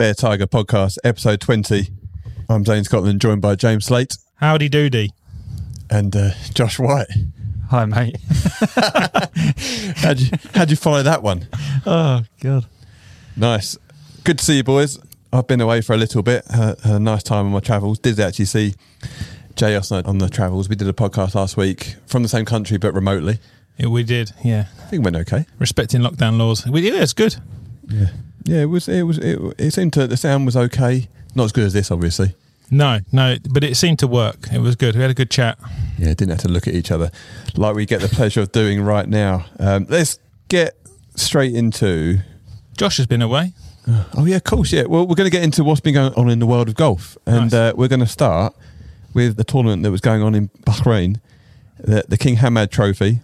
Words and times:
Bear 0.00 0.14
Tiger 0.14 0.46
podcast, 0.46 0.96
episode 1.04 1.42
20. 1.42 1.90
I'm 2.48 2.64
Zane 2.64 2.84
Scotland, 2.84 3.20
joined 3.20 3.42
by 3.42 3.54
James 3.54 3.84
Slate 3.84 4.16
Howdy 4.36 4.70
doody. 4.70 5.10
and 5.90 6.16
uh, 6.16 6.30
Josh 6.54 6.78
White. 6.78 7.08
Hi, 7.68 7.84
mate. 7.84 8.16
How'd 9.96 10.20
you, 10.20 10.30
how'd 10.54 10.70
you 10.70 10.76
follow 10.76 11.02
that 11.02 11.22
one? 11.22 11.48
Oh, 11.84 12.22
God. 12.40 12.64
Nice. 13.36 13.76
Good 14.24 14.38
to 14.38 14.44
see 14.46 14.56
you, 14.56 14.64
boys. 14.64 14.98
I've 15.34 15.46
been 15.46 15.60
away 15.60 15.82
for 15.82 15.92
a 15.92 15.98
little 15.98 16.22
bit, 16.22 16.46
had, 16.46 16.80
had 16.80 16.94
a 16.94 16.98
nice 16.98 17.22
time 17.22 17.44
on 17.44 17.52
my 17.52 17.60
travels. 17.60 17.98
Did 17.98 18.18
actually 18.20 18.46
see 18.46 18.76
Jay 19.54 19.74
Osnard 19.74 20.06
on 20.06 20.16
the 20.16 20.30
travels. 20.30 20.70
We 20.70 20.76
did 20.76 20.88
a 20.88 20.94
podcast 20.94 21.34
last 21.34 21.58
week 21.58 21.96
from 22.06 22.22
the 22.22 22.28
same 22.30 22.46
country 22.46 22.78
but 22.78 22.94
remotely. 22.94 23.38
Yeah, 23.76 23.88
we 23.88 24.04
did, 24.04 24.32
yeah. 24.42 24.64
I 24.78 24.86
think 24.86 25.02
it 25.02 25.04
went 25.04 25.16
okay. 25.16 25.44
Respecting 25.58 26.00
lockdown 26.00 26.38
laws. 26.38 26.66
We, 26.66 26.90
yeah, 26.90 27.02
it's 27.02 27.12
good. 27.12 27.36
Yeah. 27.86 28.06
Yeah, 28.44 28.62
it 28.62 28.66
was. 28.66 28.88
It 28.88 29.02
was. 29.02 29.18
It, 29.18 29.38
it 29.58 29.70
seemed 29.72 29.92
to. 29.94 30.06
The 30.06 30.16
sound 30.16 30.46
was 30.46 30.56
okay. 30.56 31.08
Not 31.34 31.44
as 31.44 31.52
good 31.52 31.64
as 31.64 31.72
this, 31.72 31.90
obviously. 31.90 32.34
No, 32.72 33.00
no, 33.12 33.36
but 33.50 33.64
it 33.64 33.76
seemed 33.76 33.98
to 33.98 34.06
work. 34.06 34.46
It 34.52 34.60
was 34.60 34.76
good. 34.76 34.94
We 34.94 35.00
had 35.02 35.10
a 35.10 35.14
good 35.14 35.30
chat. 35.30 35.58
Yeah, 35.98 36.08
didn't 36.08 36.30
have 36.30 36.38
to 36.42 36.48
look 36.48 36.68
at 36.68 36.74
each 36.74 36.90
other 36.92 37.10
like 37.56 37.74
we 37.74 37.84
get 37.84 38.00
the 38.00 38.08
pleasure 38.08 38.40
of 38.42 38.52
doing 38.52 38.80
right 38.80 39.08
now. 39.08 39.44
Um, 39.58 39.86
let's 39.88 40.18
get 40.48 40.76
straight 41.16 41.54
into. 41.54 42.18
Josh 42.76 42.96
has 42.98 43.06
been 43.06 43.22
away. 43.22 43.52
Oh 44.16 44.24
yeah, 44.24 44.36
of 44.36 44.44
course. 44.44 44.72
Yeah. 44.72 44.84
Well, 44.84 45.06
we're 45.06 45.16
going 45.16 45.28
to 45.28 45.36
get 45.36 45.42
into 45.42 45.64
what's 45.64 45.80
been 45.80 45.94
going 45.94 46.14
on 46.14 46.30
in 46.30 46.38
the 46.38 46.46
world 46.46 46.68
of 46.68 46.74
golf, 46.76 47.16
and 47.26 47.50
Nice. 47.50 47.54
uh, 47.54 47.72
we're 47.74 47.88
going 47.88 48.00
to 48.00 48.06
start 48.06 48.54
with 49.14 49.36
the 49.36 49.42
tournament 49.42 49.82
that 49.82 49.90
was 49.90 50.00
going 50.00 50.22
on 50.22 50.34
in 50.36 50.48
Bahrain, 50.64 51.20
the, 51.78 52.04
the 52.08 52.16
King 52.16 52.36
Hamad 52.36 52.70
Trophy, 52.70 53.20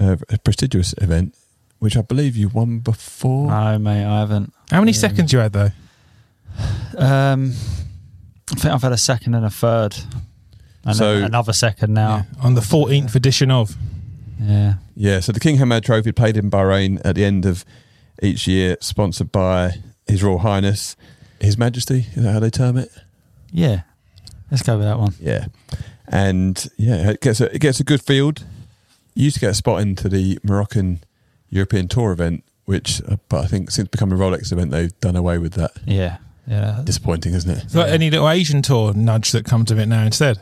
uh, 0.00 0.16
a 0.30 0.38
prestigious 0.38 0.94
event, 0.98 1.34
which 1.78 1.96
I 1.96 2.02
believe 2.02 2.36
you 2.36 2.48
won 2.48 2.78
before. 2.80 3.48
No, 3.50 3.78
mate, 3.78 4.04
I 4.04 4.20
haven't. 4.20 4.52
How 4.70 4.80
many 4.80 4.92
Yeah. 4.92 4.98
seconds 4.98 5.32
you 5.32 5.38
had 5.38 5.52
though? 5.52 5.70
Um, 6.96 7.54
I 8.50 8.54
think 8.54 8.74
I've 8.74 8.82
had 8.82 8.92
a 8.92 8.96
second 8.98 9.34
and 9.34 9.44
a 9.44 9.50
third. 9.50 9.96
And 10.84 10.96
So- 10.96 11.16
then 11.16 11.24
another 11.24 11.52
second 11.52 11.92
now. 11.94 12.26
Yeah, 12.36 12.42
on 12.44 12.54
the 12.54 12.60
14th 12.62 13.14
edition 13.14 13.50
of. 13.50 13.76
Yeah. 14.40 14.74
Yeah, 14.96 15.20
so 15.20 15.32
the 15.32 15.40
King 15.40 15.58
Hamad 15.58 15.82
Trophy 15.84 16.12
played 16.12 16.36
in 16.36 16.50
Bahrain 16.50 17.00
at 17.04 17.14
the 17.16 17.24
end 17.24 17.44
of 17.44 17.64
each 18.22 18.46
year, 18.48 18.76
sponsored 18.80 19.30
by 19.30 19.74
His 20.06 20.22
Royal 20.22 20.38
Highness, 20.38 20.96
His 21.40 21.58
Majesty. 21.58 22.06
Is 22.14 22.22
that 22.22 22.32
how 22.32 22.40
they 22.40 22.50
term 22.50 22.76
it? 22.76 22.90
Yeah. 23.52 23.82
Let's 24.50 24.62
go 24.62 24.78
with 24.78 24.86
that 24.86 24.98
one. 24.98 25.14
Yeah, 25.20 25.46
and 26.08 26.68
yeah, 26.78 27.10
it 27.10 27.20
gets 27.20 27.40
a, 27.42 27.54
it 27.54 27.60
gets 27.60 27.80
a 27.80 27.84
good 27.84 28.00
field. 28.00 28.44
You 29.14 29.24
used 29.24 29.34
to 29.34 29.40
get 29.40 29.50
a 29.50 29.54
spot 29.54 29.82
into 29.82 30.08
the 30.08 30.38
Moroccan 30.42 31.00
European 31.50 31.88
Tour 31.88 32.12
event, 32.12 32.44
which, 32.64 33.00
uh, 33.08 33.16
but 33.28 33.44
I 33.44 33.46
think 33.46 33.70
since 33.70 33.88
becoming 33.88 34.18
a 34.18 34.22
Rolex 34.22 34.52
event, 34.52 34.70
they've 34.70 34.98
done 35.00 35.16
away 35.16 35.38
with 35.38 35.54
that. 35.54 35.72
Yeah. 35.86 36.18
Yeah. 36.46 36.80
Disappointing, 36.84 37.34
isn't 37.34 37.50
it? 37.50 37.72
Got 37.74 37.90
any 37.90 38.10
little 38.10 38.28
Asian 38.28 38.62
tour 38.62 38.94
nudge 38.94 39.32
that 39.32 39.44
comes 39.44 39.70
of 39.70 39.78
it 39.78 39.86
now 39.86 40.02
instead? 40.04 40.38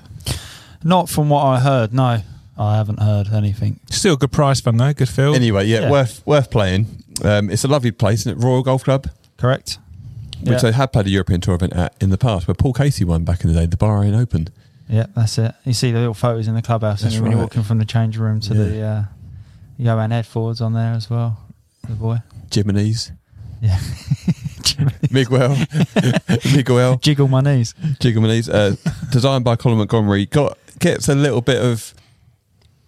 Not 0.85 1.09
from 1.09 1.29
what 1.29 1.43
I 1.45 1.59
heard. 1.59 1.93
No, 1.93 2.21
I 2.59 2.77
haven't 2.77 3.01
heard 3.01 3.29
anything. 3.33 3.81
Still 3.91 4.15
a 4.15 4.17
good 4.17 4.31
prize 4.31 4.61
fund 4.61 4.79
though, 4.79 4.93
good 4.93 5.09
field. 5.09 5.35
Anyway, 5.35 5.67
yeah, 5.67 5.81
Yeah. 5.83 5.91
worth 5.91 6.25
worth 6.27 6.51
playing. 6.51 6.87
Um, 7.25 7.51
it's 7.51 7.65
a 7.65 7.69
lovely 7.69 7.91
place, 7.91 8.20
isn't 8.20 8.39
it? 8.39 8.45
Royal 8.45 8.63
Golf 8.63 8.85
Club, 8.85 9.09
Correct? 9.37 9.79
which 10.41 10.51
Yeah. 10.53 10.59
they 10.59 10.73
had 10.73 10.93
played 10.93 11.07
a 11.07 11.11
European 11.11 11.41
Tour 11.41 11.55
event 11.57 11.73
at 11.73 11.95
in 12.01 12.11
the 12.11 12.19
past, 12.19 12.47
where 12.47 12.55
Paul 12.55 12.73
Casey 12.73 13.05
won 13.05 13.25
back 13.25 13.43
in 13.43 13.53
the 13.53 13.59
day, 13.59 13.67
the 13.67 13.77
Bahrain 13.77 14.17
Open. 14.17 14.48
Yeah, 14.89 15.07
that's 15.17 15.39
it. 15.39 15.55
You 15.65 15.73
see 15.73 15.91
the 15.91 15.98
little 15.98 16.15
photos 16.15 16.47
in 16.47 16.55
the 16.55 16.63
clubhouse 16.63 17.01
That's 17.03 17.15
and 17.17 17.23
when 17.25 17.33
you're 17.33 17.41
right. 17.41 17.45
walking 17.47 17.65
from 17.65 17.79
the 17.79 17.85
change 17.85 18.17
room 18.19 18.39
to 18.43 18.55
Yeah. 18.55 18.63
the 18.65 18.81
uh, 18.83 19.05
Johan 19.79 20.11
Edfors 20.11 20.61
on 20.61 20.73
there 20.73 20.93
as 20.95 21.09
well. 21.11 21.39
The 21.89 21.95
boy. 21.95 22.19
Jimenez, 22.53 23.13
Yeah. 23.61 23.79
Miguel, 25.11 25.57
Miguel, 26.55 26.97
Jiggle 26.99 27.29
my 27.29 27.41
knees. 27.41 27.75
Jimenez, 28.01 28.49
uh, 28.49 28.77
designed 29.11 29.45
by 29.45 29.57
Colin 29.57 29.79
Montgomerie. 29.79 30.27
Got 30.27 30.59
gets 30.79 31.09
a 31.09 31.15
little 31.15 31.41
bit 31.41 31.63
of 31.63 31.95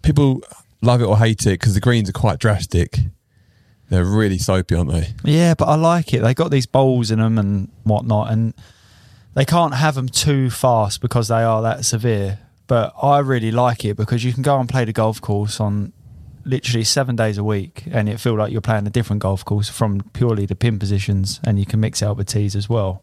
people 0.03 0.43
love 0.82 1.00
it 1.00 1.04
or 1.06 1.19
hate 1.19 1.47
it 1.47 1.59
because 1.60 1.75
the 1.75 1.81
greens 1.81 2.09
are 2.09 2.12
quite 2.12 2.38
drastic. 2.38 2.98
They're 3.91 4.04
really 4.04 4.38
soapy, 4.38 4.75
aren't 4.75 4.91
they? 4.91 5.15
Yeah, 5.25 5.54
but 5.54 5.66
I 5.66 5.77
like 5.77 6.12
it. 6.12 6.21
They 6.21 6.34
got 6.34 6.50
these 6.50 6.66
bowls 6.66 7.10
in 7.10 7.21
them 7.21 7.38
and 7.38 7.71
whatnot, 7.84 8.31
and 8.31 8.53
they 9.34 9.47
can't 9.47 9.75
have 9.75 9.94
them 9.94 10.09
too 10.09 10.50
fast 10.50 11.00
because 11.00 11.28
they 11.28 11.43
are 11.43 11.62
that 11.62 11.84
severe. 11.87 12.38
But 12.66 12.93
I 13.03 13.21
really 13.21 13.50
like 13.50 13.84
it 13.87 13.97
because 13.97 14.25
you 14.25 14.34
can 14.34 14.43
go 14.43 14.60
and 14.60 14.69
play 14.69 14.84
the 14.84 14.93
golf 14.93 15.22
course 15.22 15.59
on 15.59 15.94
literally 16.48 16.82
seven 16.84 17.14
days 17.14 17.36
a 17.38 17.44
week, 17.44 17.84
and 17.91 18.09
it 18.09 18.19
feel 18.19 18.34
like 18.34 18.50
you're 18.50 18.60
playing 18.60 18.86
a 18.86 18.91
different 18.91 19.20
golf 19.22 19.44
course 19.44 19.69
from 19.69 20.00
purely 20.12 20.47
the 20.47 20.56
pin 20.56 20.78
positions, 20.78 21.41
and 21.44 21.59
you 21.59 21.66
can 21.66 21.78
mix 21.81 22.00
it 22.03 22.06
up 22.06 22.16
with 22.16 22.26
tees 22.26 22.56
as 22.56 22.69
well, 22.69 23.03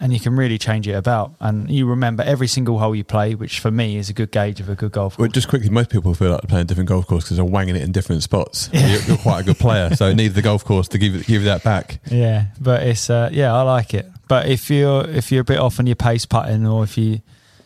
and 0.00 0.12
you 0.12 0.20
can 0.20 0.36
really 0.36 0.58
change 0.58 0.86
it 0.86 0.92
about. 0.92 1.34
And 1.40 1.68
you 1.70 1.86
remember 1.86 2.22
every 2.22 2.46
single 2.46 2.78
hole 2.78 2.94
you 2.94 3.04
play, 3.04 3.34
which 3.34 3.58
for 3.60 3.70
me 3.70 3.96
is 3.96 4.08
a 4.08 4.12
good 4.12 4.30
gauge 4.30 4.60
of 4.60 4.68
a 4.68 4.74
good 4.74 4.92
golf 4.92 5.18
Well, 5.18 5.26
course. 5.26 5.34
just 5.34 5.48
quickly, 5.48 5.70
most 5.70 5.90
people 5.90 6.14
feel 6.14 6.30
like 6.30 6.42
they're 6.42 6.48
playing 6.48 6.62
a 6.62 6.66
different 6.66 6.88
golf 6.88 7.06
course 7.06 7.24
because 7.24 7.36
they're 7.36 7.44
wanging 7.44 7.76
it 7.76 7.82
in 7.82 7.90
different 7.92 8.22
spots. 8.22 8.70
Yeah. 8.72 8.86
You're, 8.92 9.02
you're 9.02 9.16
quite 9.18 9.40
a 9.40 9.44
good 9.44 9.58
player, 9.58 9.94
so 9.96 10.12
need 10.12 10.28
the 10.34 10.42
golf 10.42 10.64
course 10.64 10.88
to 10.88 10.98
give 10.98 11.12
give 11.26 11.42
you 11.42 11.44
that 11.46 11.64
back. 11.64 11.98
Yeah, 12.10 12.46
but 12.60 12.82
it's 12.84 13.10
uh, 13.10 13.28
yeah, 13.32 13.52
I 13.54 13.62
like 13.62 13.92
it. 13.94 14.06
But 14.28 14.46
if 14.48 14.70
you're 14.70 15.04
if 15.08 15.30
you're 15.32 15.42
a 15.42 15.44
bit 15.44 15.58
off 15.58 15.78
on 15.80 15.86
your 15.86 15.96
pace 15.96 16.26
putting, 16.26 16.66
or 16.66 16.84
if 16.84 16.96
you 16.96 17.20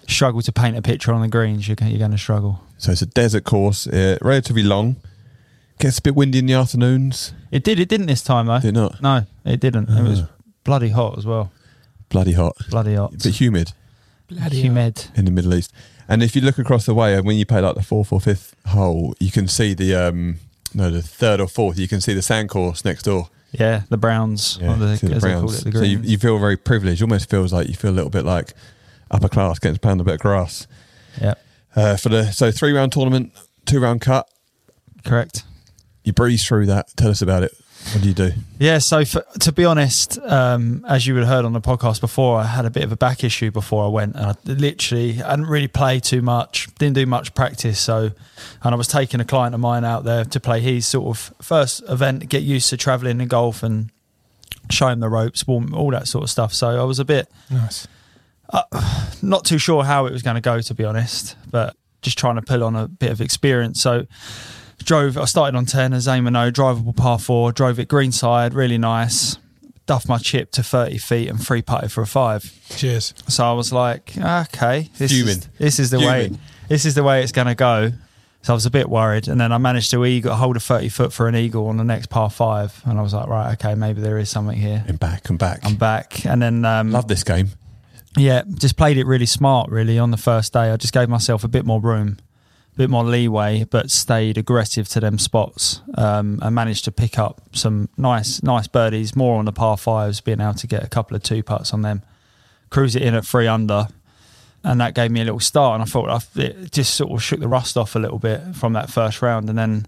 struggle 0.06 0.41
to 0.41 0.53
paint 0.53 0.77
a 0.77 0.83
picture 0.83 1.12
on 1.12 1.21
the 1.21 1.28
greens, 1.28 1.69
you're 1.69 1.77
you're 1.83 1.99
going 1.99 2.10
to 2.12 2.19
struggle. 2.19 2.62
So 2.78 2.93
it's 2.93 3.03
a 3.03 3.06
desert 3.06 3.45
course, 3.45 3.87
uh, 3.87 4.16
relatively 4.22 4.62
long. 4.62 4.97
Gets 5.78 5.99
a 5.99 6.03
bit 6.03 6.16
windy 6.16 6.39
in 6.41 6.47
the 6.47 6.55
afternoons. 6.55 7.33
It 7.53 7.62
did. 7.62 7.78
It 7.78 7.89
didn't 7.89 8.06
this 8.06 8.22
time 8.22 8.47
though. 8.47 8.59
Did 8.59 8.69
it 8.69 8.81
not? 8.81 9.00
No, 9.00 9.25
it 9.44 9.61
didn't. 9.61 9.89
It 9.89 10.03
was 10.03 10.22
Ah. 10.22 10.28
bloody 10.65 10.89
hot 10.89 11.16
as 11.19 11.25
well. 11.25 11.53
Bloody 12.09 12.33
hot, 12.33 12.56
Bloody 12.71 12.94
hot. 12.94 13.12
a 13.15 13.16
bit 13.19 13.34
humid 13.39 13.72
Bloody 14.28 14.62
Humid. 14.62 15.05
in 15.15 15.25
the 15.27 15.31
Middle 15.31 15.55
East. 15.55 15.72
And 16.09 16.22
if 16.22 16.34
you 16.34 16.41
look 16.43 16.59
across 16.59 16.87
the 16.87 16.94
way, 16.94 17.15
and 17.15 17.25
when 17.27 17.37
you 17.37 17.44
play 17.47 17.61
like 17.61 17.75
the 17.77 17.83
fourth 17.83 18.12
or 18.12 18.21
fifth 18.21 18.56
hole, 18.66 19.15
you 19.21 19.31
can 19.31 19.47
see 19.47 19.75
the 19.75 19.94
um 19.94 20.39
no 20.75 20.91
the 20.91 21.03
third 21.03 21.41
or 21.41 21.47
fourth. 21.49 21.78
You 21.78 21.87
can 21.87 22.00
see 22.00 22.12
the 22.15 22.22
sand 22.22 22.49
course 22.49 22.84
next 22.84 23.05
door. 23.05 23.28
Yeah, 23.53 23.83
the 23.89 23.97
Browns. 23.97 24.59
or 24.60 24.75
the, 24.77 24.97
see 24.97 25.06
the 25.06 25.15
as 25.15 25.22
they 25.22 25.33
call 25.33 25.41
Browns. 25.43 25.60
it, 25.60 25.65
the 25.72 25.78
so 25.78 25.84
you, 25.84 25.97
greens. 25.99 26.10
you 26.10 26.19
feel 26.19 26.39
very 26.39 26.56
privileged. 26.56 27.03
Almost 27.03 27.31
feels 27.31 27.53
like 27.53 27.69
you 27.69 27.75
feel 27.75 27.91
a 27.91 27.97
little 27.99 28.10
bit 28.10 28.25
like 28.25 28.53
upper 29.10 29.28
class 29.28 29.59
getting 29.59 29.75
to 29.77 29.81
play 29.81 29.93
on 29.93 30.00
a 30.00 30.05
bit 30.05 30.15
of 30.15 30.21
grass. 30.21 30.66
yeah, 31.21 31.34
Uh, 31.77 31.97
for 31.97 32.09
the 32.09 32.33
so 32.33 32.50
three 32.50 32.72
round 32.72 32.93
tournament, 32.93 33.33
two 33.65 33.78
round 33.81 34.00
cut. 34.00 34.28
correct. 35.05 35.45
You 36.09 36.15
breeze 36.15 36.43
through 36.47 36.65
that. 36.67 36.89
Tell 36.97 37.11
us 37.11 37.21
about 37.21 37.43
it. 37.43 37.53
What 37.93 38.01
do 38.03 38.09
you 38.09 38.15
do? 38.15 38.31
Yeah, 38.59 38.79
so 38.79 39.05
for, 39.05 39.23
to 39.41 39.53
be 39.53 39.67
honest, 39.67 40.19
um, 40.23 40.87
as 40.89 41.07
you 41.07 41.13
would 41.13 41.21
have 41.25 41.29
heard 41.29 41.45
on 41.45 41.53
the 41.53 41.61
podcast 41.61 42.01
before, 42.01 42.39
I 42.41 42.45
had 42.45 42.65
a 42.65 42.71
bit 42.71 42.83
of 42.83 42.93
a 42.93 42.97
back 42.97 43.23
issue 43.25 43.51
before 43.51 43.85
I 43.85 43.89
went, 43.89 44.17
and 44.17 44.25
I 44.25 44.35
literally 44.47 45.13
hadn't 45.13 45.45
really 45.47 45.69
played 45.69 46.05
too 46.05 46.23
much, 46.23 46.75
didn't 46.77 46.95
do 46.95 47.05
much 47.05 47.35
practice. 47.35 47.79
So, 47.79 48.13
and 48.63 48.75
I 48.75 48.75
was 48.75 48.89
taking 48.89 49.21
a 49.21 49.25
client 49.27 49.55
of 49.55 49.61
mine 49.61 49.85
out 49.85 50.05
there 50.05 50.25
to 50.25 50.41
play 50.41 50.61
his 50.61 50.87
sort 50.87 51.15
of 51.15 51.35
first 51.43 51.83
event, 51.91 52.27
get 52.31 52.43
used 52.43 52.71
to 52.71 52.79
travelling 52.79 53.21
in 53.21 53.29
golf 53.29 53.63
and 53.63 53.91
show 54.71 54.89
him 54.89 55.01
the 55.01 55.11
ropes, 55.11 55.47
warm- 55.47 55.75
all 55.75 55.91
that 55.91 56.09
sort 56.09 56.25
of 56.25 56.31
stuff. 56.31 56.55
So 56.55 56.81
I 56.81 56.85
was 56.85 56.99
a 56.99 57.05
bit 57.05 57.29
Nice. 57.51 57.87
not 59.23 59.45
too 59.45 59.59
sure 59.59 59.85
how 59.85 60.07
it 60.07 60.13
was 60.13 60.23
going 60.23 60.37
to 60.37 60.41
go, 60.41 60.59
to 60.63 60.75
be 60.75 60.85
honest, 60.85 61.37
but 61.51 61.77
just 62.01 62.17
trying 62.17 62.37
to 62.37 62.43
pull 62.43 62.65
on 62.65 62.77
a 62.77 62.89
bit 62.89 63.11
of 63.11 63.21
experience. 63.21 63.81
So 63.83 64.07
drove. 64.78 65.16
I 65.19 65.25
started 65.27 65.56
on 65.56 65.66
ten 65.66 65.93
as 65.93 66.09
aim 66.09 66.25
Amano, 66.25 66.50
drivable 66.53 66.97
par 66.97 67.19
four. 67.19 67.53
Drove 67.53 67.78
it 67.78 67.89
greenside, 67.89 68.55
really 68.55 68.78
nice. 68.78 69.39
Duffed 69.87 70.09
my 70.09 70.19
chip 70.19 70.50
to 70.53 70.62
thirty 70.62 70.99
feet 70.99 71.28
and 71.28 71.44
free 71.44 71.62
putted 71.62 71.91
for 71.91 72.03
a 72.03 72.06
five. 72.06 72.53
Cheers. 72.77 73.15
So 73.28 73.44
I 73.44 73.53
was 73.53 73.72
like, 73.72 74.16
okay, 74.19 74.91
this 74.99 75.12
Fuming. 75.12 75.39
is 75.39 75.49
this 75.59 75.78
is 75.78 75.91
the 75.91 75.99
way 76.00 76.31
this 76.69 76.84
is 76.84 76.94
the 76.94 77.03
way 77.03 77.22
it's 77.22 77.33
going 77.33 77.47
to 77.47 77.55
go. 77.55 77.93
So 78.43 78.53
I 78.53 78.55
was 78.55 78.66
a 78.66 78.71
bit 78.71 78.89
worried, 78.89 79.27
and 79.28 79.41
then 79.41 79.50
I 79.50 79.59
managed 79.59 79.91
to 79.91 80.05
eagle, 80.05 80.34
hold 80.34 80.56
a 80.56 80.61
thirty 80.61 80.89
foot 80.89 81.12
for 81.12 81.27
an 81.27 81.34
eagle 81.34 81.66
on 81.66 81.77
the 81.77 81.84
next 81.84 82.09
par 82.09 82.31
five, 82.31 82.81
and 82.84 82.99
I 82.99 83.03
was 83.03 83.12
like, 83.12 83.27
right, 83.28 83.53
okay, 83.55 83.75
maybe 83.75 84.01
there 84.01 84.16
is 84.16 84.30
something 84.30 84.57
here. 84.57 84.84
And 84.86 84.98
back 84.98 85.28
and 85.28 85.39
back. 85.39 85.60
I'm 85.65 85.75
back, 85.75 86.25
and 86.25 86.41
then 86.41 86.65
um, 86.65 86.92
Love 86.92 87.09
this 87.09 87.25
game. 87.25 87.48
yeah, 88.16 88.42
just 88.54 88.77
played 88.77 88.97
it 88.97 89.07
really 89.07 89.27
smart, 89.27 89.71
really, 89.71 89.98
on 89.98 90.13
the 90.13 90.16
first 90.16 90.53
day. 90.53 90.71
I 90.71 90.77
just 90.77 90.92
gave 90.92 91.09
myself 91.09 91.42
a 91.45 91.48
bit 91.48 91.65
more 91.66 91.80
room, 91.80 92.19
a 92.21 92.28
bit 92.78 92.89
more 92.89 93.03
leeway, 93.03 93.65
but 93.65 93.91
stayed 93.91 94.39
aggressive 94.39 94.89
to 94.89 95.01
them 95.01 95.19
spots 95.19 95.83
um, 95.97 96.39
and 96.42 96.54
managed 96.54 96.84
to 96.84 96.92
pick 96.92 97.19
up 97.19 97.42
some 97.53 97.89
nice, 97.97 98.41
nice 98.42 98.69
birdies, 98.69 99.16
more 99.16 99.39
on 99.39 99.45
the 99.45 99.53
par 99.53 99.77
fives, 99.77 100.21
being 100.21 100.41
able 100.41 100.54
to 100.54 100.66
get 100.69 100.84
a 100.84 100.89
couple 100.89 101.16
of 101.16 101.22
two 101.22 101.42
putts 101.42 101.75
on 101.75 101.83
them, 101.83 102.03
cruise 102.71 102.95
it 102.95 103.03
in 103.03 103.15
at 103.15 103.27
three 103.27 103.48
under. 103.48 103.89
And 104.63 104.80
that 104.80 104.95
gave 104.95 105.10
me 105.10 105.21
a 105.21 105.25
little 105.25 105.41
start, 105.41 105.75
and 105.75 105.83
I 105.83 105.86
thought 105.86 106.25
it 106.36 106.72
just 106.72 106.95
sort 106.95 107.10
of 107.10 107.22
shook 107.22 107.41
the 107.41 107.48
rust 107.48 107.77
off 107.77 107.97
a 107.97 107.98
little 107.98 108.19
bit 108.19 108.54
from 108.54 108.72
that 108.75 108.91
first 108.91 109.22
round, 109.22 109.48
and 109.48 109.59
then 109.59 109.86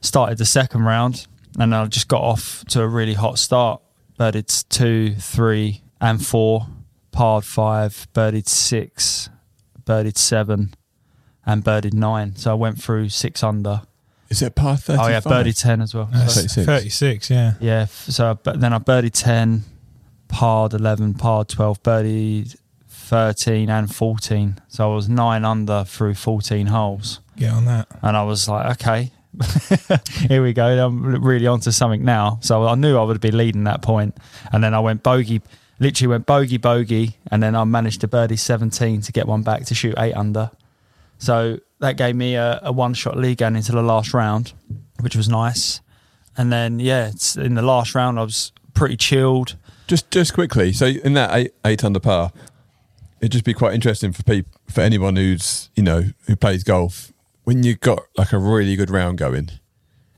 started 0.00 0.38
the 0.38 0.44
second 0.44 0.82
round, 0.82 1.26
and 1.58 1.74
I 1.74 1.86
just 1.86 2.08
got 2.08 2.22
off 2.22 2.64
to 2.66 2.82
a 2.82 2.88
really 2.88 3.14
hot 3.14 3.38
start. 3.38 3.82
Birdied 4.18 4.68
two, 4.68 5.14
three, 5.14 5.82
and 6.00 6.24
four 6.24 6.66
parred 7.12 7.44
five, 7.44 8.08
birdied 8.14 8.48
six, 8.48 9.28
birdied 9.84 10.16
seven, 10.16 10.74
and 11.46 11.64
birdied 11.64 11.92
nine. 11.94 12.36
So 12.36 12.50
I 12.50 12.54
went 12.54 12.80
through 12.82 13.08
six 13.10 13.42
under. 13.42 13.82
Is 14.30 14.40
it 14.42 14.54
par 14.54 14.76
35? 14.76 15.06
Oh 15.06 15.10
yeah, 15.10 15.20
birdied 15.20 15.60
ten 15.60 15.80
as 15.82 15.94
well. 15.94 16.08
That's 16.12 16.34
So- 16.34 16.40
36. 16.42 16.66
36, 16.66 17.30
yeah. 17.30 17.54
yeah. 17.60 17.80
f- 17.82 18.06
So 18.08 18.38
but 18.42 18.60
then 18.60 18.72
I 18.72 18.78
birdied 18.78 19.12
ten, 19.12 19.64
parred 20.28 20.72
11, 20.72 21.14
parred 21.14 21.48
12, 21.48 21.82
birdied 21.82 22.56
13 22.88 23.68
and 23.68 23.94
14. 23.94 24.58
So 24.68 24.90
I 24.90 24.94
was 24.94 25.08
nine 25.08 25.44
under 25.44 25.84
through 25.84 26.14
14 26.14 26.68
holes. 26.68 27.20
Get 27.36 27.52
on 27.52 27.66
that. 27.66 27.88
And 28.00 28.16
I 28.16 28.22
was 28.22 28.48
like, 28.48 28.70
okay, 28.80 29.10
here 30.28 30.42
we 30.42 30.52
go. 30.54 30.66
I'm 30.86 31.22
really 31.22 31.46
onto 31.46 31.70
something 31.70 32.04
now. 32.04 32.38
So 32.42 32.66
I 32.66 32.74
knew 32.74 32.96
I 32.96 33.02
would 33.02 33.20
be 33.20 33.30
leading 33.30 33.64
that 33.64 33.82
point. 33.82 34.16
And 34.52 34.62
then 34.64 34.72
I 34.74 34.80
went 34.80 35.02
bogey, 35.02 35.42
literally 35.78 36.08
went 36.08 36.26
bogey, 36.26 36.56
bogey. 36.56 37.16
And 37.30 37.42
then 37.42 37.54
I 37.54 37.64
managed 37.64 38.00
to 38.02 38.08
birdie 38.08 38.36
17 38.36 39.02
to 39.02 39.12
get 39.12 39.26
one 39.26 39.42
back 39.42 39.66
to 39.66 39.74
shoot 39.74 39.94
eight 39.98 40.14
under. 40.14 40.50
So 41.22 41.60
that 41.78 41.96
gave 41.96 42.16
me 42.16 42.34
a, 42.34 42.58
a 42.64 42.72
one 42.72 42.94
shot 42.94 43.16
lead 43.16 43.38
going 43.38 43.54
into 43.54 43.70
the 43.70 43.80
last 43.80 44.12
round, 44.12 44.54
which 44.98 45.14
was 45.14 45.28
nice. 45.28 45.80
And 46.36 46.52
then, 46.52 46.80
yeah, 46.80 47.12
in 47.36 47.54
the 47.54 47.62
last 47.62 47.94
round, 47.94 48.18
I 48.18 48.24
was 48.24 48.50
pretty 48.74 48.96
chilled. 48.96 49.54
Just 49.86 50.10
just 50.10 50.34
quickly, 50.34 50.72
so 50.72 50.86
in 50.86 51.12
that 51.14 51.32
eight 51.32 51.54
eight 51.64 51.84
under 51.84 52.00
par, 52.00 52.32
it'd 53.20 53.30
just 53.30 53.44
be 53.44 53.54
quite 53.54 53.72
interesting 53.72 54.10
for 54.10 54.24
people 54.24 54.50
for 54.68 54.80
anyone 54.80 55.14
who's 55.14 55.70
you 55.76 55.82
know 55.84 56.06
who 56.26 56.34
plays 56.34 56.64
golf. 56.64 57.12
When 57.44 57.62
you've 57.62 57.80
got 57.80 58.00
like 58.16 58.32
a 58.32 58.38
really 58.38 58.74
good 58.74 58.90
round 58.90 59.18
going, 59.18 59.50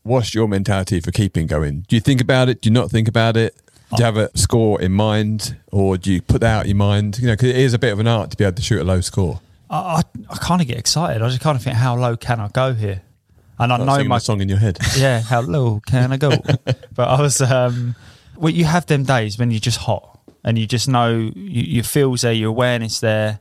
what's 0.05 0.35
your 0.35 0.49
mentality 0.49 1.01
for 1.01 1.11
keeping 1.11 1.47
going? 1.47 1.85
Do 1.87 1.97
you 1.97 2.01
think 2.01 2.23
about 2.23 2.49
it? 2.49 2.63
Do 2.63 2.69
you 2.71 2.73
not 2.73 2.91
think 2.91 3.09
about 3.09 3.37
it? 3.37 3.55
Do 3.91 3.97
you 3.99 4.05
have 4.05 4.17
a 4.17 4.37
score 4.37 4.81
in 4.81 4.93
mind, 4.93 5.59
or 5.71 5.99
do 5.99 6.11
you 6.13 6.23
put 6.23 6.41
that 6.41 6.57
out 6.57 6.63
of 6.63 6.69
your 6.69 6.77
mind? 6.77 7.19
You 7.19 7.27
know, 7.27 7.35
because 7.35 7.51
it 7.51 7.57
is 7.57 7.75
a 7.75 7.79
bit 7.79 7.93
of 7.93 7.99
an 7.99 8.07
art 8.07 8.31
to 8.31 8.37
be 8.39 8.45
able 8.45 8.57
to 8.57 8.63
shoot 8.63 8.81
a 8.81 8.85
low 8.85 9.03
score. 9.03 9.41
I, 9.71 9.77
I, 9.77 10.03
I 10.31 10.37
kind 10.37 10.61
of 10.61 10.67
get 10.67 10.79
excited. 10.79 11.23
I 11.23 11.29
just 11.29 11.41
kind 11.41 11.57
of 11.57 11.63
think, 11.63 11.77
how 11.77 11.97
low 11.97 12.17
can 12.17 12.41
I 12.41 12.49
go 12.49 12.75
here? 12.75 13.03
And 13.59 13.73
I 13.73 13.77
know 13.79 14.05
my 14.05 14.19
song 14.19 14.41
in 14.41 14.49
your 14.49 14.59
head. 14.59 14.79
yeah, 14.97 15.21
how 15.21 15.41
low 15.41 15.81
can 15.87 16.13
I 16.13 16.17
go? 16.17 16.31
but 16.95 17.09
I 17.09 17.21
was, 17.21 17.41
um, 17.41 17.95
well, 18.37 18.53
you 18.53 18.65
have 18.65 18.87
them 18.87 19.05
days 19.05 19.39
when 19.39 19.51
you're 19.51 19.61
just 19.61 19.79
hot 19.79 20.19
and 20.43 20.59
you 20.59 20.67
just 20.67 20.89
know 20.89 21.11
you, 21.13 21.63
your 21.63 21.85
feels 21.85 22.23
there, 22.23 22.33
your 22.33 22.51
awareness 22.51 23.01
there, 23.01 23.41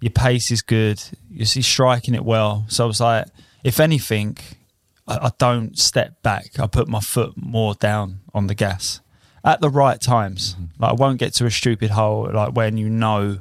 your 0.00 0.10
pace 0.10 0.50
is 0.50 0.62
good, 0.62 1.02
you're 1.30 1.46
see 1.46 1.62
striking 1.62 2.14
it 2.14 2.24
well. 2.24 2.64
So 2.68 2.84
I 2.84 2.86
was 2.86 3.00
like, 3.00 3.26
if 3.62 3.80
anything, 3.80 4.38
I, 5.06 5.26
I 5.26 5.30
don't 5.38 5.78
step 5.78 6.22
back. 6.22 6.58
I 6.58 6.66
put 6.66 6.88
my 6.88 7.00
foot 7.00 7.34
more 7.36 7.74
down 7.74 8.20
on 8.32 8.46
the 8.46 8.54
gas 8.54 9.00
at 9.44 9.60
the 9.60 9.68
right 9.68 10.00
times. 10.00 10.56
Like 10.78 10.92
I 10.92 10.94
won't 10.94 11.18
get 11.18 11.34
to 11.34 11.46
a 11.46 11.50
stupid 11.50 11.90
hole 11.90 12.30
like 12.32 12.54
when 12.54 12.76
you 12.76 12.88
know 12.88 13.40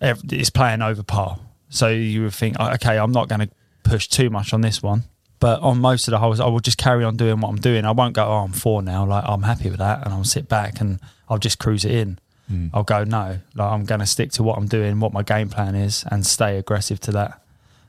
it's 0.00 0.50
playing 0.50 0.82
over 0.82 1.02
par. 1.02 1.38
So 1.70 1.88
you 1.88 2.22
would 2.22 2.34
think, 2.34 2.56
"Oh, 2.58 2.70
okay, 2.74 2.98
I'm 2.98 3.12
not 3.12 3.28
going 3.28 3.40
to 3.40 3.50
push 3.84 4.08
too 4.08 4.30
much 4.30 4.52
on 4.52 4.60
this 4.60 4.82
one. 4.82 5.04
But 5.40 5.60
on 5.60 5.78
most 5.80 6.08
of 6.08 6.12
the 6.12 6.18
holes, 6.18 6.40
I 6.40 6.46
will 6.46 6.58
just 6.60 6.78
carry 6.78 7.04
on 7.04 7.16
doing 7.16 7.40
what 7.40 7.48
I'm 7.50 7.60
doing. 7.60 7.84
I 7.84 7.92
won't 7.92 8.14
go, 8.14 8.24
oh, 8.24 8.38
I'm 8.44 8.52
four 8.52 8.82
now. 8.82 9.06
Like 9.06 9.24
oh, 9.26 9.34
I'm 9.34 9.42
happy 9.42 9.70
with 9.70 9.78
that, 9.78 10.04
and 10.04 10.12
I'll 10.12 10.24
sit 10.24 10.48
back 10.48 10.80
and 10.80 10.98
I'll 11.28 11.38
just 11.38 11.58
cruise 11.58 11.84
it 11.84 11.92
in. 11.92 12.18
Hmm. 12.48 12.68
I'll 12.74 12.82
go, 12.82 13.04
no, 13.04 13.38
like 13.54 13.70
I'm 13.72 13.84
going 13.84 14.00
to 14.00 14.06
stick 14.06 14.32
to 14.32 14.42
what 14.42 14.58
I'm 14.58 14.66
doing, 14.66 14.98
what 14.98 15.12
my 15.12 15.22
game 15.22 15.48
plan 15.48 15.74
is, 15.76 16.04
and 16.10 16.26
stay 16.26 16.58
aggressive 16.58 16.98
to 17.00 17.12
that, 17.12 17.40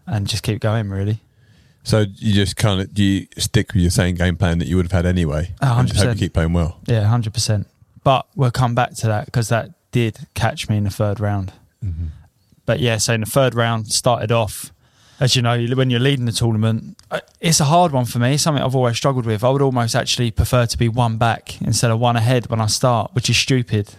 and 0.05 0.27
just 0.27 0.43
keep 0.43 0.59
going. 0.61 0.89
Really, 0.91 1.21
So 1.83 2.05
you 2.17 2.33
just 2.33 2.55
kind 2.55 2.81
of 2.81 2.93
do 2.93 3.03
you 3.03 3.27
stick 3.37 3.73
with 3.73 3.81
your 3.81 3.89
same 3.91 4.13
game 4.15 4.35
plan 4.35 4.59
that 4.59 4.67
you 4.67 4.75
would 4.75 4.85
have 4.85 4.91
had 4.91 5.05
anyway, 5.07 5.53
A 5.61 5.65
and 5.65 5.87
just 5.87 6.03
hope 6.03 6.13
you 6.15 6.19
keep 6.19 6.33
playing 6.33 6.53
well. 6.53 6.79
yeah, 6.85 7.03
hundred 7.05 7.33
percent. 7.33 7.67
But 8.03 8.27
we'll 8.35 8.51
come 8.51 8.75
back 8.75 8.93
to 8.97 9.07
that 9.07 9.25
because 9.25 9.49
that 9.49 9.71
did 9.91 10.27
catch 10.35 10.69
me 10.69 10.77
in 10.77 10.83
the 10.83 10.89
third 10.91 11.19
round. 11.19 11.51
But 12.65 12.79
yeah, 12.79 12.97
so 12.97 13.13
in 13.13 13.21
the 13.21 13.25
third 13.25 13.55
round, 13.55 13.91
started 13.91 14.31
off, 14.31 14.71
as 15.19 15.35
you 15.35 15.41
know, 15.41 15.57
when 15.75 15.89
you're 15.89 15.99
leading 15.99 16.25
the 16.25 16.31
tournament, 16.31 16.97
uh, 17.11 17.19
it's 17.41 17.59
a 17.59 17.65
hard 17.65 17.91
one 17.91 18.05
for 18.05 18.19
me. 18.19 18.35
It's 18.35 18.43
something 18.43 18.63
I've 18.63 18.75
always 18.75 18.95
struggled 18.95 19.25
with. 19.25 19.43
I 19.43 19.49
would 19.49 19.61
almost 19.61 19.95
actually 19.95 20.31
prefer 20.31 20.65
to 20.65 20.77
be 20.77 20.87
one 20.87 21.17
back 21.17 21.61
instead 21.61 21.91
of 21.91 21.99
one 21.99 22.15
ahead 22.15 22.47
when 22.49 22.61
I 22.61 22.67
start, 22.67 23.13
which 23.13 23.29
is 23.29 23.37
stupid. 23.37 23.95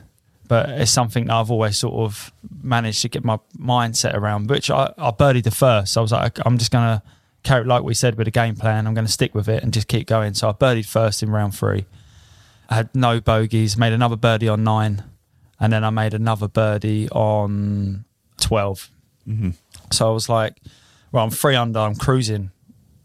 But 0.48 0.68
it's 0.70 0.90
something 0.90 1.26
that 1.26 1.34
I've 1.34 1.50
always 1.50 1.78
sort 1.78 1.94
of 1.94 2.32
managed 2.62 3.02
to 3.02 3.08
get 3.08 3.24
my 3.24 3.38
mindset 3.58 4.14
around, 4.14 4.48
which 4.48 4.70
I, 4.70 4.92
I 4.96 5.10
birdied 5.10 5.44
the 5.44 5.50
first. 5.50 5.96
I 5.96 6.00
was 6.00 6.12
like, 6.12 6.38
I'm 6.46 6.58
just 6.58 6.70
going 6.70 6.84
to 6.84 7.02
carry, 7.42 7.64
like 7.64 7.82
we 7.82 7.94
said, 7.94 8.16
with 8.16 8.26
a 8.26 8.32
game 8.32 8.56
plan. 8.56 8.86
I'm 8.86 8.94
going 8.94 9.06
to 9.06 9.12
stick 9.12 9.34
with 9.34 9.48
it 9.48 9.62
and 9.62 9.72
just 9.72 9.88
keep 9.88 10.06
going. 10.06 10.34
So 10.34 10.48
I 10.48 10.52
birdied 10.52 10.86
first 10.86 11.22
in 11.22 11.30
round 11.30 11.54
three. 11.54 11.86
I 12.68 12.74
had 12.76 12.94
no 12.94 13.20
bogeys, 13.20 13.76
made 13.76 13.92
another 13.92 14.16
birdie 14.16 14.48
on 14.48 14.64
nine, 14.64 15.04
and 15.60 15.72
then 15.72 15.84
I 15.84 15.90
made 15.90 16.14
another 16.14 16.48
birdie 16.48 17.08
on 17.10 18.04
12. 18.40 18.90
So 19.92 20.08
I 20.08 20.12
was 20.12 20.28
like, 20.28 20.56
well, 21.12 21.22
I'm 21.24 21.30
three 21.30 21.54
under, 21.54 21.78
I'm 21.80 21.94
cruising. 21.94 22.50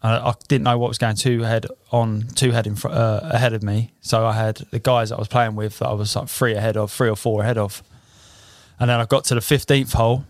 I, 0.02 0.18
I 0.30 0.34
didn't 0.48 0.63
know 0.63 0.78
what 0.78 0.88
was 0.88 0.98
going 0.98 1.16
two 1.16 1.42
head 1.42 1.66
on, 1.92 2.28
two 2.36 2.52
head 2.52 2.66
in 2.68 2.75
fr- 2.75 2.90
uh, 2.90 3.19
ahead 3.24 3.54
of 3.54 3.63
me. 3.63 3.92
So 4.02 4.25
I 4.25 4.34
had 4.34 4.57
the 4.72 4.80
guys 4.80 5.10
that 5.10 5.16
I 5.16 5.19
was 5.19 5.28
playing 5.28 5.56
with 5.56 5.80
that 5.80 5.88
I 5.88 5.94
was 5.94 6.16
like 6.16 6.30
three 6.30 6.54
ahead 6.54 6.78
of, 6.78 6.92
three 6.92 7.10
or 7.10 7.16
four 7.16 7.42
ahead 7.42 7.57
of. 7.57 7.84
And 8.80 8.90
then 8.90 9.00
I 9.00 9.06
got 9.06 9.25
to 9.25 9.36
the 9.36 9.42
15th 9.42 9.94
hole. 9.94 10.25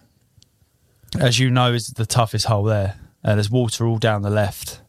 As 1.19 1.39
you 1.39 1.49
know, 1.49 1.71
is 1.73 1.87
the 1.87 2.05
toughest 2.05 2.45
hole 2.47 2.63
there. 2.63 2.95
Uh, 3.23 3.35
there's 3.35 3.49
water 3.49 3.85
all 3.85 3.97
down 3.97 4.21
the 4.21 4.29
left. 4.29 4.81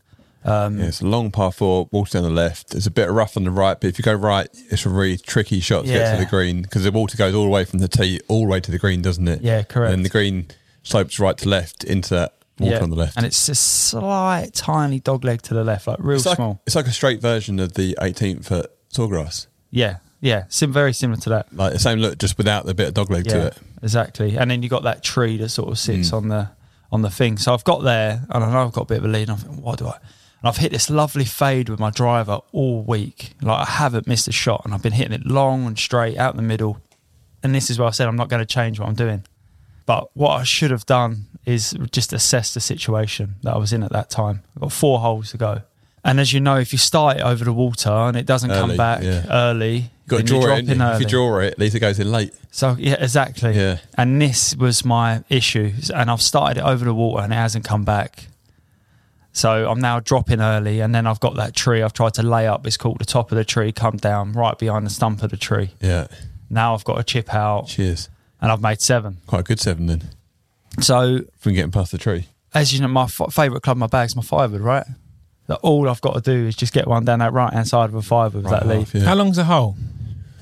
Um, 0.47 0.79
Yeah, 0.79 0.87
it's 0.87 1.01
a 1.01 1.07
long 1.07 1.31
par 1.31 1.51
four, 1.53 1.89
water 1.91 2.13
down 2.19 2.23
the 2.23 2.31
left. 2.31 2.75
It's 2.75 2.87
a 2.87 2.91
bit 2.91 3.11
rough 3.11 3.37
on 3.37 3.45
the 3.45 3.51
right, 3.51 3.79
but 3.81 3.89
if 3.89 3.99
you 3.99 4.03
go 4.03 4.15
right, 4.15 4.49
it's 4.71 4.87
a 4.87 4.89
really 4.89 5.19
tricky 5.19 5.61
shot 5.61 5.85
to 5.85 5.89
get 5.93 6.13
to 6.17 6.25
the 6.25 6.29
green 6.31 6.63
because 6.63 6.85
the 6.85 6.93
water 6.93 7.17
goes 7.17 7.35
all 7.35 7.45
the 7.45 7.51
way 7.51 7.65
from 7.65 7.81
the 7.81 7.89
tee 7.89 8.21
all 8.29 8.43
the 8.43 8.49
way 8.49 8.61
to 8.61 8.71
the 8.71 8.79
green, 8.79 9.03
doesn't 9.03 9.27
it? 9.29 9.43
Yeah, 9.43 9.63
correct. 9.63 9.93
And 9.95 10.05
the 10.05 10.09
green 10.09 10.47
slopes 10.83 11.19
right 11.19 11.37
to 11.39 11.49
left 11.49 11.83
into 11.85 12.15
that 12.15 12.35
water 12.59 12.77
yeah. 12.77 12.83
on 12.83 12.91
the 12.91 12.97
left. 12.97 13.17
And 13.17 13.27
it's 13.27 13.49
a 13.49 13.55
slight, 13.55 14.55
tiny 14.55 15.01
dog 15.01 15.25
leg 15.25 15.43
to 15.43 15.55
the 15.55 15.65
left, 15.65 15.87
like 15.87 15.99
real 16.01 16.17
it's 16.17 16.27
like, 16.27 16.37
small. 16.37 16.61
it's 16.67 16.77
like 16.77 16.87
a 16.87 16.93
straight 16.93 17.21
version 17.21 17.59
of 17.61 17.75
the 17.75 17.97
18th 18.01 18.51
at 18.53 18.67
Sawgrass. 18.93 19.47
Yeah, 19.71 19.97
yeah, 20.21 20.45
sim- 20.49 20.73
very 20.73 20.93
similar 20.93 21.21
to 21.23 21.29
that. 21.31 21.53
Like 21.55 21.73
the 21.73 21.79
same 21.79 21.99
look, 21.99 22.19
just 22.19 22.39
without 22.39 22.65
the 22.67 22.73
bit 22.75 22.89
of 22.89 22.95
dog 22.95 23.11
leg 23.11 23.25
to 23.29 23.49
it. 23.49 23.59
exactly. 23.83 24.37
And 24.37 24.51
then 24.51 24.63
you've 24.63 24.71
got 24.71 24.85
that 24.85 25.03
tree 25.03 25.37
that 25.39 25.49
sort 25.51 25.69
of 25.71 25.79
sits 25.79 26.11
Mm. 26.11 26.17
on 26.17 26.29
the 26.29 26.49
on 26.93 27.03
the 27.03 27.11
thing. 27.11 27.37
So 27.37 27.53
I've 27.53 27.65
got 27.65 27.83
there, 27.83 28.25
and 28.31 28.45
I 28.45 28.53
know 28.53 28.65
I've 28.65 28.73
got 28.73 28.83
a 28.83 28.87
bit 28.87 28.99
of 28.99 29.05
a 29.05 29.09
lead. 29.09 29.23
And 29.23 29.33
I'm 29.33 29.37
thinking, 29.39 29.61
what 29.63 29.79
do 29.79 29.89
I? 29.89 29.99
And 30.43 30.49
I've 30.49 30.59
hit 30.59 30.73
this 30.73 30.91
lovely 30.91 31.25
fade 31.25 31.69
with 31.69 31.81
my 31.81 31.91
driver 31.91 32.41
all 32.53 32.83
week. 32.83 33.33
Like 33.41 33.69
I 33.69 33.71
haven't 33.71 34.07
missed 34.07 34.29
a 34.29 34.33
shot, 34.33 34.63
and 34.65 34.75
I've 34.75 34.83
been 34.83 34.93
hitting 34.93 35.13
it 35.13 35.27
long 35.27 35.67
and 35.67 35.79
straight 35.79 36.19
out 36.19 36.37
the 36.37 36.43
middle. 36.43 36.81
And 37.43 37.55
this 37.55 37.71
is 37.71 37.79
where 37.79 37.89
I 37.89 37.93
said 37.93 38.09
I'm 38.09 38.17
not 38.17 38.29
going 38.29 38.41
to 38.41 38.47
change 38.47 38.81
what 38.81 38.89
I'm 38.89 38.95
doing. 38.95 39.25
But 39.87 40.11
what 40.15 40.31
I 40.31 40.43
should 40.43 40.73
have 40.73 40.85
done 40.85 41.27
is 41.45 41.77
just 41.93 42.13
assess 42.13 42.53
the 42.53 42.61
situation 42.61 43.37
that 43.43 43.55
I 43.55 43.59
was 43.59 43.73
in 43.73 43.85
at 43.85 43.93
that 43.93 44.11
time. 44.11 44.43
I've 44.57 44.63
got 44.63 44.73
four 44.73 44.99
holes 44.99 45.31
to 45.31 45.39
go. 45.39 45.63
And 46.05 46.21
as 46.21 46.33
you 46.33 46.41
know, 46.41 46.57
if 46.57 46.73
you 46.73 46.79
start 46.79 47.17
it 47.17 47.23
over 47.23 47.45
the 47.45 47.53
water 47.53 47.91
and 47.91 48.17
it 48.17 48.27
doesn't 48.27 48.51
come 48.51 48.77
back 48.77 49.03
yeah. 49.03 49.27
early, 49.29 49.75
You've 49.77 50.09
got 50.09 50.17
to 50.19 50.23
draw 50.23 50.55
it. 50.55 50.69
in? 50.69 50.81
If 50.81 51.01
you 51.01 51.07
draw 51.07 51.41
it, 51.41 51.55
at 51.55 51.59
least 51.59 51.75
it 51.75 51.81
goes 51.81 51.99
in 51.99 52.13
late. 52.13 52.33
So 52.53 52.77
yeah, 52.79 52.95
exactly. 53.01 53.55
Yeah. 53.55 53.79
And 53.99 54.23
this 54.23 54.55
was 54.55 54.85
my 54.85 55.25
issue, 55.29 55.73
and 55.93 56.09
I've 56.09 56.23
started 56.23 56.61
it 56.61 56.65
over 56.65 56.85
the 56.85 56.95
water, 56.95 57.25
and 57.25 57.33
it 57.33 57.37
hasn't 57.37 57.65
come 57.65 57.85
back. 57.85 58.29
So 59.37 59.71
I'm 59.71 59.81
now 59.81 60.01
dropping 60.01 60.41
early, 60.41 60.81
and 60.81 60.95
then 60.95 61.07
I've 61.07 61.21
got 61.21 61.37
that 61.37 61.55
tree. 61.55 61.83
I've 61.83 61.93
tried 61.93 62.15
to 62.15 62.23
lay 62.23 62.47
up. 62.47 62.67
It's 62.67 62.79
called 62.79 62.99
the 63.01 63.05
top 63.05 63.31
of 63.33 63.37
the 63.37 63.45
tree, 63.45 63.71
come 63.71 63.99
down 63.99 64.33
right 64.33 64.59
behind 64.59 64.87
the 64.87 64.91
stump 64.91 65.23
of 65.23 65.31
the 65.31 65.37
tree. 65.37 65.73
Yeah. 65.81 66.07
Now 66.49 66.73
I've 66.73 66.85
got 66.85 66.99
a 66.99 67.05
chip 67.05 67.35
out, 67.35 67.67
Cheers. 67.67 68.09
and 68.41 68.51
I've 68.51 68.63
made 68.63 68.81
seven. 68.81 69.19
Quite 69.27 69.41
a 69.41 69.43
good 69.43 69.61
seven 69.61 69.87
then. 69.89 70.05
So 70.81 71.21
From 71.39 71.53
getting 71.53 71.71
past 71.71 71.93
the 71.93 71.99
tree. 71.99 72.29
as 72.55 72.73
you 72.73 72.81
know, 72.81 72.89
my 72.89 73.03
f- 73.05 73.21
favourite 73.31 73.63
club 73.63 73.77
in 73.77 73.81
my 73.81 73.87
bag's 73.89 74.17
my 74.17 74.23
five 74.23 74.53
wood, 74.53 74.63
right? 74.63 74.87
That 75.49 75.57
all 75.63 75.89
I've 75.89 76.01
got 76.01 76.15
to 76.15 76.21
do 76.23 76.47
is 76.47 76.57
just 76.57 76.73
get 76.73 76.89
one 76.89 77.05
down 77.05 77.19
that 77.19 77.33
right 77.35 77.53
hand 77.53 77.69
side 77.69 77.91
of 77.91 77.95
a 77.95 78.01
five 78.03 78.33
wood 78.35 78.45
with 78.45 78.53
Right 78.53 78.63
that 78.63 78.69
lead. 78.69 78.79
half, 78.79 78.95
yeah. 78.95 79.03
How 79.05 79.15
long's 79.17 79.37
a 79.39 79.45
hole? 79.45 79.77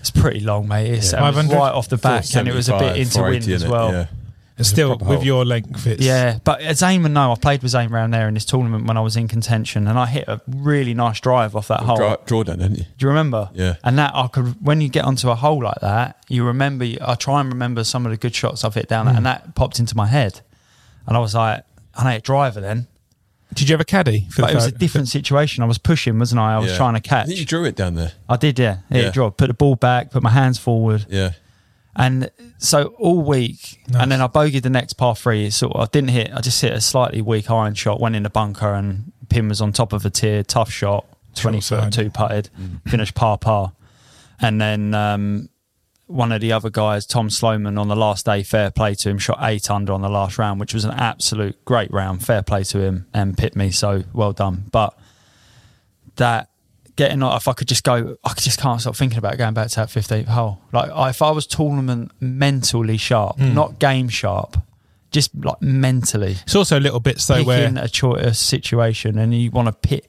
It's 0.01 0.11
pretty 0.13 0.41
long, 0.41 0.69
mate. 0.69 0.91
It's, 0.93 1.13
Yeah. 1.13 1.27
Um, 1.27 1.35
it 1.35 1.37
was 1.37 1.47
right 1.49 1.73
off 1.73 1.89
the 1.89 1.97
back, 1.97 2.25
and 2.37 2.47
it 2.47 2.55
was 2.55 2.69
a 2.69 2.73
bit 2.79 2.95
475, 2.95 2.97
into 2.97 3.23
wind 3.23 3.45
480, 3.45 3.53
as 3.55 3.65
innit? 3.65 3.69
well. 3.71 3.93
Yeah. 3.93 4.07
It's 4.57 4.69
a 4.69 4.73
still 4.73 4.91
with 4.91 5.03
hole. 5.03 5.25
your 5.25 5.45
length. 5.45 5.85
It's 5.87 6.03
Yeah, 6.05 6.39
but 6.45 6.61
Zane 6.77 7.05
and 7.05 7.15
no, 7.15 7.33
I 7.33 7.35
played 7.35 7.63
with 7.63 7.73
Zane 7.73 7.91
round 7.91 8.15
there 8.15 8.29
in 8.29 8.35
this 8.35 8.45
tournament 8.45 8.87
when 8.87 8.97
I 8.97 9.01
was 9.01 9.17
in 9.17 9.27
contention, 9.27 9.89
and 9.89 9.99
I 9.99 10.07
hit 10.07 10.29
a 10.29 10.41
really 10.47 10.95
nice 10.95 11.19
drive 11.21 11.57
off 11.57 11.69
that 11.69 11.81
hole. 11.81 11.97
Draw, 11.97 12.17
draw 12.25 12.45
down, 12.45 12.59
didn't 12.59 12.79
you? 12.79 12.85
Do 12.85 13.07
you 13.07 13.09
remember? 13.09 13.51
Yeah. 13.53 13.75
And 13.83 13.99
that 13.99 14.15
I 14.15 14.29
could, 14.29 14.65
when 14.65 14.81
you 14.81 14.89
get 14.89 15.05
onto 15.05 15.29
a 15.31 15.35
hole 15.35 15.63
like 15.63 15.81
that, 15.81 16.25
you 16.29 16.45
remember. 16.45 16.85
I 17.01 17.15
try 17.17 17.41
and 17.41 17.49
remember 17.53 17.83
some 17.83 18.07
of 18.07 18.13
the 18.13 18.17
good 18.17 18.35
shots 18.35 18.63
I've 18.65 18.75
hit 18.75 18.89
down, 18.89 19.07
that, 19.07 19.13
hmm. 19.13 19.17
and 19.19 19.27
that 19.27 19.55
popped 19.57 19.81
into 19.81 19.97
my 19.97 20.07
head, 20.07 20.41
and 21.07 21.17
I 21.17 21.21
was 21.21 21.35
like, 21.35 21.65
I 21.97 22.13
ain't 22.13 22.19
a 22.19 22.23
driver 22.23 22.61
then, 22.61 22.87
Did 23.55 23.69
you 23.69 23.73
have 23.75 23.81
a 23.81 23.85
caddy? 23.85 24.27
For 24.31 24.43
but 24.43 24.49
the 24.49 24.53
it 24.53 24.57
was 24.57 24.67
a 24.67 24.73
different 24.73 25.09
situation. 25.09 25.63
I 25.63 25.67
was 25.67 25.79
pushing, 25.79 26.19
wasn't 26.19 26.41
I? 26.41 26.55
I 26.55 26.59
was 26.59 26.71
Yeah. 26.71 26.77
trying 26.77 26.95
to 26.95 27.01
catch. 27.01 27.29
you 27.29 27.45
drew 27.45 27.65
it 27.65 27.77
down 27.77 27.95
there. 27.95 28.13
I 28.29 28.37
did, 28.37 28.59
yeah. 28.59 28.79
Hit 28.89 29.03
Yeah. 29.03 29.09
a 29.09 29.13
draw, 29.13 29.31
put 29.31 29.47
the 29.49 29.55
ball 29.55 29.77
back, 29.77 30.11
put 30.11 30.23
my 30.23 30.31
hands 30.31 30.59
forward, 30.59 31.07
Yeah. 31.09 31.33
And 31.97 32.31
so 32.59 32.87
all 32.99 33.21
week, 33.23 33.81
Nice. 33.89 34.03
and 34.03 34.11
then 34.13 34.21
I 34.21 34.27
bogeyed 34.27 34.63
the 34.63 34.71
next 34.71 34.95
par 34.95 35.15
three. 35.15 35.51
So 35.51 35.73
I 35.75 35.87
didn't 35.87 36.11
hit. 36.11 36.31
I 36.35 36.41
just 36.41 36.61
hit 36.61 36.73
a 36.73 36.81
slightly 36.81 37.23
weak 37.23 37.51
iron 37.51 37.75
shot. 37.75 38.01
Went 38.01 38.17
in 38.17 38.23
the 38.25 38.31
bunker, 38.31 38.73
and 38.75 39.13
pin 39.29 39.49
was 39.49 39.61
on 39.61 39.73
top 39.73 39.93
of 39.93 40.05
a 40.05 40.11
tier. 40.11 40.43
Tough 40.43 40.71
shot, 40.71 41.07
twenty 41.35 41.61
Short 41.61 41.85
foot, 41.85 41.93
two 41.93 42.11
putted, 42.11 42.51
finished 42.87 43.15
par 43.15 43.39
par, 43.39 43.73
and 44.41 44.61
then 44.61 44.95
um, 44.95 45.49
one 46.07 46.33
of 46.33 46.41
the 46.41 46.53
other 46.53 46.69
guys, 46.71 47.07
Tom 47.07 47.31
Sloman, 47.31 47.79
on 47.79 47.89
the 47.89 47.97
last 47.97 48.27
day, 48.27 48.43
fair 48.43 48.71
play 48.71 48.95
to 48.97 49.09
him, 49.11 49.19
shot 49.19 49.39
eight 49.43 49.71
under 49.71 49.93
on 49.93 50.03
the 50.03 50.11
last 50.11 50.37
round, 50.37 50.61
which 50.61 50.75
was 50.75 50.85
an 50.85 50.91
absolute 50.93 51.65
great 51.65 51.91
round. 51.93 52.25
Fair 52.25 52.43
play 52.43 52.63
to 52.65 52.81
him 52.81 53.07
and 53.15 53.39
pit 53.39 53.57
me. 53.57 53.71
So 53.71 54.05
well 54.13 54.33
done. 54.33 54.65
But 54.71 54.99
that 56.17 56.51
getting 56.97 57.21
like 57.21 57.37
if 57.37 57.49
I 57.49 57.53
could 57.53 57.69
just 57.69 57.85
go, 57.85 58.17
I 58.25 58.35
just 58.35 58.59
can't 58.61 58.81
stop 58.81 58.97
thinking 58.97 59.19
about 59.19 59.37
going 59.39 59.55
back 59.55 59.69
to 59.71 59.77
that 59.77 59.91
fifteenth 59.91 60.29
hole. 60.29 60.61
Like 60.73 60.91
if 61.11 61.23
I 61.23 61.31
was 61.31 61.47
tournament 61.47 62.13
mentally 62.21 62.97
sharp, 62.97 63.39
Mm. 63.39 63.55
not 63.55 63.79
game 63.79 64.09
sharp, 64.09 64.57
just 65.11 65.31
like 65.35 65.61
mentally 65.63 66.37
It's 66.43 66.55
also 66.57 66.79
little 66.81 67.01
bits 67.01 67.27
though 67.27 67.43
where 67.45 67.73
a 67.77 67.89
choice 67.89 68.39
situation, 68.39 69.19
and 69.19 69.35
you 69.35 69.51
want 69.51 69.67
to 69.69 69.73
pit. 69.73 70.07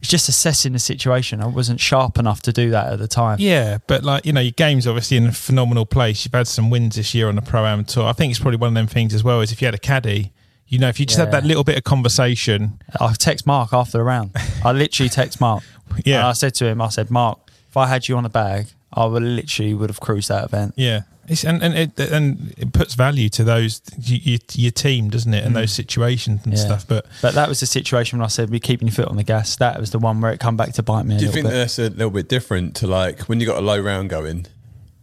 It's 0.00 0.10
just 0.10 0.28
assessing 0.28 0.74
the 0.74 0.78
situation. 0.78 1.40
I 1.40 1.46
wasn't 1.46 1.80
sharp 1.80 2.18
enough 2.18 2.42
to 2.42 2.52
do 2.52 2.70
that 2.70 2.92
at 2.92 2.98
the 2.98 3.08
time. 3.08 3.38
Yeah, 3.40 3.78
but 3.86 4.04
like 4.04 4.26
you 4.26 4.32
know, 4.32 4.42
your 4.42 4.52
game's 4.52 4.86
obviously 4.86 5.16
in 5.16 5.26
a 5.26 5.32
phenomenal 5.32 5.86
place. 5.86 6.24
You've 6.24 6.34
had 6.34 6.46
some 6.46 6.68
wins 6.68 6.96
this 6.96 7.14
year 7.14 7.28
on 7.28 7.34
the 7.36 7.42
pro 7.42 7.64
am 7.64 7.84
tour. 7.84 8.04
I 8.06 8.12
think 8.12 8.30
it's 8.30 8.38
probably 8.38 8.58
one 8.58 8.68
of 8.68 8.74
them 8.74 8.86
things 8.86 9.14
as 9.14 9.24
well. 9.24 9.40
Is 9.40 9.52
if 9.52 9.62
you 9.62 9.66
had 9.66 9.74
a 9.74 9.78
caddy, 9.78 10.32
you 10.68 10.78
know, 10.78 10.88
if 10.88 11.00
you 11.00 11.06
just 11.06 11.18
had 11.18 11.32
that 11.32 11.44
little 11.44 11.64
bit 11.64 11.78
of 11.78 11.84
conversation, 11.84 12.78
I 13.00 13.14
text 13.14 13.46
Mark 13.46 13.72
after 13.72 13.96
the 13.98 14.04
round. 14.04 14.32
I 14.62 14.72
literally 14.72 15.08
text 15.08 15.40
Mark. 15.40 15.62
Yeah. 16.04 16.18
And 16.18 16.26
I 16.28 16.32
said 16.32 16.54
to 16.56 16.66
him, 16.66 16.80
I 16.80 16.88
said, 16.88 17.10
Mark, 17.10 17.38
if 17.68 17.76
I 17.76 17.86
had 17.86 18.08
you 18.08 18.16
on 18.16 18.24
a 18.24 18.28
bag, 18.30 18.66
I 18.92 19.04
would 19.04 19.22
literally 19.22 19.74
would 19.74 19.90
have 19.90 20.00
cruised 20.00 20.28
that 20.28 20.44
event. 20.44 20.74
yeah, 20.76 21.02
it's, 21.28 21.44
and 21.44 21.62
and 21.62 21.74
it 21.74 21.98
and 21.98 22.54
it 22.56 22.72
puts 22.72 22.94
value 22.94 23.28
to 23.30 23.44
those 23.44 23.82
your, 23.98 24.38
your 24.52 24.70
team, 24.70 25.10
doesn't 25.10 25.34
it, 25.34 25.44
and 25.44 25.54
those 25.56 25.72
situations 25.72 26.42
and 26.44 26.54
Mm. 26.54 26.56
Yeah. 26.56 26.64
stuff. 26.64 26.86
But 26.88 27.04
But 27.20 27.34
that 27.34 27.48
was 27.48 27.60
the 27.60 27.66
situation 27.66 28.18
when 28.18 28.24
I 28.24 28.28
said, 28.28 28.50
"Be 28.50 28.60
keeping 28.60 28.86
your 28.88 28.94
foot 28.94 29.08
on 29.08 29.16
the 29.16 29.24
gas." 29.24 29.56
That 29.56 29.78
was 29.80 29.90
the 29.90 29.98
one 29.98 30.20
where 30.20 30.32
it 30.32 30.38
come 30.40 30.56
back 30.56 30.72
to 30.74 30.82
bite 30.82 31.04
me. 31.04 31.16
A 31.16 31.18
Do 31.18 31.24
you 31.24 31.30
little 31.30 31.42
think 31.42 31.46
bit. 31.52 31.58
that's 31.58 31.78
a 31.78 31.90
little 31.90 32.10
bit 32.10 32.28
different 32.28 32.76
to 32.76 32.86
like 32.86 33.22
when 33.22 33.40
you 33.40 33.46
got 33.46 33.58
a 33.58 33.60
low 33.60 33.78
round 33.80 34.08
going 34.08 34.46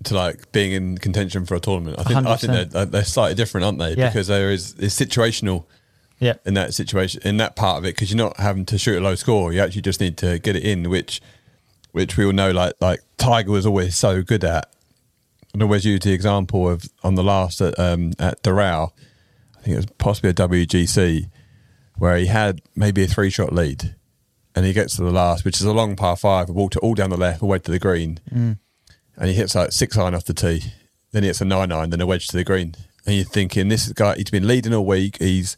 to 0.05 0.15
like 0.15 0.51
being 0.53 0.71
in 0.71 0.97
contention 0.97 1.45
for 1.45 1.55
a 1.55 1.59
tournament? 1.59 1.99
I 1.99 2.03
think 2.03 2.25
I 2.25 2.35
think 2.37 2.71
they're, 2.71 2.85
they're 2.85 3.03
slightly 3.05 3.35
different, 3.35 3.65
aren't 3.65 3.79
they? 3.79 3.93
Yeah. 3.95 4.07
Because 4.09 4.27
there 4.27 4.49
is 4.49 4.75
it's 4.79 4.95
situational 4.99 5.65
yeah, 6.23 6.35
in 6.45 6.53
that 6.53 6.73
situation 6.73 7.21
in 7.25 7.37
that 7.37 7.55
part 7.55 7.77
of 7.77 7.85
it 7.85 7.95
because 7.95 8.09
you're 8.09 8.17
not 8.17 8.37
having 8.37 8.65
to 8.67 8.77
shoot 8.77 8.97
a 8.97 9.01
low 9.01 9.15
score. 9.15 9.51
You 9.51 9.61
actually 9.61 9.81
just 9.81 9.99
need 9.99 10.17
to 10.17 10.39
get 10.39 10.55
it 10.55 10.63
in, 10.63 10.89
which 10.89 11.21
which 11.91 12.17
we 12.17 12.25
all 12.25 12.31
know 12.31 12.51
like 12.51 12.73
like 12.79 13.01
Tiger 13.17 13.51
was 13.51 13.65
always 13.65 13.95
so 13.95 14.21
good 14.21 14.43
at. 14.43 14.69
And 15.53 15.61
always 15.61 15.85
use 15.85 15.99
the 15.99 16.13
example 16.13 16.67
of 16.67 16.85
on 17.03 17.13
the 17.13 17.23
last 17.23 17.61
at 17.61 17.77
um, 17.77 18.13
at 18.17 18.41
Doral, 18.41 18.91
I 19.55 19.61
think 19.61 19.73
it 19.73 19.75
was 19.75 19.85
possibly 19.99 20.31
a 20.31 20.33
WGC, 20.33 21.29
where 21.97 22.17
he 22.17 22.25
had 22.25 22.61
maybe 22.75 23.03
a 23.03 23.07
three 23.07 23.29
shot 23.29 23.53
lead, 23.53 23.93
and 24.55 24.65
he 24.65 24.73
gets 24.73 24.95
to 24.95 25.03
the 25.03 25.11
last, 25.11 25.45
which 25.45 25.57
is 25.59 25.65
a 25.67 25.71
long 25.71 25.95
par 25.95 26.15
five, 26.17 26.49
walked 26.49 26.75
it 26.77 26.79
all 26.79 26.95
down 26.95 27.11
the 27.11 27.17
left, 27.17 27.43
all 27.43 27.49
the 27.49 27.51
way 27.51 27.59
to 27.59 27.69
the 27.69 27.77
green, 27.77 28.19
and 29.15 29.27
he 29.29 29.33
hits 29.35 29.53
like 29.53 29.71
six 29.71 29.95
iron 29.95 30.15
off 30.15 30.25
the 30.25 30.33
tee, 30.33 30.71
then 31.11 31.21
he 31.21 31.27
hits 31.27 31.39
a 31.41 31.45
nine 31.45 31.71
iron, 31.71 31.91
then 31.91 32.01
a 32.01 32.07
wedge 32.07 32.27
to 32.29 32.37
the 32.37 32.43
green, 32.43 32.73
and 33.05 33.15
you're 33.15 33.23
thinking 33.23 33.67
this 33.67 33.93
guy 33.93 34.15
he's 34.15 34.31
been 34.31 34.47
leading 34.47 34.73
all 34.73 34.87
week, 34.87 35.17
he's 35.19 35.55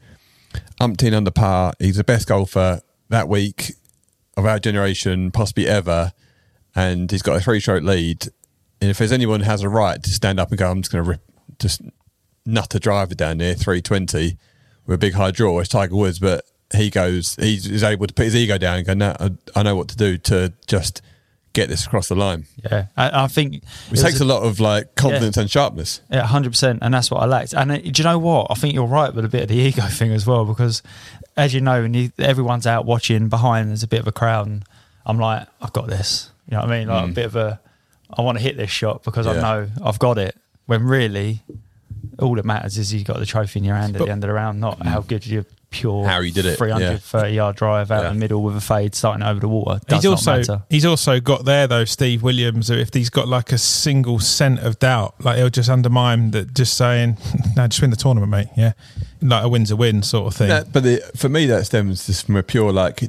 umpteen 0.79 1.13
under 1.13 1.31
par, 1.31 1.73
he's 1.79 1.97
the 1.97 2.03
best 2.03 2.27
golfer 2.27 2.81
that 3.09 3.27
week 3.27 3.73
of 4.37 4.45
our 4.45 4.59
generation, 4.59 5.31
possibly 5.31 5.67
ever, 5.67 6.11
and 6.75 7.09
he's 7.09 7.21
got 7.21 7.37
a 7.37 7.39
three 7.39 7.59
stroke 7.59 7.83
lead. 7.83 8.27
And 8.81 8.89
if 8.89 8.97
there's 8.97 9.11
anyone 9.11 9.41
who 9.41 9.45
has 9.45 9.61
a 9.61 9.69
right 9.69 10.01
to 10.01 10.09
stand 10.09 10.39
up 10.39 10.49
and 10.49 10.57
go, 10.57 10.69
I'm 10.69 10.81
just 10.81 10.91
going 10.91 11.03
to 11.03 11.09
rip, 11.09 11.21
just 11.59 11.81
nut 12.45 12.73
a 12.75 12.79
driver 12.79 13.15
down 13.15 13.37
there, 13.37 13.53
320 13.53 14.37
with 14.85 14.95
a 14.95 14.97
big 14.97 15.13
high 15.13 15.31
draw, 15.31 15.59
it's 15.59 15.69
Tiger 15.69 15.95
Woods. 15.95 16.19
But 16.19 16.43
he 16.75 16.89
goes, 16.89 17.35
he's, 17.35 17.83
able 17.83 18.07
to 18.07 18.13
put 18.13 18.25
his 18.25 18.35
ego 18.35 18.57
down 18.57 18.77
and 18.77 18.87
go, 18.87 18.93
no, 18.93 19.15
I, 19.19 19.31
I 19.55 19.63
know 19.63 19.75
what 19.75 19.87
to 19.89 19.97
do 19.97 20.17
to 20.17 20.53
just 20.67 21.01
get 21.55 21.69
this 21.69 21.85
across 21.87 22.07
the 22.09 22.15
line. 22.15 22.45
yeah. 22.63 22.87
I, 22.95 23.23
I 23.23 23.27
think 23.27 23.63
It 23.91 23.95
takes 24.01 24.19
a 24.19 24.25
lot 24.25 24.43
of 24.43 24.59
like 24.59 24.93
confidence 24.95 25.37
and 25.37 25.49
sharpness. 25.49 26.01
Yeah, 26.11 26.25
hundred 26.27 26.51
percent, 26.51 26.79
and 26.83 26.93
that's 26.93 27.09
what 27.09 27.23
I 27.23 27.25
lacked. 27.25 27.53
And 27.53 27.71
uh, 27.71 27.77
do 27.77 27.91
you 27.95 28.03
know 28.03 28.19
what? 28.19 28.47
I 28.51 28.53
think 28.53 28.73
you're 28.75 28.85
right 28.85 29.13
with 29.13 29.25
a 29.25 29.29
bit 29.29 29.41
of 29.43 29.47
the 29.49 29.55
ego 29.57 29.81
thing 29.89 30.11
as 30.11 30.27
well, 30.27 30.45
because 30.45 30.83
as 31.35 31.53
you 31.53 31.61
know, 31.61 31.81
when 31.81 31.93
you, 31.93 32.11
everyone's 32.19 32.67
out 32.67 32.85
watching 32.85 33.27
behind, 33.29 33.69
there's 33.69 33.83
a 33.83 33.87
bit 33.87 33.99
of 34.01 34.07
a 34.07 34.11
crowd, 34.11 34.45
and 34.47 34.63
I'm 35.05 35.17
like, 35.17 35.47
I've 35.61 35.73
got 35.73 35.87
this. 35.87 36.29
You 36.47 36.57
know 36.57 36.61
what 36.61 36.71
I 36.71 36.79
mean? 36.79 36.87
Like 36.87 37.09
a 37.09 37.13
bit 37.13 37.25
of 37.25 37.35
a, 37.35 37.59
I 38.15 38.21
want 38.21 38.37
to 38.37 38.43
hit 38.43 38.55
this 38.57 38.69
shot 38.69 39.01
because 39.03 39.25
I 39.25 39.33
Mm. 39.35 39.41
Know 39.41 39.69
I've 39.83 39.97
got 39.99 40.17
it. 40.19 40.35
When 40.67 40.83
really, 40.83 41.41
all 42.19 42.35
that 42.35 42.45
matters 42.45 42.77
is 42.77 42.93
you 42.93 43.03
got 43.03 43.17
the 43.19 43.25
trophy 43.25 43.59
in 43.59 43.65
your 43.65 43.75
hand 43.75 43.95
at 43.95 44.03
the 44.05 44.11
end 44.11 44.23
of 44.23 44.27
the 44.27 44.33
round, 44.33 44.59
not 44.59 44.81
how 44.85 45.01
good 45.01 45.25
your 45.25 45.45
pure 45.75 46.05
How 46.07 46.21
he 46.21 46.31
did 46.31 46.45
it, 46.45 46.57
330 46.57 47.33
yard 47.33 47.55
drive 47.55 47.91
out 47.91 48.03
Yeah. 48.03 48.09
the 48.09 48.15
middle 48.15 48.41
with 48.43 48.55
a 48.55 48.61
fade 48.61 48.95
starting 48.95 49.23
over 49.23 49.39
the 49.39 49.47
water. 49.47 49.79
Does 49.87 49.97
he's 49.97 50.03
not 50.05 50.11
also 50.11 50.37
matter. 50.37 50.63
he's 50.69 50.85
also 50.85 51.19
got 51.19 51.45
there 51.45 51.67
though 51.67 51.85
Steve 51.85 52.23
Williams. 52.23 52.69
If 52.69 52.93
he's 52.93 53.09
got 53.09 53.27
like 53.27 53.51
a 53.51 53.57
single 53.57 54.19
cent 54.19 54.59
of 54.59 54.79
doubt, 54.79 55.15
like 55.23 55.37
he'll 55.37 55.49
just 55.49 55.69
undermine 55.69 56.31
that. 56.31 56.53
Just 56.53 56.75
saying, 56.77 57.17
no, 57.55 57.67
just 57.67 57.81
win 57.81 57.89
the 57.89 57.95
tournament, 57.97 58.31
mate. 58.31 58.47
Yeah, 58.57 58.73
like 59.21 59.43
a 59.43 59.49
win's 59.49 59.71
a 59.71 59.75
win 59.75 60.01
sort 60.03 60.27
of 60.27 60.35
thing. 60.37 60.49
That, 60.49 60.71
but 60.71 60.83
the, 60.83 60.97
for 61.15 61.29
me, 61.29 61.45
that 61.47 61.65
stems 61.65 62.05
just 62.07 62.25
from 62.25 62.35
a 62.37 62.43
pure 62.43 62.71
like. 62.71 63.03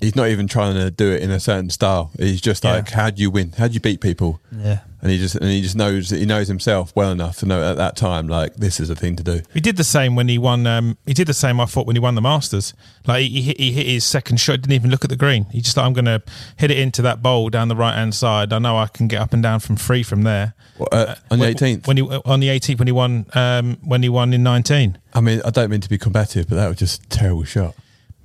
He's 0.00 0.16
not 0.16 0.28
even 0.28 0.48
trying 0.48 0.74
to 0.74 0.90
do 0.90 1.12
it 1.12 1.22
in 1.22 1.30
a 1.30 1.40
certain 1.40 1.70
style. 1.70 2.10
He's 2.18 2.40
just 2.42 2.62
Yeah. 2.62 2.72
like, 2.74 2.90
how 2.90 3.08
do 3.08 3.22
you 3.22 3.30
win? 3.30 3.52
How 3.56 3.68
do 3.68 3.74
you 3.74 3.80
beat 3.80 4.02
people? 4.02 4.38
Yeah. 4.54 4.80
And 5.04 5.12
he 5.12 5.18
just 5.18 5.34
and 5.34 5.44
he 5.50 5.60
just 5.60 5.76
knows 5.76 6.08
that 6.08 6.18
he 6.18 6.24
knows 6.24 6.48
himself 6.48 6.90
well 6.96 7.10
enough 7.12 7.36
to 7.40 7.46
know 7.46 7.62
at 7.62 7.76
that 7.76 7.94
time 7.94 8.26
like 8.26 8.54
this 8.56 8.80
is 8.80 8.88
a 8.88 8.94
thing 8.96 9.16
to 9.16 9.22
do. 9.22 9.42
He 9.52 9.60
did 9.60 9.76
the 9.76 9.84
same 9.84 10.16
when 10.16 10.28
he 10.28 10.38
won. 10.38 10.66
Um, 10.66 10.96
he 11.04 11.12
did 11.12 11.26
the 11.26 11.34
same. 11.34 11.60
I 11.60 11.66
thought 11.66 11.86
when 11.86 11.94
he 11.94 12.00
won 12.00 12.14
the 12.14 12.22
Masters, 12.22 12.72
like 13.06 13.20
he, 13.20 13.28
he, 13.28 13.42
hit, 13.42 13.60
he 13.60 13.72
hit 13.72 13.86
his 13.86 14.06
second 14.06 14.38
shot, 14.40 14.62
didn't 14.62 14.72
even 14.72 14.90
look 14.90 15.04
at 15.04 15.10
the 15.10 15.16
green. 15.16 15.44
He 15.52 15.60
just 15.60 15.74
thought, 15.74 15.84
I'm 15.84 15.92
going 15.92 16.06
to 16.06 16.22
hit 16.56 16.70
it 16.70 16.78
into 16.78 17.02
that 17.02 17.22
bowl 17.22 17.50
down 17.50 17.68
the 17.68 17.76
right 17.76 17.94
hand 17.94 18.14
side. 18.14 18.50
I 18.50 18.58
know 18.58 18.78
I 18.78 18.86
can 18.86 19.06
get 19.06 19.20
up 19.20 19.34
and 19.34 19.42
down 19.42 19.60
from 19.60 19.76
free 19.76 20.02
from 20.02 20.22
there. 20.22 20.54
Well, 20.78 20.88
uh, 20.90 21.14
on 21.30 21.38
the 21.38 21.44
When- 21.44 21.54
18th. 21.54 21.86
when 21.86 21.96
he 21.98 22.02
on 22.02 22.40
the 22.40 22.48
18th 22.48 22.78
when 22.78 22.88
he 22.88 22.92
won 22.92 23.26
um, 23.34 23.76
when 23.84 24.02
he 24.02 24.08
won 24.08 24.32
in 24.32 24.42
19. 24.42 24.96
I 25.12 25.20
mean, 25.20 25.42
I 25.44 25.50
don't 25.50 25.68
mean 25.70 25.82
to 25.82 25.88
be 25.90 25.98
combative, 25.98 26.48
but 26.48 26.56
that 26.56 26.66
was 26.68 26.78
just 26.78 27.04
a 27.04 27.08
terrible 27.10 27.44
shot. 27.44 27.74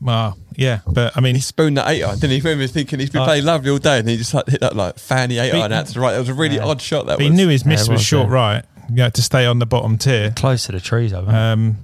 Well, 0.01 0.37
yeah, 0.55 0.79
but 0.87 1.15
I 1.17 1.19
mean, 1.21 1.35
He 1.35 1.41
spooned 1.41 1.77
that 1.77 1.89
eight 1.89 2.03
iron, 2.03 2.19
didn't 2.19 2.31
he? 2.41 2.49
He 2.49 2.55
was 2.55 2.71
thinking 2.71 2.99
he's 2.99 3.09
been 3.09 3.21
Uh, 3.21 3.25
playing 3.25 3.45
lovely 3.45 3.69
all 3.71 3.77
day, 3.79 3.99
and 3.99 4.07
he 4.09 4.15
just 4.17 4.33
like, 4.33 4.47
hit 4.47 4.61
that 4.61 4.75
like 4.75 4.97
fanny 4.97 5.37
eight 5.39 5.53
He- 5.53 5.61
iron 5.61 5.71
out 5.73 5.87
to 5.87 5.93
the 5.93 5.99
right. 5.99 6.15
It 6.15 6.19
was 6.19 6.29
a 6.29 6.33
really 6.33 6.55
Yeah. 6.55 6.65
odd 6.65 6.81
shot. 6.81 7.07
That 7.07 7.19
he 7.19 7.29
was. 7.29 7.37
He 7.37 7.43
knew 7.43 7.49
his 7.49 7.65
miss 7.65 7.81
it 7.81 7.91
was 7.91 7.99
was, 7.99 8.05
short 8.05 8.27
yeah. 8.29 8.33
right. 8.33 8.65
You 8.93 9.03
had 9.03 9.13
to 9.15 9.21
stay 9.21 9.45
on 9.45 9.59
the 9.59 9.65
bottom 9.65 9.97
tier, 9.97 10.31
Close 10.35 10.65
to 10.67 10.71
the 10.71 10.79
trees, 10.79 11.13
I 11.13 11.19
think. 11.19 11.33
um, 11.33 11.77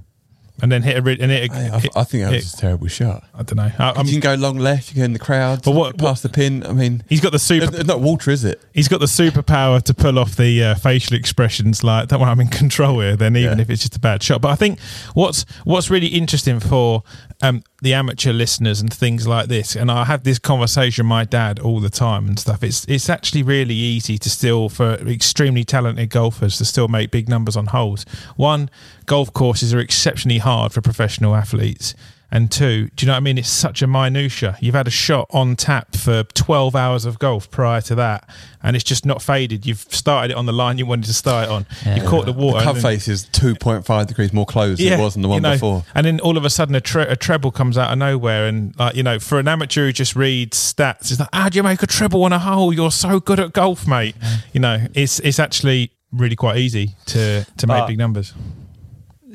and 0.62 0.72
then 0.72 0.82
hit 0.82 0.96
a 0.96 1.02
ri- 1.02 1.18
and 1.20 1.30
hit. 1.30 1.52
I, 1.52 1.54
A, 1.56 1.74
I, 1.74 1.78
hit- 1.80 1.92
I 1.94 2.02
think 2.04 2.24
that 2.24 2.32
was 2.32 2.44
hit- 2.44 2.54
a 2.54 2.56
terrible 2.56 2.88
shot. 2.88 3.22
I 3.34 3.42
don't 3.42 3.56
know. 3.56 3.70
I, 3.78 3.90
I'm- 3.90 4.06
you 4.06 4.12
can 4.12 4.20
go 4.20 4.34
long 4.34 4.56
left, 4.56 4.88
you 4.88 4.94
can 4.94 5.00
go 5.02 5.04
in 5.04 5.12
the 5.12 5.18
crowd, 5.18 5.62
But 5.62 5.72
what- 5.72 5.98
past 5.98 6.22
the 6.22 6.30
pin. 6.30 6.64
I 6.66 6.72
mean, 6.72 7.04
he's 7.10 7.20
got 7.20 7.30
the 7.32 7.38
super. 7.38 7.66
it's, 7.66 7.76
it's 7.80 7.86
not 7.86 8.00
water, 8.00 8.30
is 8.30 8.42
it? 8.44 8.60
He's 8.72 8.88
got 8.88 8.98
the 9.00 9.06
superpower 9.06 9.82
to 9.82 9.92
pull 9.94 10.18
off 10.18 10.34
the 10.34 10.64
uh, 10.64 10.74
facial 10.74 11.14
expressions 11.14 11.84
like 11.84 12.08
don't 12.08 12.20
worry, 12.20 12.30
I'm 12.30 12.40
in 12.40 12.48
control 12.48 13.00
here. 13.00 13.14
Then 13.16 13.36
even 13.36 13.58
Yeah. 13.58 13.62
if 13.62 13.70
it's 13.70 13.82
just 13.82 13.96
a 13.96 14.00
bad 14.00 14.22
shot, 14.22 14.40
but 14.40 14.48
I 14.48 14.56
think 14.56 14.80
what's 15.14 15.44
what's 15.64 15.90
really 15.90 16.08
interesting 16.08 16.58
for 16.58 17.02
um, 17.42 17.62
the 17.82 17.92
amateur 17.92 18.32
listeners 18.32 18.80
and 18.80 18.92
things 18.92 19.26
like 19.26 19.48
this, 19.48 19.76
and 19.76 19.90
I 19.90 20.04
have 20.04 20.24
this 20.24 20.38
conversation 20.38 21.04
with 21.04 21.10
my 21.10 21.24
dad 21.24 21.58
all 21.58 21.80
the 21.80 21.90
time 21.90 22.26
and 22.26 22.38
stuff. 22.38 22.62
It's 22.62 22.84
it's 22.86 23.10
actually 23.10 23.42
really 23.42 23.74
easy 23.74 24.16
to 24.18 24.30
still 24.30 24.68
for 24.68 24.94
extremely 24.94 25.64
talented 25.64 26.10
golfers 26.10 26.56
to 26.58 26.64
still 26.64 26.88
make 26.88 27.10
big 27.10 27.28
numbers 27.28 27.56
on 27.56 27.66
holes. 27.66 28.06
One, 28.36 28.70
golf 29.04 29.32
courses 29.32 29.74
are 29.74 29.78
exceptionally 29.78 30.38
hard 30.38 30.72
for 30.72 30.80
professional 30.80 31.34
athletes. 31.34 31.94
And 32.30 32.50
two, 32.50 32.88
do 32.96 33.04
you 33.04 33.06
know 33.06 33.12
what 33.12 33.18
I 33.18 33.20
mean? 33.20 33.38
It's 33.38 33.48
such 33.48 33.82
a 33.82 33.86
minutia. 33.86 34.56
You've 34.60 34.74
had 34.74 34.88
a 34.88 34.90
shot 34.90 35.28
on 35.30 35.54
tap 35.54 35.94
for 35.94 36.24
12 36.24 36.74
hours 36.74 37.04
of 37.04 37.18
golf 37.20 37.50
prior 37.50 37.80
to 37.82 37.94
that, 37.94 38.28
and 38.62 38.74
it's 38.74 38.84
just 38.84 39.06
not 39.06 39.22
faded. 39.22 39.64
You've 39.64 39.86
started 39.90 40.32
it 40.32 40.36
on 40.36 40.44
the 40.46 40.52
line 40.52 40.76
you 40.78 40.86
wanted 40.86 41.06
to 41.06 41.14
start 41.14 41.44
it 41.44 41.50
on. 41.50 41.66
You've 41.86 42.06
caught 42.06 42.26
the 42.26 42.32
water. 42.32 42.58
The 42.58 42.64
club 42.64 42.78
face 42.78 43.06
is 43.06 43.28
two 43.28 43.54
point 43.54 43.86
five 43.86 44.08
degrees 44.08 44.32
more 44.32 44.44
closed 44.46 44.80
than 44.80 44.98
it 44.98 45.02
was 45.02 45.14
than 45.14 45.22
the 45.22 45.28
you 45.28 45.34
one 45.34 45.42
know, 45.42 45.52
before. 45.52 45.84
And 45.94 46.04
then 46.04 46.18
all 46.20 46.36
of 46.36 46.44
a 46.44 46.50
sudden, 46.50 46.74
a, 46.74 46.80
tre- 46.80 47.06
a 47.06 47.16
treble 47.16 47.52
comes 47.52 47.78
out 47.78 47.92
of 47.92 47.98
nowhere, 47.98 48.46
and 48.46 48.76
like 48.76 48.96
you 48.96 49.04
know, 49.04 49.18
for 49.20 49.38
an 49.38 49.46
amateur 49.46 49.86
who 49.86 49.92
just 49.92 50.16
reads 50.16 50.56
stats, 50.56 51.12
it's 51.12 51.20
like, 51.20 51.28
how 51.32 51.48
do 51.48 51.56
you 51.56 51.62
make 51.62 51.82
a 51.82 51.86
treble 51.86 52.24
on 52.24 52.32
a 52.32 52.38
hole? 52.40 52.72
You're 52.72 52.90
so 52.90 53.20
good 53.20 53.38
at 53.38 53.52
golf, 53.52 53.86
mate. 53.86 54.16
You 54.52 54.60
know, 54.60 54.86
it's 54.94 55.20
it's 55.20 55.38
actually 55.38 55.92
really 56.12 56.36
quite 56.36 56.56
easy 56.56 56.96
to 57.06 57.46
to 57.56 57.66
make 57.66 57.86
big 57.86 57.98
numbers. 57.98 58.34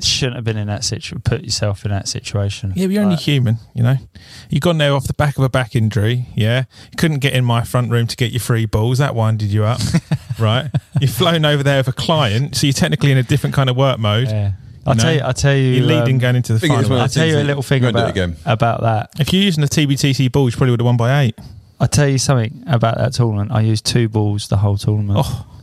Shouldn't 0.04 0.36
have 0.36 0.44
been 0.46 0.58
in 0.58 0.68
that 0.68 0.84
situation. 0.84 1.22
Put 1.22 1.44
yourself 1.44 1.86
in 1.86 1.92
that 1.92 2.08
situation. 2.08 2.74
Yeah, 2.76 2.88
but 2.88 2.94
you're 2.94 3.04
only 3.04 3.16
human, 3.16 3.58
you 3.74 3.84
know. 3.84 3.96
You 4.50 4.60
gone 4.60 4.78
there 4.78 4.94
off 4.94 5.06
the 5.08 5.14
back 5.14 5.38
of 5.38 5.44
a 5.44 5.50
back 5.50 5.76
injury, 5.76 6.28
yeah. 6.36 6.64
You 6.92 6.98
couldn't 6.98 7.20
get 7.20 7.34
in 7.34 7.46
my 7.46 7.64
front 7.64 7.92
room 7.92 8.08
to 8.08 8.16
get 8.16 8.32
your 8.32 8.40
free 8.40 8.66
balls. 8.66 8.98
That 8.98 9.16
winded 9.16 9.50
you 9.50 9.64
up, 9.64 9.82
right? 10.40 10.70
You've 11.00 11.12
flown 11.12 11.46
over 11.46 11.64
there 11.64 11.78
with 11.78 11.88
a 11.88 11.94
client, 11.94 12.56
so 12.56 12.68
you're 12.68 12.74
technically 12.74 13.12
in 13.12 13.18
a 13.18 13.24
different 13.24 13.56
kind 13.56 13.70
of 13.70 13.76
work 13.78 14.00
mode. 14.00 14.28
Yeah. 14.28 14.54
I'll 14.86 14.96
know? 14.96 15.04
tell 15.04 15.14
you. 15.14 15.22
I'll 15.22 15.34
tell 15.34 15.56
you. 15.56 15.74
You're 15.74 15.86
leading 15.86 16.16
um, 16.16 16.20
going 16.20 16.36
into 16.36 16.54
the 16.54 16.60
Thing 16.60 16.72
final. 16.72 16.90
when 16.90 17.00
I 17.00 17.04
I'll 17.04 17.10
tell 17.10 17.28
you 17.28 17.38
a 17.38 17.44
little 17.44 17.62
thing 17.62 17.84
you 17.84 17.86
won't 17.88 17.98
do 17.98 18.00
it 18.00 18.04
about 18.04 18.12
again. 18.12 18.36
about 18.46 18.82
that. 18.82 19.10
if 19.20 19.32
you're 19.32 19.44
using 19.44 19.62
the 19.62 19.68
TBTC 19.70 20.32
ball, 20.32 20.50
you 20.50 20.52
probably 20.56 20.72
would 20.72 20.80
have 20.80 20.86
won 20.86 20.98
by 20.98 21.24
eight. 21.24 21.36
I'll 21.80 21.88
tell 21.88 22.08
you 22.08 22.18
something 22.18 22.64
about 22.68 22.98
that 22.98 23.14
tournament. 23.14 23.52
I 23.52 23.62
used 23.62 23.86
two 23.86 24.08
balls 24.08 24.48
the 24.48 24.58
whole 24.58 24.78
tournament. 24.78 25.20
Oh, 25.24 25.46
That's 25.56 25.61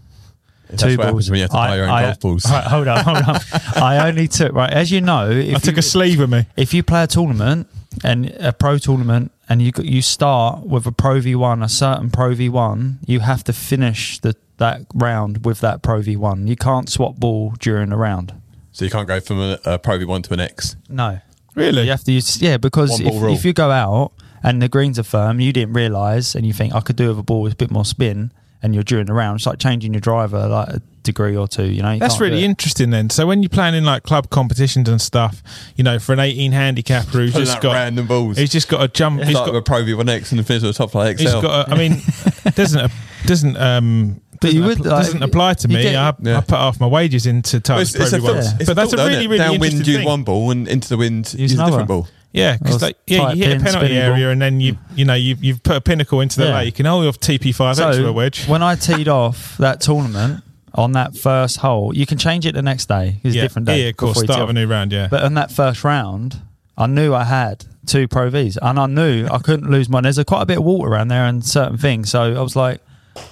two 0.77 0.89
what 0.89 0.97
balls. 0.97 1.07
happens 1.07 1.31
when 1.31 1.37
you 1.39 1.43
have 1.43 1.51
to 1.51 1.57
buy 1.57 1.77
your 1.77 1.85
own 1.85 1.91
I- 1.91 2.03
golf 2.03 2.21
balls. 2.21 2.45
Right, 2.51 2.65
hold 2.65 2.89
on, 2.89 3.05
hold 3.05 3.17
on. 3.19 3.37
I 3.83 4.09
only 4.09 4.29
took 4.29 4.53
right 4.53 4.71
as 4.73 4.91
you 4.91 5.01
know. 5.01 5.31
If 5.31 5.57
I 5.57 5.59
took 5.59 5.77
you, 5.77 5.81
a 5.81 5.83
sleeve 5.83 6.19
with 6.19 6.31
me. 6.31 6.47
if 6.57 6.75
you 6.75 6.83
play 6.83 7.03
a 7.05 7.07
tournament 7.07 7.69
and 8.05 8.27
a 8.39 8.53
pro 8.53 8.79
tournament 8.79 9.33
and 9.49 9.63
you 9.63 9.73
you 9.83 10.03
start 10.03 10.67
with 10.67 10.87
a 10.87 10.93
pro 10.93 11.21
v 11.21 11.35
one, 11.35 11.63
a 11.63 11.69
certain 11.69 12.11
pro 12.11 12.35
v 12.35 12.49
one, 12.49 12.99
you 13.07 13.21
have 13.21 13.43
to 13.45 13.53
finish 13.53 14.19
the 14.21 14.35
that 14.59 14.83
round 14.95 15.45
with 15.45 15.61
that 15.61 15.83
pro 15.83 16.03
v 16.03 16.17
one. 16.17 16.47
You 16.47 16.57
can't 16.57 16.89
swap 16.89 17.17
ball 17.17 17.55
during 17.61 17.91
the 17.91 17.97
round. 17.97 18.35
So 18.73 18.85
you 18.85 18.91
can't 18.91 19.09
go 19.09 19.19
from 19.19 19.41
a, 19.41 19.59
a 19.65 19.79
Pro 19.79 19.99
V1 19.99 20.23
to 20.25 20.35
an 20.35 20.39
X. 20.41 20.77
No, 20.89 21.19
Really? 21.57 21.83
you 21.83 21.91
have 21.91 22.05
to 22.05 22.13
use 22.13 22.41
yeah 22.41 22.59
because 22.59 23.01
if, 23.01 23.13
if 23.13 23.45
you 23.45 23.53
go 23.53 23.73
out 23.73 24.13
and 24.43 24.63
the 24.63 24.69
greens 24.69 25.01
are 25.01 25.03
firm. 25.05 25.41
You 25.41 25.53
didn't 25.53 25.73
realise, 25.75 26.37
and 26.37 26.47
you 26.47 26.53
think 26.53 26.73
I 26.75 26.81
could 26.81 26.95
do 26.95 27.09
with 27.09 27.19
a 27.19 27.23
ball 27.25 27.43
with 27.43 27.55
a 27.55 27.57
bit 27.57 27.73
more 27.73 27.85
spin, 27.85 28.31
and 28.63 28.75
you're 28.75 28.85
during 28.85 29.07
the 29.07 29.13
round. 29.13 29.37
It's 29.39 29.47
like 29.47 29.59
changing 29.59 29.93
your 29.95 30.01
driver 30.01 30.47
like 30.49 30.69
a 30.69 30.83
degree 31.05 31.37
or 31.37 31.49
two. 31.49 31.65
You 31.67 31.83
know, 31.83 31.93
You 31.93 31.99
That's 32.01 32.21
really 32.21 32.45
interesting 32.45 32.91
then. 32.91 33.09
So 33.11 33.27
when 33.27 33.43
you're 33.43 33.49
playing 33.49 33.75
in 33.75 33.85
like 33.85 34.03
club 34.03 34.31
competitions 34.31 34.89
and 34.89 35.01
stuff, 35.01 35.43
you 35.77 35.85
know, 35.85 35.99
for 35.99 36.13
an 36.13 36.21
18 36.21 36.53
handicapper 36.53 37.09
who's 37.19 37.33
Pulling 37.33 37.47
just 37.47 37.61
got 37.63 37.73
random 37.75 38.07
balls. 38.07 38.37
he's 38.37 38.51
just 38.51 38.69
got 38.69 38.83
a 38.83 38.89
jump. 38.89 39.19
He's 39.21 39.29
He's 39.29 39.37
like 39.37 39.47
got, 39.47 39.55
a 39.57 39.63
Pro 39.63 39.83
V1X 39.83 40.31
and 40.33 40.39
the 40.41 40.45
finish 40.45 40.63
with 40.63 40.75
a 40.75 40.79
top 40.79 40.91
flight 40.91 41.19
he's 41.19 41.31
XL. 41.31 41.41
got. 41.41 41.69
A, 41.69 41.73
I 41.75 41.79
mean, 41.79 42.01
doesn't 42.55 42.91
doesn't 43.27 43.57
um. 43.57 44.21
But 44.41 44.53
you 44.53 44.61
doesn't 44.63 44.79
would, 44.85 44.87
appl- 44.87 44.91
like, 44.93 45.05
doesn't 45.07 45.23
apply 45.25 45.55
to 45.55 45.67
me. 45.69 45.83
get- 45.83 45.97
I, 45.97 46.15
Yeah. 46.21 46.39
I 46.39 46.41
put 46.43 46.59
half 46.59 46.79
my 46.79 46.87
wages 46.87 47.27
into 47.27 47.61
Well, 47.69 47.81
it's, 47.81 47.93
it's 47.97 48.13
a 48.13 48.19
Pro 48.21 48.29
thought, 48.29 48.37
V1. 48.45 48.61
it's 48.61 48.67
but 48.69 48.77
that's 48.77 48.93
a 48.93 48.97
thought, 48.97 49.03
really 49.09 49.19
isn't 49.19 49.25
it? 49.25 49.29
really 49.31 49.39
downwind 49.39 49.65
interesting 49.65 49.87
use 49.95 49.97
thing. 49.99 50.07
one 50.07 50.23
ball 50.23 50.51
and 50.53 50.69
into 50.69 50.89
the 50.89 50.97
wind 50.97 51.27
Use 51.33 51.35
use, 51.35 51.53
a 51.53 51.57
another. 51.57 51.71
different 51.73 51.89
ball. 51.89 52.09
Yeah, 52.39 52.57
because 52.57 52.83
yeah, 53.07 53.33
you 53.33 53.45
hit 53.45 53.61
a 53.61 53.65
penalty 53.65 53.97
area 53.97 54.25
ball. 54.27 54.33
and 54.33 54.41
then 54.43 54.61
you 54.61 54.77
you 54.95 55.05
know 55.05 55.15
you've 55.15 55.43
you've 55.43 55.63
put 55.63 55.77
a 55.77 55.81
pinnacle 55.81 56.21
into 56.21 56.41
the 56.41 56.47
Yeah. 56.47 56.55
lake 56.57 56.79
and 56.79 56.89
oh, 56.89 57.03
you've 57.03 57.19
TP5X 57.21 57.99
with 57.99 58.07
a 58.07 58.13
wedge. 58.13 58.47
when 58.47 58.63
I 58.63 58.75
teed 58.89 59.09
off 59.09 59.57
that 59.59 59.81
tournament 59.81 60.43
on 60.75 60.93
that 60.93 61.17
first 61.17 61.57
hole, 61.59 61.95
you 61.95 62.07
can 62.07 62.19
change 62.19 62.47
it 62.47 62.55
the 62.55 62.63
next 62.63 62.87
day. 62.87 63.21
It's 63.25 63.35
yeah, 63.35 63.43
a 63.43 63.45
different 63.47 63.67
day. 63.67 63.83
yeah, 63.83 63.89
of 63.89 63.97
course. 63.97 64.21
Start 64.21 64.41
of 64.41 64.51
a 64.51 64.53
new 64.53 64.67
round. 64.67 64.93
Yeah, 64.93 65.09
But 65.11 65.23
on 65.25 65.35
that 65.35 65.51
first 65.51 65.83
round, 65.83 66.41
I 66.77 66.87
knew 66.87 67.15
I 67.15 67.25
had 67.25 67.65
two 67.87 68.07
Pro 68.07 68.31
Vs, 68.31 68.59
and 68.63 68.79
I 68.79 68.87
knew 68.87 69.27
I 69.31 69.39
couldn't 69.39 69.71
lose 69.71 69.89
mine. 69.89 70.05
There's 70.05 70.19
a, 70.19 70.25
quite 70.25 70.43
a 70.43 70.47
bit 70.47 70.59
of 70.59 70.65
water 70.65 70.91
around 70.93 71.09
there 71.09 71.25
and 71.25 71.45
certain 71.45 71.79
things, 71.79 72.11
so 72.11 72.21
I 72.23 72.41
was 72.41 72.55
like, 72.55 72.81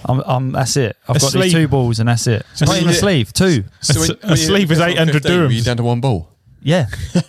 I'm, 0.06 0.20
I'm 0.26 0.52
that's 0.52 0.76
it. 0.76 0.96
I've 1.08 1.16
A 1.16 1.20
got 1.20 1.30
sleeve. 1.30 1.42
these 1.44 1.52
two 1.52 1.68
balls, 1.68 2.00
and 2.00 2.08
that's 2.08 2.26
it. 2.26 2.44
A 2.60 2.64
Not 2.64 2.76
even 2.78 2.88
a 2.88 2.92
sleeve. 2.94 3.28
sleeve, 3.28 3.32
two. 3.32 4.18
a 4.24 4.36
sleeve 4.36 4.72
is 4.72 4.80
800 4.80 5.22
Were 5.24 5.30
you 5.30 5.60
dirhams. 5.60 5.64
down 5.64 5.76
to 5.76 5.84
one 5.84 6.00
ball? 6.00 6.28
Yeah, 6.66 6.88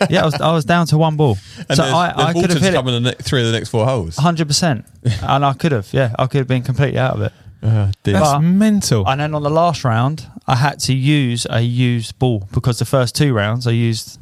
yeah. 0.10 0.24
I 0.24 0.26
was, 0.26 0.34
I 0.42 0.52
was 0.52 0.66
down 0.66 0.88
to 0.88 0.98
one 0.98 1.16
ball, 1.16 1.38
And 1.70 1.78
so 1.78 1.84
there's, 1.84 1.94
I, 1.94 2.14
I 2.30 2.34
could 2.34 2.50
have 2.50 2.60
hit 2.60 2.72
to 2.72 2.80
it 2.80 2.88
in 2.88 3.04
the 3.04 3.12
ne- 3.12 3.16
three 3.22 3.42
of 3.42 3.48
the 3.48 3.54
next 3.54 3.70
four 3.70 3.86
holes. 3.86 4.18
hundred 4.18 4.48
percent, 4.48 4.86
and 5.22 5.46
I 5.46 5.54
could 5.54 5.72
have. 5.72 5.88
Yeah, 5.94 6.16
I 6.18 6.26
could 6.26 6.40
have 6.40 6.48
been 6.48 6.64
completely 6.64 6.98
out 6.98 7.14
of 7.16 7.22
it. 7.22 7.32
Uh, 7.62 7.92
that's 8.04 8.20
but- 8.20 8.40
mental. 8.42 9.08
And 9.08 9.22
then 9.22 9.36
on 9.36 9.44
the 9.44 9.50
last 9.52 9.84
round, 9.84 10.26
I 10.48 10.56
had 10.56 10.80
to 10.82 10.94
use 10.94 11.46
a 11.50 11.62
used 11.62 12.18
ball 12.18 12.48
because 12.52 12.80
the 12.80 12.86
first 12.86 13.16
two 13.16 13.32
rounds 13.34 13.68
I 13.68 13.72
used 13.72 14.20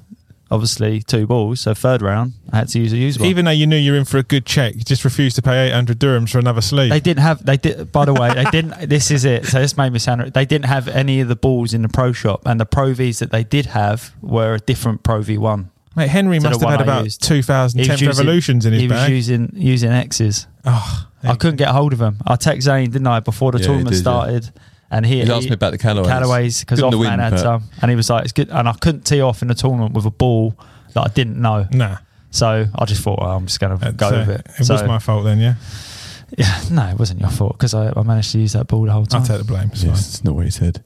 obviously 0.52 1.02
two 1.02 1.26
balls. 1.28 1.62
So 1.62 1.74
third 1.74 2.02
round 2.02 2.34
I 2.52 2.58
had 2.58 2.68
to 2.70 2.80
use 2.80 2.94
a 2.94 2.98
used 2.98 3.20
one. 3.20 3.30
Even 3.30 3.46
though 3.46 3.52
you 3.52 3.68
knew 3.68 3.78
you're 3.78 3.96
in 3.96 4.06
for 4.06 4.18
a 4.18 4.24
good 4.24 4.46
check, 4.46 4.76
you 4.76 4.82
just 4.82 5.04
refused 5.04 5.36
to 5.38 5.42
pay 5.42 5.68
800 5.70 6.00
dirhams 6.00 6.30
for 6.30 6.40
another 6.40 6.62
sleeve. 6.62 6.90
they 6.92 7.00
didn't 7.00 7.24
have. 7.24 7.46
They 7.46 7.58
did. 7.58 7.92
By 7.92 8.06
the 8.06 8.14
way, 8.14 8.34
they 8.34 8.46
didn't. 8.46 8.90
This 8.96 9.10
is 9.12 9.26
it. 9.26 9.46
So 9.46 9.60
this 9.60 9.76
made 9.78 9.92
me 9.94 10.00
sound. 10.00 10.34
They 10.34 10.46
didn't 10.46 10.66
have 10.66 10.88
any 10.88 11.20
of 11.22 11.28
the 11.28 11.36
balls 11.36 11.74
in 11.74 11.82
the 11.82 11.90
pro 11.90 12.12
shop, 12.12 12.42
and 12.46 12.60
the 12.60 12.66
Pro 12.66 12.94
Vs 12.94 13.20
that 13.20 13.32
they 13.32 13.44
did 13.44 13.66
have 13.68 14.14
were 14.22 14.56
a 14.56 14.60
different 14.60 15.04
Pro 15.04 15.22
V 15.22 15.38
one. 15.38 15.72
Mate, 15.96 16.10
Henry 16.10 16.40
must 16.40 16.60
have 16.62 16.70
had 16.70 16.80
I 16.82 16.84
about 16.84 17.04
used. 17.06 17.24
2010 17.24 18.08
revolutions 18.08 18.66
in 18.66 18.74
his 18.74 18.82
he 18.82 18.88
was 18.88 18.98
bag. 18.98 19.12
using 19.12 19.50
using 19.54 19.92
X's. 19.92 20.46
oh, 20.66 21.08
I 21.24 21.36
couldn't 21.36 21.56
get 21.56 21.70
hold 21.70 21.94
of 21.94 22.02
him. 22.02 22.18
I 22.28 22.36
text 22.36 22.66
Zane, 22.66 22.92
didn't 22.92 23.08
I, 23.08 23.22
before 23.22 23.52
the 23.54 23.60
Yeah, 23.60 23.66
tournament 23.68 23.96
did, 23.96 24.06
yeah. 24.06 24.12
Started, 24.88 24.98
and 24.98 25.06
he, 25.06 25.24
He 25.26 25.32
asked 25.32 25.48
me 25.50 25.54
about 25.54 25.72
the 25.72 25.78
Callaways. 25.78 26.08
Callaways 26.08 26.60
because 26.62 26.80
Good 26.80 26.86
in 26.86 26.92
the 26.92 26.98
Offman 26.98 27.10
wind, 27.10 27.22
had 27.22 27.30
but- 27.32 27.40
some, 27.40 27.64
and 27.82 27.90
he 27.92 27.96
was 27.96 28.10
like, 28.10 28.24
"It's 28.24 28.34
good." 28.34 28.50
And 28.50 28.68
I 28.70 28.74
couldn't 28.74 29.06
tee 29.06 29.22
off 29.22 29.42
in 29.42 29.48
the 29.48 29.56
tournament 29.56 29.94
with 29.94 30.06
a 30.06 30.12
ball 30.12 30.56
that 30.94 31.02
I 31.02 31.08
didn't 31.10 31.42
know, 31.42 31.68
Nah, 31.72 31.98
so 32.32 32.66
I 32.74 32.86
just 32.86 33.02
thought, 33.02 33.20
well, 33.20 33.32
"I'm 33.32 33.46
just 33.48 33.60
going 33.60 33.78
to 33.78 33.92
go 33.92 34.12
with 34.12 34.30
it." 34.30 34.48
It 34.60 34.66
so, 34.66 34.74
was 34.74 34.84
my 34.84 35.00
fault 35.00 35.24
then, 35.26 35.40
yeah. 35.40 35.56
yeah, 36.38 36.62
no, 36.72 36.88
it 36.88 36.98
wasn't 37.00 37.20
your 37.22 37.30
fault 37.30 37.54
because 37.58 37.74
I, 37.74 37.92
I 37.96 38.04
managed 38.04 38.32
to 38.34 38.40
use 38.40 38.54
that 38.54 38.68
ball 38.68 38.84
the 38.86 38.92
whole 38.92 39.06
time. 39.06 39.22
I'll 39.22 39.28
take 39.28 39.40
the 39.40 39.44
blame. 39.44 39.70
It's 39.74 39.84
Yes, 39.84 40.08
it's 40.08 40.24
not 40.24 40.36
what 40.36 40.46
he 40.46 40.52
said. 40.52 40.84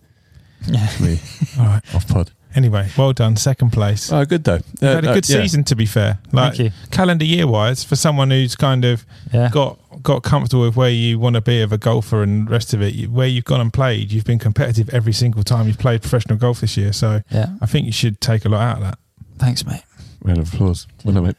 yeah. 0.67 0.89
Me. 0.99 1.19
All 1.59 1.65
right. 1.65 1.95
off 1.95 2.07
pod. 2.07 2.31
Anyway, 2.55 2.89
well 2.97 3.13
done. 3.13 3.35
Second 3.35 3.71
place. 3.71 4.11
Oh, 4.11 4.25
good 4.25 4.43
though. 4.43 4.55
Uh, 4.55 4.61
You 4.81 4.87
had 4.87 5.05
a 5.05 5.11
uh, 5.11 5.13
good 5.13 5.29
yeah. 5.29 5.41
season, 5.41 5.63
to 5.65 5.75
be 5.75 5.85
fair. 5.85 6.17
Like 6.31 6.55
Thank 6.55 6.59
you. 6.59 6.71
calendar 6.91 7.23
year 7.25 7.45
wise, 7.45 7.83
for 7.83 7.95
someone 7.95 8.31
who's 8.31 8.55
kind 8.55 8.85
of 8.85 9.05
Yeah, 9.31 9.49
got 9.51 9.77
got 10.01 10.23
comfortable 10.23 10.63
with 10.63 10.75
where 10.75 10.89
you 10.89 11.19
want 11.19 11.35
to 11.35 11.41
be 11.41 11.61
of 11.61 11.71
a 11.71 11.77
golfer 11.77 12.23
and 12.23 12.47
the 12.47 12.51
rest 12.51 12.73
of 12.73 12.81
it, 12.81 12.93
you- 12.95 13.09
where 13.11 13.27
you've 13.27 13.45
gone 13.45 13.61
and 13.61 13.71
played, 13.71 14.11
you've 14.11 14.23
been 14.25 14.39
competitive 14.39 14.89
every 14.89 15.13
single 15.13 15.43
time 15.43 15.67
you've 15.67 15.77
played 15.77 16.01
professional 16.01 16.37
golf 16.37 16.61
this 16.61 16.75
year. 16.77 16.91
So 16.93 17.21
yeah. 17.29 17.49
I 17.61 17.65
think 17.67 17.85
you 17.85 17.91
should 17.91 18.19
take 18.21 18.45
a 18.45 18.49
lot 18.49 18.61
out 18.61 18.77
of 18.77 18.83
that. 18.83 18.99
Thanks, 19.37 19.65
mate. 19.65 19.83
Round 20.23 20.39
of 20.39 20.51
applause. 20.53 20.87
Well 21.05 21.13
done, 21.13 21.25
mate. 21.25 21.35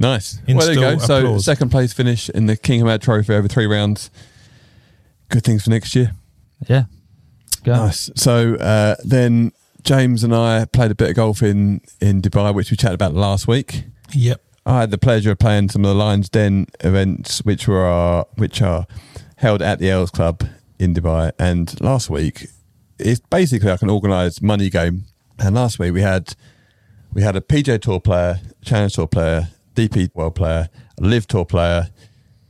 Nice. 0.00 0.40
well, 0.48 0.58
there 0.58 0.72
you 0.74 0.80
Install 0.82 0.96
go. 0.96 0.98
So 1.06 1.18
applause. 1.18 1.44
second 1.44 1.68
place 1.70 1.92
finish 1.92 2.30
in 2.30 2.46
the 2.46 2.56
King 2.56 2.80
Hamad 2.82 3.00
Trophy 3.02 3.34
over 3.34 3.48
three 3.48 3.66
rounds. 3.66 4.10
Good 5.28 5.44
things 5.44 5.64
for 5.64 5.70
next 5.70 5.94
year. 5.94 6.12
Yeah, 6.68 6.84
go. 7.64 7.74
Nice. 7.74 8.10
So 8.16 8.54
uh, 8.54 8.96
then 9.04 9.52
James 9.88 10.22
and 10.22 10.34
I 10.34 10.66
played 10.66 10.90
a 10.90 10.94
bit 10.94 11.08
of 11.08 11.16
golf 11.16 11.42
in 11.42 11.80
in 11.98 12.20
Dubai, 12.20 12.54
which 12.54 12.70
we 12.70 12.76
chatted 12.76 12.96
about 12.96 13.14
last 13.14 13.48
week. 13.48 13.84
Yep. 14.12 14.38
I 14.66 14.80
had 14.80 14.90
the 14.90 14.98
pleasure 14.98 15.30
of 15.30 15.38
playing 15.38 15.70
some 15.70 15.82
of 15.82 15.88
the 15.88 15.94
Lions 15.94 16.28
Den 16.28 16.66
events, 16.80 17.38
which 17.42 17.66
were 17.66 17.88
uh, 17.88 18.24
which 18.34 18.60
are 18.60 18.86
held 19.36 19.62
at 19.62 19.78
the 19.78 19.88
Els 19.88 20.10
Club 20.10 20.46
in 20.78 20.92
Dubai. 20.92 21.32
And 21.38 21.80
last 21.80 22.10
week, 22.10 22.48
it's 22.98 23.20
basically 23.30 23.70
like 23.70 23.80
an 23.80 23.88
organised 23.88 24.42
money 24.42 24.68
game. 24.68 25.04
And 25.38 25.54
last 25.54 25.78
week 25.78 25.94
we 25.94 26.02
had 26.02 26.34
we 27.14 27.22
had 27.22 27.34
a 27.34 27.40
PGA 27.40 27.80
Tour 27.80 27.98
player, 27.98 28.40
Challenge 28.62 28.92
Tour 28.92 29.06
player, 29.06 29.48
DP 29.74 30.14
World 30.14 30.34
player, 30.34 30.68
a 30.98 31.02
LIV 31.02 31.28
Tour 31.28 31.46
player, 31.46 31.88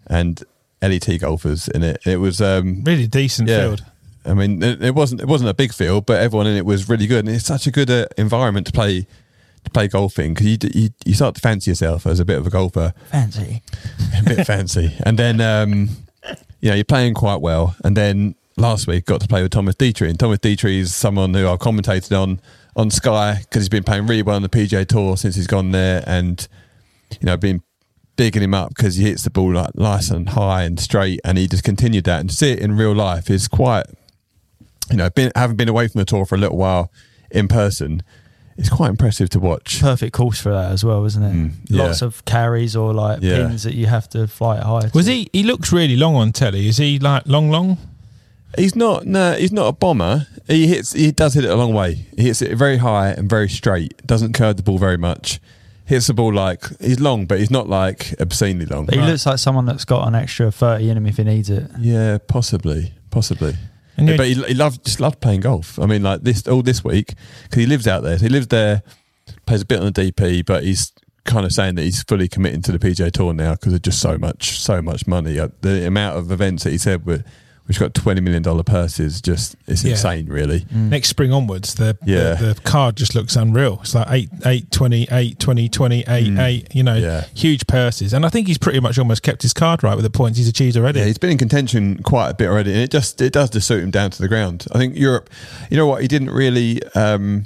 and 0.08 0.42
LET 0.82 1.06
golfers 1.20 1.68
in 1.68 1.84
it. 1.84 2.00
It 2.04 2.16
was 2.16 2.40
um, 2.40 2.82
Really 2.82 3.06
decent 3.06 3.48
yeah. 3.48 3.60
field. 3.60 3.84
I 4.28 4.34
mean, 4.34 4.62
it, 4.62 4.82
it 4.82 4.94
wasn't 4.94 5.20
it 5.20 5.28
wasn't 5.28 5.50
a 5.50 5.54
big 5.54 5.72
field, 5.72 6.06
but 6.06 6.20
everyone 6.20 6.46
in 6.46 6.56
it 6.56 6.66
was 6.66 6.88
really 6.88 7.06
good, 7.06 7.26
and 7.26 7.34
it's 7.34 7.46
such 7.46 7.66
a 7.66 7.70
good 7.70 7.90
uh, 7.90 8.06
environment 8.16 8.66
to 8.66 8.72
play 8.72 9.06
to 9.64 9.70
play 9.70 9.88
golf 9.88 10.18
in 10.18 10.34
because 10.34 10.46
you, 10.46 10.58
you 10.74 10.88
you 11.04 11.14
start 11.14 11.34
to 11.34 11.40
fancy 11.40 11.70
yourself 11.70 12.06
as 12.06 12.20
a 12.20 12.24
bit 12.24 12.38
of 12.38 12.46
a 12.46 12.50
golfer, 12.50 12.92
Fancy. 13.10 13.62
a 14.18 14.22
bit 14.22 14.46
fancy, 14.46 14.94
and 15.04 15.18
then 15.18 15.40
um, 15.40 15.88
you 16.60 16.70
know 16.70 16.74
you're 16.74 16.84
playing 16.84 17.14
quite 17.14 17.40
well, 17.40 17.76
and 17.84 17.96
then 17.96 18.34
last 18.56 18.86
week 18.86 19.04
got 19.04 19.20
to 19.20 19.28
play 19.28 19.42
with 19.42 19.52
Thomas 19.52 19.74
Detry, 19.74 20.08
and 20.08 20.18
Thomas 20.18 20.38
Detry 20.38 20.78
is 20.78 20.94
someone 20.94 21.32
who 21.34 21.48
I've 21.48 21.58
commentated 21.58 22.20
on 22.20 22.40
on 22.76 22.90
Sky 22.90 23.38
because 23.40 23.62
he's 23.62 23.68
been 23.68 23.84
playing 23.84 24.06
really 24.06 24.22
well 24.22 24.36
on 24.36 24.42
the 24.42 24.48
PGA 24.48 24.86
Tour 24.86 25.16
since 25.16 25.34
he's 25.36 25.46
gone 25.46 25.70
there, 25.72 26.04
and 26.06 26.46
you 27.12 27.26
know 27.26 27.36
been 27.36 27.62
bigging 28.16 28.42
him 28.42 28.52
up 28.52 28.70
because 28.70 28.96
he 28.96 29.04
hits 29.04 29.22
the 29.22 29.30
ball 29.30 29.52
like 29.54 29.74
nice 29.76 30.10
and 30.10 30.30
high 30.30 30.64
and 30.64 30.80
straight, 30.80 31.20
and 31.24 31.38
he 31.38 31.46
just 31.46 31.64
continued 31.64 32.04
that, 32.04 32.20
and 32.20 32.30
to 32.30 32.36
see 32.36 32.50
it 32.50 32.58
in 32.58 32.76
real 32.76 32.94
life 32.94 33.30
is 33.30 33.48
quite 33.48 33.86
you 34.90 34.96
know, 34.96 35.10
been 35.10 35.30
having 35.36 35.56
been 35.56 35.68
away 35.68 35.88
from 35.88 35.98
the 36.00 36.04
tour 36.04 36.24
for 36.26 36.34
a 36.34 36.38
little 36.38 36.56
while 36.56 36.90
in 37.30 37.48
person, 37.48 38.02
it's 38.56 38.68
quite 38.68 38.90
impressive 38.90 39.28
to 39.30 39.38
watch. 39.40 39.80
Perfect 39.80 40.12
course 40.12 40.40
for 40.40 40.50
that 40.50 40.72
as 40.72 40.84
well, 40.84 41.04
isn't 41.04 41.22
it? 41.22 41.32
Mm, 41.34 41.52
yeah. 41.68 41.82
Lots 41.84 42.02
of 42.02 42.24
carries 42.24 42.74
or 42.74 42.92
like 42.92 43.20
Yeah. 43.22 43.46
pins 43.48 43.62
that 43.64 43.74
you 43.74 43.86
have 43.86 44.08
to 44.10 44.26
fly 44.26 44.56
it 44.58 44.64
high. 44.64 44.90
Was 44.94 45.06
to. 45.06 45.12
he? 45.12 45.28
He 45.32 45.42
looks 45.42 45.72
really 45.72 45.96
long 45.96 46.14
on 46.16 46.32
telly. 46.32 46.68
Is 46.68 46.78
he 46.78 46.98
like 46.98 47.22
long, 47.26 47.50
long? 47.50 47.78
He's 48.56 48.74
not 48.74 49.06
no, 49.06 49.34
he's 49.34 49.52
not 49.52 49.66
a 49.68 49.72
bomber. 49.72 50.26
He 50.46 50.66
hits 50.66 50.92
he 50.94 51.12
does 51.12 51.34
hit 51.34 51.44
it 51.44 51.50
a 51.50 51.54
long 51.54 51.74
way. 51.74 52.06
He 52.16 52.24
hits 52.24 52.40
it 52.42 52.56
very 52.56 52.78
high 52.78 53.10
and 53.10 53.28
very 53.28 53.48
straight. 53.48 54.04
Doesn't 54.06 54.32
curve 54.32 54.56
the 54.56 54.62
ball 54.62 54.78
very 54.78 54.96
much. 54.96 55.38
Hits 55.84 56.06
the 56.08 56.14
ball 56.14 56.32
like 56.34 56.64
he's 56.80 56.98
long, 56.98 57.26
but 57.26 57.38
he's 57.38 57.50
not 57.50 57.68
like 57.68 58.14
obscenely 58.20 58.64
long. 58.66 58.86
But 58.86 58.94
he 58.94 59.00
Right. 59.00 59.10
looks 59.10 59.24
like 59.26 59.38
someone 59.38 59.66
that's 59.66 59.84
got 59.84 60.08
an 60.08 60.14
extra 60.14 60.50
30 60.50 60.88
in 60.90 60.96
him 60.96 61.06
if 61.06 61.18
he 61.18 61.24
needs 61.24 61.48
it. 61.50 61.70
Yeah, 61.78 62.18
possibly, 62.26 62.92
possibly. 63.10 63.56
And 63.98 64.16
but 64.16 64.26
he, 64.26 64.34
he 64.34 64.54
loved 64.54 64.84
just 64.84 65.00
loved 65.00 65.20
playing 65.20 65.40
golf. 65.40 65.78
I 65.78 65.86
mean, 65.86 66.02
like 66.02 66.22
this 66.22 66.46
all 66.46 66.62
this 66.62 66.84
week 66.84 67.14
because 67.42 67.60
he 67.60 67.66
lives 67.66 67.86
out 67.86 68.02
there. 68.02 68.16
So 68.18 68.24
he 68.24 68.28
lives 68.28 68.46
there, 68.46 68.82
plays 69.44 69.62
a 69.62 69.66
bit 69.66 69.80
on 69.80 69.92
the 69.92 70.12
DP, 70.12 70.46
but 70.46 70.62
he's 70.62 70.92
kind 71.24 71.44
of 71.44 71.52
saying 71.52 71.74
that 71.74 71.82
he's 71.82 72.02
fully 72.02 72.26
committing 72.26 72.62
to 72.62 72.72
the 72.72 72.78
PGA 72.78 73.12
Tour 73.12 73.34
now 73.34 73.52
because 73.52 73.74
of 73.74 73.82
just 73.82 74.00
so 74.00 74.16
much, 74.16 74.58
so 74.58 74.80
much 74.80 75.06
money. 75.06 75.38
Uh, 75.38 75.48
the 75.60 75.86
amount 75.86 76.16
of 76.16 76.32
events 76.32 76.64
that 76.64 76.70
he 76.70 76.78
said 76.78 77.04
were, 77.04 77.22
which 77.68 77.78
got 77.78 77.92
twenty 77.94 78.20
million 78.20 78.42
dollar 78.42 78.62
purses, 78.64 79.20
just 79.20 79.54
it's 79.66 79.84
Yeah. 79.84 79.90
insane, 79.92 80.26
really. 80.26 80.64
next 80.74 81.10
spring 81.10 81.32
onwards, 81.32 81.74
the, 81.74 81.96
Yeah. 82.04 82.34
the 82.34 82.54
the 82.54 82.60
card 82.62 82.96
just 82.96 83.14
looks 83.14 83.36
unreal. 83.36 83.78
It's 83.82 83.94
like 83.94 84.06
8, 84.10 84.30
8, 84.46 84.70
20, 84.70 85.06
8, 85.10 85.38
20, 85.38 85.68
20, 85.68 86.04
8, 86.08 86.26
Mm. 86.28 86.40
8, 86.42 86.74
you 86.74 86.82
know, 86.82 86.94
Yeah. 86.96 87.24
huge 87.34 87.66
purses. 87.66 88.12
And 88.14 88.24
I 88.24 88.30
think 88.30 88.46
he's 88.48 88.56
pretty 88.58 88.80
much 88.80 88.98
almost 88.98 89.22
kept 89.22 89.42
his 89.42 89.52
card 89.52 89.82
right 89.84 89.94
with 89.94 90.02
the 90.04 90.10
points 90.10 90.38
he's 90.38 90.48
achieved 90.48 90.76
already. 90.78 91.00
Yeah, 91.00 91.06
he's 91.06 91.18
been 91.18 91.30
in 91.30 91.38
contention 91.38 92.02
quite 92.02 92.30
a 92.30 92.34
bit 92.34 92.48
already, 92.48 92.72
and 92.72 92.80
it 92.80 92.90
just 92.90 93.20
it 93.20 93.32
does 93.34 93.50
just 93.50 93.66
suit 93.68 93.82
him 93.82 93.90
down 93.90 94.10
to 94.12 94.18
the 94.22 94.28
ground. 94.28 94.64
I 94.72 94.78
think 94.78 94.96
Europe, 94.96 95.28
you 95.70 95.76
know 95.76 95.86
what, 95.86 96.00
he 96.02 96.08
didn't 96.08 96.30
really. 96.30 96.80
Um, 96.94 97.44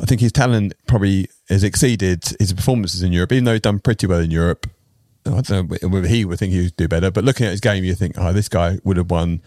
I 0.00 0.04
think 0.04 0.20
his 0.20 0.30
talent 0.30 0.74
probably 0.86 1.28
has 1.48 1.64
exceeded 1.64 2.22
his 2.38 2.52
performances 2.52 3.02
in 3.02 3.12
Europe, 3.12 3.32
even 3.32 3.44
though 3.44 3.52
he's 3.52 3.62
done 3.62 3.80
pretty 3.80 4.06
well 4.06 4.20
in 4.20 4.30
Europe. 4.30 4.68
I 5.36 5.40
don't 5.40 5.82
know 5.82 5.88
whether 5.88 6.08
he 6.08 6.24
would 6.24 6.38
think 6.38 6.52
he 6.52 6.62
would 6.62 6.76
do 6.76 6.88
better, 6.88 7.10
but 7.10 7.24
looking 7.24 7.46
at 7.46 7.52
his 7.52 7.60
game, 7.60 7.84
you 7.84 7.94
think, 7.94 8.14
oh, 8.18 8.32
this 8.32 8.48
guy 8.48 8.78
would 8.84 8.96
have 8.96 9.10
won 9.10 9.42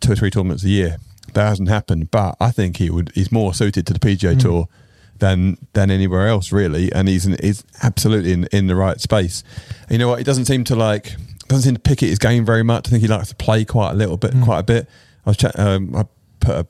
two 0.00 0.12
or 0.12 0.16
three 0.16 0.30
tournaments 0.30 0.64
a 0.64 0.68
year. 0.68 0.98
That 1.34 1.48
hasn't 1.48 1.68
happened, 1.68 2.10
but 2.10 2.36
I 2.40 2.50
think 2.50 2.78
he 2.78 2.90
would. 2.90 3.12
He's 3.14 3.30
more 3.30 3.54
suited 3.54 3.86
to 3.86 3.92
the 3.92 4.00
PGA 4.00 4.38
Tour 4.38 4.68
than 5.18 5.58
than 5.74 5.90
anywhere 5.90 6.26
else, 6.26 6.50
really, 6.50 6.92
and 6.92 7.08
he's 7.08 7.24
he's 7.40 7.62
absolutely 7.82 8.32
in, 8.32 8.48
in 8.52 8.66
the 8.66 8.74
right 8.74 9.00
space. 9.00 9.44
And 9.82 9.92
you 9.92 9.98
know 9.98 10.08
what? 10.08 10.18
He 10.18 10.24
doesn't 10.24 10.46
seem 10.46 10.64
to 10.64 10.74
like 10.74 11.14
doesn't 11.46 11.62
seem 11.62 11.74
to 11.74 11.80
pick 11.80 12.02
at 12.02 12.08
his 12.08 12.18
game 12.18 12.44
very 12.44 12.62
much. 12.64 12.88
I 12.88 12.90
think 12.90 13.02
he 13.02 13.08
likes 13.08 13.28
to 13.28 13.36
play 13.36 13.64
quite 13.64 13.92
a 13.92 13.94
little 13.94 14.16
bit, 14.16 14.32
quite 14.42 14.58
a 14.60 14.62
bit. 14.64 14.88
I 15.26 15.30
was 15.30 15.36
chat, 15.36 15.58
um, 15.58 15.94
I 15.94 16.04
put 16.40 16.56
a 16.56 16.66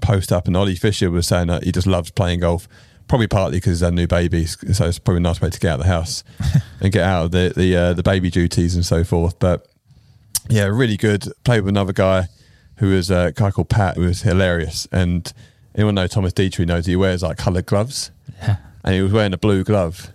post 0.00 0.30
up, 0.32 0.46
and 0.46 0.56
Ollie 0.56 0.76
Fisher 0.76 1.10
was 1.10 1.26
saying 1.26 1.48
that 1.48 1.64
he 1.64 1.72
just 1.72 1.86
loves 1.86 2.10
playing 2.10 2.40
golf, 2.40 2.68
Probably 3.08 3.28
partly 3.28 3.58
because 3.58 3.70
he's 3.78 3.82
a 3.82 3.90
new 3.92 4.06
baby, 4.08 4.46
so 4.46 4.86
it's 4.86 4.98
probably 4.98 5.18
a 5.18 5.20
nice 5.20 5.40
way 5.40 5.48
to 5.48 5.60
get 5.60 5.68
out 5.70 5.80
of 5.80 5.86
the 5.86 5.92
house 5.92 6.24
and 6.80 6.92
get 6.92 7.04
out 7.04 7.26
of 7.26 7.30
the 7.30 7.52
the 7.56 7.76
uh, 7.76 7.92
the 7.94 8.02
baby 8.02 8.30
duties 8.30 8.74
and 8.74 8.84
so 8.84 9.04
forth. 9.04 9.38
But 9.38 9.66
yeah, 10.48 10.64
really 10.64 10.96
good. 10.96 11.24
Played 11.44 11.60
with 11.60 11.68
another 11.68 11.92
guy 11.92 12.26
who 12.78 12.88
was 12.90 13.10
a 13.10 13.32
guy 13.36 13.50
called 13.52 13.68
Pat, 13.68 13.94
who 13.96 14.02
was 14.02 14.22
hilarious. 14.22 14.86
And 14.90 15.32
anyone 15.76 15.94
know 15.94 16.06
Thomas 16.08 16.32
Detry 16.32 16.66
knows 16.66 16.86
he 16.86 16.96
wears 16.96 17.22
like 17.22 17.38
coloured 17.38 17.66
gloves, 17.66 18.10
Yeah. 18.42 18.56
and 18.84 18.94
he 18.94 19.00
was 19.02 19.12
wearing 19.12 19.32
a 19.32 19.38
blue 19.38 19.62
glove. 19.62 20.12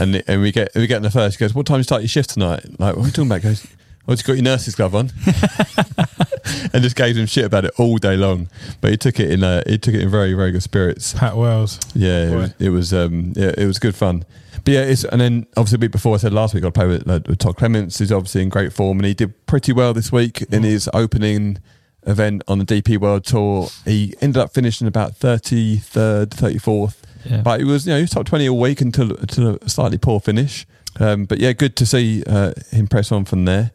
And 0.00 0.22
and 0.26 0.42
we 0.42 0.50
get 0.50 0.70
we 0.74 0.86
get 0.88 0.96
in 0.96 1.02
the 1.04 1.10
first. 1.10 1.38
He 1.38 1.40
goes, 1.44 1.54
"What 1.54 1.64
time 1.66 1.76
do 1.76 1.80
you 1.80 1.84
start 1.84 2.02
your 2.02 2.08
shift 2.08 2.30
tonight?" 2.30 2.64
Like, 2.80 2.96
what 2.96 3.04
are 3.04 3.06
you 3.06 3.12
talking 3.12 3.26
about? 3.30 3.42
He 3.42 3.48
goes, 3.50 3.66
"Oh, 4.12 4.16
you 4.18 4.24
got 4.24 4.32
your 4.34 4.44
nurse's 4.44 4.74
glove 4.74 4.94
on," 4.94 5.10
and 6.72 6.82
just 6.82 6.96
gave 6.96 7.16
him 7.16 7.26
shit 7.26 7.44
about 7.44 7.64
it 7.64 7.72
all 7.78 7.96
day 7.98 8.16
long. 8.16 8.48
But 8.80 8.90
he 8.90 8.96
took 8.96 9.18
it 9.20 9.30
in 9.30 9.42
uh, 9.44 9.62
he 9.66 9.78
took 9.78 9.94
it 9.94 10.02
in 10.02 10.10
very 10.10 10.34
very 10.34 10.50
good 10.52 10.62
spirits. 10.62 11.14
Pat 11.14 11.36
Wells. 11.36 11.78
Yeah, 11.94 12.30
it 12.30 12.34
was, 12.36 12.54
it 12.58 12.68
was 12.70 12.92
um 12.94 13.32
yeah 13.36 13.52
it 13.56 13.66
was 13.66 13.78
good 13.78 13.94
fun. 13.94 14.24
But 14.64 14.74
yeah, 14.74 14.82
it's 14.82 15.04
and 15.04 15.20
then 15.20 15.46
obviously 15.56 15.78
the 15.78 15.84
week 15.86 15.92
before 15.92 16.14
I 16.14 16.18
said 16.18 16.32
last 16.32 16.54
week 16.54 16.64
I 16.64 16.70
played 16.70 16.88
with, 16.88 17.08
uh, 17.08 17.20
with 17.26 17.38
Todd 17.38 17.56
Clements, 17.56 17.98
who's 17.98 18.12
obviously 18.12 18.42
in 18.42 18.48
great 18.48 18.72
form, 18.72 18.98
and 18.98 19.06
he 19.06 19.14
did 19.14 19.46
pretty 19.46 19.72
well 19.72 19.92
this 19.94 20.12
week 20.12 20.42
in 20.52 20.62
his 20.62 20.88
opening 20.94 21.58
event 22.06 22.42
on 22.48 22.58
the 22.58 22.64
DP 22.64 22.98
World 22.98 23.24
Tour. 23.24 23.68
He 23.84 24.14
ended 24.20 24.40
up 24.40 24.52
finishing 24.52 24.86
about 24.86 25.16
thirty 25.16 25.76
third, 25.78 26.32
thirty 26.32 26.58
fourth, 26.58 27.04
Yeah. 27.24 27.40
but 27.42 27.60
he 27.60 27.64
was 27.64 27.86
you 27.86 27.92
know 27.92 27.96
he 27.96 28.02
was 28.02 28.10
top 28.10 28.26
twenty 28.26 28.48
all 28.48 28.58
week 28.58 28.80
until 28.80 29.16
until 29.16 29.56
a 29.60 29.68
slightly 29.68 29.98
poor 29.98 30.20
finish. 30.20 30.66
Um, 31.00 31.24
but 31.24 31.38
yeah, 31.38 31.52
good 31.54 31.74
to 31.76 31.86
see 31.86 32.22
uh, 32.26 32.52
him 32.70 32.86
press 32.86 33.10
on 33.10 33.24
from 33.24 33.46
there. 33.46 33.70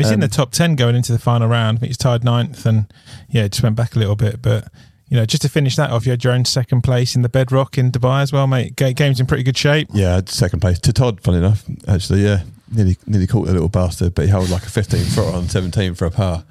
He's 0.00 0.08
in 0.10 0.14
Um, 0.14 0.20
the 0.20 0.28
top 0.28 0.52
10 0.52 0.74
going 0.76 0.94
into 0.96 1.12
the 1.12 1.18
final 1.18 1.48
round. 1.48 1.78
I 1.78 1.80
think 1.80 1.88
he's 1.90 1.96
tied 1.96 2.24
ninth 2.24 2.66
and, 2.66 2.86
yeah, 3.28 3.48
just 3.48 3.62
went 3.62 3.76
back 3.76 3.94
a 3.96 3.98
little 3.98 4.16
bit. 4.16 4.42
But, 4.42 4.68
you 5.08 5.16
know, 5.16 5.24
just 5.26 5.42
to 5.42 5.48
finish 5.48 5.76
that 5.76 5.90
off, 5.90 6.06
you 6.06 6.10
had 6.10 6.22
your 6.24 6.32
own 6.32 6.44
second 6.44 6.82
place 6.82 7.14
in 7.16 7.22
the 7.22 7.28
Bedrock 7.28 7.76
in 7.78 7.90
Dubai 7.92 8.22
as 8.22 8.32
well, 8.32 8.46
mate. 8.46 8.76
Game's 8.76 9.20
in 9.20 9.26
pretty 9.26 9.42
good 9.42 9.56
shape. 9.56 9.88
Yeah, 9.92 10.20
second 10.26 10.60
place 10.60 10.78
to 10.80 10.92
Todd. 10.92 11.20
Funny 11.20 11.38
enough, 11.38 11.64
actually, 11.88 12.24
yeah, 12.24 12.42
nearly 12.72 12.96
nearly 13.06 13.26
caught 13.26 13.46
the 13.46 13.52
little 13.52 13.68
bastard, 13.68 14.14
but 14.14 14.24
he 14.26 14.30
held 14.30 14.50
like 14.50 14.62
a 14.64 14.70
15 14.70 15.04
foot 15.06 15.34
on 15.34 15.48
17 15.48 15.94
for 15.94 16.04
a 16.06 16.10
par, 16.10 16.44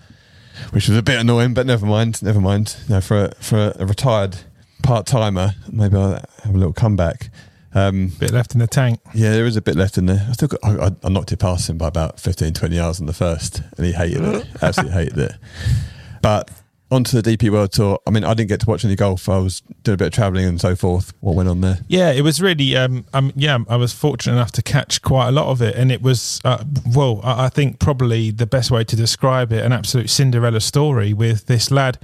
which 0.72 0.90
was 0.90 0.98
a 0.98 1.02
bit 1.02 1.20
annoying. 1.20 1.54
But 1.54 1.66
never 1.66 1.86
mind, 1.86 2.22
never 2.22 2.42
mind. 2.42 2.76
You 2.88 2.96
know, 2.96 3.02
for 3.02 3.26
a, 3.26 3.36
for 3.36 3.74
a 3.80 3.86
retired 3.86 4.38
part 4.84 5.06
timer, 5.06 5.56
maybe 5.72 5.96
I'll 5.96 6.22
have 6.44 6.54
a 6.54 6.58
little 6.58 6.74
comeback. 6.74 7.30
Um, 7.74 8.08
Bit 8.20 8.32
left 8.32 8.54
in 8.54 8.60
the 8.60 8.68
tank. 8.68 9.00
yeah, 9.14 9.32
there 9.32 9.46
is 9.46 9.56
a 9.56 9.62
bit 9.62 9.76
left 9.76 9.98
in 9.98 10.08
there. 10.08 10.26
I 10.28 10.32
still 10.34 10.48
got, 10.48 10.60
I, 10.64 10.92
I- 11.04 11.10
knocked 11.10 11.32
it 11.32 11.38
past 11.38 11.70
him 11.70 11.78
by 11.78 11.88
about 11.88 12.20
15, 12.20 12.54
20 12.54 12.76
yards 12.76 13.00
on 13.00 13.06
the 13.06 13.14
first, 13.14 13.62
and 13.78 13.86
he 13.86 13.92
hated 13.92 14.22
it. 14.24 14.48
Absolutely 14.62 14.94
hated 14.94 15.18
it. 15.20 15.32
But 16.22 16.50
onto 16.92 17.22
the 17.22 17.38
DP 17.38 17.52
World 17.52 17.72
Tour. 17.72 18.00
I 18.08 18.10
mean, 18.10 18.24
I 18.24 18.34
didn't 18.34 18.50
get 18.50 18.62
to 18.62 18.66
watch 18.66 18.84
any 18.84 18.96
golf. 18.96 19.30
I 19.30 19.38
was 19.38 19.62
doing 19.84 19.94
a 19.94 19.98
bit 19.98 20.08
of 20.08 20.14
travelling 20.14 20.46
and 20.46 20.60
so 20.60 20.76
forth. 20.76 21.14
What 21.20 21.36
went 21.36 21.48
on 21.48 21.62
there? 21.62 21.78
Yeah, 21.88 22.12
it 22.12 22.22
was 22.22 22.42
really. 22.42 22.76
Um, 22.76 23.06
um, 23.14 23.32
yeah, 23.36 23.60
I 23.70 23.76
was 23.76 23.94
fortunate 23.94 24.34
enough 24.34 24.52
to 24.54 24.64
catch 24.64 25.04
quite 25.04 25.28
a 25.28 25.32
lot 25.32 25.46
of 25.48 25.62
it, 25.62 25.76
and 25.76 25.92
it 25.92 26.02
was. 26.02 26.42
Uh, 26.44 26.64
well, 26.96 27.22
I, 27.24 27.46
I 27.46 27.50
think 27.50 27.78
probably 27.80 28.32
the 28.32 28.48
best 28.48 28.72
way 28.72 28.84
to 28.84 28.96
describe 28.96 29.52
it, 29.54 29.64
an 29.64 29.72
absolute 29.72 30.10
Cinderella 30.10 30.62
story 30.62 31.14
with 31.14 31.46
this 31.46 31.70
lad, 31.70 32.00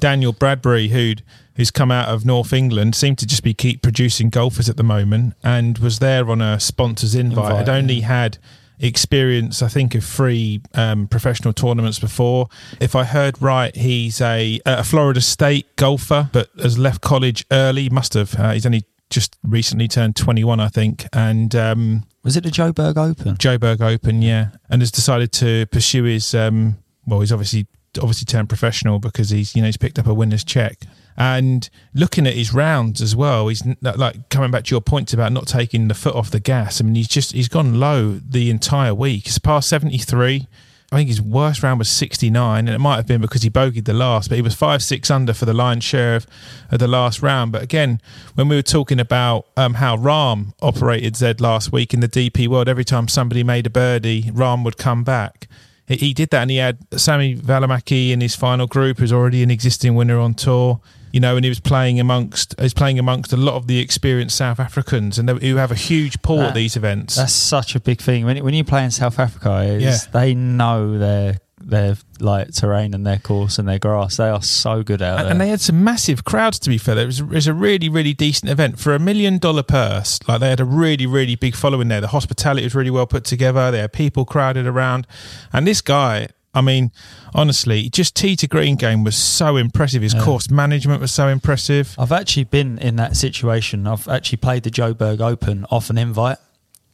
Daniel 0.00 0.32
Bradbury, 0.32 0.88
who'd 0.88 1.22
who's 1.56 1.70
come 1.70 1.90
out 1.90 2.08
of 2.08 2.24
North 2.24 2.52
England, 2.52 2.94
seemed 2.94 3.18
to 3.18 3.26
just 3.26 3.42
be 3.42 3.54
keep 3.54 3.82
producing 3.82 4.30
golfers 4.30 4.68
at 4.68 4.76
the 4.76 4.82
moment, 4.82 5.34
and 5.42 5.78
was 5.78 5.98
there 5.98 6.30
on 6.30 6.40
a 6.40 6.58
sponsor's 6.60 7.14
invite. 7.14 7.44
Invite, 7.44 7.56
Had 7.56 7.68
only 7.68 8.00
had 8.00 8.38
experience, 8.78 9.62
I 9.62 9.68
think, 9.68 9.94
of 9.94 10.04
three 10.04 10.60
um, 10.74 11.06
professional 11.06 11.52
tournaments 11.52 11.98
before. 11.98 12.48
If 12.80 12.94
I 12.96 13.04
heard 13.04 13.40
right, 13.40 13.74
he's 13.74 14.20
a, 14.20 14.60
a 14.66 14.84
Florida 14.84 15.20
State 15.20 15.76
golfer, 15.76 16.28
but 16.32 16.50
has 16.60 16.78
left 16.78 17.00
college 17.00 17.46
early. 17.50 17.88
Must 17.88 18.14
have. 18.14 18.34
Uh, 18.38 18.52
he's 18.52 18.66
only 18.66 18.84
just 19.08 19.36
recently 19.42 19.88
turned 19.88 20.16
21, 20.16 20.58
I 20.58 20.68
think, 20.68 21.06
and 21.12 21.54
um, 21.54 22.04
Was 22.24 22.36
it 22.36 22.44
the 22.44 22.50
Joburg 22.50 22.96
Open? 22.96 23.36
Joburg 23.36 23.80
Open, 23.80 24.22
yeah, 24.22 24.48
and 24.68 24.82
has 24.82 24.90
decided 24.90 25.32
to 25.32 25.66
pursue 25.66 26.04
his. 26.04 26.34
Um, 26.34 26.78
well, 27.06 27.20
he's 27.20 27.32
obviously 27.32 27.66
obviously 27.98 28.24
turned 28.24 28.48
professional 28.48 28.98
because 28.98 29.30
he's 29.30 29.54
you 29.54 29.60
know 29.62 29.66
he's 29.66 29.76
picked 29.76 29.98
up 29.98 30.06
a 30.06 30.14
winner's 30.14 30.44
check. 30.44 30.78
And 31.16 31.68
looking 31.94 32.26
at 32.26 32.34
his 32.34 32.54
rounds 32.54 33.02
as 33.02 33.14
well, 33.14 33.48
he's 33.48 33.62
like 33.80 34.28
coming 34.28 34.50
back 34.50 34.64
to 34.64 34.70
your 34.70 34.80
point 34.80 35.12
about 35.12 35.32
not 35.32 35.46
taking 35.46 35.88
the 35.88 35.94
foot 35.94 36.14
off 36.14 36.30
the 36.30 36.40
gas. 36.40 36.80
I 36.80 36.84
mean, 36.84 36.94
he's 36.94 37.08
just 37.08 37.32
he's 37.32 37.48
gone 37.48 37.78
low 37.78 38.12
the 38.14 38.50
entire 38.50 38.94
week. 38.94 39.24
He's 39.24 39.38
past 39.38 39.68
seventy 39.68 39.98
three. 39.98 40.48
I 40.92 40.96
think 40.96 41.08
his 41.08 41.22
worst 41.22 41.62
round 41.62 41.78
was 41.78 41.88
69, 41.88 42.68
and 42.68 42.74
it 42.74 42.78
might 42.78 42.96
have 42.96 43.06
been 43.06 43.22
because 43.22 43.42
he 43.42 43.48
bogeyed 43.48 43.86
the 43.86 43.94
last, 43.94 44.28
but 44.28 44.36
he 44.36 44.42
was 44.42 44.54
five 44.54 44.82
six 44.82 45.10
under 45.10 45.32
for 45.32 45.46
the 45.46 45.54
lion's 45.54 45.84
share 45.84 46.16
of, 46.16 46.26
of 46.70 46.80
the 46.80 46.86
last 46.86 47.22
round. 47.22 47.50
But 47.50 47.62
again, 47.62 47.98
when 48.34 48.46
we 48.46 48.56
were 48.56 48.62
talking 48.62 49.00
about 49.00 49.46
um, 49.56 49.74
how 49.74 49.96
Rahm 49.96 50.52
operated 50.60 51.16
Zed 51.16 51.40
last 51.40 51.72
week 51.72 51.94
in 51.94 52.00
the 52.00 52.08
DP 52.08 52.46
world, 52.46 52.68
every 52.68 52.84
time 52.84 53.08
somebody 53.08 53.42
made 53.42 53.66
a 53.66 53.70
birdie, 53.70 54.24
Rahm 54.24 54.64
would 54.66 54.76
come 54.76 55.02
back. 55.02 55.48
He, 55.86 55.96
he 55.96 56.12
did 56.12 56.28
that, 56.28 56.42
and 56.42 56.50
he 56.50 56.58
had 56.58 56.76
Sami 57.00 57.36
Valimaki 57.36 58.10
in 58.10 58.20
his 58.20 58.36
final 58.36 58.66
group, 58.66 58.98
who's 58.98 59.14
already 59.14 59.42
an 59.42 59.50
existing 59.50 59.94
winner 59.94 60.18
on 60.18 60.34
tour. 60.34 60.82
You 61.12 61.20
know, 61.20 61.36
and 61.36 61.44
he 61.44 61.48
was 61.50 61.60
playing 61.60 62.00
amongst 62.00 62.54
he 62.58 62.62
was 62.64 62.74
playing 62.74 62.98
amongst 62.98 63.32
a 63.32 63.36
lot 63.36 63.54
of 63.54 63.66
the 63.66 63.78
experienced 63.78 64.36
South 64.36 64.58
Africans, 64.58 65.18
and 65.18 65.28
they, 65.28 65.48
who 65.50 65.56
have 65.56 65.70
a 65.70 65.74
huge 65.76 66.22
pull 66.22 66.40
at 66.40 66.54
these 66.54 66.74
events. 66.76 67.16
That's 67.16 67.32
such 67.34 67.74
a 67.74 67.80
big 67.80 68.00
thing. 68.00 68.24
When 68.24 68.42
when 68.42 68.54
you 68.54 68.64
play 68.64 68.84
in 68.84 68.90
South 68.90 69.18
Africa, 69.18 69.76
Yeah. 69.78 69.98
they 70.12 70.34
know 70.34 70.98
their 70.98 71.38
their 71.64 71.96
like 72.18 72.52
terrain 72.52 72.92
and 72.92 73.06
their 73.06 73.18
course 73.18 73.56
and 73.58 73.68
their 73.68 73.78
grass. 73.78 74.16
They 74.16 74.28
are 74.28 74.42
so 74.42 74.82
good 74.82 75.00
out 75.00 75.18
And, 75.18 75.26
there. 75.26 75.30
and 75.32 75.40
they 75.40 75.48
had 75.48 75.60
some 75.60 75.84
massive 75.84 76.24
crowds, 76.24 76.58
to 76.60 76.68
be 76.70 76.76
fair. 76.76 76.98
It 76.98 77.06
was, 77.06 77.20
it 77.20 77.28
was 77.28 77.46
a 77.46 77.54
really, 77.54 77.88
really 77.88 78.12
decent 78.14 78.50
event 78.50 78.80
for 78.80 78.94
a 78.96 78.98
million 78.98 79.38
dollar 79.38 79.62
purse. 79.62 80.18
Like 80.26 80.40
they 80.40 80.48
had 80.50 80.58
a 80.58 80.64
really, 80.64 81.06
really 81.06 81.36
big 81.36 81.54
following 81.54 81.86
there. 81.86 82.00
The 82.00 82.08
hospitality 82.08 82.64
was 82.64 82.74
really 82.74 82.90
well 82.90 83.06
put 83.06 83.22
together. 83.24 83.70
There, 83.70 83.86
people 83.86 84.24
crowded 84.24 84.66
around. 84.66 85.06
And 85.52 85.64
this 85.64 85.80
guy, 85.80 86.28
I 86.54 86.60
mean, 86.60 86.92
honestly, 87.34 87.88
just 87.88 88.14
tee 88.14 88.36
to 88.36 88.46
green 88.46 88.76
game 88.76 89.04
was 89.04 89.16
so 89.16 89.56
impressive. 89.56 90.02
His 90.02 90.12
Yeah. 90.14 90.22
course 90.22 90.50
management 90.50 91.00
was 91.00 91.10
so 91.10 91.28
impressive. 91.28 91.94
I've 91.98 92.12
actually 92.12 92.44
been 92.44 92.78
in 92.78 92.96
that 92.96 93.16
situation. 93.16 93.86
I've 93.86 94.06
actually 94.06 94.36
played 94.38 94.62
the 94.64 94.70
Joburg 94.70 95.20
Open 95.20 95.64
off 95.70 95.88
an 95.88 95.96
invite 95.96 96.38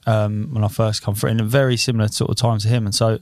um, 0.07 0.51
when 0.53 0.63
I 0.65 0.69
first 0.69 1.03
come 1.03 1.15
through, 1.15 1.31
in 1.31 1.41
a 1.41 1.45
very 1.45 1.77
similar 1.77 2.09
sort 2.09 2.31
of 2.31 2.37
time 2.37 2.59
to 2.61 2.69
him. 2.69 2.87
And 2.87 2.95
so 2.95 3.19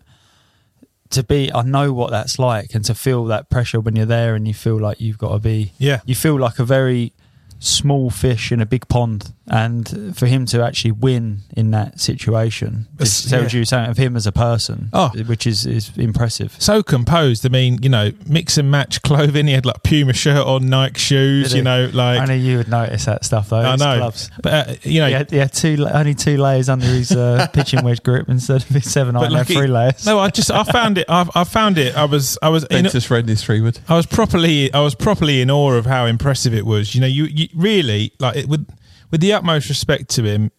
to 1.10 1.22
be, 1.22 1.52
I 1.52 1.62
know 1.62 1.92
what 1.92 2.10
that's 2.10 2.38
like, 2.38 2.74
and 2.74 2.84
to 2.84 2.94
feel 2.94 3.24
that 3.26 3.48
pressure 3.48 3.80
when 3.80 3.96
you're 3.96 4.06
there 4.06 4.34
and 4.34 4.46
you 4.46 4.54
feel 4.54 4.78
like 4.78 5.00
you've 5.00 5.18
got 5.18 5.32
to 5.32 5.38
be, 5.38 5.72
Yeah. 5.78 6.00
you 6.04 6.14
feel 6.14 6.38
like 6.38 6.58
a 6.58 6.64
very 6.64 7.12
small 7.58 8.10
fish 8.10 8.52
in 8.52 8.60
a 8.60 8.66
big 8.66 8.86
pond. 8.88 9.32
And 9.48 10.16
for 10.18 10.26
him 10.26 10.44
to 10.46 10.64
actually 10.64 10.90
win 10.90 11.42
in 11.56 11.70
that 11.70 12.00
situation 12.00 12.86
It's- 12.94 13.22
just 13.22 13.28
tells 13.30 13.52
yeah. 13.54 13.58
you 13.60 13.64
something 13.64 13.90
of 13.92 13.96
him 13.96 14.16
as 14.16 14.26
a 14.26 14.32
person, 14.32 14.88
Oh. 14.92 15.10
which 15.26 15.46
is, 15.46 15.64
is 15.66 15.90
impressive. 15.96 16.56
So 16.58 16.82
composed. 16.82 17.46
I 17.46 17.48
mean, 17.48 17.78
you 17.80 17.88
know, 17.88 18.10
mix 18.26 18.58
and 18.58 18.70
match 18.72 19.02
clothing. 19.02 19.46
He 19.46 19.52
had 19.52 19.64
like 19.64 19.84
Puma 19.84 20.14
shirt 20.14 20.44
on, 20.44 20.68
Nike 20.68 20.98
shoes, 20.98 21.50
Did 21.50 21.52
you 21.52 21.58
he? 21.58 21.62
know, 21.64 21.90
like. 21.92 22.20
Only 22.20 22.38
you 22.38 22.56
would 22.58 22.68
notice 22.68 23.04
that 23.04 23.24
stuff 23.24 23.50
though. 23.50 23.58
I 23.58 23.72
his 23.72 23.80
know. 23.80 23.96
Gloves. 23.98 24.30
But, 24.42 24.52
uh, 24.68 24.74
you 24.82 25.00
know, 25.00 25.06
Yeah, 25.06 25.24
yeah, 25.30 25.46
two 25.46 25.86
only 25.92 26.14
two 26.14 26.38
layers 26.38 26.68
under 26.68 26.86
his 26.86 27.12
uh, 27.12 27.46
pitching 27.52 27.84
wedge 27.84 28.02
grip 28.02 28.28
instead 28.28 28.62
of 28.62 28.68
his 28.68 28.90
seven 28.90 29.14
But 29.14 29.24
iron. 29.24 29.32
like 29.32 29.48
Like 29.48 29.56
three 29.56 29.66
it- 29.66 29.70
layers. 29.70 30.06
no, 30.06 30.18
I 30.18 30.30
just, 30.30 30.50
I 30.50 30.64
found 30.64 30.98
it, 30.98 31.06
I, 31.08 31.28
I 31.36 31.44
found 31.44 31.78
it, 31.78 31.94
I 31.96 32.04
was, 32.06 32.36
I 32.42 32.48
was, 32.48 32.64
in, 32.64 32.82
Ventus 32.82 33.08
Redness 33.10 33.44
Freewood. 33.44 33.78
I 33.88 33.94
was 33.94 34.06
properly, 34.06 34.72
I 34.74 34.80
was 34.80 34.96
properly 34.96 35.40
in 35.40 35.50
awe 35.52 35.74
of 35.74 35.86
how 35.86 36.06
impressive 36.06 36.52
it 36.52 36.66
was. 36.66 36.96
You 36.96 37.00
know, 37.00 37.06
you, 37.06 37.24
you 37.26 37.48
really 37.54 38.12
like 38.18 38.34
it 38.36 38.48
with, 38.48 38.66
with 39.10 39.20
the 39.20 39.32
utmost 39.32 39.68
respect 39.68 40.08
to 40.10 40.24
him, 40.24 40.50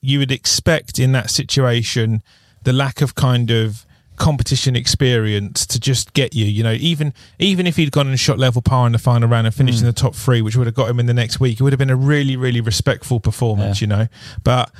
you 0.00 0.18
would 0.18 0.32
expect 0.32 0.98
in 0.98 1.12
that 1.12 1.30
situation 1.30 2.22
the 2.62 2.72
lack 2.72 3.00
of 3.00 3.14
kind 3.14 3.50
of 3.50 3.86
competition 4.16 4.76
experience 4.76 5.66
to 5.66 5.80
just 5.80 6.12
get 6.12 6.34
you. 6.34 6.44
You 6.44 6.62
know, 6.62 6.72
even 6.72 7.12
even 7.38 7.66
if 7.66 7.76
he'd 7.76 7.90
gone 7.90 8.08
and 8.08 8.18
shot 8.18 8.38
level 8.38 8.62
par 8.62 8.86
in 8.86 8.92
the 8.92 8.98
final 8.98 9.28
round 9.28 9.46
and 9.46 9.54
finished 9.54 9.80
hmm. 9.80 9.86
in 9.86 9.94
the 9.94 10.00
top 10.00 10.14
three, 10.14 10.42
which 10.42 10.56
would 10.56 10.66
have 10.66 10.74
got 10.74 10.88
him 10.88 11.00
in 11.00 11.06
the 11.06 11.14
next 11.14 11.40
week, 11.40 11.60
it 11.60 11.62
would 11.62 11.72
have 11.72 11.78
been 11.78 11.90
a 11.90 11.96
really, 11.96 12.36
really 12.36 12.60
respectful 12.60 13.20
performance. 13.20 13.80
Yeah. 13.80 13.84
You 13.84 13.88
know, 13.88 14.08
but. 14.42 14.70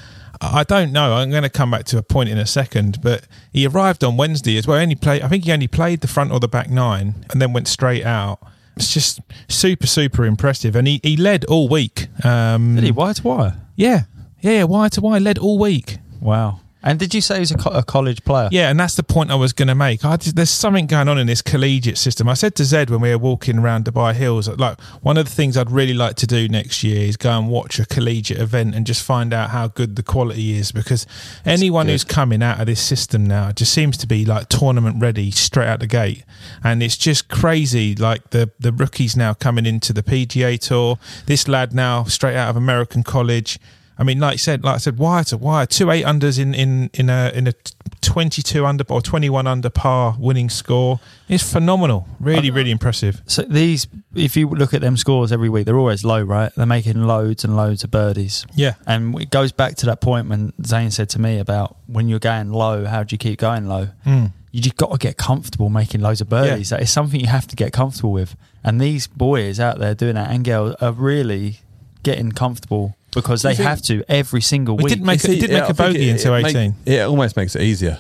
I 0.41 0.65
don't 0.65 0.91
know. 0.91 1.15
I'm 1.15 1.31
going 1.31 1.45
to 1.45 1.49
come 1.49 1.71
back 1.71 1.85
to 1.85 1.97
a 1.97 2.03
point 2.03 2.29
in 2.29 2.39
a 2.39 2.45
second, 2.45 3.01
but 3.01 3.25
he 3.53 3.67
arrived 3.67 4.03
on 4.03 4.17
Wednesday 4.17 4.59
as 4.59 4.67
well. 4.67 4.79
Only 4.79 4.97
play. 4.97 5.23
I 5.23 5.29
think 5.29 5.45
he 5.45 5.53
only 5.53 5.69
played 5.69 6.01
the 6.01 6.09
front 6.09 6.33
or 6.33 6.41
the 6.41 6.49
back 6.49 6.69
nine, 6.69 7.25
and 7.31 7.41
then 7.41 7.53
went 7.53 7.69
straight 7.69 8.05
out. 8.05 8.41
It's 8.77 8.93
just 8.93 9.21
super, 9.49 9.87
super 9.87 10.25
impressive, 10.25 10.75
and 10.77 10.87
he, 10.87 11.01
he 11.03 11.17
led 11.17 11.45
all 11.45 11.69
week. 11.69 12.09
Um, 12.25 12.75
Did 12.75 12.85
he 12.85 12.91
wire 12.91 13.15
to 13.15 13.23
wire? 13.23 13.61
Yeah, 13.77 14.03
yeah, 14.41 14.51
yeah. 14.53 14.65
Wire 14.65 14.89
to 14.91 15.01
wire 15.01 15.21
led 15.21 15.39
all 15.39 15.59
week. 15.59 15.99
Wow. 16.21 16.61
And 16.85 16.99
did 16.99 17.15
you 17.15 17.23
say 17.23 17.37
he 17.37 17.41
was 17.41 17.51
a, 17.51 17.57
co- 17.57 17.71
a 17.71 17.83
college 17.83 18.23
player? 18.25 18.51
Yeah, 18.53 18.69
and 18.69 18.79
that's 18.79 18.95
the 18.95 19.03
point 19.03 19.31
I 19.31 19.37
was 19.37 19.55
going 19.55 19.69
to 19.69 19.75
make. 19.75 20.05
I 20.05 20.17
there's 20.17 20.51
something 20.51 20.87
going 20.87 21.09
on 21.09 21.19
in 21.19 21.27
this 21.27 21.41
collegiate 21.41 21.97
system. 21.97 22.29
I 22.29 22.35
said 22.35 22.55
to 22.57 22.65
Zed 22.65 22.91
when 22.91 23.01
we 23.01 23.09
were 23.09 23.19
walking 23.19 23.59
around 23.59 23.87
Dubai 23.87 24.13
Hills, 24.15 24.49
like 24.49 24.79
one 25.01 25.17
of 25.17 25.25
the 25.25 25.31
things 25.31 25.57
I'd 25.57 25.71
really 25.71 25.95
like 25.95 26.17
to 26.17 26.27
do 26.27 26.47
next 26.47 26.85
year 26.85 27.01
is 27.09 27.17
go 27.17 27.31
and 27.31 27.49
watch 27.49 27.79
a 27.79 27.87
collegiate 27.87 28.39
event 28.39 28.75
and 28.75 28.87
just 28.87 29.03
find 29.03 29.33
out 29.33 29.49
how 29.49 29.69
good 29.69 29.97
the 29.97 30.03
quality 30.03 30.59
is. 30.59 30.73
Because 30.73 31.07
anyone 31.47 31.87
good. 31.87 31.93
who's 31.93 32.05
coming 32.05 32.43
out 32.43 32.61
of 32.61 32.67
this 32.67 32.83
system 32.83 33.25
now 33.27 33.51
just 33.51 33.73
seems 33.73 33.97
to 33.97 34.07
be 34.07 34.27
like 34.27 34.51
tournament 34.51 35.01
ready 35.01 35.31
straight 35.31 35.69
out 35.69 35.81
the 35.81 35.87
gate, 35.87 36.23
and 36.63 36.83
it's 36.83 36.99
just 36.99 37.31
crazy. 37.31 37.95
Like 37.95 38.29
the 38.29 38.51
the 38.61 38.73
rookies 38.73 39.17
now 39.17 39.33
coming 39.33 39.65
into 39.65 39.95
the 39.95 40.03
PGA 40.03 40.59
Tour. 40.59 40.99
This 41.25 41.49
lad 41.49 41.73
now 41.73 42.05
straight 42.05 42.37
out 42.37 42.51
of 42.51 42.57
American 42.57 43.03
college. 43.03 43.59
I 43.97 44.03
mean, 44.03 44.19
like 44.19 44.35
I 44.35 44.37
said, 44.37 44.65
like 44.65 44.75
I 44.75 44.79
said, 44.79 44.99
wire 44.99 45.25
to 45.25 45.37
wire, 45.37 45.67
two 45.67 45.91
eight 45.91 46.05
unders 46.05 46.39
in 46.39 46.55
in 46.55 46.91
in 46.95 47.09
a 47.09 47.31
in 47.35 47.47
a 47.47 47.53
twenty 48.01 48.43
two 48.43 48.67
under 48.67 48.85
or 48.89 49.01
twenty 49.01 49.31
one 49.31 49.47
under 49.47 49.71
par 49.71 50.17
winning 50.19 50.51
score 50.51 51.01
is 51.29 51.43
phenomenal. 51.43 52.07
Really, 52.21 52.51
really 52.51 52.71
impressive. 52.71 53.23
So 53.27 53.43
these, 53.43 53.87
if 54.15 54.37
you 54.37 54.49
look 54.49 54.75
at 54.75 54.81
them 54.81 54.97
scores 54.97 55.33
every 55.33 55.49
week, 55.49 55.67
they're 55.67 55.79
always 55.79 56.05
low, 56.05 56.23
right? 56.23 56.53
They're 56.57 56.67
making 56.67 57.03
loads 57.05 57.45
and 57.45 57.57
loads 57.57 57.85
of 57.85 57.91
birdies. 57.91 58.47
Yeah, 58.55 58.75
And 58.87 59.19
it 59.21 59.31
goes 59.31 59.53
back 59.53 59.77
to 59.77 59.87
that 59.87 60.01
point 60.01 60.29
when 60.29 60.53
Zane 60.65 60.91
said 60.91 61.09
to 61.11 61.21
me 61.21 61.39
about 61.39 61.77
when 61.87 62.09
you're 62.09 62.19
going 62.19 62.51
low, 62.51 62.85
how 62.85 63.05
do 63.05 63.15
you 63.15 63.19
keep 63.19 63.39
going 63.39 63.69
low? 63.69 63.89
Mm. 64.05 64.33
You 64.51 64.61
just 64.61 64.77
got 64.77 64.93
to 64.93 64.99
get 64.99 65.17
comfortable 65.17 65.69
making 65.69 66.01
loads 66.01 66.21
of 66.21 66.29
birdies. 66.29 66.71
That 66.71 66.83
is 66.83 66.91
something 66.91 67.19
you 67.19 67.27
have 67.27 67.47
to 67.49 67.57
get 67.57 67.73
comfortable 67.73 68.13
with. 68.13 68.37
And 68.63 68.81
these 68.81 69.07
boys 69.07 69.59
out 69.59 69.79
there 69.79 69.95
doing 69.95 70.15
that 70.15 70.31
and 70.31 70.45
girls 70.45 70.77
are 70.81 70.93
really 70.93 71.61
getting 72.03 72.33
comfortable 72.33 72.97
because 73.15 73.43
they 73.43 73.55
think- 73.55 73.69
have 73.69 73.81
to 73.83 74.03
every 74.09 74.41
single 74.43 74.77
We 74.77 74.85
week. 74.85 74.91
didn't 74.95 75.07
make 75.07 75.23
You 75.25 75.35
it- 75.35 75.41
did 75.41 75.51
make 75.51 75.63
I 75.63 75.65
a 75.65 75.67
think 75.69 75.79
bogey 75.79 76.09
in 76.11 76.17
it 76.17 76.23
218. 76.23 76.75
make- 76.85 76.95
it 76.95 77.01
almost 77.03 77.37
makes 77.37 77.55
it 77.57 77.63
easier. 77.63 77.99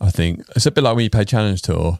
I 0.00 0.10
think 0.10 0.44
it's 0.56 0.66
a 0.66 0.70
bit 0.70 0.84
like 0.84 0.94
when 0.96 1.04
you 1.04 1.10
play 1.10 1.24
Challenge 1.24 1.60
Tour, 1.62 1.98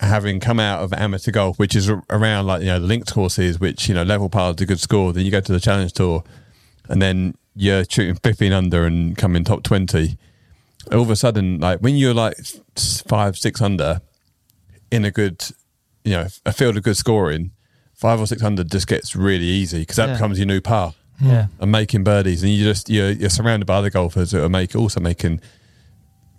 having 0.00 0.40
come 0.40 0.60
out 0.60 0.82
of 0.82 0.92
amateur 0.92 1.30
golf, 1.30 1.58
which 1.58 1.74
is 1.74 1.88
around 2.10 2.46
like 2.46 2.60
you 2.60 2.66
know 2.68 2.78
the 2.80 2.86
linked 2.86 3.12
courses, 3.12 3.58
which 3.58 3.88
you 3.88 3.94
know 3.94 4.02
level 4.02 4.28
par 4.28 4.50
is 4.54 4.60
a 4.60 4.66
good 4.66 4.80
score. 4.80 5.12
Then 5.12 5.24
you 5.24 5.30
go 5.30 5.40
to 5.40 5.52
the 5.52 5.60
Challenge 5.60 5.92
Tour, 5.92 6.22
and 6.88 7.00
then 7.00 7.34
you're 7.54 7.84
shooting 7.88 8.14
15 8.22 8.52
under 8.52 8.84
and 8.84 9.16
coming 9.16 9.44
top 9.44 9.62
20. 9.62 10.18
All 10.92 11.00
of 11.02 11.10
a 11.10 11.16
sudden, 11.16 11.58
like 11.58 11.80
when 11.80 11.96
you're 11.96 12.14
like 12.14 12.36
five, 13.08 13.36
six 13.36 13.60
under 13.62 14.00
in 14.90 15.04
a 15.04 15.10
good, 15.10 15.42
you 16.04 16.12
know, 16.12 16.26
a 16.44 16.52
field 16.52 16.76
of 16.76 16.82
good 16.82 16.96
scoring, 16.96 17.50
five 17.94 18.20
or 18.20 18.26
six 18.26 18.42
under 18.42 18.62
just 18.62 18.86
gets 18.86 19.16
really 19.16 19.46
easy 19.46 19.80
because 19.80 19.96
that 19.96 20.08
Yeah. 20.10 20.14
becomes 20.14 20.38
your 20.38 20.46
new 20.46 20.60
par 20.60 20.94
Hmm. 21.18 21.26
yeah. 21.28 21.46
and 21.60 21.72
making 21.72 22.04
birdies, 22.04 22.42
and 22.42 22.52
you 22.52 22.64
just 22.64 22.88
you're, 22.90 23.10
you're 23.10 23.30
surrounded 23.30 23.66
by 23.66 23.76
other 23.76 23.90
golfers 23.90 24.30
that 24.32 24.44
are 24.44 24.48
make 24.48 24.74
also 24.76 25.00
making 25.00 25.40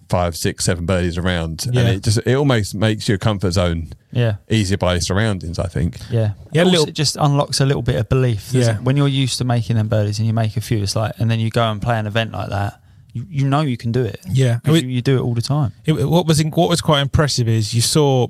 five, 0.10 0.38
six, 0.38 0.64
seven 0.64 0.86
birdies 0.86 1.18
around, 1.18 1.66
Yeah. 1.70 1.82
and 1.82 1.90
it 1.90 2.04
just 2.04 2.20
it 2.26 2.34
almost 2.36 2.74
makes 2.76 3.10
your 3.10 3.18
comfort 3.18 3.52
zone 3.52 3.90
Yeah. 4.12 4.36
easier 4.50 4.78
by 4.78 4.94
your 4.94 5.02
surroundings. 5.02 5.60
I 5.60 5.68
think. 5.68 5.98
Yeah, 6.10 6.32
Yeah, 6.54 6.62
Also, 6.64 6.72
little- 6.72 6.88
it 6.88 6.94
just 6.96 7.18
unlocks 7.20 7.60
a 7.60 7.66
little 7.66 7.82
bit 7.82 7.96
of 7.96 8.08
belief. 8.08 8.50
Yeah. 8.54 8.78
it? 8.78 8.84
when 8.84 8.96
you're 8.96 9.10
used 9.10 9.38
to 9.40 9.44
making 9.44 9.76
them 9.76 9.90
birdies 9.90 10.20
and 10.20 10.26
you 10.28 10.34
make 10.34 10.56
a 10.56 10.62
few, 10.62 10.82
it's 10.82 10.96
like, 10.96 11.14
and 11.20 11.30
then 11.30 11.40
you 11.42 11.50
go 11.50 11.64
and 11.70 11.82
play 11.82 12.00
an 12.00 12.08
event 12.08 12.32
like 12.32 12.50
that, 12.50 12.80
you, 13.12 13.26
you 13.30 13.46
know 13.48 13.62
you 13.62 13.76
can 13.76 13.92
do 13.92 14.04
it. 14.06 14.22
Yeah, 14.32 14.60
It- 14.64 14.84
you, 14.84 14.90
you 14.90 15.02
do 15.02 15.18
it 15.18 15.22
all 15.22 15.34
the 15.34 15.42
time. 15.42 15.74
It, 15.86 16.08
what 16.08 16.26
was 16.26 16.40
in, 16.40 16.52
what 16.52 16.70
was 16.70 16.80
quite 16.80 17.02
impressive 17.02 17.50
is 17.50 17.74
you 17.74 17.82
saw 17.82 18.28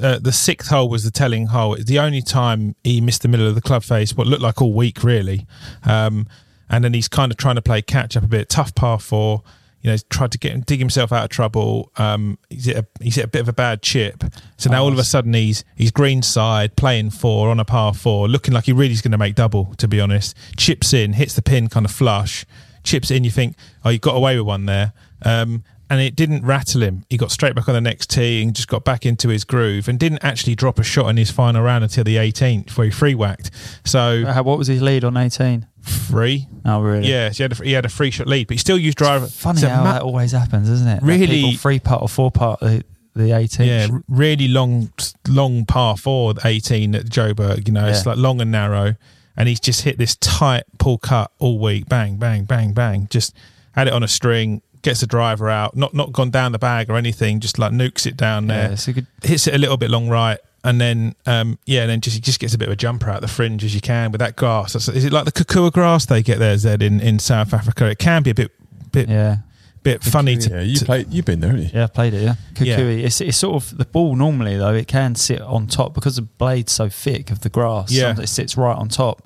uh, 0.00 0.18
the 0.18 0.32
sixth 0.32 0.68
hole 0.68 0.88
was 0.88 1.04
the 1.04 1.10
telling 1.10 1.46
hole. 1.46 1.74
It's 1.74 1.84
the 1.84 1.98
only 1.98 2.22
time 2.22 2.74
he 2.84 3.00
missed 3.00 3.22
the 3.22 3.28
middle 3.28 3.46
of 3.46 3.54
the 3.54 3.62
club 3.62 3.82
face, 3.82 4.14
what 4.14 4.26
looked 4.26 4.42
like 4.42 4.60
all 4.60 4.72
week 4.72 5.02
really. 5.02 5.46
Um, 5.84 6.26
and 6.68 6.84
then 6.84 6.94
he's 6.94 7.08
kind 7.08 7.30
of 7.30 7.38
trying 7.38 7.56
to 7.56 7.62
play 7.62 7.82
catch 7.82 8.16
up 8.16 8.24
a 8.24 8.28
bit. 8.28 8.48
Tough 8.48 8.74
par 8.74 8.98
four. 8.98 9.42
You 9.82 9.88
know, 9.88 9.92
he's 9.94 10.04
tried 10.04 10.30
to 10.32 10.38
get 10.38 10.64
dig 10.64 10.78
himself 10.78 11.12
out 11.12 11.24
of 11.24 11.30
trouble. 11.30 11.90
Um, 11.96 12.38
he's 12.48 12.66
hit 12.66 12.76
a, 12.76 12.86
he's 13.00 13.16
hit 13.16 13.24
a 13.24 13.28
bit 13.28 13.40
of 13.40 13.48
a 13.48 13.52
bad 13.52 13.82
chip. 13.82 14.24
So 14.56 14.70
now 14.70 14.82
Oh, 14.82 14.84
all 14.84 14.92
of 14.92 14.98
a 14.98 15.04
sudden 15.04 15.34
he's 15.34 15.64
he's 15.74 15.90
green 15.90 16.22
side 16.22 16.76
playing 16.76 17.10
four 17.10 17.48
on 17.50 17.58
a 17.58 17.64
par 17.64 17.92
four, 17.92 18.28
looking 18.28 18.54
like 18.54 18.64
he 18.64 18.72
really 18.72 18.92
is 18.92 19.02
going 19.02 19.12
to 19.12 19.18
make 19.18 19.34
double. 19.34 19.74
To 19.78 19.88
be 19.88 20.00
honest, 20.00 20.36
chips 20.56 20.92
in, 20.92 21.14
hits 21.14 21.34
the 21.34 21.42
pin 21.42 21.68
kind 21.68 21.84
of 21.84 21.92
flush, 21.92 22.46
chips 22.84 23.10
in. 23.10 23.24
You 23.24 23.30
think, 23.30 23.56
oh, 23.84 23.90
you 23.90 23.98
got 23.98 24.14
away 24.14 24.36
with 24.38 24.46
one 24.46 24.66
there. 24.66 24.92
Um, 25.24 25.64
and 25.92 26.00
it 26.00 26.16
didn't 26.16 26.42
rattle 26.46 26.82
him. 26.82 27.04
He 27.10 27.18
got 27.18 27.30
straight 27.30 27.54
back 27.54 27.68
on 27.68 27.74
the 27.74 27.80
next 27.82 28.08
tee 28.08 28.42
and 28.42 28.54
just 28.54 28.66
got 28.68 28.82
back 28.82 29.04
into 29.04 29.28
his 29.28 29.44
groove 29.44 29.88
and 29.88 29.98
didn't 29.98 30.24
actually 30.24 30.54
drop 30.54 30.78
a 30.78 30.82
shot 30.82 31.08
in 31.10 31.18
his 31.18 31.30
final 31.30 31.60
round 31.62 31.84
until 31.84 32.02
the 32.04 32.16
18th, 32.16 32.70
where 32.78 32.86
he 32.86 32.90
free 32.90 33.14
whacked. 33.14 33.50
So 33.84 34.24
Uh, 34.26 34.42
What 34.42 34.56
was 34.56 34.68
his 34.68 34.80
lead 34.80 35.04
on 35.04 35.16
18? 35.18 35.66
free, 35.82 36.46
Oh, 36.64 36.80
really? 36.80 37.08
yeah. 37.08 37.30
So 37.30 37.36
he 37.38 37.42
had 37.42 37.52
a, 37.60 37.64
he 37.64 37.72
had 37.72 37.84
a 37.84 37.88
free 37.90 38.10
shot 38.10 38.26
lead, 38.26 38.46
but 38.46 38.54
he 38.54 38.58
still 38.58 38.78
used 38.78 38.96
driver. 38.96 39.26
Funny 39.26 39.56
it's 39.58 39.64
a 39.64 39.68
how 39.68 39.84
ma- 39.84 39.92
that 39.94 40.02
always 40.02 40.32
happens, 40.32 40.68
isn't 40.70 40.88
it? 40.88 41.02
Really- 41.02 41.56
three 41.56 41.78
putt 41.80 42.00
or 42.00 42.08
four 42.08 42.30
putt 42.30 42.60
the, 42.60 42.84
the 43.14 43.32
18. 43.36 43.66
Yeah, 43.66 43.88
really 44.08 44.48
long, 44.48 44.92
long 45.28 45.66
par 45.66 45.96
four, 45.98 46.32
the 46.34 46.46
18 46.46 46.94
at 46.94 47.06
Joburg. 47.06 47.66
You 47.68 47.74
know, 47.74 47.86
it's 47.88 48.06
like 48.06 48.16
long 48.16 48.40
and 48.40 48.50
narrow, 48.50 48.94
and 49.36 49.48
he's 49.48 49.60
just 49.60 49.82
hit 49.82 49.98
this 49.98 50.16
tight 50.16 50.62
pull 50.78 50.96
cut 50.98 51.30
all 51.38 51.58
week. 51.58 51.88
Bang, 51.88 52.16
bang, 52.16 52.44
bang, 52.44 52.72
bang. 52.72 53.08
Just 53.10 53.34
had 53.72 53.88
it 53.88 53.92
on 53.92 54.02
a 54.02 54.08
string. 54.08 54.62
Gets 54.82 55.00
the 55.00 55.06
driver 55.06 55.48
out, 55.48 55.76
not 55.76 55.94
not 55.94 56.12
gone 56.12 56.30
down 56.30 56.50
the 56.52 56.58
bag 56.58 56.90
or 56.90 56.96
anything. 56.96 57.38
Just 57.38 57.56
like 57.58 57.70
nukes 57.72 58.04
it 58.04 58.16
down 58.16 58.48
there. 58.48 58.72
it's 58.72 58.88
a 58.88 58.92
good. 58.92 59.06
hits 59.22 59.46
it 59.46 59.54
a 59.54 59.58
little 59.58 59.76
bit 59.76 59.90
long 59.90 60.08
right, 60.08 60.38
and 60.64 60.80
then 60.80 61.14
um, 61.24 61.56
yeah, 61.66 61.82
and 61.82 61.90
then 61.90 62.00
just 62.00 62.14
he 62.16 62.20
just 62.20 62.40
gets 62.40 62.52
a 62.52 62.58
bit 62.58 62.66
of 62.68 62.72
a 62.72 62.76
jumper 62.76 63.08
out 63.08 63.20
the 63.20 63.28
fringe 63.28 63.62
as 63.62 63.76
you 63.76 63.80
can 63.80 64.10
with 64.10 64.18
that 64.18 64.34
grass. 64.34 64.72
That's, 64.72 64.88
is 64.88 65.04
it 65.04 65.12
like 65.12 65.24
the 65.24 65.30
Kikuyu 65.32 65.70
grass 65.72 66.06
they 66.06 66.20
get 66.20 66.40
there, 66.40 66.56
Zed, 66.58 66.82
in, 66.82 67.00
in 67.00 67.20
South 67.20 67.54
Africa? 67.54 67.86
It 67.88 67.98
can 68.00 68.24
be 68.24 68.30
a 68.30 68.34
bit 68.34 68.50
bit 68.90 69.08
Yeah, 69.08 69.36
bit 69.84 70.02
funny 70.02 70.36
to, 70.36 70.50
Yeah, 70.50 70.60
you 70.62 70.76
to- 70.76 70.84
played. 70.84 71.12
You've 71.12 71.26
been 71.26 71.38
there, 71.38 71.50
haven't 71.50 71.66
you? 71.66 71.70
yeah, 71.72 71.84
I 71.84 71.86
played 71.86 72.14
it. 72.14 72.22
Yeah, 72.22 72.34
Yeah. 72.60 72.78
It's 72.80 73.20
it's 73.20 73.38
sort 73.38 73.62
of 73.62 73.78
the 73.78 73.84
ball 73.84 74.16
normally 74.16 74.56
though. 74.56 74.74
It 74.74 74.88
can 74.88 75.14
sit 75.14 75.40
on 75.40 75.68
top 75.68 75.94
because 75.94 76.16
the 76.16 76.22
blade's 76.22 76.72
so 76.72 76.88
thick 76.88 77.30
of 77.30 77.42
the 77.42 77.48
grass. 77.50 77.92
Yeah. 77.92 78.18
it 78.20 78.26
sits 78.28 78.56
right 78.56 78.76
on 78.76 78.88
top. 78.88 79.22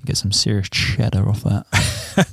You 0.00 0.06
get 0.06 0.16
some 0.16 0.32
serious 0.32 0.70
cheddar 0.70 1.28
off 1.28 1.42
that. 1.42 1.66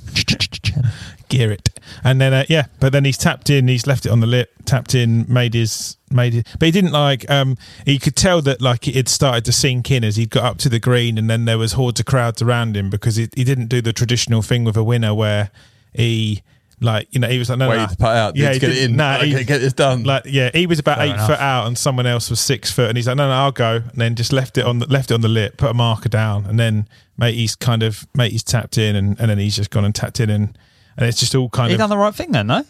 cheddar. 0.14 0.88
Gear 1.32 1.50
it. 1.50 1.70
And 2.04 2.20
then 2.20 2.32
uh, 2.32 2.44
yeah, 2.48 2.66
but 2.78 2.92
then 2.92 3.04
he's 3.04 3.18
tapped 3.18 3.50
in, 3.50 3.66
he's 3.68 3.86
left 3.86 4.06
it 4.06 4.10
on 4.10 4.20
the 4.20 4.26
lip, 4.26 4.52
tapped 4.64 4.94
in, 4.94 5.24
made 5.28 5.54
his 5.54 5.96
made 6.10 6.34
it, 6.34 6.46
but 6.58 6.66
he 6.66 6.70
didn't 6.72 6.92
like. 6.92 7.28
Um, 7.30 7.56
he 7.86 7.98
could 7.98 8.14
tell 8.14 8.42
that 8.42 8.60
like 8.60 8.86
it 8.86 8.94
had 8.94 9.08
started 9.08 9.44
to 9.46 9.52
sink 9.52 9.90
in 9.90 10.04
as 10.04 10.16
he 10.16 10.26
got 10.26 10.44
up 10.44 10.58
to 10.58 10.68
the 10.68 10.78
green, 10.78 11.18
and 11.18 11.28
then 11.28 11.46
there 11.46 11.58
was 11.58 11.72
hordes 11.72 11.98
of 12.00 12.06
crowds 12.06 12.42
around 12.42 12.76
him 12.76 12.90
because 12.90 13.16
he, 13.16 13.28
he 13.34 13.44
didn't 13.44 13.66
do 13.66 13.80
the 13.80 13.92
traditional 13.92 14.42
thing 14.42 14.62
with 14.64 14.76
a 14.76 14.84
winner 14.84 15.14
where 15.14 15.50
he 15.94 16.42
like 16.80 17.06
you 17.12 17.20
know 17.20 17.28
he 17.28 17.38
was 17.38 17.48
like 17.48 17.58
no 17.58 17.70
to 17.70 17.96
put 17.96 18.06
out. 18.06 18.36
Yeah, 18.36 18.52
get 18.58 18.70
it 18.70 18.78
in. 18.90 18.96
nah, 18.96 19.16
okay, 19.18 19.28
he- 19.38 19.44
get 19.44 19.58
this 19.60 19.72
done. 19.72 20.04
like 20.04 20.24
yeah, 20.26 20.50
he 20.52 20.66
was 20.66 20.78
about 20.78 20.98
Fair 20.98 21.06
eight 21.06 21.14
enough. 21.14 21.26
foot 21.28 21.40
out, 21.40 21.66
and 21.66 21.78
someone 21.78 22.06
else 22.06 22.28
was 22.28 22.40
six 22.40 22.70
foot, 22.70 22.88
and 22.88 22.96
he's 22.96 23.06
like, 23.06 23.16
no, 23.16 23.28
no, 23.28 23.34
I'll 23.34 23.52
go, 23.52 23.76
and 23.76 24.00
then 24.00 24.14
just 24.14 24.32
left 24.32 24.58
it 24.58 24.64
on 24.66 24.78
the 24.80 24.86
left 24.86 25.10
it 25.10 25.14
on 25.14 25.20
the 25.20 25.28
lip, 25.28 25.56
put 25.56 25.70
a 25.70 25.74
marker 25.74 26.08
down, 26.08 26.44
and 26.46 26.58
then 26.58 26.88
mate, 27.16 27.34
he's 27.34 27.54
kind 27.56 27.82
of 27.82 28.06
mate, 28.14 28.32
he's 28.32 28.42
tapped 28.42 28.78
in, 28.78 28.96
and, 28.96 29.18
and 29.20 29.30
then 29.30 29.38
he's 29.38 29.56
just 29.56 29.70
gone 29.70 29.84
and 29.84 29.94
tapped 29.94 30.20
in, 30.20 30.28
and 30.30 30.58
and 30.96 31.06
it's 31.08 31.18
just 31.20 31.34
all 31.34 31.48
kind 31.48 31.68
He 31.68 31.74
of 31.74 31.78
He 31.78 31.82
done 31.82 31.90
the 31.90 31.96
right 31.98 32.14
thing 32.14 32.32
then, 32.32 32.46
no? 32.48 32.64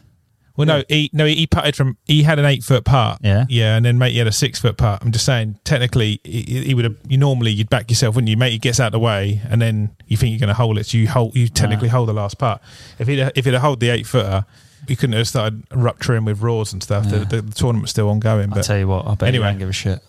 well, 0.57 0.67
no, 0.67 0.83
he 0.89 1.09
no 1.15 1.25
he 1.25 1.47
putted 1.47 1.75
from 1.75 1.97
he 2.05 2.23
had 2.25 2.39
an 2.39 2.45
eight 2.45 2.63
foot 2.63 2.85
putt, 2.85 3.19
Yeah. 3.23 3.47
yeah, 3.49 3.75
and 3.77 3.85
then 3.87 3.97
mate, 3.99 4.13
he 4.13 4.19
had 4.19 4.27
a 4.27 4.33
six 4.33 4.59
foot 4.61 4.77
putt. 4.77 5.03
I'm 5.03 5.11
just 5.11 5.25
saying, 5.25 5.59
technically, 5.65 6.21
he, 6.25 6.43
he 6.67 6.75
would 6.75 6.85
have. 6.85 6.97
You 7.09 7.17
normally 7.19 7.53
you'd 7.53 7.71
back 7.71 7.89
yourself, 7.91 8.15
wouldn't 8.15 8.29
you? 8.29 8.37
Mate, 8.37 8.53
he 8.53 8.59
gets 8.59 8.79
out 8.79 8.87
of 8.89 8.93
the 8.93 8.99
way, 8.99 9.41
and 9.49 9.63
then 9.63 9.97
you 10.07 10.17
think 10.19 10.33
you're 10.33 10.41
going 10.41 10.49
to 10.49 10.55
hold 10.55 10.77
it, 10.79 10.85
so 10.87 10.99
you 10.99 11.09
hold 11.09 11.35
you 11.35 11.49
technically 11.49 11.89
hold 11.89 12.09
the 12.09 12.13
last 12.13 12.37
putt. 12.39 12.61
If 12.99 13.09
he 13.09 13.19
if 13.21 13.45
he'd 13.47 13.55
have 13.55 13.63
hold 13.63 13.81
the 13.81 13.89
eight 13.89 14.07
footer, 14.07 14.45
you 14.89 14.95
couldn't 14.97 15.17
have 15.17 15.27
started 15.29 15.63
rupturing 15.73 16.27
with 16.27 16.43
roars 16.43 16.73
and 16.75 16.83
stuff. 16.83 17.09
The, 17.09 17.19
Yeah. 17.19 17.25
the, 17.25 17.43
the 17.43 17.55
tournament's 17.55 17.93
still 17.93 18.11
ongoing, 18.11 18.53
I 18.53 18.57
but 18.57 18.65
tell 18.65 18.79
you 18.79 18.89
what, 18.89 19.07
I 19.07 19.15
bet 19.15 19.29
Anyway. 19.29 19.47
he 19.47 19.51
don't 19.53 19.59
give 19.59 19.69
a 19.71 19.73
shit. 19.73 20.01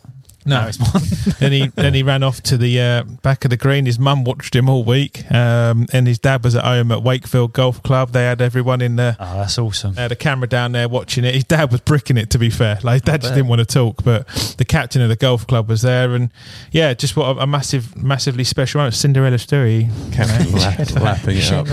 No, 0.45 0.69
then 1.39 1.51
he 1.51 1.67
then 1.67 1.93
he 1.93 2.03
ran 2.03 2.23
off 2.23 2.41
to 2.43 2.58
the 2.58 2.79
uh, 2.79 3.03
back 3.21 3.45
of 3.45 3.49
the 3.49 3.58
green. 3.58 3.86
His 3.86 3.99
mum 3.99 4.23
watched 4.23 4.56
him 4.56 4.69
all 4.69 4.84
week, 4.84 5.29
um, 5.32 5.86
and 5.93 6.08
his 6.08 6.19
dad 6.19 6.43
was 6.43 6.56
at 6.56 6.63
home 6.63 6.91
at 6.91 7.03
Wakefield 7.03 7.53
Golf 7.53 7.82
Club. 7.84 8.12
They 8.12 8.23
had 8.23 8.41
everyone 8.41 8.82
in 8.82 8.95
there. 8.95 9.15
Oh, 9.19 9.38
that's 9.38 9.58
awesome. 9.58 9.93
they 9.93 10.01
had 10.01 10.12
a 10.12 10.15
camera 10.15 10.47
down 10.47 10.71
there 10.71 10.89
watching 10.89 11.23
it. 11.23 11.34
His 11.34 11.43
dad 11.43 11.71
was 11.71 11.82
bricking 11.82 12.17
it, 12.17 12.29
to 12.32 12.38
be 12.39 12.49
fair. 12.49 12.79
Like 12.84 12.93
his 12.93 13.01
dad 13.03 13.21
just 13.21 13.34
didn't 13.34 13.47
want 13.49 13.60
to 13.60 13.65
talk, 13.65 14.03
but 14.03 14.27
the 14.58 14.65
captain 14.65 15.01
of 15.01 15.10
the 15.10 15.15
golf 15.15 15.47
club 15.47 15.69
was 15.69 15.82
there, 15.82 16.13
and 16.13 16.29
yeah, 16.71 16.93
just 16.93 17.15
what 17.15 17.38
a, 17.38 17.41
a 17.41 17.47
massive, 17.47 17.95
massively 17.95 18.43
special 18.43 18.79
moment. 18.79 18.95
Cinderella 18.95 19.38
story. 19.38 19.89
Captain 20.12 20.51
lap, 20.53 20.91
lapping 21.01 21.38
it 21.38 21.51
up. 21.51 21.67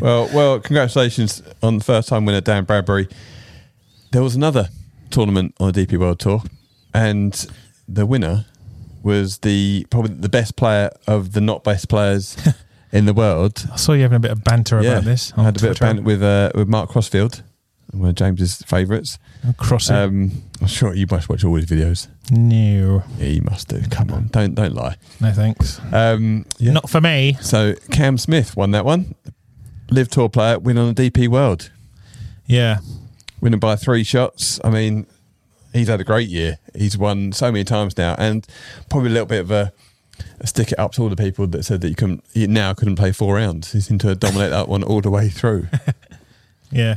Well, 0.00 0.28
well, 0.32 0.60
congratulations 0.60 1.42
on 1.62 1.78
the 1.78 1.84
first 1.84 2.08
time 2.08 2.24
winner 2.24 2.40
Dan 2.40 2.64
Bradbury. 2.64 3.08
There 4.12 4.22
was 4.22 4.34
another 4.34 4.68
tournament 5.10 5.54
on 5.58 5.72
the 5.72 5.86
DP 5.86 5.98
World 5.98 6.20
Tour, 6.20 6.42
and 6.94 7.46
the 7.88 8.06
winner 8.06 8.46
was 9.02 9.38
the 9.38 9.86
probably 9.90 10.14
the 10.14 10.28
best 10.28 10.56
player 10.56 10.90
of 11.06 11.32
the 11.32 11.40
not 11.40 11.62
best 11.64 11.88
players 11.88 12.36
in 12.92 13.06
the 13.06 13.14
world. 13.14 13.64
I 13.72 13.76
saw 13.76 13.92
you 13.92 14.02
having 14.02 14.16
a 14.16 14.20
bit 14.20 14.30
of 14.32 14.42
banter 14.44 14.78
about 14.78 15.04
this. 15.04 15.32
I 15.36 15.44
had 15.44 15.56
a 15.56 15.60
bit 15.60 15.70
of 15.70 15.76
Twitter. 15.78 15.94
banter 15.94 16.02
with 16.02 16.22
uh, 16.22 16.50
with 16.54 16.68
Mark 16.68 16.90
Crossfield, 16.90 17.42
one 17.92 18.08
of 18.10 18.14
James's 18.16 18.62
favourites. 18.62 19.18
crossing. 19.58 19.96
Um, 19.96 20.42
I'm 20.60 20.66
sure 20.66 20.94
you 20.94 21.06
must 21.10 21.28
watch 21.28 21.44
all 21.44 21.54
his 21.54 21.66
videos. 21.66 22.08
no, 22.30 23.04
Yeah, 23.18 23.26
you 23.28 23.42
must 23.42 23.68
do. 23.68 23.80
Come 23.90 24.10
on, 24.10 24.28
don't 24.28 24.54
don't 24.54 24.74
lie. 24.74 24.96
no 25.20 25.32
thanks. 25.32 25.80
Um, 25.92 26.46
yeah. 26.58 26.72
Not 26.72 26.90
for 26.90 27.00
me. 27.00 27.36
So 27.40 27.74
Cam 27.92 28.18
Smith 28.18 28.56
won 28.56 28.70
that 28.72 28.84
one. 28.84 29.14
LIV 29.90 30.08
Tour 30.08 30.28
player 30.28 30.58
win 30.58 30.78
on 30.78 30.92
the 30.94 31.10
DP 31.10 31.28
World. 31.28 31.70
Yeah. 32.46 32.78
winning 33.40 33.60
by 33.60 33.76
three 33.76 34.02
shots. 34.02 34.58
I 34.64 34.70
mean, 34.70 35.06
he's 35.76 35.88
had 35.88 36.00
a 36.00 36.04
great 36.04 36.28
year. 36.28 36.58
He's 36.74 36.96
won 36.96 37.32
so 37.32 37.52
many 37.52 37.64
times 37.64 37.96
now, 37.96 38.14
and 38.18 38.46
probably 38.90 39.10
a 39.10 39.12
little 39.12 39.26
bit 39.26 39.40
of 39.40 39.50
a, 39.50 39.72
a 40.40 40.46
stick 40.46 40.72
it 40.72 40.78
up 40.78 40.92
to 40.92 41.02
all 41.02 41.08
the 41.08 41.16
people 41.16 41.46
that 41.48 41.64
said 41.64 41.80
that 41.82 41.88
you 41.88 41.94
couldn't, 41.94 42.24
now 42.34 42.74
couldn't 42.74 42.96
play 42.96 43.12
four 43.12 43.34
rounds. 43.34 43.72
He 43.72 43.80
seemed 43.80 44.00
to 44.00 44.14
dominate 44.14 44.50
that 44.50 44.68
one 44.68 44.82
all 44.82 45.00
the 45.00 45.10
way 45.10 45.28
through. 45.28 45.68
Yeah. 46.70 46.96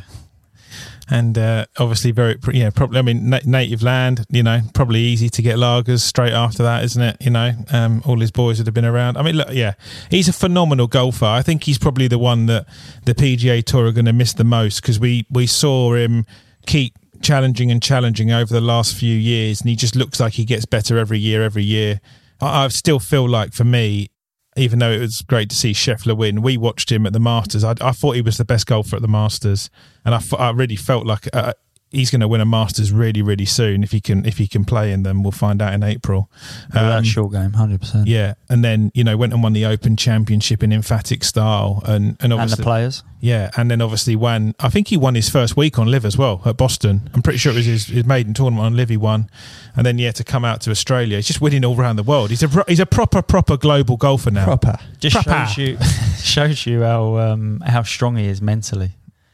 And 1.11 1.37
uh, 1.39 1.65
obviously, 1.79 2.11
very 2.11 2.37
yeah, 2.51 2.69
probably. 2.69 2.99
I 2.99 3.01
mean, 3.01 3.29
na- 3.29 3.39
native 3.43 3.81
land. 3.81 4.25
You 4.29 4.43
know, 4.43 4.61
probably 4.75 4.99
easy 4.99 5.27
to 5.29 5.41
get 5.41 5.57
lagers 5.57 6.01
straight 6.01 6.33
after 6.33 6.61
that, 6.61 6.83
isn't 6.83 7.01
it? 7.01 7.17
You 7.19 7.31
know, 7.31 7.53
um, 7.71 8.03
all 8.05 8.19
his 8.19 8.29
boys 8.29 8.59
would 8.59 8.67
have 8.67 8.75
been 8.75 8.85
around. 8.85 9.17
I 9.17 9.23
mean, 9.23 9.35
look, 9.35 9.47
yeah, 9.51 9.73
he's 10.11 10.27
a 10.27 10.33
phenomenal 10.33 10.85
golfer. 10.85 11.25
I 11.25 11.41
think 11.41 11.63
he's 11.63 11.79
probably 11.79 12.07
the 12.07 12.19
one 12.19 12.45
that 12.45 12.67
the 13.05 13.15
PGA 13.15 13.63
Tour 13.63 13.87
are 13.87 13.91
going 13.91 14.05
to 14.05 14.13
miss 14.13 14.33
the 14.33 14.43
most 14.43 14.83
because 14.83 14.99
we 14.99 15.25
we 15.31 15.47
saw 15.47 15.95
him 15.95 16.27
keep 16.67 16.93
challenging 17.21 17.71
and 17.71 17.81
challenging 17.81 18.31
over 18.31 18.53
the 18.53 18.61
last 18.61 18.95
few 18.95 19.15
years, 19.15 19.61
and 19.61 19.69
he 19.69 19.75
just 19.75 19.95
looks 19.95 20.19
like 20.19 20.33
he 20.33 20.45
gets 20.45 20.65
better 20.65 20.97
every 20.97 21.19
year, 21.19 21.43
every 21.43 21.63
year. 21.63 22.01
I, 22.41 22.65
I 22.65 22.67
still 22.69 22.99
feel 22.99 23.27
like 23.27 23.53
for 23.53 23.63
me, 23.63 24.09
even 24.55 24.79
though 24.79 24.91
it 24.91 24.99
was 24.99 25.21
great 25.21 25.49
to 25.49 25.55
see 25.55 25.71
Scheffler 25.71 26.17
win, 26.17 26.41
we 26.41 26.57
watched 26.57 26.91
him 26.91 27.05
at 27.05 27.13
the 27.13 27.19
Masters. 27.19 27.63
I, 27.63 27.75
I 27.81 27.91
thought 27.91 28.15
he 28.15 28.21
was 28.21 28.37
the 28.37 28.45
best 28.45 28.65
golfer 28.65 28.95
at 28.95 29.01
the 29.01 29.07
Masters, 29.07 29.69
and 30.05 30.15
I 30.15 30.51
really 30.51 30.75
felt 30.75 31.05
like 31.05 31.27
uh, 31.33 31.53
he's 31.91 32.11
going 32.11 32.21
to 32.21 32.27
win 32.27 32.39
a 32.39 32.45
Masters 32.45 32.91
really, 32.91 33.21
really 33.21 33.45
soon 33.45 33.83
if 33.83 33.91
he 33.91 33.99
can 33.99 34.25
if 34.25 34.37
he 34.37 34.47
can 34.47 34.63
play 34.65 34.91
in 34.91 35.03
them. 35.03 35.23
We'll 35.23 35.31
find 35.31 35.61
out 35.61 35.73
in 35.73 35.83
April. 35.83 36.29
Well, 36.73 36.83
Um, 36.85 37.03
that 37.03 37.05
short 37.07 37.31
game, 37.31 37.53
hundred 37.53 37.81
percent. 37.81 38.07
yeah, 38.07 38.35
and 38.49 38.63
then 38.63 38.91
you 38.93 39.03
know 39.03 39.17
went 39.17 39.33
and 39.33 39.41
won 39.43 39.53
the 39.53 39.65
Open 39.65 39.95
Championship 39.97 40.61
in 40.63 40.71
emphatic 40.71 41.23
style, 41.23 41.81
and 41.85 42.09
and 42.09 42.17
and 42.21 42.33
obviously 42.33 42.57
the 42.57 42.63
players. 42.63 43.03
yeah, 43.21 43.49
and 43.57 43.69
then 43.71 43.81
obviously 43.81 44.15
won. 44.15 44.53
I 44.59 44.69
think 44.69 44.89
he 44.89 44.97
won 44.97 45.15
his 45.15 45.29
first 45.29 45.57
week 45.57 45.79
on 45.79 45.87
LIV 45.87 46.05
as 46.05 46.17
well 46.17 46.41
at 46.45 46.57
Boston. 46.57 47.09
I'm 47.13 47.21
pretty 47.21 47.39
sure 47.39 47.51
it 47.51 47.55
was 47.55 47.65
his, 47.65 47.85
his 47.87 48.05
maiden 48.05 48.33
tournament 48.33 48.65
on 48.65 48.75
LIV. 48.75 48.89
He 48.89 48.97
won, 48.97 49.29
and 49.75 49.85
then 49.85 49.97
yeah, 49.97 50.11
to 50.11 50.23
come 50.23 50.45
out 50.45 50.61
to 50.61 50.71
Australia, 50.71 51.15
he's 51.17 51.27
just 51.27 51.41
winning 51.41 51.65
all 51.65 51.75
around 51.79 51.95
the 51.95 52.03
world. 52.03 52.29
He's 52.29 52.43
a 52.43 52.63
he's 52.67 52.79
a 52.79 52.85
proper 52.85 53.21
proper 53.21 53.57
global 53.57 53.97
golfer 53.97 54.31
now. 54.31 54.45
Proper. 54.45 54.77
Just 54.99 55.15
Proper. 55.15 55.47
shows 55.47 55.57
you 55.57 55.77
shows 56.21 56.65
you 56.65 56.81
how 56.83 57.17
um, 57.17 57.61
how 57.65 57.83
strong 57.83 58.15
he 58.17 58.27
is 58.27 58.41
mentally. 58.41 58.91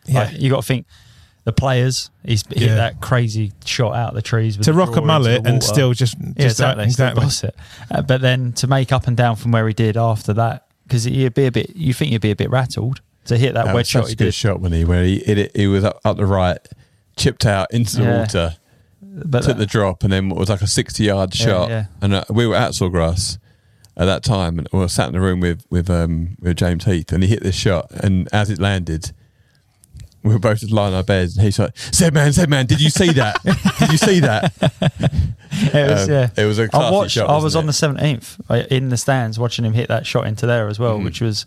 Yeah. 0.08 0.26
Like, 0.26 0.40
you 0.40 0.50
got 0.52 0.62
to 0.62 0.68
think 0.68 0.86
the 1.46 1.54
players. 1.54 2.10
He's 2.26 2.46
hit 2.48 2.58
Yeah. 2.64 2.76
that 2.76 3.00
crazy 3.02 3.54
shot 3.66 3.96
out 3.96 4.10
of 4.10 4.16
the 4.16 4.22
trees 4.22 4.58
with 4.58 4.66
to 4.66 4.74
rock 4.74 4.96
a 4.98 5.02
mullet 5.02 5.46
and 5.48 5.64
still 5.64 5.94
just, 5.94 6.18
just 6.20 6.38
yeah, 6.38 6.46
exactly, 6.46 6.84
that- 6.84 6.90
exactly. 6.90 7.24
boss 7.24 7.44
it. 7.44 7.56
Uh, 7.90 8.02
but 8.02 8.20
then 8.22 8.52
to 8.54 8.68
make 8.68 8.92
up 8.92 9.08
and 9.08 9.16
down 9.16 9.36
from 9.38 9.52
where 9.52 9.68
he 9.68 9.74
did 9.74 9.96
after 9.96 10.34
that, 10.34 10.66
because 10.88 11.06
you'd 11.08 11.34
be 11.34 11.46
a 11.46 11.52
bit, 11.52 11.76
you 11.76 11.94
think 11.94 12.12
you'd 12.12 12.22
be 12.22 12.32
a 12.32 12.36
bit 12.36 12.50
rattled 12.50 13.00
to 13.26 13.38
hit 13.38 13.54
that, 13.54 13.66
That 13.66 13.76
wedge 13.76 13.88
shot 13.88 14.08
he 14.08 14.14
a 14.14 14.16
good 14.16 14.26
did. 14.26 14.34
shot 14.34 14.60
when 14.60 14.72
he 14.74 14.84
where 14.86 15.04
he 15.04 15.20
hit 15.20 15.38
it. 15.38 15.56
He 15.56 15.68
was 15.68 15.84
up, 15.84 16.00
up 16.04 16.18
the 16.18 16.26
right, 16.26 16.58
chipped 17.16 17.46
out 17.46 17.72
into 17.72 17.98
the 17.98 18.04
Yeah. 18.04 18.20
water, 18.20 18.56
But 19.02 19.40
took 19.42 19.48
that- 19.50 19.58
the 19.60 19.66
drop, 19.66 20.04
and 20.04 20.12
then 20.14 20.32
it 20.32 20.38
was 20.38 20.50
like 20.50 20.62
a 20.62 20.68
sixty-yard 20.68 21.34
Yeah, 21.40 21.46
shot. 21.46 21.70
yeah. 21.70 21.86
And 22.02 22.14
uh, 22.16 22.24
we 22.30 22.46
were 22.48 22.56
at 22.56 22.72
Sawgrass 22.72 23.38
at 23.98 24.06
that 24.06 24.24
time, 24.24 24.58
and 24.60 24.68
we 24.74 24.80
were 24.80 24.88
sat 24.88 25.08
in 25.08 25.14
the 25.14 25.22
room 25.22 25.40
with 25.42 25.64
with 25.70 25.90
um, 25.90 26.38
with 26.42 26.58
James 26.58 26.86
Heath, 26.86 27.12
and 27.12 27.24
he 27.24 27.30
hit 27.30 27.44
this 27.44 27.56
shot, 27.56 27.92
and 27.92 28.28
as 28.34 28.50
it 28.50 28.60
landed. 28.60 29.12
We 30.26 30.34
were 30.34 30.40
both 30.40 30.60
just 30.60 30.72
lying 30.74 30.94
on 30.94 30.98
our 30.98 31.04
beds, 31.04 31.38
and 31.38 31.46
he's 31.46 31.60
like, 31.60 31.78
"Said 31.78 32.14
man, 32.14 32.34
said 32.34 32.50
man, 32.50 32.66
did 32.66 32.82
you 32.82 32.90
see 32.90 33.12
that? 33.12 33.38
did 33.80 33.92
you 33.92 33.98
see 33.98 34.20
that?" 34.22 34.52
it 35.52 35.90
was, 35.90 36.04
Um, 36.06 36.10
yeah. 36.12 36.30
it 36.36 36.46
was 36.46 36.60
a 36.60 36.68
I 36.74 36.92
watched. 36.92 37.12
shot, 37.14 37.30
I 37.30 37.34
was 37.36 37.44
wasn't 37.44 37.62
on 37.64 37.68
the 37.68 37.74
seventeenth 37.74 38.42
in 38.72 38.90
the 38.90 38.98
stands 38.98 39.38
watching 39.40 39.64
him 39.66 39.74
hit 39.74 39.88
that 39.88 40.06
shot 40.06 40.26
into 40.28 40.46
there 40.48 40.68
as 40.68 40.80
well, 40.80 40.98
Mhm. 41.00 41.04
which 41.06 41.22
was 41.22 41.46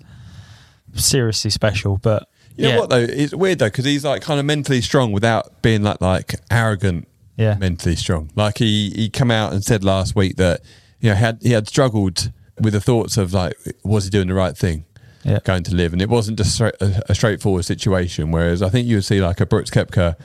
seriously 0.94 1.50
special. 1.50 1.98
But 1.98 2.28
You 2.56 2.68
know 2.70 2.80
what 2.80 2.90
though? 2.90 2.98
It's 3.08 3.34
weird 3.34 3.58
though 3.58 3.66
because 3.66 3.84
he's 3.84 4.04
like 4.04 4.22
kind 4.22 4.40
of 4.40 4.46
mentally 4.46 4.80
strong 4.80 5.12
without 5.12 5.62
being 5.62 5.82
like 5.82 6.00
like 6.00 6.36
arrogant. 6.50 7.06
Yeah. 7.36 7.56
mentally 7.56 7.94
strong. 7.94 8.30
Like 8.34 8.58
he 8.58 8.90
he 8.96 9.08
come 9.10 9.30
out 9.30 9.52
and 9.52 9.64
said 9.64 9.84
last 9.84 10.16
week 10.16 10.36
that 10.36 10.60
you 11.00 11.10
know 11.10 11.14
he 11.14 11.20
had 11.20 11.38
he 11.42 11.50
had 11.52 11.68
struggled 11.68 12.32
with 12.60 12.72
the 12.72 12.80
thoughts 12.80 13.16
of 13.16 13.32
like 13.32 13.54
was 13.84 14.04
he 14.04 14.10
doing 14.10 14.26
the 14.26 14.34
right 14.34 14.56
thing 14.56 14.84
Yeah. 15.24 15.40
going 15.44 15.62
to 15.64 15.74
LIV, 15.74 15.92
and 15.94 16.02
it 16.02 16.08
wasn't 16.08 16.38
just 16.38 16.60
a, 16.60 16.72
a 17.08 17.14
straightforward 17.14 17.64
situation. 17.64 18.30
Whereas 18.30 18.62
I 18.62 18.68
think 18.68 18.86
you 18.86 18.96
would 18.96 19.04
see 19.04 19.20
like 19.20 19.40
a 19.40 19.46
Brooks 19.46 19.70
Koepka 19.70 20.16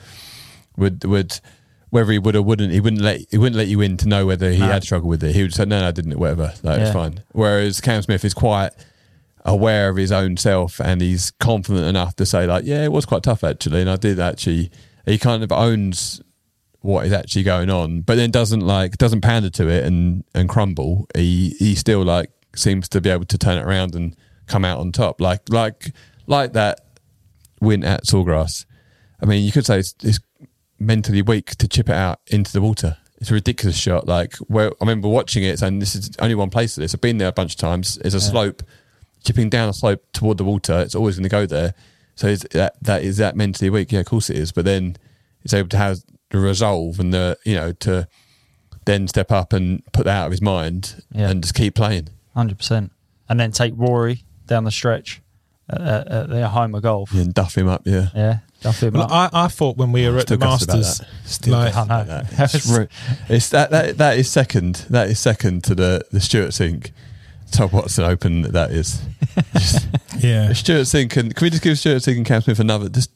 would 0.76 1.04
would. 1.04 1.40
Whether 1.90 2.10
he 2.10 2.18
would 2.18 2.34
or 2.34 2.42
wouldn't, 2.42 2.72
he 2.72 2.80
wouldn't 2.80 3.02
let 3.02 3.20
he 3.30 3.38
wouldn't 3.38 3.56
let 3.56 3.68
you 3.68 3.80
in 3.80 3.96
to 3.98 4.08
know 4.08 4.26
whether 4.26 4.50
he 4.50 4.58
No. 4.58 4.66
had 4.66 4.82
struggled 4.82 5.10
with 5.10 5.22
it. 5.22 5.32
He 5.32 5.42
would 5.42 5.54
say, 5.54 5.64
"No, 5.64 5.80
no, 5.80 5.86
I 5.88 5.90
didn't. 5.92 6.18
Whatever, 6.18 6.52
like, 6.64 6.80
it's 6.80 6.92
fine." 6.92 7.22
Whereas 7.30 7.80
Cam 7.80 8.02
Smith 8.02 8.24
is 8.24 8.34
quite 8.34 8.70
aware 9.44 9.88
of 9.90 9.96
his 9.96 10.10
own 10.10 10.36
self 10.36 10.80
and 10.80 11.00
he's 11.00 11.30
confident 11.32 11.84
enough 11.86 12.16
to 12.16 12.24
say 12.24 12.46
like 12.46 12.64
yeah 12.64 12.82
it 12.82 12.90
was 12.90 13.04
quite 13.04 13.22
tough 13.22 13.44
actually 13.44 13.82
and 13.82 13.90
i 13.90 13.96
did 13.96 14.18
actually 14.18 14.70
he 15.04 15.18
kind 15.18 15.44
of 15.44 15.52
owns 15.52 16.22
what 16.80 17.04
is 17.04 17.12
actually 17.12 17.42
going 17.42 17.68
on 17.68 18.00
but 18.00 18.14
then 18.16 18.30
doesn't 18.30 18.60
like 18.62 18.96
doesn't 18.96 19.20
pander 19.20 19.50
to 19.50 19.68
it 19.68 19.84
and 19.84 20.24
and 20.34 20.48
crumble 20.48 21.06
he 21.14 21.50
he 21.58 21.74
still 21.74 22.02
like 22.02 22.30
seems 22.56 22.88
to 22.88 23.02
be 23.02 23.10
able 23.10 23.26
to 23.26 23.36
turn 23.36 23.58
it 23.58 23.66
around 23.66 23.94
and 23.94 24.16
come 24.46 24.64
out 24.64 24.78
on 24.78 24.92
top 24.92 25.20
like 25.20 25.48
like 25.48 25.92
like 26.26 26.52
that 26.52 26.80
win 27.60 27.82
at 27.84 28.04
sawgrass 28.04 28.64
i 29.20 29.26
mean 29.26 29.44
you 29.44 29.52
could 29.52 29.64
say 29.66 29.78
it's, 29.78 29.94
it's 30.02 30.18
mentally 30.78 31.22
weak 31.22 31.50
to 31.56 31.66
chip 31.68 31.88
it 31.88 31.94
out 31.94 32.20
into 32.28 32.52
the 32.52 32.60
water 32.60 32.96
it's 33.18 33.30
a 33.30 33.34
ridiculous 33.34 33.76
shot 33.76 34.06
like 34.06 34.34
where 34.48 34.68
i 34.68 34.74
remember 34.80 35.08
watching 35.08 35.42
it 35.44 35.62
and 35.62 35.80
this 35.80 35.94
is 35.94 36.10
only 36.18 36.34
one 36.34 36.50
place 36.50 36.74
for 36.74 36.80
this 36.80 36.94
i've 36.94 37.00
been 37.00 37.18
there 37.18 37.28
a 37.28 37.32
bunch 37.32 37.52
of 37.54 37.58
times 37.58 37.96
It's 38.04 38.14
a 38.14 38.20
slope 38.20 38.62
chipping 39.24 39.48
down 39.48 39.70
a 39.70 39.72
slope 39.72 40.04
toward 40.12 40.36
the 40.36 40.44
water, 40.44 40.80
it's 40.80 40.94
always 40.94 41.16
going 41.16 41.22
to 41.22 41.30
go 41.30 41.46
there. 41.46 41.72
So 42.14 42.26
is 42.26 42.42
that 42.50 42.74
that 42.82 43.02
is 43.02 43.16
that 43.16 43.34
mentally 43.36 43.70
weak? 43.70 43.90
Yeah, 43.90 44.00
of 44.00 44.06
course 44.06 44.28
it 44.28 44.36
is. 44.36 44.52
But 44.52 44.66
then 44.66 44.96
it's 45.42 45.54
able 45.54 45.70
to 45.70 45.78
have 45.78 46.00
the 46.30 46.38
resolve 46.38 47.00
and 47.00 47.14
the 47.14 47.38
you 47.42 47.54
know 47.54 47.72
to 47.72 48.06
then 48.84 49.08
step 49.08 49.32
up 49.32 49.54
and 49.54 49.82
put 49.94 50.04
that 50.04 50.14
out 50.14 50.26
of 50.26 50.32
his 50.32 50.42
mind 50.42 51.02
Yeah. 51.10 51.30
and 51.30 51.42
just 51.42 51.54
keep 51.54 51.74
playing. 51.74 52.08
hundred 52.34 52.58
percent. 52.58 52.92
And 53.30 53.40
then 53.40 53.50
take 53.50 53.72
Rory 53.78 54.24
down 54.46 54.64
the 54.64 54.70
stretch 54.70 55.20
at, 55.68 55.80
at, 55.80 56.08
at 56.08 56.28
their 56.30 56.48
home 56.48 56.74
of 56.74 56.82
golf. 56.82 57.12
Yeah, 57.12 57.22
and 57.22 57.34
duff 57.34 57.56
him 57.56 57.68
up. 57.68 57.82
Yeah, 57.84 58.08
Yeah, 58.14 58.38
duff 58.60 58.82
him 58.82 58.94
Well, 58.94 59.04
up. 59.10 59.32
I, 59.34 59.44
I 59.44 59.48
thought 59.48 59.76
when 59.76 59.92
we 59.92 60.06
oh, 60.06 60.12
were 60.12 60.18
at 60.18 60.26
the 60.26 60.34
Still 60.34 60.38
gutted 60.38 60.68
about 60.68 60.76
Masters, 60.76 60.98
that. 60.98 61.28
Still 61.28 61.52
like, 61.54 61.74
I 61.76 61.84
know. 61.84 62.04
that. 62.04 62.54
It's, 62.54 62.68
re- 62.68 62.88
it's 63.28 63.48
that, 63.50 63.70
that 63.70 63.98
that 63.98 64.18
is 64.18 64.30
second. 64.30 64.86
That 64.90 65.08
is 65.08 65.18
second 65.18 65.64
to 65.64 65.74
the 65.74 66.04
the 66.10 66.20
Stewart 66.20 66.50
Cink. 66.50 66.90
Tom 67.50 67.70
Watson 67.70 68.04
Open. 68.04 68.42
That 68.42 68.72
is. 68.72 69.00
Just, 69.52 69.86
yeah, 70.18 70.52
Stewart 70.52 70.82
Cink 70.86 71.16
and 71.16 71.34
can 71.34 71.46
we 71.46 71.50
just 71.50 71.62
give 71.62 71.78
Stewart 71.78 72.02
Cink 72.02 72.16
and 72.16 72.26
Cam 72.26 72.40
Smith 72.42 72.58
another? 72.60 72.88
Just 72.88 73.10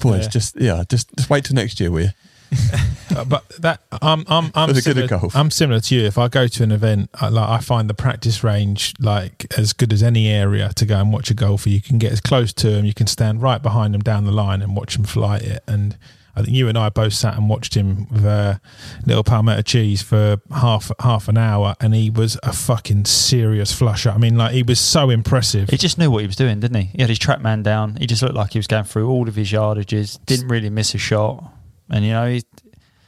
boys, 0.00 0.22
Yeah. 0.24 0.28
just 0.28 0.60
yeah, 0.60 0.84
just 0.88 1.14
just 1.16 1.28
wait 1.30 1.44
till 1.44 1.54
next 1.56 1.78
year, 1.80 1.90
will 1.90 2.02
you? 2.02 2.08
Uh, 3.16 3.24
but 3.24 3.48
that 3.60 3.80
I'm 4.00 4.24
I'm 4.28 4.50
I'm 4.54 4.68
For 4.68 4.74
good 4.74 4.84
similar, 4.84 5.08
golf. 5.08 5.36
I'm 5.36 5.50
similar 5.50 5.80
to 5.80 5.94
you. 5.94 6.04
If 6.04 6.18
I 6.18 6.28
go 6.28 6.46
to 6.46 6.62
an 6.62 6.72
event, 6.72 7.10
I, 7.14 7.28
like 7.28 7.48
I 7.48 7.58
find 7.58 7.88
the 7.88 7.94
practice 7.94 8.42
range 8.42 8.94
like 8.98 9.46
as 9.56 9.72
good 9.72 9.92
as 9.92 10.02
any 10.02 10.28
area 10.28 10.72
to 10.74 10.86
go 10.86 10.98
and 10.98 11.12
watch 11.12 11.30
a 11.30 11.34
golfer. 11.34 11.68
You 11.68 11.80
can 11.80 11.98
get 11.98 12.12
as 12.12 12.20
close 12.20 12.52
to 12.54 12.70
them. 12.70 12.84
You 12.84 12.94
can 12.94 13.06
stand 13.06 13.42
right 13.42 13.62
behind 13.62 13.94
them 13.94 14.02
down 14.02 14.24
the 14.24 14.32
line 14.32 14.62
and 14.62 14.76
watch 14.76 14.94
them 14.94 15.04
fly 15.04 15.36
it. 15.38 15.62
And 15.66 15.96
I 16.34 16.42
think 16.42 16.56
you 16.56 16.68
and 16.68 16.78
I 16.78 16.88
both 16.88 17.12
sat 17.12 17.36
and 17.36 17.48
watched 17.48 17.74
him 17.74 18.08
with 18.08 18.24
a 18.24 18.60
little 19.04 19.22
palmetto 19.22 19.62
cheese 19.62 20.00
for 20.00 20.40
half 20.50 20.90
half 21.00 21.28
an 21.28 21.36
hour, 21.36 21.74
and 21.80 21.94
he 21.94 22.08
was 22.08 22.38
a 22.42 22.52
fucking 22.52 23.04
serious 23.04 23.72
flusher. 23.72 24.10
I 24.10 24.16
mean, 24.16 24.36
like 24.36 24.52
he 24.52 24.62
was 24.62 24.80
so 24.80 25.10
impressive. 25.10 25.68
He 25.68 25.76
just 25.76 25.98
knew 25.98 26.10
what 26.10 26.22
he 26.22 26.26
was 26.26 26.36
doing, 26.36 26.60
didn't 26.60 26.80
he? 26.80 26.90
He 26.96 27.02
had 27.02 27.10
his 27.10 27.18
TrackMan 27.18 27.62
down. 27.62 27.96
He 27.96 28.06
just 28.06 28.22
looked 28.22 28.34
like 28.34 28.52
he 28.52 28.58
was 28.58 28.66
going 28.66 28.84
through 28.84 29.10
all 29.10 29.28
of 29.28 29.34
his 29.34 29.52
yardages. 29.52 30.24
Didn't 30.24 30.48
really 30.48 30.70
miss 30.70 30.94
a 30.94 30.98
shot, 30.98 31.52
and 31.90 32.02
you 32.04 32.12
know 32.12 32.26
he 32.26 32.42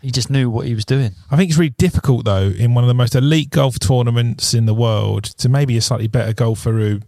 he 0.05 0.11
just 0.11 0.31
knew 0.31 0.51
what 0.51 0.67
he 0.67 0.75
was 0.75 0.85
doing. 0.85 1.12
I 1.31 1.37
think 1.37 1.51
it's 1.51 1.59
really 1.59 1.71
difficult 1.71 2.25
though 2.25 2.49
in 2.49 2.75
one 2.75 2.85
of 2.85 2.88
the 2.88 2.95
most 2.95 3.14
elite 3.14 3.51
golf 3.51 3.79
tournaments 3.79 4.55
in 4.55 4.67
the 4.67 4.75
world 4.75 5.25
to 5.38 5.49
maybe 5.49 5.77
a 5.77 5.81
slightly 5.81 6.07
better 6.09 6.33
golfer 6.33 6.73
who 6.73 7.01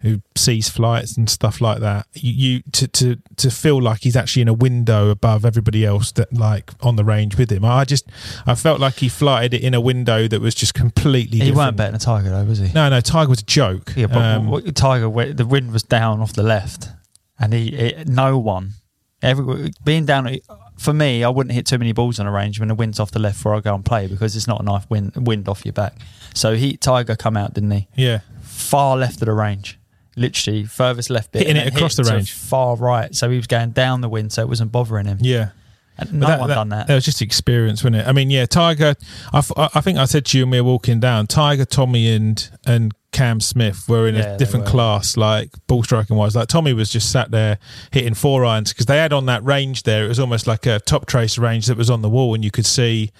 who 0.00 0.20
sees 0.36 0.68
flights 0.68 1.16
and 1.16 1.28
stuff 1.28 1.60
like 1.60 1.80
that. 1.80 2.06
You, 2.14 2.32
you 2.32 2.62
to 2.72 2.86
to 2.88 3.16
to 3.36 3.50
feel 3.50 3.80
like 3.82 4.02
he's 4.02 4.14
actually 4.14 4.42
in 4.42 4.48
a 4.48 4.52
window 4.54 5.08
above 5.08 5.44
everybody 5.44 5.84
else 5.84 6.12
that 6.12 6.32
like 6.32 6.70
on 6.80 6.96
the 6.96 7.04
range 7.04 7.36
with 7.36 7.50
him. 7.50 7.64
I 7.64 7.84
just 7.84 8.04
I 8.46 8.54
felt 8.54 8.78
like 8.78 8.96
he 8.96 9.08
flighted 9.08 9.54
it 9.54 9.62
in 9.62 9.74
a 9.74 9.80
window 9.80 10.28
that 10.28 10.40
was 10.40 10.54
just 10.54 10.74
completely. 10.74 11.38
He 11.38 11.46
different. 11.46 11.56
weren't 11.56 11.76
better 11.78 11.90
than 11.92 12.00
Tiger 12.00 12.30
though, 12.30 12.44
was 12.44 12.58
he? 12.58 12.72
No, 12.72 12.88
no, 12.88 13.00
Tiger 13.00 13.30
was 13.30 13.40
a 13.40 13.44
joke. 13.44 13.94
Yeah, 13.96 14.06
but 14.06 14.18
Um, 14.18 14.48
what- 14.48 14.74
Tiger, 14.76 15.08
the 15.32 15.46
wind 15.46 15.72
was 15.72 15.82
down 15.82 16.20
off 16.20 16.32
the 16.34 16.42
left, 16.42 16.90
and 17.38 17.52
he, 17.54 17.68
it, 17.74 18.06
no 18.08 18.38
one, 18.38 18.74
every 19.22 19.72
being 19.84 20.04
down. 20.06 20.36
For 20.78 20.92
me, 20.92 21.24
I 21.24 21.28
wouldn't 21.30 21.54
hit 21.54 21.64
too 21.66 21.78
many 21.78 21.92
balls 21.92 22.20
on 22.20 22.26
a 22.26 22.30
range 22.30 22.58
when 22.60 22.68
the 22.68 22.74
wind's 22.74 23.00
off 23.00 23.10
the 23.10 23.18
left 23.18 23.38
before 23.38 23.54
I 23.54 23.60
go 23.60 23.74
and 23.74 23.84
play 23.84 24.06
because 24.08 24.36
it's 24.36 24.46
not 24.46 24.60
a 24.60 24.64
nice 24.64 24.88
wind 24.90 25.12
wind 25.16 25.48
off 25.48 25.64
your 25.64 25.72
back. 25.72 25.94
So 26.34 26.54
he 26.54 26.76
Tiger 26.76 27.16
come 27.16 27.36
out, 27.36 27.54
didn't 27.54 27.70
he? 27.70 27.88
yeah, 27.96 28.20
Far 28.42 28.96
left 28.96 29.14
of 29.22 29.26
the 29.26 29.32
range, 29.32 29.78
literally 30.16 30.64
furthest 30.64 31.08
left 31.10 31.32
bit, 31.32 31.46
Hitting 31.46 31.56
it 31.62 31.74
across 31.74 31.96
hit 31.96 32.04
the 32.06 32.12
range. 32.12 32.32
far 32.32 32.76
right. 32.76 33.14
So 33.14 33.30
he 33.30 33.36
was 33.38 33.46
going 33.46 33.70
down 33.70 34.02
the 34.02 34.08
wind, 34.08 34.32
so 34.32 34.42
it 34.42 34.48
wasn't 34.48 34.70
bothering 34.72 35.06
him. 35.06 35.18
yeah. 35.20 35.50
And 35.98 36.12
no 36.20 36.38
one 36.40 36.50
done 36.50 36.68
that. 36.68 36.88
That 36.88 36.94
was 36.94 37.06
just 37.06 37.22
experience, 37.22 37.82
wasn't 37.82 37.96
it? 38.02 38.06
I 38.06 38.12
mean, 38.12 38.28
yeah, 38.28 38.44
Tiger. 38.44 38.96
I, 39.32 39.38
f- 39.38 39.50
I 39.56 39.80
think 39.80 39.96
I 39.96 40.04
said 40.04 40.26
to 40.26 40.36
you 40.36 40.44
when 40.44 40.50
we 40.50 40.60
were 40.60 40.66
walking 40.70 41.00
down, 41.00 41.26
Tiger, 41.26 41.64
Tommy, 41.64 42.14
and 42.14 42.50
and 42.66 42.92
Cam 43.16 43.40
Smith 43.40 43.88
were 43.88 44.06
in 44.06 44.14
Yeah, 44.14 44.34
a 44.34 44.38
different 44.38 44.66
class, 44.66 45.16
like 45.16 45.48
ball 45.66 45.82
striking 45.82 46.16
wise. 46.16 46.36
Like 46.36 46.48
Tommy 46.48 46.74
was 46.74 46.90
just 46.90 47.10
sat 47.10 47.30
there 47.30 47.58
hitting 47.90 48.12
four 48.12 48.44
irons 48.44 48.72
because 48.74 48.84
they 48.86 48.98
had 48.98 49.12
on 49.14 49.24
that 49.26 49.42
range 49.42 49.84
there. 49.84 50.04
It 50.04 50.08
was 50.08 50.20
almost 50.20 50.46
like 50.46 50.66
a 50.66 50.80
Toptracer 50.80 51.38
range 51.40 51.66
that 51.66 51.78
was 51.78 51.88
on 51.88 52.02
the 52.02 52.10
wall, 52.10 52.34
and 52.34 52.44
you 52.44 52.50
could 52.50 52.66
see 52.66 53.10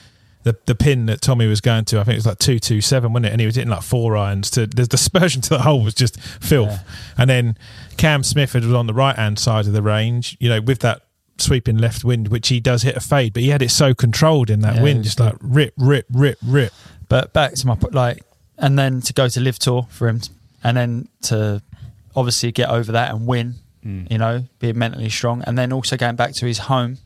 the 0.43 0.55
the 0.67 0.75
pin 0.75 1.07
that 1.07 1.23
Tommy 1.23 1.47
was 1.47 1.63
going 1.63 1.87
to. 1.87 1.99
I 1.99 2.05
think 2.05 2.13
it 2.15 2.19
was 2.19 2.27
like 2.27 2.39
two 2.39 2.59
two 2.59 2.83
seven, 2.83 3.13
wasn't 3.15 3.27
it? 3.27 3.33
And 3.33 3.41
he 3.41 3.47
was 3.47 3.57
hitting 3.57 3.71
like 3.71 3.83
four 3.83 4.17
irons. 4.19 4.51
To 4.51 4.67
the 4.67 4.87
dispersion 4.87 5.41
to 5.43 5.49
the 5.49 5.63
hole 5.63 5.83
was 5.83 5.95
just 5.95 6.21
filth. 6.21 6.69
Yeah. 6.71 6.79
And 7.17 7.31
then 7.31 7.59
Cam 7.97 8.23
Smith 8.23 8.55
was 8.55 8.71
on 8.73 8.87
the 8.87 8.95
right 8.95 9.17
hand 9.17 9.39
side 9.39 9.67
of 9.67 9.73
the 9.73 9.83
range, 9.83 10.37
you 10.39 10.51
know, 10.51 10.61
with 10.61 10.81
that 10.81 11.03
sweeping 11.39 11.79
left 11.79 12.05
wind, 12.05 12.29
which 12.29 12.49
he 12.49 12.61
does 12.61 12.83
hit 12.83 12.97
a 12.97 13.01
fade, 13.01 13.33
but 13.33 13.43
he 13.43 13.49
had 13.49 13.63
it 13.63 13.71
so 13.71 13.95
controlled 13.95 14.51
in 14.51 14.61
that 14.61 14.77
Yeah, 14.77 14.83
wind, 14.83 15.05
just 15.05 15.19
like 15.21 15.35
rip, 15.41 15.73
rip, 15.79 16.07
rip, 16.13 16.39
rip. 16.43 16.73
But 17.09 17.33
back 17.33 17.55
to 17.55 17.67
my 17.67 17.75
po- 17.77 17.91
like, 17.93 18.23
and 18.59 18.79
then 18.79 19.01
to 19.03 19.13
go 19.13 19.29
to 19.29 19.41
LIV 19.41 19.59
tour 19.59 19.87
for 19.91 20.09
him, 20.09 20.21
and 20.65 20.77
then 20.77 21.09
to 21.23 21.63
obviously 22.15 22.53
get 22.53 22.69
over 22.71 22.93
that 22.93 23.11
and 23.15 23.27
win. 23.27 23.55
Hmm. 23.83 24.05
You 24.11 24.19
know, 24.19 24.45
being 24.59 24.79
mentally 24.79 25.09
strong, 25.11 25.43
and 25.47 25.57
then 25.57 25.73
also 25.73 25.97
going 25.97 26.17
back 26.17 26.33
to 26.35 26.47
his 26.47 26.59
home 26.59 26.99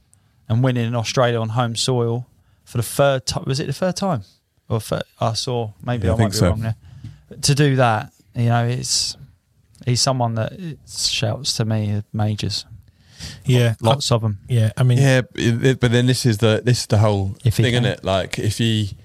and 0.48 0.62
winning 0.64 0.86
in 0.86 0.94
Australia 0.94 1.38
on 1.40 1.50
home 1.50 1.76
soil 1.76 2.26
for 2.64 2.78
the 2.78 2.82
third 2.82 3.26
time. 3.26 3.44
Was 3.46 3.60
it 3.60 3.66
the 3.66 3.72
third 3.72 3.96
time? 3.96 4.22
Or 4.68 4.80
third, 4.80 5.02
I 5.20 5.32
saw 5.34 5.72
maybe 5.84 6.06
Yeah, 6.06 6.12
I 6.12 6.16
I, 6.16 6.18
might 6.20 6.30
be 6.30 6.36
so. 6.36 6.48
wrong 6.50 6.60
there. 6.60 6.76
But 7.28 7.42
to 7.42 7.54
do 7.54 7.76
that, 7.76 8.12
you 8.34 8.46
know, 8.46 8.64
it's 8.66 9.16
he's 9.84 10.00
someone 10.00 10.36
that 10.36 10.52
shouts 10.88 11.56
to 11.56 11.64
me 11.64 12.02
majors. 12.12 12.64
Yeah, 13.44 13.74
Lots 13.82 14.10
of 14.12 14.22
them. 14.22 14.38
yeah. 14.48 14.70
I 14.78 14.82
mean, 14.82 14.96
Yeah, 14.98 15.22
it- 15.34 15.64
it- 15.66 15.80
but 15.80 15.90
then 15.92 16.06
this 16.06 16.24
is 16.24 16.38
the 16.38 16.62
this 16.64 16.80
is 16.80 16.86
the 16.86 16.98
whole 16.98 17.36
If 17.44 17.54
thing, 17.56 17.66
isn't 17.74 17.84
it? 17.84 18.04
Like 18.04 18.38
if 18.38 18.56
he 18.58 18.96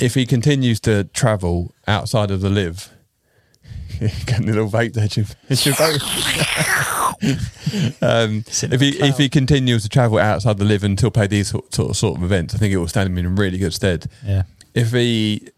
if 0.00 0.14
he 0.14 0.26
continues 0.26 0.80
to 0.80 1.04
travel 1.04 1.72
outside 1.86 2.30
of 2.30 2.40
the 2.40 2.50
LIV, 2.50 2.90
getting 4.26 4.48
a 4.48 4.52
little 4.52 4.68
vape 4.70 4.94
there, 4.94 5.08
Jim. 5.08 5.26
It's 5.48 5.64
your 5.66 5.74
vape. 5.76 6.00
um, 8.02 8.44
if 8.48 8.80
he 8.80 8.98
if 9.00 9.18
he 9.18 9.28
continues 9.28 9.82
to 9.82 9.88
travel 9.88 10.18
outside 10.18 10.58
the 10.58 10.64
LIV 10.64 10.84
until 10.84 11.10
play 11.10 11.26
these 11.26 11.48
sort, 11.48 11.74
sort, 11.74 11.94
sort 11.96 12.16
of 12.18 12.24
events, 12.24 12.54
I 12.54 12.58
think 12.58 12.72
it 12.72 12.78
will 12.78 12.88
stand 12.88 13.08
him 13.08 13.18
in 13.18 13.36
really 13.36 13.58
good 13.58 13.74
stead. 13.74 14.06
Yeah, 14.24 14.42
If 14.74 14.92
he 14.92 15.48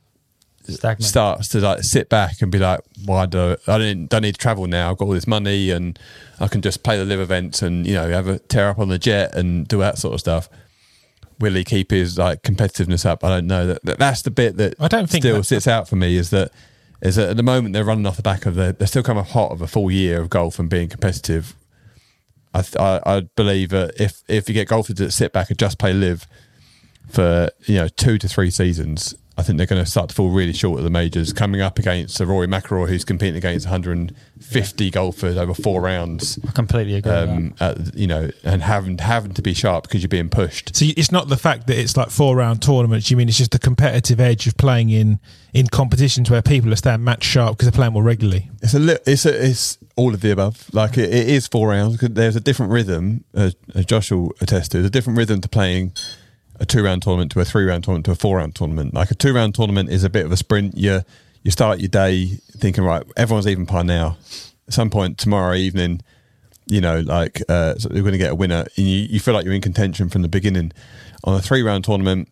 stagnant. 0.65 1.05
starts 1.05 1.49
to 1.49 1.61
like 1.61 1.83
sit 1.83 2.09
back 2.09 2.43
and 2.43 2.51
be 2.51 2.59
like, 2.59 2.81
"Why 3.05 3.27
do 3.27 3.57
I 3.67 3.79
don't, 3.79 4.07
don't 4.09 4.23
need 4.23 4.35
to 4.35 4.41
travel 4.41 4.67
now? 4.67 4.91
I've 4.91 4.99
got 4.99 5.05
all 5.07 5.13
this 5.13 5.27
money 5.27 5.71
and 5.71 5.99
I 6.41 6.49
can 6.49 6.63
just 6.63 6.83
play 6.83 6.99
the 6.99 7.05
LIV 7.05 7.21
events 7.21 7.63
and 7.63 7.87
you 7.87 7.95
know 7.95 8.09
have 8.11 8.27
a 8.29 8.39
tear 8.41 8.69
up 8.71 8.79
on 8.79 8.89
the 8.89 8.99
jet 8.99 9.35
and 9.37 9.67
do 9.69 9.79
that 9.79 9.99
sort 9.99 10.15
of 10.15 10.21
stuff." 10.21 10.49
Will 11.43 11.55
he 11.55 11.65
keep 11.65 11.91
his 11.91 12.17
like 12.17 12.43
competitiveness 12.43 13.05
up? 13.05 13.23
I 13.25 13.29
don't 13.29 13.47
know. 13.49 13.67
That, 13.67 13.85
that 13.85 13.99
that's 13.99 14.23
the 14.23 14.31
bit 14.31 14.57
that 14.57 14.77
I 14.81 14.89
don't 14.89 15.11
think 15.11 15.25
still 15.25 15.37
that- 15.39 15.45
sits 15.45 15.67
out 15.69 15.89
for 15.89 15.97
me 15.97 16.17
is 16.17 16.31
that 16.31 16.53
is 17.03 17.17
that 17.17 17.31
at 17.31 17.37
the 17.37 17.43
moment 17.43 17.75
they're 17.75 17.85
running 17.85 18.07
off 18.07 18.17
the 18.17 18.23
back 18.23 18.47
of 18.47 18.55
the 18.55 18.75
they're 18.79 18.87
still 18.87 19.03
kind 19.03 19.19
of 19.19 19.31
hot 19.31 19.51
of 19.51 19.61
a 19.61 19.67
full 19.67 19.91
year 19.91 20.21
of 20.21 20.31
golf 20.31 20.59
and 20.59 20.71
being 20.71 20.89
competitive. 20.89 21.55
I 22.55 22.63
th- 22.63 22.77
I, 22.77 23.01
I 23.05 23.21
believe 23.35 23.71
that 23.71 24.01
if 24.01 24.23
if 24.29 24.49
you 24.49 24.55
get 24.55 24.69
golfers 24.69 24.97
that 24.97 25.11
sit 25.11 25.33
back 25.33 25.51
and 25.51 25.59
just 25.59 25.79
play 25.79 25.93
LIV 25.93 26.27
for 27.11 27.51
you 27.67 27.75
know 27.77 27.89
two 27.89 28.19
to 28.19 28.29
three 28.29 28.51
seasons, 28.51 29.15
I 29.43 29.45
think 29.45 29.59
they're 29.59 29.67
going 29.67 29.85
to 29.85 29.91
start 29.91 30.09
to 30.11 30.15
fall 30.15 30.31
really 30.31 30.53
short 30.53 30.79
of 30.79 30.85
the 30.85 30.91
majors. 30.91 31.33
Coming 31.33 31.61
up 31.61 31.81
against 31.81 32.21
a 32.21 32.27
Rory 32.27 32.47
McIlroy 32.47 32.89
who's 32.89 33.05
competing 33.05 33.37
against 33.37 33.67
150 33.67 34.91
golfers 34.91 35.37
over 35.37 35.53
four 35.53 35.81
rounds, 35.81 36.39
I 36.47 36.53
completely 36.53 36.95
agree. 36.95 37.11
um, 37.13 37.55
at, 37.61 37.95
you 37.97 38.07
know, 38.07 38.31
and 38.45 38.63
having 38.63 38.99
having 38.99 39.35
to 39.35 39.43
be 39.43 39.53
sharp 39.55 39.85
because 39.85 40.03
you're 40.03 40.09
being 40.09 40.29
pushed. 40.29 40.77
So 40.77 40.85
it's 40.97 41.11
not 41.11 41.29
the 41.29 41.37
fact 41.37 41.67
that 41.67 41.77
it's 41.79 41.97
like 41.97 42.11
four 42.11 42.37
round 42.37 42.63
tournaments. 42.63 43.11
You 43.11 43.17
mean 43.17 43.29
it's 43.29 43.39
just 43.39 43.51
the 43.51 43.59
competitive 43.59 44.21
edge 44.21 44.47
of 44.47 44.57
playing 44.57 44.91
in 44.91 45.19
in 45.53 45.67
competitions 45.67 46.31
where 46.31 46.41
people 46.43 46.73
are 46.73 46.77
staying 46.77 47.03
match 47.05 47.25
sharp 47.25 47.57
because 47.59 47.67
they're 47.71 47.77
playing 47.77 47.93
more 47.95 48.03
regularly. 48.03 48.51
It's 48.63 48.75
a 48.75 48.79
li- 48.79 48.99
it's 49.07 49.27
a, 49.27 49.47
it's 49.49 49.79
all 49.97 50.15
of 50.15 50.21
the 50.21 50.31
above. 50.31 50.73
Like 50.73 50.97
it, 50.97 51.13
it 51.13 51.29
is 51.29 51.47
four 51.47 51.69
rounds. 51.69 51.97
'cause 51.99 52.11
There's 52.13 52.37
a 52.37 52.41
different 52.41 52.73
rhythm, 52.73 53.25
as, 53.35 53.57
as 53.75 53.85
Josh 53.87 54.11
will 54.13 54.33
attest 54.41 54.71
to. 54.71 54.79
There's 54.79 54.87
a 54.87 54.91
different 54.91 55.19
rhythm 55.19 55.41
to 55.41 55.49
playing 55.49 55.93
a 56.63 56.65
two 56.65 56.83
round 56.83 57.03
tournament 57.03 57.33
to 57.33 57.41
a 57.41 57.45
three 57.45 57.65
round 57.65 57.83
tournament 57.83 58.07
to 58.07 58.13
a 58.13 58.15
four 58.15 58.39
round 58.39 58.55
tournament. 58.55 58.95
Like 58.95 59.11
a 59.11 59.17
two 59.17 59.35
round 59.35 59.55
tournament 59.55 59.91
is 59.91 60.05
a 60.05 60.09
bit 60.09 60.25
of 60.25 60.33
a 60.33 60.37
sprint. 60.37 60.79
You 60.79 61.03
you 61.43 61.51
start 61.51 61.81
your 61.81 61.89
day 61.89 62.39
thinking 62.57 62.85
right, 62.85 63.03
everyone's 63.17 63.49
even 63.49 63.67
par 63.67 63.83
now. 63.83 64.17
At 64.69 64.75
some 64.75 64.89
point 64.89 65.19
tomorrow 65.19 65.55
evening, 65.55 66.03
you 66.67 66.81
know, 66.81 67.01
like 67.01 67.43
uh, 67.49 67.75
you're 67.91 68.03
going 68.03 68.13
to 68.13 68.19
get 68.19 68.31
a 68.31 68.37
winner, 68.37 68.65
and 68.77 68.87
you, 68.87 69.09
you 69.11 69.19
feel 69.19 69.35
like 69.35 69.45
you're 69.45 69.53
in 69.53 69.61
contention 69.61 70.09
from 70.09 70.23
the 70.23 70.29
beginning. 70.29 70.73
On 71.25 71.35
a 71.35 71.41
three 71.41 71.63
round 71.63 71.85
tournament, 71.85 72.29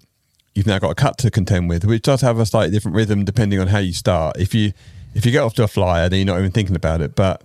you've 0.55 0.69
now 0.69 0.79
got 0.79 0.91
a 0.91 0.95
cut 0.95 1.19
to 1.19 1.31
contend 1.31 1.69
with, 1.69 1.85
which 1.85 2.03
does 2.03 2.21
have 2.21 2.39
a 2.39 2.47
slightly 2.47 2.71
different 2.71 2.95
rhythm 2.97 3.25
depending 3.25 3.59
on 3.59 3.67
how 3.67 3.79
you 3.79 3.93
start. 3.93 4.37
If 4.39 4.55
you 4.55 4.73
if 5.13 5.27
you 5.27 5.33
get 5.33 5.43
off 5.43 5.55
to 5.55 5.65
a 5.65 5.69
flyer, 5.69 6.09
then 6.09 6.21
you're 6.21 6.27
not 6.27 6.39
even 6.39 6.53
thinking 6.53 6.77
about 6.77 7.01
it. 7.01 7.17
But 7.17 7.43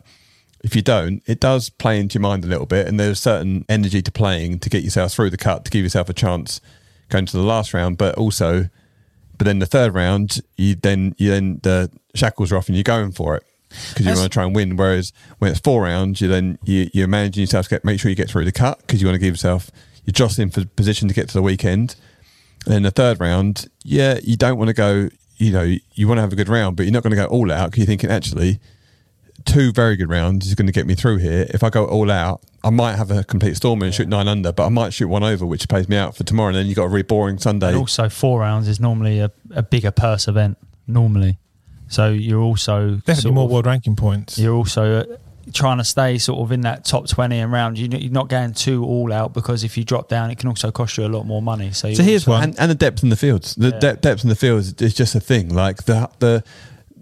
if 0.66 0.76
you 0.76 0.82
don't, 0.82 1.22
it 1.28 1.40
does 1.40 1.70
play 1.70 2.00
into 2.00 2.16
your 2.16 2.22
mind 2.22 2.44
a 2.44 2.48
little 2.48 2.66
bit, 2.66 2.88
and 2.88 3.00
there's 3.00 3.20
certain 3.20 3.66
energy 3.70 4.02
to 4.02 4.12
playing 4.12 4.58
to 4.60 4.70
get 4.70 4.84
yourself 4.84 5.14
through 5.14 5.30
the 5.30 5.38
cut 5.38 5.64
to 5.64 5.70
give 5.70 5.84
yourself 5.84 6.10
a 6.10 6.14
chance 6.14 6.60
going 7.10 7.28
to 7.28 7.38
the 7.38 7.44
last 7.44 7.72
round. 7.72 8.00
But 8.00 8.16
also, 8.16 8.70
but 9.38 9.46
then 9.46 9.60
the 9.60 9.68
third 9.68 9.94
round, 9.94 10.42
you 10.58 10.74
then 10.74 11.14
you 11.20 11.30
then 11.30 11.60
the 11.62 11.92
shackles 12.16 12.52
are 12.52 12.58
off 12.58 12.68
and 12.68 12.76
you're 12.76 12.84
going 12.84 13.12
for 13.12 13.36
it 13.36 13.44
because 13.90 14.08
you 14.08 14.12
want 14.14 14.24
to 14.24 14.30
try 14.30 14.44
and 14.44 14.56
win. 14.56 14.76
Whereas 14.76 15.14
when 15.38 15.52
it's 15.52 15.60
four 15.60 15.84
rounds, 15.84 16.20
you 16.20 16.28
then 16.28 16.58
you, 16.64 16.90
you're 16.94 17.08
managing 17.08 17.42
yourself 17.42 17.68
to 17.68 17.76
get 17.76 17.86
make 17.86 18.00
sure 18.00 18.10
you 18.10 18.16
get 18.16 18.32
through 18.32 18.46
the 18.46 18.52
cut 18.52 18.80
because 18.80 19.00
you 19.00 19.08
want 19.08 19.16
to 19.16 19.20
give 19.20 19.34
yourself 19.34 19.70
you're 20.04 20.14
jostling 20.14 20.50
for 20.50 20.66
position 20.66 21.08
to 21.08 21.14
get 21.14 21.28
to 21.28 21.34
the 21.36 21.44
weekend. 21.44 21.96
And 22.66 22.74
then 22.74 22.82
the 22.82 22.92
third 22.92 23.20
round, 23.20 23.68
yeah, 23.84 24.18
you 24.24 24.36
don't 24.36 24.58
want 24.58 24.70
to 24.70 24.74
go. 24.74 25.10
You 25.38 25.52
know, 25.52 25.76
you 25.94 26.08
want 26.08 26.18
to 26.18 26.22
have 26.22 26.34
a 26.34 26.36
good 26.36 26.50
round, 26.50 26.76
but 26.76 26.84
you're 26.84 26.94
not 26.94 27.04
going 27.04 27.12
to 27.12 27.18
go 27.18 27.26
all 27.26 27.52
out 27.52 27.70
because 27.70 27.82
you're 27.82 27.88
thinking 27.88 28.10
actually 28.10 28.60
two 29.46 29.72
very 29.72 29.96
good 29.96 30.10
rounds 30.10 30.48
is 30.48 30.56
going 30.56 30.66
to 30.68 30.74
get 30.74 30.86
me 30.88 30.96
through 30.96 31.18
here. 31.18 31.46
If 31.50 31.64
I 31.64 31.70
go 31.70 31.86
all 31.86 32.10
out, 32.12 32.42
I 32.64 32.70
might 32.72 32.96
have 32.96 33.12
a 33.12 33.24
complete 33.24 33.56
storm 33.56 33.82
and 33.84 33.94
shoot 33.94 34.08
nine 34.08 34.28
under, 34.28 34.52
but 34.52 34.66
I 34.66 34.70
might 34.70 34.94
shoot 34.94 35.08
one 35.08 35.24
over, 35.24 35.46
which 35.46 35.68
pays 35.70 35.88
me 35.88 35.96
out 35.98 36.16
for 36.16 36.24
tomorrow. 36.24 36.50
And 36.50 36.58
then 36.58 36.66
you've 36.66 36.76
got 36.76 36.86
a 36.86 36.90
really 36.90 37.04
boring 37.04 37.38
Sunday. 37.38 37.70
And 37.70 37.78
also, 37.78 38.10
four 38.10 38.40
rounds 38.42 38.68
is 38.68 38.80
normally 38.80 39.20
a, 39.20 39.32
a 39.52 39.62
bigger 39.64 39.92
purse 39.92 40.28
event. 40.28 40.58
Normally, 40.88 41.38
so 41.88 42.10
you're 42.10 42.42
also 42.42 42.96
Definitely 42.96 43.22
sort 43.22 43.34
more 43.36 43.46
of- 43.46 43.52
world 43.52 43.66
ranking 43.66 43.96
points. 43.96 44.38
You're 44.38 44.54
also 44.56 45.00
uh, 45.02 45.18
trying 45.54 45.78
to 45.80 45.84
stay 45.84 46.18
sort 46.20 46.40
of 46.40 46.52
in 46.52 46.62
that 46.62 46.86
top 46.86 47.08
twenty 47.08 47.40
and 47.40 47.52
round. 47.52 47.78
You- 47.80 47.88
You're 47.98 48.12
not 48.12 48.30
going 48.30 48.54
too 48.54 48.84
all 48.86 49.12
out 49.14 49.34
because 49.34 49.64
if 49.64 49.78
you 49.78 49.84
drop 49.84 50.10
down, 50.10 50.30
it 50.32 50.38
can 50.38 50.50
also 50.50 50.72
cost 50.72 50.98
you 50.98 51.06
a 51.06 51.08
lot 51.08 51.26
more 51.26 51.42
money. 51.42 51.72
So, 51.72 51.92
So 51.94 52.04
here's 52.04 52.28
one. 52.28 52.44
and, 52.44 52.60
and 52.60 52.70
the 52.70 52.76
depth 52.76 53.02
in 53.04 53.10
the 53.10 53.16
fields. 53.16 53.56
The 53.56 53.70
Yeah. 53.70 53.80
de- 53.80 53.96
depth 53.96 54.24
in 54.24 54.30
the 54.30 54.36
fields 54.36 54.74
is 54.82 54.94
just 54.94 55.16
a 55.16 55.20
thing. 55.20 55.50
Like 55.50 55.84
the 55.86 56.10
the, 56.20 56.44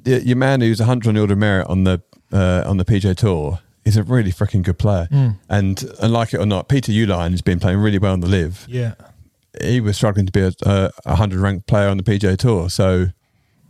the 0.03 0.21
your 0.25 0.37
man 0.37 0.61
who's 0.61 0.79
100 0.79 1.07
on 1.09 1.15
the 1.15 1.21
order 1.21 1.33
of 1.33 1.39
merit 1.39 1.67
on 1.67 1.83
the 1.83 2.01
uh, 2.33 2.63
on 2.65 2.77
the 2.77 2.85
PGA 2.85 3.15
Tour 3.15 3.59
is 3.85 3.95
a 3.97 4.03
really 4.03 4.31
freaking 4.31 4.63
good 4.63 4.77
player. 4.79 5.07
Mm. 5.11 5.37
And 5.49 5.83
and 6.01 6.11
like 6.13 6.33
it 6.33 6.39
or 6.39 6.45
not, 6.45 6.67
Peter 6.67 6.91
Uihlein 6.91 7.31
has 7.31 7.41
been 7.41 7.59
playing 7.59 7.79
really 7.79 7.99
well 7.99 8.13
on 8.13 8.19
the 8.21 8.27
LIV. 8.27 8.65
Yeah. 8.67 8.95
He 9.61 9.79
was 9.81 9.95
struggling 9.97 10.25
to 10.25 10.31
be 10.31 10.41
a, 10.41 10.51
a 10.65 10.91
100 11.05 11.39
ranked 11.39 11.67
player 11.67 11.87
on 11.89 11.97
the 11.97 12.03
PJ 12.03 12.37
Tour. 12.37 12.69
So 12.69 13.07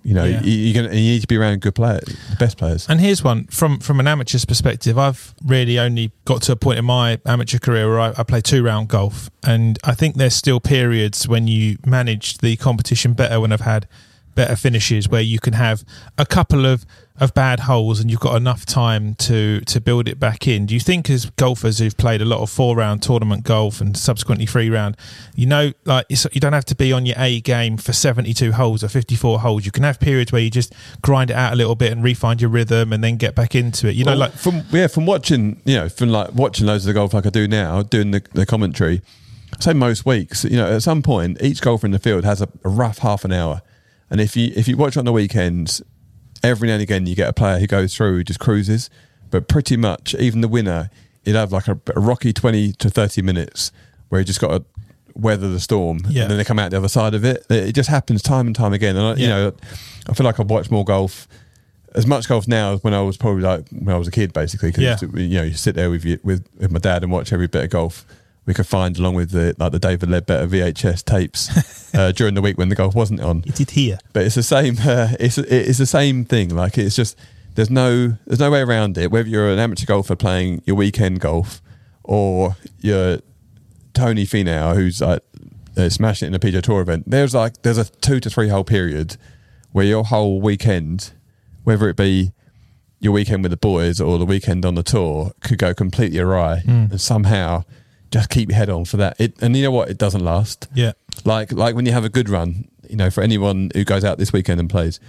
you 0.06 0.14
know 0.14 0.24
Yeah. 0.26 0.42
you, 0.42 0.52
you're 0.52 0.84
gonna, 0.84 0.96
you 0.96 1.12
need 1.14 1.22
to 1.22 1.28
be 1.28 1.38
around 1.38 1.62
good 1.62 1.76
players, 1.76 2.04
the 2.30 2.36
best 2.38 2.58
players. 2.58 2.88
And 2.90 3.00
here's 3.02 3.24
one 3.24 3.46
from 3.48 3.80
from 3.80 4.00
an 4.00 4.08
amateur's 4.08 4.46
perspective. 4.46 4.98
I've 4.98 5.34
really 5.44 5.80
only 5.80 6.12
got 6.26 6.42
to 6.44 6.52
a 6.52 6.56
point 6.56 6.78
in 6.80 6.86
my 6.86 7.20
amateur 7.26 7.58
career 7.58 7.90
where 7.90 8.00
I, 8.00 8.14
I 8.18 8.24
play 8.24 8.42
two 8.42 8.64
round 8.64 8.90
golf, 8.90 9.30
and 9.46 9.80
I 9.84 9.94
think 9.96 10.16
there's 10.16 10.36
still 10.36 10.60
periods 10.60 11.28
when 11.28 11.48
you 11.48 11.78
manage 11.86 12.38
the 12.40 12.56
competition 12.58 13.14
better 13.14 13.40
when 13.40 13.52
I've 13.52 13.62
had 13.62 13.88
better 14.36 14.56
finishes 14.56 15.08
where 15.08 15.22
you 15.22 15.40
can 15.40 15.54
have 15.54 15.84
a 16.18 16.26
couple 16.26 16.66
of 16.66 16.86
of 17.20 17.32
bad 17.36 17.62
holes 17.62 18.00
and 18.00 18.10
you've 18.10 18.20
got 18.20 18.36
enough 18.36 18.66
time 18.66 19.14
to 19.14 19.62
to 19.62 19.80
build 19.80 20.08
it 20.08 20.20
back 20.20 20.48
in. 20.48 20.66
Do 20.66 20.74
you 20.74 20.80
think 20.80 21.10
as 21.10 21.30
golfers 21.32 21.78
who've 21.78 21.96
played 21.96 22.22
a 22.22 22.26
lot 22.26 22.40
of 22.42 22.50
four 22.50 22.76
round 22.76 23.04
tournament 23.04 23.44
golf 23.44 23.80
and 23.80 23.96
subsequently 23.96 24.48
three 24.48 24.70
round, 24.70 24.98
you 25.36 25.46
know, 25.46 25.74
like 25.86 26.08
it's, 26.10 26.26
you 26.32 26.42
don't 26.42 26.54
have 26.54 26.66
to 26.66 26.76
be 26.76 26.92
on 26.92 27.06
your 27.06 27.16
A 27.20 27.40
game 27.42 27.78
for 27.78 27.94
72 27.94 28.54
holes 28.54 28.84
or 28.84 28.88
54 28.88 29.42
holes. 29.42 29.66
You 29.66 29.72
can 29.72 29.84
have 29.84 30.00
periods 30.00 30.32
where 30.32 30.42
you 30.42 30.50
just 30.50 30.74
grind 31.04 31.30
it 31.30 31.36
out 31.36 31.54
a 31.54 31.56
little 31.56 31.76
bit 31.76 31.92
and 31.92 32.04
refine 32.04 32.40
your 32.40 32.50
rhythm 32.50 32.92
and 32.92 33.04
then 33.04 33.18
get 33.18 33.36
back 33.36 33.54
into 33.54 33.88
it. 33.88 33.96
You 33.96 34.06
know, 34.06 34.12
Well, 34.12 34.20
like 34.20 34.34
from 34.34 34.64
yeah, 34.72 34.88
from 34.88 35.06
watching 35.06 35.62
you 35.66 35.76
know 35.76 35.90
from 35.90 36.10
like 36.10 36.34
watching 36.34 36.66
loads 36.66 36.84
of 36.86 36.88
the 36.88 36.94
golf 36.94 37.14
like 37.14 37.28
I 37.28 37.30
do 37.30 37.48
now, 37.48 37.84
doing 37.84 38.12
the, 38.12 38.24
the 38.34 38.46
commentary. 38.46 39.02
Say 39.60 39.74
most 39.74 40.04
weeks, 40.04 40.44
you 40.46 40.58
know, 40.58 40.76
at 40.76 40.82
some 40.82 41.04
point 41.04 41.40
each 41.40 41.62
golfer 41.62 41.86
in 41.86 41.92
the 41.92 42.00
field 42.00 42.24
has 42.24 42.42
a, 42.42 42.50
a 42.66 42.70
rough 42.70 42.98
half 42.98 43.24
an 43.24 43.32
hour, 43.32 43.62
and 44.10 44.20
if 44.20 44.36
you 44.36 44.52
if 44.56 44.68
you 44.68 44.76
watch 44.76 44.98
on 44.98 45.06
the 45.06 45.14
weekends, 45.14 45.80
every 46.44 46.68
now 46.68 46.74
and 46.76 46.84
again 46.84 47.06
you 47.08 47.16
get 47.16 47.30
a 47.30 47.34
player 47.34 47.60
who 47.60 47.68
goes 47.68 47.96
through 47.96 48.18
who 48.18 48.24
just 48.24 48.40
cruises, 48.40 48.90
but 49.32 49.48
pretty 49.48 49.78
much 49.78 50.14
even 50.16 50.42
the 50.42 50.48
winner, 50.48 50.90
he'd 51.24 51.36
have 51.36 51.52
like 51.52 51.68
a, 51.68 51.80
a 51.96 52.00
rocky 52.00 52.34
twenty 52.34 52.74
to 52.74 52.90
thirty 52.90 53.22
minutes 53.22 53.72
where 54.10 54.20
he 54.20 54.26
just 54.26 54.40
got 54.40 54.50
to 54.50 54.64
weather 55.16 55.48
the 55.50 55.60
storm, 55.60 56.00
Yeah. 56.10 56.24
and 56.24 56.32
then 56.32 56.38
they 56.38 56.44
come 56.44 56.58
out 56.60 56.72
the 56.72 56.78
other 56.78 56.88
side 56.88 57.14
of 57.14 57.24
it. 57.24 57.46
It 57.50 57.74
just 57.74 57.90
happens 57.90 58.22
time 58.22 58.48
and 58.48 58.56
time 58.56 58.74
again, 58.74 58.96
and 58.96 59.06
I, 59.06 59.14
you 59.22 59.28
know, 59.28 59.54
I 60.10 60.14
feel 60.14 60.26
like 60.26 60.40
I've 60.40 60.50
watched 60.50 60.72
more 60.72 60.84
golf 60.86 61.28
as 61.96 62.08
much 62.08 62.28
golf 62.28 62.48
now 62.48 62.74
as 62.74 62.84
when 62.84 62.96
I 62.96 63.02
was 63.02 63.18
probably 63.18 63.44
like 63.44 63.70
when 63.70 63.94
I 63.96 63.98
was 64.00 64.08
a 64.08 64.12
kid, 64.12 64.34
basically. 64.34 64.72
Because 64.72 65.04
Yeah. 65.04 65.10
you 65.20 65.36
know, 65.38 65.44
you 65.44 65.54
sit 65.54 65.76
there 65.76 65.90
with 65.92 66.04
you 66.04 66.20
with, 66.24 66.48
with 66.58 66.72
my 66.72 66.80
dad 66.80 67.04
and 67.04 67.12
watch 67.12 67.32
every 67.32 67.46
bit 67.48 67.64
of 67.66 67.70
golf 67.70 68.06
we 68.46 68.54
could 68.54 68.68
find 68.68 68.98
along 68.98 69.16
with 69.16 69.32
the 69.32 69.56
like 69.58 69.72
the 69.72 69.80
David 69.80 70.10
Leadbetter 70.10 70.48
VHS 70.48 71.04
tapes 71.04 71.94
uh, 71.96 72.12
during 72.12 72.34
the 72.34 72.42
week 72.42 72.58
when 72.58 72.70
the 72.70 72.76
golf 72.76 72.96
wasn't 72.96 73.22
on. 73.22 73.44
It 73.46 73.56
did 73.56 73.72
here. 73.72 73.98
But 74.12 74.26
it's 74.26 74.36
the 74.36 74.44
same. 74.44 74.78
Uh, 74.80 75.14
it's 75.20 75.38
it's 75.38 75.78
the 75.78 75.86
same 75.86 76.26
thing. 76.26 76.50
Like 76.56 76.78
it's 76.78 76.96
just 76.96 77.18
there's 77.56 77.70
no 77.70 78.18
there's 78.26 78.40
no 78.40 78.52
way 78.52 78.62
around 78.62 78.98
it. 78.98 79.12
Whether 79.12 79.30
you're 79.30 79.50
an 79.50 79.60
amateur 79.60 79.86
golfer 79.86 80.16
playing 80.16 80.62
your 80.66 80.76
weekend 80.76 81.20
golf 81.20 81.62
or 82.04 82.58
you're 82.80 83.20
Tony 83.94 84.26
Finau 84.26 84.76
who's 84.76 85.02
like 85.02 85.22
uh, 85.78 85.90
smashing 85.90 86.28
it 86.28 86.30
in 86.30 86.36
a 86.36 86.40
PGA 86.40 86.62
Tour 86.62 86.82
event, 86.82 87.06
there's 87.08 87.34
like 87.34 87.62
there's 87.62 87.78
a 87.78 87.86
two 87.86 88.20
to 88.20 88.30
three 88.30 88.50
hole 88.50 88.64
period 88.64 89.18
where 89.72 89.86
your 89.86 90.04
whole 90.04 90.42
weekend, 90.42 91.14
whether 91.64 91.88
it 91.90 91.96
be 91.96 92.32
your 93.00 93.14
weekend 93.14 93.44
with 93.44 93.52
the 93.52 93.58
boys 93.58 94.00
or 94.00 94.18
the 94.18 94.26
weekend 94.26 94.66
on 94.66 94.76
the 94.76 94.84
tour, 94.84 95.32
could 95.42 95.58
go 95.58 95.74
completely 95.74 96.20
awry, 96.20 96.62
and 96.92 97.02
somehow 97.02 97.64
just 98.14 98.30
keep 98.30 98.50
your 98.50 98.58
head 98.58 98.70
on 98.70 98.86
for 98.86 98.98
that. 98.98 99.20
It 99.20 99.42
and 99.42 99.58
you 99.58 99.64
know 99.64 99.72
what? 99.72 99.90
It 99.90 99.98
doesn't 99.98 100.24
last. 100.24 100.68
Yeah. 100.74 100.94
Like 101.26 101.52
like 101.52 101.76
when 101.76 101.86
you 101.86 101.92
have 101.92 102.06
a 102.06 102.10
good 102.10 102.30
run, 102.30 102.70
you 102.88 102.96
know, 102.96 103.10
for 103.10 103.22
anyone 103.22 103.72
who 103.74 103.84
goes 103.84 104.06
out 104.06 104.20
this 104.20 104.32
weekend 104.32 104.60
and 104.60 104.70
plays, 104.70 105.00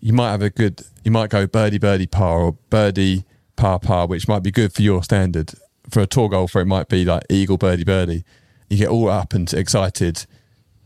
you 0.00 0.14
might 0.14 0.30
have 0.30 0.42
a 0.42 0.50
good, 0.50 0.82
you 1.04 1.10
might 1.10 1.28
go 1.28 1.46
birdie 1.46 1.78
birdie 1.78 2.06
par 2.06 2.40
or 2.40 2.52
birdie 2.70 3.24
par 3.56 3.78
par, 3.78 4.06
which 4.06 4.26
might 4.26 4.42
be 4.42 4.50
good 4.50 4.72
for 4.72 4.82
your 4.82 5.02
standard. 5.02 5.52
For 5.90 6.00
a 6.00 6.06
tour 6.06 6.28
golfer, 6.30 6.60
it 6.60 6.66
might 6.66 6.88
be 6.88 7.04
like 7.04 7.24
eagle 7.28 7.58
birdie 7.58 7.84
birdie. 7.84 8.24
You 8.70 8.78
get 8.78 8.88
all 8.88 9.10
up 9.10 9.34
and 9.34 9.52
excited. 9.52 10.24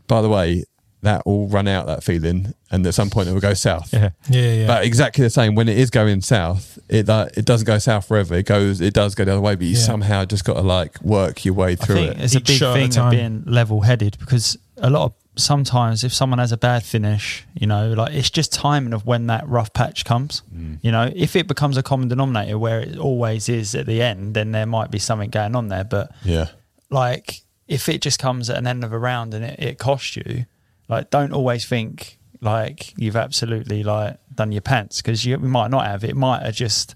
By 0.07 0.21
the 0.21 0.29
way, 0.29 0.65
that 1.05 1.25
will 1.25 1.47
run 1.47 1.67
out 1.67 1.87
that 1.87 2.03
feeling, 2.03 2.53
and 2.69 2.85
at 2.85 2.93
some 2.93 3.09
point 3.09 3.27
it 3.29 3.33
will 3.33 3.39
go 3.41 3.53
south. 3.55 3.91
Yeah. 3.93 4.09
Yeah, 4.29 4.53
yeah. 4.53 4.67
But 4.67 4.83
exactly 4.85 5.23
the 5.23 5.29
same 5.29 5.55
when 5.55 5.67
it 5.69 5.77
is 5.79 5.89
going 5.89 6.21
south, 6.21 6.77
it 6.89 7.09
uh, 7.09 7.27
it 7.35 7.45
doesn't 7.45 7.65
go 7.65 7.77
south 7.79 8.07
forever. 8.07 8.35
It 8.35 8.45
goes, 8.45 8.81
it 8.81 8.93
does 8.93 9.15
go 9.15 9.23
the 9.25 9.31
other 9.31 9.41
way, 9.41 9.55
but 9.55 9.63
you 9.65 9.73
Yeah. 9.75 9.79
somehow 9.79 10.25
just 10.25 10.43
got 10.45 10.55
to 10.55 10.61
like 10.61 11.01
work 11.01 11.45
your 11.45 11.53
way 11.55 11.71
I 11.71 11.75
through 11.75 11.95
think 11.95 12.11
it. 12.17 12.21
it's 12.21 12.35
a 12.35 12.41
big 12.41 12.57
shot 12.57 12.77
at 12.77 12.83
a 12.83 12.87
thing 12.91 13.01
of 13.03 13.11
being 13.11 13.43
level 13.45 13.81
headed 13.81 14.17
because 14.19 14.57
a 14.77 14.89
lot 14.89 15.05
of 15.05 15.13
sometimes 15.37 16.03
if 16.03 16.13
someone 16.13 16.39
has 16.39 16.51
a 16.51 16.57
bad 16.57 16.83
finish, 16.83 17.45
you 17.53 17.67
know, 17.67 17.91
like 17.93 18.13
it's 18.13 18.29
just 18.29 18.53
timing 18.53 18.93
of 18.93 19.05
when 19.05 19.27
that 19.27 19.47
rough 19.47 19.73
patch 19.73 20.05
comes. 20.05 20.41
Mm. 20.55 20.79
You 20.81 20.91
know, 20.91 21.11
if 21.15 21.35
it 21.35 21.47
becomes 21.47 21.77
a 21.77 21.83
common 21.83 22.07
denominator 22.07 22.57
where 22.57 22.79
it 22.79 22.97
always 22.97 23.49
is 23.49 23.75
at 23.75 23.85
the 23.85 24.01
end, 24.01 24.33
then 24.33 24.51
there 24.51 24.65
might 24.65 24.91
be 24.91 24.99
something 24.99 25.29
going 25.29 25.55
on 25.55 25.67
there. 25.67 25.83
But 25.83 26.11
Yeah, 26.23 26.47
like 26.89 27.41
if 27.67 27.89
it 27.89 28.01
just 28.01 28.19
comes 28.19 28.49
at 28.49 28.57
an 28.57 28.67
end 28.67 28.83
of 28.83 28.93
a 28.93 28.99
round 28.99 29.33
and 29.33 29.43
it, 29.43 29.59
it 29.59 29.77
costs 29.79 30.15
you, 30.15 30.45
like 30.87 31.09
don't 31.09 31.33
always 31.33 31.65
think 31.65 32.19
like 32.41 32.93
you've 32.97 33.15
absolutely 33.15 33.83
like 33.83 34.17
done 34.33 34.51
your 34.51 34.61
pants 34.61 35.01
because 35.01 35.25
you, 35.25 35.37
might 35.37 35.71
not 35.71 35.85
have. 35.85 36.03
It 36.03 36.15
might 36.15 36.43
have 36.43 36.55
just 36.55 36.95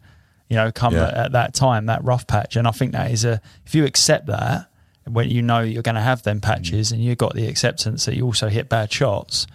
you 0.49 0.55
know 0.55 0.71
come 0.71 0.93
Yeah. 0.93 1.07
at, 1.07 1.13
at 1.13 1.31
that 1.33 1.53
time 1.53 1.87
that 1.87 2.03
rough 2.03 2.27
patch, 2.27 2.55
and 2.55 2.67
I 2.67 2.71
think 2.71 2.91
that 2.93 3.11
is 3.11 3.25
a 3.25 3.41
if 3.65 3.75
you 3.75 3.85
accept 3.85 4.27
that 4.27 4.69
when 5.05 5.29
you 5.29 5.41
know 5.41 5.59
you're 5.61 5.83
going 5.83 5.95
to 5.95 6.01
have 6.01 6.23
them 6.23 6.39
mm. 6.39 6.43
patches 6.43 6.91
and 6.91 7.03
you've 7.03 7.17
got 7.17 7.33
the 7.33 7.47
acceptance 7.47 8.05
that 8.05 8.15
you 8.15 8.25
also 8.25 8.47
hit 8.47 8.69
bad 8.69 8.91
shots, 8.91 9.47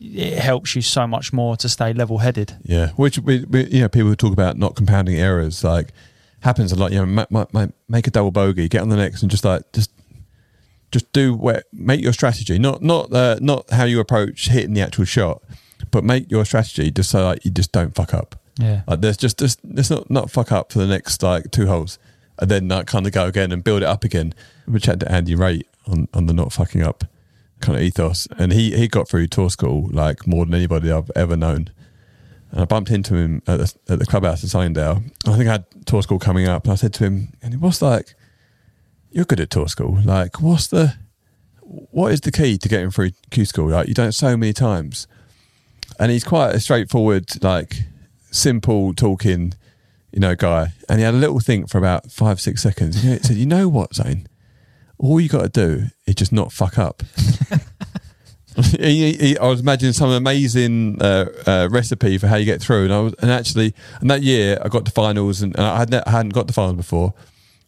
it 0.00 0.38
helps 0.38 0.76
you 0.76 0.82
so 0.82 1.06
much 1.06 1.32
more 1.32 1.56
to 1.56 1.68
stay 1.68 1.92
level 1.92 2.18
headed. 2.18 2.56
Yeah, 2.62 2.88
which 2.90 3.18
we, 3.18 3.44
we, 3.44 3.66
you 3.66 3.80
know, 3.80 3.88
people 3.88 4.14
talk 4.14 4.32
about 4.32 4.56
not 4.56 4.76
compounding 4.76 5.16
errors. 5.16 5.64
Like 5.64 5.92
happens 6.40 6.72
a 6.72 6.76
lot. 6.76 6.92
You 6.92 6.98
know, 6.98 7.06
ma- 7.06 7.26
ma- 7.30 7.46
ma- 7.52 7.68
make 7.88 8.06
a 8.06 8.10
double 8.10 8.30
bogey, 8.30 8.68
get 8.68 8.82
on 8.82 8.88
the 8.88 8.96
next, 8.96 9.22
and 9.22 9.30
just 9.30 9.44
like 9.44 9.62
just 9.72 9.90
just 10.90 11.12
do 11.12 11.34
where 11.34 11.62
make 11.72 12.00
your 12.00 12.12
strategy. 12.12 12.58
Not 12.58 12.82
not 12.82 13.12
uh, 13.12 13.38
not 13.40 13.70
how 13.70 13.84
you 13.84 14.00
approach 14.00 14.48
hitting 14.48 14.74
the 14.74 14.80
actual 14.80 15.04
shot, 15.04 15.42
but 15.90 16.04
make 16.04 16.30
your 16.30 16.44
strategy 16.44 16.90
just 16.90 17.10
so 17.10 17.24
like 17.24 17.44
you 17.44 17.50
just 17.50 17.72
don't 17.72 17.94
fuck 17.94 18.14
up. 18.14 18.36
Yeah. 18.58 18.82
Like 18.86 19.00
there's 19.00 19.16
just 19.16 19.38
just 19.38 19.60
let's 19.64 19.90
not 19.90 20.10
not 20.10 20.30
fuck 20.30 20.52
up 20.52 20.72
for 20.72 20.78
the 20.78 20.86
next 20.86 21.22
like 21.22 21.50
two 21.50 21.66
holes, 21.66 21.98
and 22.38 22.50
then 22.50 22.68
like 22.68 22.86
kind 22.86 23.06
of 23.06 23.12
go 23.12 23.26
again 23.26 23.52
and 23.52 23.62
build 23.62 23.82
it 23.82 23.86
up 23.86 24.04
again. 24.04 24.34
We 24.66 24.80
chatted 24.80 25.00
to 25.00 25.12
Andy 25.12 25.34
Raitt 25.34 25.64
on 25.86 26.08
on 26.14 26.26
the 26.26 26.34
not 26.34 26.52
fucking 26.52 26.82
up 26.82 27.04
kind 27.60 27.76
of 27.76 27.82
ethos, 27.82 28.26
and 28.38 28.52
he 28.52 28.76
he 28.76 28.88
got 28.88 29.08
through 29.08 29.26
tour 29.28 29.50
school 29.50 29.88
like 29.92 30.26
more 30.26 30.44
than 30.44 30.54
anybody 30.54 30.90
I've 30.90 31.10
ever 31.14 31.36
known. 31.36 31.70
And 32.50 32.62
I 32.62 32.64
bumped 32.64 32.90
into 32.90 33.14
him 33.14 33.42
at 33.46 33.58
the, 33.58 33.74
at 33.90 33.98
the 33.98 34.06
clubhouse 34.06 34.42
in 34.42 34.48
Sunningdale. 34.48 35.02
I 35.26 35.36
think 35.36 35.48
I 35.48 35.52
had 35.52 35.66
tour 35.84 36.02
school 36.02 36.18
coming 36.18 36.48
up, 36.48 36.64
and 36.64 36.72
I 36.72 36.76
said 36.76 36.94
to 36.94 37.04
him, 37.04 37.32
"And 37.42 37.60
what's 37.60 37.82
like, 37.82 38.14
you're 39.10 39.24
good 39.24 39.40
at 39.40 39.50
tour 39.50 39.68
school. 39.68 39.98
Like, 40.04 40.40
what's 40.40 40.66
the, 40.66 40.94
what 41.60 42.12
is 42.12 42.20
the 42.20 42.32
key 42.32 42.58
to 42.58 42.68
getting 42.68 42.90
through 42.90 43.10
Q 43.30 43.44
school? 43.44 43.68
Like, 43.68 43.88
you've 43.88 43.96
done 43.96 44.08
it 44.08 44.12
so 44.12 44.36
many 44.36 44.52
times." 44.52 45.06
And 45.98 46.12
he's 46.12 46.24
quite 46.24 46.54
a 46.54 46.60
straightforward, 46.60 47.42
like, 47.42 47.82
simple 48.30 48.94
talking, 48.94 49.54
you 50.12 50.20
know, 50.20 50.36
guy. 50.36 50.72
And 50.88 50.98
he 50.98 51.04
had 51.04 51.14
a 51.14 51.18
little 51.18 51.40
think 51.40 51.68
for 51.68 51.78
about 51.78 52.10
five, 52.12 52.40
six 52.40 52.62
seconds. 52.62 53.02
He 53.02 53.18
said, 53.18 53.36
"You 53.36 53.46
know 53.46 53.68
what, 53.68 53.94
Zane? 53.94 54.28
All 54.98 55.20
you 55.20 55.28
got 55.28 55.42
to 55.42 55.48
do 55.48 55.86
is 56.06 56.14
just 56.14 56.32
not 56.32 56.52
fuck 56.52 56.78
up." 56.78 57.02
he, 58.78 59.12
he, 59.12 59.38
I 59.38 59.46
was 59.46 59.60
imagining 59.60 59.92
some 59.92 60.10
amazing 60.10 61.00
uh, 61.00 61.26
uh, 61.46 61.68
recipe 61.70 62.18
for 62.18 62.26
how 62.26 62.36
you 62.36 62.44
get 62.44 62.60
through, 62.60 62.84
and 62.84 62.92
I 62.92 63.00
was, 63.00 63.14
and 63.20 63.30
actually, 63.30 63.74
and 64.00 64.10
that 64.10 64.22
year 64.22 64.58
I 64.62 64.68
got 64.68 64.84
to 64.86 64.90
finals, 64.90 65.42
and, 65.42 65.54
and 65.56 65.64
I, 65.64 65.78
hadn't, 65.78 66.06
I 66.06 66.10
hadn't 66.10 66.34
got 66.34 66.48
to 66.48 66.54
finals 66.54 66.76
before, 66.76 67.14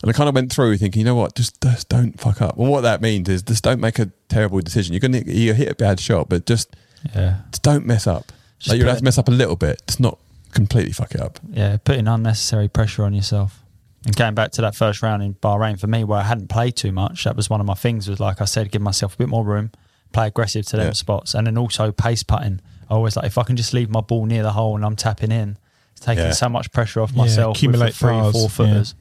and 0.02 0.10
I 0.10 0.12
kind 0.12 0.28
of 0.28 0.34
went 0.34 0.52
through 0.52 0.76
thinking, 0.78 1.00
you 1.00 1.04
know 1.04 1.14
what, 1.14 1.34
just, 1.34 1.60
just 1.60 1.88
don't 1.88 2.18
fuck 2.20 2.40
up. 2.40 2.56
Well, 2.56 2.70
what 2.70 2.80
that 2.82 3.00
means 3.02 3.28
is 3.28 3.42
just 3.42 3.62
don't 3.64 3.80
make 3.80 3.98
a 3.98 4.10
terrible 4.28 4.60
decision. 4.60 4.92
You're 4.94 5.00
gonna 5.00 5.22
you 5.26 5.52
hit 5.54 5.68
a 5.68 5.74
bad 5.74 6.00
shot, 6.00 6.28
but 6.28 6.46
just, 6.46 6.74
Yeah. 7.14 7.38
just 7.50 7.62
don't 7.62 7.86
mess 7.86 8.06
up. 8.06 8.32
Just 8.58 8.70
like 8.70 8.78
you'll 8.78 8.86
put 8.86 8.90
have 8.90 8.98
to 8.98 9.04
mess 9.04 9.18
up 9.18 9.28
a 9.28 9.32
little 9.32 9.56
bit, 9.56 9.80
It's 9.88 10.00
not 10.00 10.18
completely 10.52 10.92
fuck 10.92 11.14
it 11.14 11.20
up. 11.20 11.38
yeah, 11.50 11.76
putting 11.84 12.08
unnecessary 12.08 12.68
pressure 12.68 13.04
on 13.04 13.14
yourself. 13.14 13.62
And 14.06 14.16
going 14.16 14.34
back 14.34 14.50
to 14.52 14.62
that 14.62 14.74
first 14.74 15.02
round 15.02 15.22
in 15.22 15.34
Bahrain 15.34 15.78
for 15.78 15.86
me, 15.86 16.04
where 16.04 16.18
I 16.20 16.22
hadn't 16.22 16.48
played 16.48 16.74
too 16.76 16.90
much, 16.92 17.24
that 17.24 17.36
was 17.36 17.50
one 17.50 17.60
of 17.60 17.66
my 17.66 17.74
things. 17.74 18.08
Was 18.08 18.18
like 18.20 18.40
I 18.40 18.46
said, 18.46 18.70
give 18.70 18.80
myself 18.80 19.14
a 19.14 19.18
bit 19.18 19.28
more 19.28 19.44
room, 19.44 19.70
play 20.12 20.26
aggressive 20.28 20.64
to 20.66 20.76
them 20.78 20.86
Yeah. 20.86 20.92
spots, 20.94 21.34
and 21.34 21.46
then 21.46 21.58
also 21.58 21.92
pace 21.92 22.22
putting. 22.22 22.60
I 22.88 22.94
always 22.94 23.14
like 23.16 23.26
if 23.26 23.36
I 23.36 23.42
can 23.42 23.56
just 23.56 23.74
leave 23.74 23.90
my 23.90 24.00
ball 24.00 24.24
near 24.24 24.42
the 24.42 24.52
hole 24.52 24.74
and 24.74 24.84
I'm 24.86 24.96
tapping 24.96 25.30
in, 25.30 25.58
it's 25.92 26.00
taking 26.00 26.24
Yeah. 26.24 26.32
so 26.32 26.48
much 26.48 26.72
pressure 26.72 27.02
off 27.02 27.12
Yeah, 27.12 27.18
myself. 27.18 27.56
accumulate 27.58 27.88
with 27.88 27.98
the 27.98 28.06
three, 28.06 28.10
bars, 28.12 28.32
four 28.32 28.48
footers, 28.48 28.94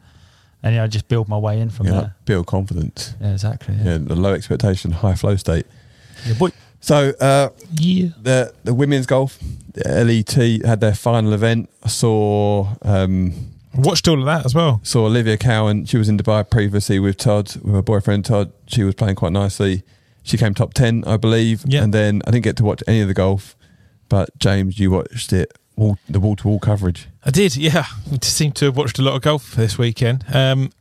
and 0.64 0.74
you 0.76 0.82
know, 0.82 0.88
just 0.88 1.08
build 1.08 1.28
my 1.30 1.38
way 1.38 1.60
in 1.60 1.70
from 1.70 1.86
You 1.88 1.92
know, 1.94 2.02
there. 2.02 2.16
build 2.26 2.48
confidence. 2.48 3.14
Yeah, 3.22 3.32
exactly. 3.34 3.76
Yeah, 3.76 3.84
Yeah. 3.84 3.98
the 4.00 4.16
low 4.16 4.34
expectation, 4.34 4.92
high 4.92 5.16
flow 5.16 5.36
state. 5.36 5.66
Yeah, 6.28 6.34
boy. 6.34 6.50
So 6.82 7.12
uh, 7.20 7.50
yeah. 7.74 8.10
the 8.22 8.54
the 8.64 8.74
women's 8.74 9.06
golf, 9.06 9.38
the 9.74 9.84
LET 10.06 10.66
had 10.66 10.80
their 10.80 10.96
final 10.96 11.34
event. 11.34 11.70
I 11.84 11.90
saw 11.90 12.68
um, 12.84 13.34
Watched 13.76 14.08
all 14.08 14.20
of 14.20 14.26
that 14.26 14.46
as 14.46 14.56
well. 14.56 14.80
saw 14.84 15.06
Olivia 15.06 15.38
Cowan. 15.38 15.86
She 15.86 15.98
was 15.98 16.10
in 16.10 16.18
Dubai 16.18 16.50
previously 16.50 16.98
with 17.00 17.18
Todd, 17.18 17.56
with 17.64 17.74
her 17.76 17.82
boyfriend 17.82 18.26
Todd. 18.26 18.52
She 18.68 18.84
was 18.84 18.96
playing 18.96 19.16
quite 19.16 19.32
nicely. 19.32 19.84
She 20.24 20.38
came 20.38 20.54
top 20.54 20.74
ten, 20.74 21.04
I 21.06 21.18
believe. 21.18 21.64
Yeah. 21.68 21.84
And 21.84 21.94
then 21.94 22.22
I 22.26 22.32
didn't 22.32 22.44
get 22.46 22.58
to 22.58 22.64
watch 22.64 22.82
any 22.88 23.02
of 23.02 23.08
the 23.08 23.14
golf, 23.14 23.56
but 24.10 24.30
James, 24.40 24.80
you 24.80 24.92
watched 24.92 25.32
it. 25.34 25.52
All, 25.80 25.98
the 26.10 26.20
wall 26.20 26.36
to 26.36 26.48
wall 26.48 26.60
coverage. 26.60 27.08
I 27.24 27.32
did, 27.32 27.56
yeah. 27.56 27.86
I 28.12 28.18
seem 28.22 28.52
to 28.54 28.66
have 28.66 28.76
watched 28.78 29.00
a 29.00 29.02
lot 29.02 29.16
of 29.16 29.22
golf 29.22 29.54
this 29.56 29.78
weekend. 29.78 30.26
Um, 30.34 30.72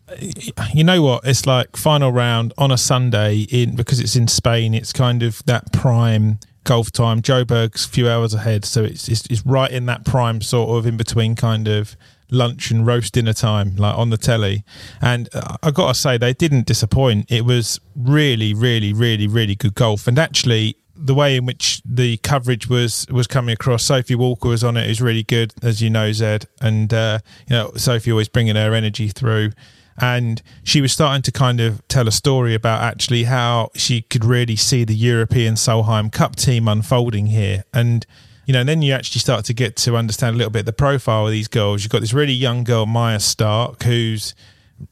you 0.74 0.82
know 0.82 1.02
what? 1.02 1.24
It's 1.24 1.46
like 1.46 1.76
final 1.76 2.10
round 2.10 2.52
on 2.58 2.72
a 2.72 2.78
Sunday 2.78 3.46
in 3.50 3.76
because 3.76 4.00
it's 4.00 4.16
in 4.16 4.26
Spain. 4.26 4.74
It's 4.74 4.92
kind 4.92 5.22
of 5.22 5.44
that 5.46 5.72
prime 5.72 6.40
golf 6.64 6.90
time. 6.90 7.22
Joburg's 7.22 7.84
a 7.84 7.88
few 7.88 8.08
hours 8.08 8.34
ahead, 8.34 8.64
so 8.64 8.82
it's, 8.82 9.08
it's 9.08 9.26
it's 9.26 9.46
right 9.46 9.70
in 9.70 9.86
that 9.86 10.04
prime 10.04 10.40
sort 10.40 10.70
of 10.70 10.86
in 10.86 10.96
between 10.96 11.36
kind 11.36 11.68
of 11.68 11.96
lunch 12.30 12.70
and 12.70 12.86
roast 12.86 13.14
dinner 13.14 13.32
time, 13.32 13.76
like 13.76 13.96
on 13.96 14.10
the 14.10 14.18
telly. 14.18 14.64
And 15.00 15.28
uh, 15.34 15.56
I 15.62 15.70
got 15.70 15.88
to 15.88 15.94
say, 15.94 16.18
they 16.18 16.34
didn't 16.34 16.66
disappoint. 16.66 17.30
It 17.30 17.44
was 17.44 17.80
really, 17.94 18.52
really, 18.54 18.92
really, 18.92 19.26
really 19.26 19.54
good 19.54 19.74
golf. 19.74 20.06
And 20.06 20.18
actually, 20.18 20.76
the 20.98 21.14
way 21.14 21.36
in 21.36 21.46
which 21.46 21.80
the 21.84 22.16
coverage 22.18 22.68
was 22.68 23.06
was 23.10 23.26
coming 23.26 23.52
across. 23.52 23.84
Sophie 23.84 24.14
Walker 24.14 24.48
was 24.48 24.64
on 24.64 24.76
it 24.76 24.90
is 24.90 25.00
really 25.00 25.22
good, 25.22 25.54
as 25.62 25.80
you 25.80 25.90
know, 25.90 26.12
Zed, 26.12 26.46
and 26.60 26.92
uh, 26.92 27.20
you 27.48 27.56
know 27.56 27.72
Sophie 27.76 28.10
always 28.10 28.28
bringing 28.28 28.56
her 28.56 28.74
energy 28.74 29.08
through. 29.08 29.52
And 30.00 30.40
she 30.62 30.80
was 30.80 30.92
starting 30.92 31.22
to 31.22 31.32
kind 31.32 31.60
of 31.60 31.86
tell 31.88 32.06
a 32.06 32.12
story 32.12 32.54
about 32.54 32.82
actually 32.82 33.24
how 33.24 33.70
she 33.74 34.02
could 34.02 34.24
really 34.24 34.54
see 34.54 34.84
the 34.84 34.94
European 34.94 35.54
Solheim 35.54 36.12
Cup 36.12 36.36
team 36.36 36.68
unfolding 36.68 37.26
here. 37.26 37.64
And 37.72 38.06
you 38.46 38.52
know, 38.52 38.60
and 38.60 38.68
then 38.68 38.80
you 38.80 38.92
actually 38.92 39.20
start 39.20 39.44
to 39.46 39.52
get 39.52 39.76
to 39.76 39.96
understand 39.96 40.34
a 40.34 40.38
little 40.38 40.50
bit 40.50 40.66
the 40.66 40.72
profile 40.72 41.26
of 41.26 41.32
these 41.32 41.48
girls. 41.48 41.82
You've 41.82 41.92
got 41.92 42.00
this 42.00 42.14
really 42.14 42.32
young 42.32 42.64
girl, 42.64 42.86
Maja 42.86 43.20
Stark, 43.20 43.82
who's 43.82 44.34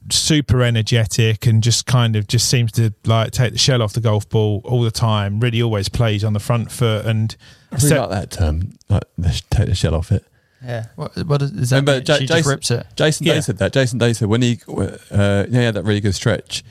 super 0.09 0.61
energetic 0.63 1.45
and 1.45 1.61
just 1.63 1.85
kind 1.85 2.15
of 2.15 2.27
just 2.27 2.49
seems 2.49 2.71
to 2.73 2.93
like 3.05 3.31
take 3.31 3.53
the 3.53 3.57
shell 3.57 3.81
off 3.81 3.93
the 3.93 4.01
golf 4.01 4.27
ball 4.29 4.61
all 4.65 4.81
the 4.83 4.91
time. 4.91 5.39
Really, 5.39 5.61
always 5.61 5.89
plays 5.89 6.23
on 6.23 6.33
the 6.33 6.39
front 6.39 6.71
foot 6.71 7.05
and. 7.05 7.35
I 7.71 7.75
really 7.75 7.89
So- 7.89 8.01
like 8.01 8.09
that 8.11 8.31
term. 8.31 8.73
Like, 8.89 9.03
let's 9.17 9.41
take 9.41 9.67
the 9.67 9.75
shell 9.75 9.95
off 9.95 10.11
it. 10.11 10.23
Yeah. 10.63 10.85
What, 10.95 11.15
what 11.27 11.41
is 11.41 11.69
that? 11.69 11.75
Remember, 11.77 11.93
mean? 11.93 12.03
Ja- 12.07 12.15
she 12.15 12.25
Jason- 12.25 12.37
just 12.37 12.49
rips 12.49 12.71
it. 12.71 12.87
Jason 12.95 13.25
Yeah. 13.27 13.33
Day 13.35 13.41
said 13.41 13.57
that. 13.59 13.73
Jason 13.73 13.99
Day 13.99 14.13
said 14.13 14.27
when 14.27 14.41
he, 14.41 14.59
uh, 14.67 14.73
you 14.73 14.77
know, 15.11 15.47
he 15.51 15.55
had 15.65 15.75
that 15.75 15.83
really 15.83 15.99
good 15.99 16.15
stretch 16.15 16.63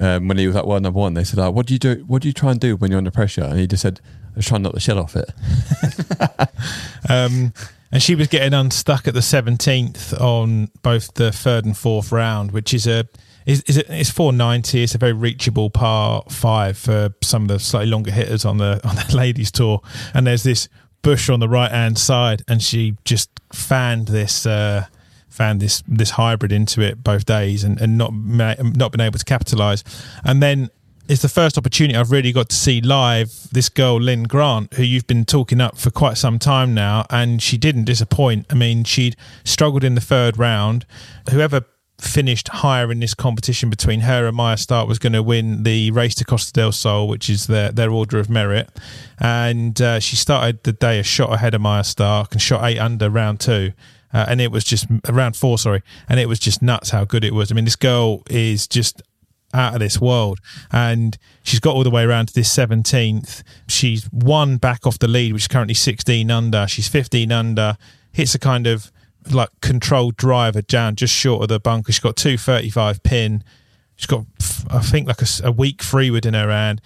um, 0.00 0.28
when 0.28 0.38
he 0.38 0.46
was 0.46 0.54
at 0.56 0.66
world 0.66 0.82
number 0.82 1.00
one. 1.00 1.14
They 1.14 1.24
said, 1.24 1.38
oh, 1.40 1.50
"What 1.50 1.66
do 1.66 1.74
you 1.74 1.78
do? 1.78 2.04
What 2.06 2.22
do 2.22 2.28
you 2.28 2.34
try 2.34 2.50
and 2.52 2.60
do 2.60 2.76
when 2.76 2.90
you're 2.90 2.98
under 2.98 3.10
pressure?" 3.10 3.42
And 3.42 3.58
he 3.58 3.66
just 3.66 3.82
said, 3.82 4.00
"I 4.04 4.36
was 4.36 4.46
trying 4.46 4.62
not 4.62 4.74
to 4.74 4.80
shell 4.80 4.98
off 4.98 5.16
it." 5.16 5.30
Um, 7.08 7.52
and 7.94 8.02
she 8.02 8.16
was 8.16 8.26
getting 8.26 8.52
unstuck 8.52 9.06
at 9.06 9.14
the 9.14 9.20
17th 9.20 10.20
on 10.20 10.68
both 10.82 11.14
the 11.14 11.30
third 11.30 11.64
and 11.64 11.78
fourth 11.78 12.10
round, 12.10 12.50
which 12.50 12.74
is 12.74 12.88
a 12.88 13.08
is, 13.46 13.62
is 13.62 13.76
it, 13.76 13.86
it's 13.88 14.10
490. 14.10 14.82
It's 14.82 14.96
a 14.96 14.98
very 14.98 15.12
reachable 15.12 15.70
par 15.70 16.24
five 16.28 16.76
for 16.76 17.10
some 17.22 17.42
of 17.42 17.48
the 17.48 17.60
slightly 17.60 17.90
longer 17.90 18.10
hitters 18.10 18.44
on 18.44 18.58
the 18.58 18.80
on 18.88 18.96
the 18.96 19.16
ladies 19.16 19.52
tour. 19.52 19.80
And 20.12 20.26
there's 20.26 20.42
this 20.42 20.68
bush 21.02 21.30
on 21.30 21.38
the 21.38 21.48
right 21.48 21.70
hand 21.70 21.96
side, 21.96 22.42
and 22.48 22.60
she 22.60 22.96
just 23.04 23.30
fanned 23.52 24.08
this. 24.08 24.44
Uh, 24.44 24.86
found 25.28 25.60
this 25.60 25.82
this 25.88 26.10
hybrid 26.10 26.52
into 26.52 26.80
it 26.80 27.02
both 27.02 27.26
days 27.26 27.64
and, 27.64 27.80
and 27.80 27.98
not 27.98 28.12
not 28.14 28.92
been 28.92 29.00
able 29.00 29.18
to 29.18 29.24
capitalize 29.24 29.82
and 30.22 30.40
then 30.40 30.70
it's 31.08 31.22
the 31.22 31.28
first 31.28 31.58
opportunity 31.58 31.96
I've 31.96 32.10
really 32.10 32.32
got 32.32 32.48
to 32.48 32.56
see 32.56 32.80
live 32.80 33.30
this 33.52 33.68
girl 33.68 34.00
Linn 34.00 34.24
Grant, 34.24 34.74
who 34.74 34.82
you've 34.82 35.06
been 35.06 35.24
talking 35.24 35.60
up 35.60 35.76
for 35.76 35.90
quite 35.90 36.16
some 36.16 36.38
time 36.38 36.74
now, 36.74 37.06
and 37.10 37.42
she 37.42 37.58
didn't 37.58 37.84
disappoint. 37.84 38.46
I 38.50 38.54
mean, 38.54 38.84
she'd 38.84 39.16
struggled 39.44 39.84
in 39.84 39.94
the 39.94 40.00
third 40.00 40.38
round. 40.38 40.86
Whoever 41.30 41.66
finished 42.00 42.48
higher 42.48 42.90
in 42.90 43.00
this 43.00 43.14
competition 43.14 43.70
between 43.70 44.00
her 44.00 44.26
and 44.26 44.36
Maja 44.36 44.56
Stark 44.56 44.88
was 44.88 44.98
going 44.98 45.12
to 45.12 45.22
win 45.22 45.62
the 45.62 45.90
race 45.90 46.14
to 46.16 46.24
Costa 46.24 46.52
del 46.52 46.72
Sol, 46.72 47.06
which 47.06 47.28
is 47.28 47.46
their 47.46 47.70
their 47.70 47.90
order 47.90 48.18
of 48.18 48.30
merit. 48.30 48.70
And 49.18 49.80
uh, 49.80 50.00
she 50.00 50.16
started 50.16 50.62
the 50.64 50.72
day 50.72 50.98
a 50.98 51.02
shot 51.02 51.32
ahead 51.32 51.54
of 51.54 51.60
Maja 51.60 51.84
Stark 51.84 52.32
and 52.32 52.40
shot 52.40 52.64
eight 52.64 52.78
under 52.78 53.10
round 53.10 53.40
two. 53.40 53.72
Uh, 54.12 54.26
and 54.28 54.40
it 54.40 54.52
was 54.52 54.62
just 54.62 54.86
around 55.08 55.36
four, 55.36 55.58
sorry, 55.58 55.82
and 56.08 56.20
it 56.20 56.28
was 56.28 56.38
just 56.38 56.62
nuts 56.62 56.90
how 56.90 57.04
good 57.04 57.24
it 57.24 57.34
was. 57.34 57.50
I 57.50 57.54
mean, 57.56 57.64
this 57.64 57.74
girl 57.74 58.22
is 58.30 58.68
just 58.68 59.02
out 59.54 59.74
of 59.74 59.80
this 59.80 60.00
world. 60.00 60.40
And 60.72 61.16
she's 61.42 61.60
got 61.60 61.74
all 61.74 61.84
the 61.84 61.90
way 61.90 62.04
around 62.04 62.28
to 62.28 62.34
this 62.34 62.54
17th. 62.54 63.42
She's 63.68 64.04
one 64.06 64.56
back 64.56 64.86
off 64.86 64.98
the 64.98 65.08
lead, 65.08 65.32
which 65.32 65.44
is 65.44 65.48
currently 65.48 65.74
16 65.74 66.30
under. 66.30 66.66
She's 66.66 66.88
15 66.88 67.32
under, 67.32 67.76
hits 68.12 68.34
a 68.34 68.38
kind 68.38 68.66
of 68.66 68.90
like 69.30 69.48
controlled 69.62 70.16
driver 70.16 70.60
down 70.60 70.96
just 70.96 71.14
short 71.14 71.42
of 71.42 71.48
the 71.48 71.60
bunker. 71.60 71.92
She's 71.92 72.00
got 72.00 72.16
235 72.16 73.02
pin. 73.02 73.44
She's 73.96 74.06
got, 74.06 74.26
I 74.70 74.80
think, 74.80 75.06
like 75.06 75.22
a, 75.22 75.26
a 75.44 75.52
weak 75.52 75.82
freeward 75.82 76.26
in 76.26 76.34
her 76.34 76.50
hand. 76.50 76.80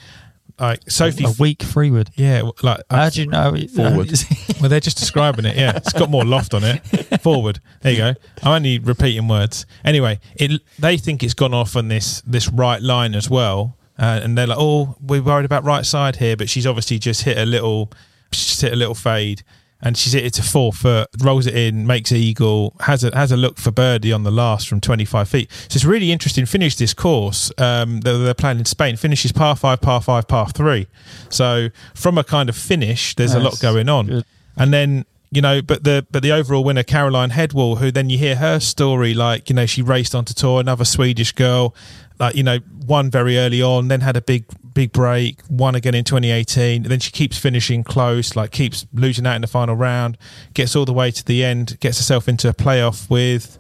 Like 0.58 0.90
Sophie, 0.90 1.24
a 1.24 1.32
weak 1.38 1.62
freeward. 1.62 2.10
Yeah, 2.14 2.50
like 2.62 2.80
how 2.90 3.08
do 3.10 3.20
you 3.20 3.26
know? 3.28 3.54
Forward. 3.74 4.10
well, 4.60 4.68
they're 4.68 4.80
just 4.80 4.98
describing 4.98 5.44
it. 5.44 5.56
Yeah, 5.56 5.76
it's 5.76 5.92
got 5.92 6.10
more 6.10 6.24
loft 6.24 6.52
on 6.52 6.64
it. 6.64 6.80
Forward. 7.22 7.60
There 7.82 7.92
you 7.92 7.98
go. 7.98 8.14
I'm 8.42 8.56
only 8.56 8.78
repeating 8.80 9.28
words. 9.28 9.66
Anyway, 9.84 10.18
it 10.34 10.60
they 10.78 10.96
think 10.96 11.22
it's 11.22 11.34
gone 11.34 11.54
off 11.54 11.76
on 11.76 11.88
this 11.88 12.22
this 12.22 12.48
right 12.48 12.82
line 12.82 13.14
as 13.14 13.30
well, 13.30 13.76
uh, 13.98 14.20
and 14.22 14.36
they're 14.36 14.48
like, 14.48 14.58
"Oh, 14.58 14.96
we're 15.00 15.22
worried 15.22 15.44
about 15.44 15.62
right 15.64 15.86
side 15.86 16.16
here," 16.16 16.36
but 16.36 16.48
she's 16.48 16.66
obviously 16.66 16.98
just 16.98 17.22
hit 17.22 17.38
a 17.38 17.46
little, 17.46 17.92
just 18.32 18.60
hit 18.60 18.72
a 18.72 18.76
little 18.76 18.96
fade, 18.96 19.44
and 19.80 19.96
she's 19.96 20.12
hit 20.12 20.24
it 20.24 20.32
to 20.34 20.42
four 20.42 20.72
foot, 20.72 21.08
rolls 21.20 21.46
it 21.46 21.54
in, 21.54 21.86
makes 21.86 22.10
eagle, 22.10 22.74
has 22.80 23.04
a 23.04 23.14
has 23.16 23.30
a 23.30 23.36
look 23.36 23.58
for 23.58 23.70
birdie 23.70 24.12
on 24.12 24.24
the 24.24 24.30
last 24.30 24.68
from 24.68 24.80
25 24.80 25.28
feet. 25.28 25.50
So 25.50 25.76
it's 25.76 25.84
really 25.84 26.10
interesting. 26.10 26.46
Finish 26.46 26.76
this 26.76 26.94
course 26.94 27.52
um, 27.58 28.00
that 28.00 28.18
they're 28.18 28.34
playing 28.34 28.58
in 28.58 28.64
Spain. 28.64 28.96
Finishes 28.96 29.32
par 29.32 29.56
five, 29.56 29.80
par 29.80 30.00
five, 30.00 30.26
par 30.26 30.48
three. 30.50 30.88
So 31.28 31.68
from 31.94 32.18
a 32.18 32.24
kind 32.24 32.48
of 32.48 32.56
finish, 32.56 33.14
there's 33.14 33.34
a 33.34 33.40
lot 33.40 33.60
going 33.60 33.88
on, 33.88 34.06
Good. 34.06 34.24
and 34.56 34.72
then. 34.72 35.04
You 35.30 35.42
know, 35.42 35.60
but 35.60 35.84
the 35.84 36.06
but 36.10 36.22
the 36.22 36.32
overall 36.32 36.64
winner, 36.64 36.82
Caroline 36.82 37.28
Hedwall, 37.28 37.76
who 37.76 37.90
then 37.90 38.08
you 38.08 38.16
hear 38.16 38.36
her 38.36 38.58
story, 38.58 39.12
like 39.12 39.50
you 39.50 39.54
know, 39.54 39.66
she 39.66 39.82
raced 39.82 40.14
onto 40.14 40.32
tour, 40.32 40.58
another 40.58 40.86
Swedish 40.86 41.32
girl, 41.32 41.74
like 42.18 42.34
you 42.34 42.42
know, 42.42 42.58
won 42.86 43.10
very 43.10 43.38
early 43.38 43.62
on, 43.62 43.88
then 43.88 44.00
had 44.00 44.16
a 44.16 44.22
big 44.22 44.44
big 44.74 44.92
break, 44.92 45.40
won 45.50 45.74
again 45.74 45.94
in 45.94 46.04
2018. 46.04 46.84
Then 46.84 47.00
she 47.00 47.10
keeps 47.10 47.36
finishing 47.36 47.82
close, 47.82 48.36
like 48.36 48.50
keeps 48.52 48.86
losing 48.92 49.26
out 49.26 49.34
in 49.34 49.42
the 49.42 49.48
final 49.48 49.74
round, 49.74 50.16
gets 50.54 50.76
all 50.76 50.84
the 50.84 50.92
way 50.92 51.10
to 51.10 51.24
the 51.24 51.44
end, 51.44 51.78
gets 51.80 51.98
herself 51.98 52.28
into 52.28 52.48
a 52.48 52.54
playoff 52.54 53.10
with 53.10 53.58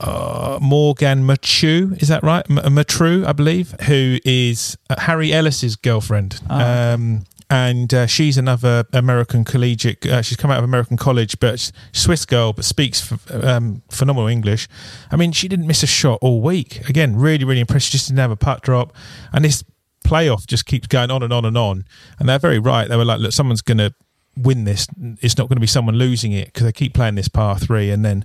uh, 0.00 0.58
Morgan 0.60 1.24
Machu, 1.26 2.00
is 2.02 2.08
that 2.08 2.22
right? 2.22 2.44
M- 2.50 2.74
Matru, 2.74 3.24
I 3.24 3.32
believe, 3.32 3.72
who 3.82 4.18
is 4.24 4.76
uh, 4.90 5.00
Harry 5.00 5.32
Ellis's 5.32 5.76
girlfriend. 5.76 6.40
Ah. 6.50 6.92
Um, 6.92 7.22
and 7.52 7.92
uh, 7.92 8.06
she's 8.06 8.38
another 8.38 8.86
American 8.94 9.44
collegiate. 9.44 10.06
Uh, 10.06 10.22
she's 10.22 10.38
come 10.38 10.50
out 10.50 10.56
of 10.56 10.64
American 10.64 10.96
college, 10.96 11.38
but 11.38 11.70
Swiss 11.92 12.24
girl, 12.24 12.54
but 12.54 12.64
speaks 12.64 13.12
um, 13.30 13.82
phenomenal 13.90 14.26
English. 14.26 14.68
I 15.10 15.16
mean, 15.16 15.32
she 15.32 15.48
didn't 15.48 15.66
miss 15.66 15.82
a 15.82 15.86
shot 15.86 16.18
all 16.22 16.40
week. 16.40 16.88
Again, 16.88 17.14
really, 17.14 17.44
really 17.44 17.60
impressive. 17.60 17.92
Just 17.92 18.08
didn't 18.08 18.20
have 18.20 18.30
a 18.30 18.36
putt 18.36 18.62
drop, 18.62 18.94
and 19.34 19.44
this 19.44 19.62
playoff 20.02 20.46
just 20.46 20.64
keeps 20.64 20.86
going 20.86 21.10
on 21.10 21.22
and 21.22 21.30
on 21.30 21.44
and 21.44 21.58
on. 21.58 21.84
And 22.18 22.26
they're 22.26 22.38
very 22.38 22.58
right. 22.58 22.88
They 22.88 22.96
were 22.96 23.04
like, 23.04 23.20
look, 23.20 23.32
someone's 23.32 23.60
going 23.60 23.78
to 23.78 23.92
win 24.34 24.64
this. 24.64 24.86
It's 25.20 25.36
not 25.36 25.50
going 25.50 25.56
to 25.56 25.60
be 25.60 25.66
someone 25.66 25.96
losing 25.96 26.32
it 26.32 26.46
because 26.46 26.62
they 26.62 26.72
keep 26.72 26.94
playing 26.94 27.16
this 27.16 27.28
par 27.28 27.58
three, 27.58 27.90
and 27.90 28.02
then 28.02 28.24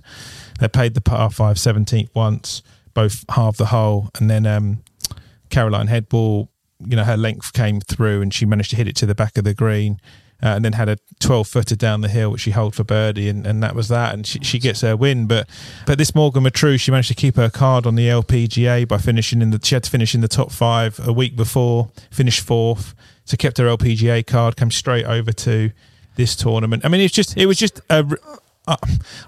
they 0.58 0.68
played 0.68 0.94
the 0.94 1.02
par 1.02 1.28
five 1.28 1.56
17th 1.56 2.08
once, 2.14 2.62
both 2.94 3.26
half 3.28 3.58
the 3.58 3.66
hole, 3.66 4.08
and 4.18 4.30
then 4.30 4.46
um, 4.46 4.82
Caroline 5.50 5.88
Hedwall, 5.88 6.48
you 6.86 6.96
know, 6.96 7.04
her 7.04 7.16
length 7.16 7.52
came 7.52 7.80
through 7.80 8.22
and 8.22 8.32
she 8.32 8.46
managed 8.46 8.70
to 8.70 8.76
hit 8.76 8.88
it 8.88 8.96
to 8.96 9.06
the 9.06 9.14
back 9.14 9.36
of 9.38 9.44
the 9.44 9.54
green. 9.54 10.00
Uh, 10.40 10.50
and 10.54 10.64
then 10.64 10.74
had 10.74 10.88
a 10.88 10.96
12 11.18 11.48
footer 11.48 11.74
down 11.74 12.00
the 12.00 12.08
hill, 12.08 12.30
which 12.30 12.42
she 12.42 12.52
held 12.52 12.72
for 12.72 12.84
birdie, 12.84 13.28
and, 13.28 13.44
and 13.44 13.60
that 13.60 13.74
was 13.74 13.88
that. 13.88 14.14
And 14.14 14.24
she, 14.24 14.38
she 14.38 14.60
gets 14.60 14.82
her 14.82 14.96
win. 14.96 15.26
But 15.26 15.48
but 15.84 15.98
this 15.98 16.12
Morgane 16.12 16.46
Metraux, 16.46 16.78
she 16.78 16.92
managed 16.92 17.08
to 17.08 17.16
keep 17.16 17.34
her 17.34 17.50
card 17.50 17.86
on 17.86 17.96
the 17.96 18.06
LPGA 18.06 18.86
by 18.86 18.98
finishing 18.98 19.42
in 19.42 19.50
the. 19.50 19.58
She 19.60 19.74
had 19.74 19.82
to 19.82 19.90
finish 19.90 20.14
in 20.14 20.20
the 20.20 20.28
top 20.28 20.52
five 20.52 21.00
a 21.04 21.12
week 21.12 21.34
before, 21.34 21.90
finished 22.12 22.42
fourth, 22.42 22.94
so 23.24 23.36
kept 23.36 23.58
her 23.58 23.64
LPGA 23.64 24.24
card, 24.24 24.54
came 24.56 24.70
straight 24.70 25.06
over 25.06 25.32
to 25.32 25.72
this 26.14 26.36
tournament. 26.36 26.84
I 26.84 26.88
mean, 26.88 27.00
it's 27.00 27.12
just 27.14 27.36
it 27.36 27.46
was 27.46 27.58
just 27.58 27.80
a. 27.90 28.06
Uh, 28.68 28.76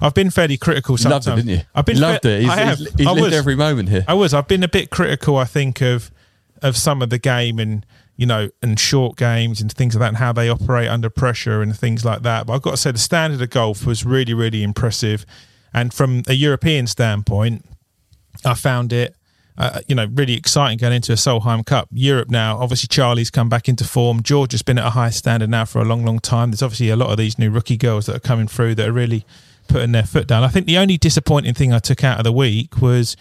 I've 0.01 0.14
been 0.14 0.30
fairly 0.30 0.59
critical. 0.59 0.96
You 0.96 1.11
loved 1.11 1.24
Sometimes. 1.24 1.42
it, 1.42 1.46
didn't 1.48 1.59
you? 1.59 1.66
I've 1.74 1.86
been 1.86 1.96
You 1.96 2.03
loved 2.03 2.22
fa- 2.22 2.28
it. 2.36 2.40
He's, 2.42 2.51
I 2.51 2.57
have. 2.57 2.78
he's, 2.78 2.94
he's 2.94 3.07
I 3.09 3.11
lived 3.11 3.24
was. 3.24 3.34
every 3.34 3.57
moment 3.57 3.88
here. 3.88 4.05
I 4.07 4.14
was. 4.14 4.32
I've 4.32 4.46
been 4.46 4.62
a 4.62 4.68
bit 4.68 4.90
critical, 4.90 5.36
I 5.36 5.44
think, 5.44 5.80
of 5.82 6.12
of 6.62 6.76
some 6.76 7.02
of 7.02 7.11
the 7.11 7.18
game 7.18 7.58
and 7.58 7.84
you 8.16 8.26
know 8.26 8.50
and 8.62 8.78
short 8.78 9.16
games 9.16 9.61
and 9.61 9.72
things 9.72 9.94
like 9.94 10.00
that, 10.00 10.08
and 10.08 10.16
how 10.18 10.32
they 10.32 10.48
operate 10.48 10.88
under 10.88 11.11
pressure 11.11 11.62
and 11.62 11.76
things 11.76 12.04
like 12.04 12.22
that. 12.22 12.46
But 12.46 12.54
I've 12.54 12.62
got 12.62 12.72
to 12.72 12.76
say, 12.76 12.92
the 12.92 12.98
standard 12.98 13.40
of 13.40 13.50
golf 13.50 13.86
was 13.86 14.04
really, 14.04 14.34
really 14.34 14.62
impressive. 14.62 15.24
And 15.72 15.94
from 15.94 16.22
a 16.26 16.34
European 16.34 16.86
standpoint, 16.86 17.64
I 18.44 18.54
found 18.54 18.92
it. 18.92 19.14
Uh, 19.58 19.80
you 19.88 19.94
know, 19.94 20.06
really 20.14 20.32
exciting 20.34 20.78
going 20.78 20.94
into 20.94 21.12
a 21.12 21.16
Solheim 21.16 21.66
Cup. 21.66 21.86
Europe 21.92 22.30
now, 22.30 22.56
obviously, 22.56 22.86
Charlie's 22.86 23.30
come 23.30 23.50
back 23.50 23.68
into 23.68 23.84
form. 23.84 24.22
George 24.22 24.52
has 24.52 24.62
been 24.62 24.78
at 24.78 24.86
a 24.86 24.90
high 24.90 25.11
standard 25.11 25.50
now 25.50 25.66
for 25.66 25.82
a 25.82 25.84
long, 25.84 26.02
long 26.02 26.18
time. 26.18 26.50
There's 26.50 26.62
obviously 26.62 26.88
a 26.88 26.96
lot 26.96 27.11
of 27.11 27.18
these 27.18 27.38
new 27.38 27.50
rookie 27.50 27.76
girls 27.76 28.06
that 28.06 28.16
are 28.16 28.20
coming 28.20 28.48
through 28.48 28.76
that 28.76 28.88
are 28.88 28.92
really 28.92 29.26
putting 29.68 29.92
their 29.92 30.04
foot 30.04 30.26
down. 30.26 30.44
I 30.44 30.48
think 30.48 30.66
the 30.66 30.78
only 30.78 30.96
disappointing 30.96 31.52
thing 31.52 31.74
I 31.74 31.78
took 31.78 32.02
out 32.02 32.16
of 32.16 32.24
the 32.24 32.32
week 32.32 32.80
was 32.80 33.16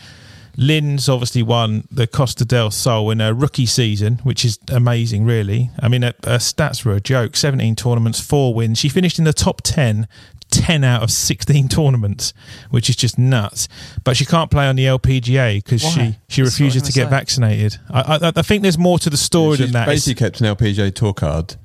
Linn's 0.60 1.08
obviously 1.08 1.42
won 1.42 1.88
the 1.90 2.06
Costa 2.06 2.44
del 2.44 2.70
Sol 2.70 3.10
in 3.12 3.20
her 3.22 3.34
rookie 3.34 3.66
season, 3.66 4.18
which 4.24 4.44
is 4.44 4.60
amazing, 4.70 5.24
really. 5.26 5.72
I 5.80 5.88
mean, 5.88 6.02
her, 6.02 6.14
her 6.26 6.38
stats 6.38 6.84
were 6.84 6.94
a 6.94 7.00
joke 7.00 7.38
17 7.38 7.76
tournaments, 7.76 8.20
four 8.20 8.54
wins. 8.54 8.78
She 8.78 8.90
finished 8.90 9.18
in 9.20 9.26
the 9.26 9.32
top 9.34 9.62
10, 9.64 10.06
10 10.52 10.84
out 10.84 11.02
of 11.02 11.12
16 11.12 11.68
tournaments, 11.70 12.34
which 12.72 12.90
is 12.90 12.98
just 12.98 13.18
nuts. 13.18 13.70
But 14.04 14.18
she 14.18 14.26
can't 14.26 14.52
play 14.52 14.68
on 14.68 14.76
the 14.76 14.84
LPGA 14.86 15.64
because 15.64 15.82
she, 15.82 16.18
she 16.28 16.42
That's 16.42 16.60
refuses 16.60 16.82
to 16.84 16.92
get 16.92 17.06
say. 17.06 17.10
vaccinated. 17.10 17.78
I, 17.90 18.18
I, 18.18 18.32
I 18.36 18.42
think 18.42 18.62
there's 18.64 18.78
more 18.78 19.00
to 19.00 19.10
the 19.10 19.16
story 19.18 19.56
She's 19.58 19.68
than 19.68 19.74
that. 19.74 19.84
It's- 19.88 20.06
basically 20.06 20.26
kept 20.26 20.42
an 20.42 20.56
LPGA 20.56 20.94
tour 20.94 21.14
card 21.14 21.56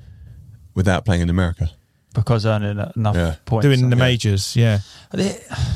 without 0.73 1.03
playing 1.03 1.21
in 1.21 1.29
America. 1.29 1.69
because 2.13 2.45
earning 2.45 2.77
enough 2.95 3.15
Yeah. 3.15 3.35
points. 3.45 3.65
doing 3.65 3.81
the 3.81 3.85
on 3.87 3.93
it. 3.93 3.95
majors, 3.97 4.55
yeah. 4.55 4.79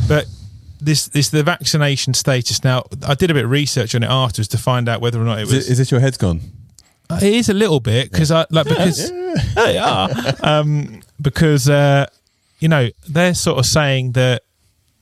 But 0.07 0.25
this 0.79 1.07
this 1.07 1.29
the 1.29 1.43
vaccination 1.43 2.13
status 2.13 2.63
now. 2.63 2.83
I 3.07 3.13
did 3.15 3.31
a 3.31 3.33
bit 3.33 3.45
of 3.45 3.51
research 3.51 3.95
on 3.95 4.03
it 4.03 4.09
afterwards 4.09 4.47
to 4.49 4.57
find 4.57 4.87
out 4.89 5.01
whether 5.01 5.21
or 5.21 5.25
not 5.25 5.39
it 5.39 5.43
Is, 5.43 5.53
was. 5.53 5.67
it, 5.67 5.71
is 5.71 5.77
this 5.77 5.91
your 5.91 5.99
head's 5.99 6.17
gone? 6.17 6.41
Uh, 7.09 7.19
It 7.21 7.33
is 7.33 7.49
a 7.49 7.53
little 7.53 7.79
bit 7.79 8.11
because 8.11 8.31
I 8.31 8.45
like 8.51 8.67
because 8.67 9.11
they 9.55 9.77
are 9.77 10.09
um, 10.43 11.01
because 11.21 11.69
uh, 11.69 12.05
you 12.59 12.67
know 12.69 12.89
they're 13.07 13.33
sort 13.33 13.57
of 13.59 13.65
saying 13.65 14.13
that 14.13 14.43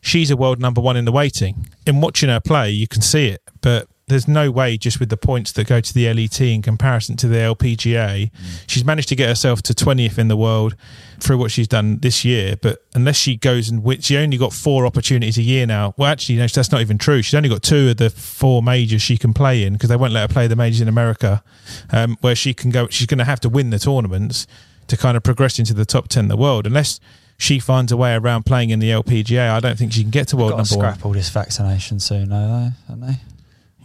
she's 0.01 0.31
a 0.31 0.37
world 0.37 0.59
number 0.59 0.81
one 0.81 0.97
in 0.97 1.05
the 1.05 1.11
waiting. 1.11 1.67
In 1.85 2.01
watching 2.01 2.29
her 2.29 2.39
play, 2.39 2.71
you 2.71 2.87
can 2.87 3.01
see 3.01 3.27
it, 3.27 3.41
but 3.61 3.87
there's 4.07 4.27
no 4.27 4.49
way 4.49 4.77
just 4.77 5.01
with 5.01 5.09
the 5.09 5.17
points 5.17 5.51
that 5.51 5.67
go 5.67 5.81
to 5.81 5.93
the 5.93 6.11
LET 6.13 6.39
in 6.39 6.61
comparison 6.61 7.17
to 7.17 7.27
the 7.27 7.37
LPGA. 7.37 8.31
She's 8.65 8.85
managed 8.85 9.09
to 9.09 9.17
get 9.17 9.27
herself 9.27 9.61
to 9.63 9.73
20th 9.73 10.17
in 10.17 10.29
the 10.29 10.37
world 10.37 10.75
through 11.19 11.37
what 11.37 11.51
she's 11.51 11.67
done 11.67 11.97
this 11.97 12.23
year. 12.23 12.55
But 12.55 12.85
unless 12.93 13.17
she 13.17 13.35
goes 13.35 13.67
and 13.67 13.83
wins, 13.83 14.05
she 14.05 14.15
only 14.15 14.37
got 14.37 14.53
four 14.53 14.85
opportunities 14.85 15.37
a 15.37 15.41
year 15.41 15.65
now. 15.65 15.93
Well, 15.97 16.09
actually, 16.09 16.37
no, 16.37 16.47
that's 16.47 16.71
not 16.71 16.79
even 16.79 16.97
true. 16.97 17.21
She's 17.21 17.35
only 17.35 17.49
got 17.49 17.63
two 17.63 17.89
of 17.89 17.97
the 17.97 18.09
four 18.09 18.63
majors 18.63 19.01
she 19.01 19.17
can 19.17 19.33
play 19.33 19.63
in 19.63 19.73
because 19.73 19.89
they 19.89 19.97
won't 19.97 20.13
let 20.13 20.29
her 20.29 20.33
play 20.33 20.47
the 20.47 20.55
majors 20.55 20.79
in 20.79 20.87
America, 20.87 21.43
um, 21.91 22.17
where 22.21 22.35
she 22.35 22.53
can 22.53 22.71
go. 22.71 22.87
She's 22.87 23.07
going 23.07 23.17
to 23.17 23.25
have 23.25 23.41
to 23.41 23.49
win 23.49 23.71
the 23.71 23.79
tournaments 23.79 24.47
to 24.87 24.95
kind 24.95 25.17
of 25.17 25.23
progress 25.23 25.59
into 25.59 25.73
the 25.73 25.85
top 25.85 26.07
10 26.07 26.25
in 26.25 26.29
the 26.29 26.37
world. 26.37 26.65
Unless 26.65 27.01
she 27.37 27.59
finds 27.59 27.91
a 27.91 27.97
way 27.97 28.15
around 28.15 28.45
playing 28.45 28.69
in 28.69 28.79
the 28.79 28.89
LPGA, 28.89 29.49
I 29.49 29.59
don't 29.59 29.77
think 29.77 29.91
she 29.91 30.01
can 30.01 30.11
get 30.11 30.29
to 30.29 30.37
world 30.37 30.51
number 30.51 30.61
one. 30.61 30.65
scrap 30.65 31.05
all 31.05 31.11
this 31.11 31.29
vaccination 31.29 31.99
soon, 31.99 32.29
though, 32.29 32.69
haven't 32.87 33.05
they? 33.05 33.17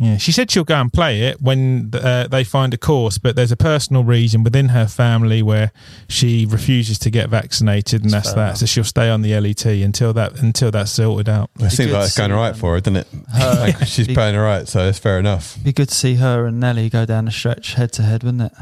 Yeah, 0.02 0.16
she 0.16 0.32
said 0.32 0.50
she'll 0.50 0.64
go 0.64 0.80
and 0.80 0.92
play 0.92 1.22
it 1.22 1.40
when 1.40 1.90
uh, 1.94 2.26
they 2.26 2.42
find 2.42 2.74
a 2.74 2.76
course, 2.76 3.18
but 3.18 3.36
there's 3.36 3.52
a 3.52 3.56
personal 3.56 4.02
reason 4.02 4.42
within 4.42 4.70
her 4.70 4.88
family 4.88 5.42
where 5.42 5.70
she 6.08 6.44
refuses 6.44 6.98
to 7.00 7.10
get 7.10 7.28
vaccinated, 7.30 8.02
and 8.02 8.10
That's 8.10 8.26
that's, 8.28 8.34
that. 8.34 8.42
enough. 8.42 8.56
So 8.58 8.66
she'll 8.66 8.84
stay 8.84 9.08
on 9.08 9.22
the 9.22 9.38
LET 9.38 9.64
until 9.64 10.12
that 10.14 10.40
until 10.40 10.72
that's 10.72 10.90
sorted 10.90 11.28
out. 11.28 11.50
It 11.60 11.70
seems 11.70 11.90
good 11.90 11.92
like 11.92 12.04
it's 12.06 12.16
going 12.18 12.30
see, 12.30 12.34
all 12.34 12.40
right 12.42 12.56
for 12.56 12.74
her, 12.74 12.80
doesn't 12.80 12.96
it? 12.96 13.06
her- 13.32 13.54
Like, 13.60 13.86
she's 13.86 14.08
be- 14.08 14.14
playing 14.14 14.34
all 14.36 14.42
right, 14.42 14.66
so 14.66 14.88
it's 14.88 14.98
fair 14.98 15.20
enough. 15.20 15.56
Be 15.62 15.72
good 15.72 15.88
to 15.90 15.94
see 15.94 16.16
her 16.16 16.46
and 16.46 16.58
Nelly 16.58 16.88
go 16.90 17.06
down 17.06 17.26
the 17.26 17.30
stretch 17.30 17.74
head 17.74 17.92
to 17.92 18.02
head, 18.02 18.24
wouldn't 18.24 18.42
it? 18.42 18.52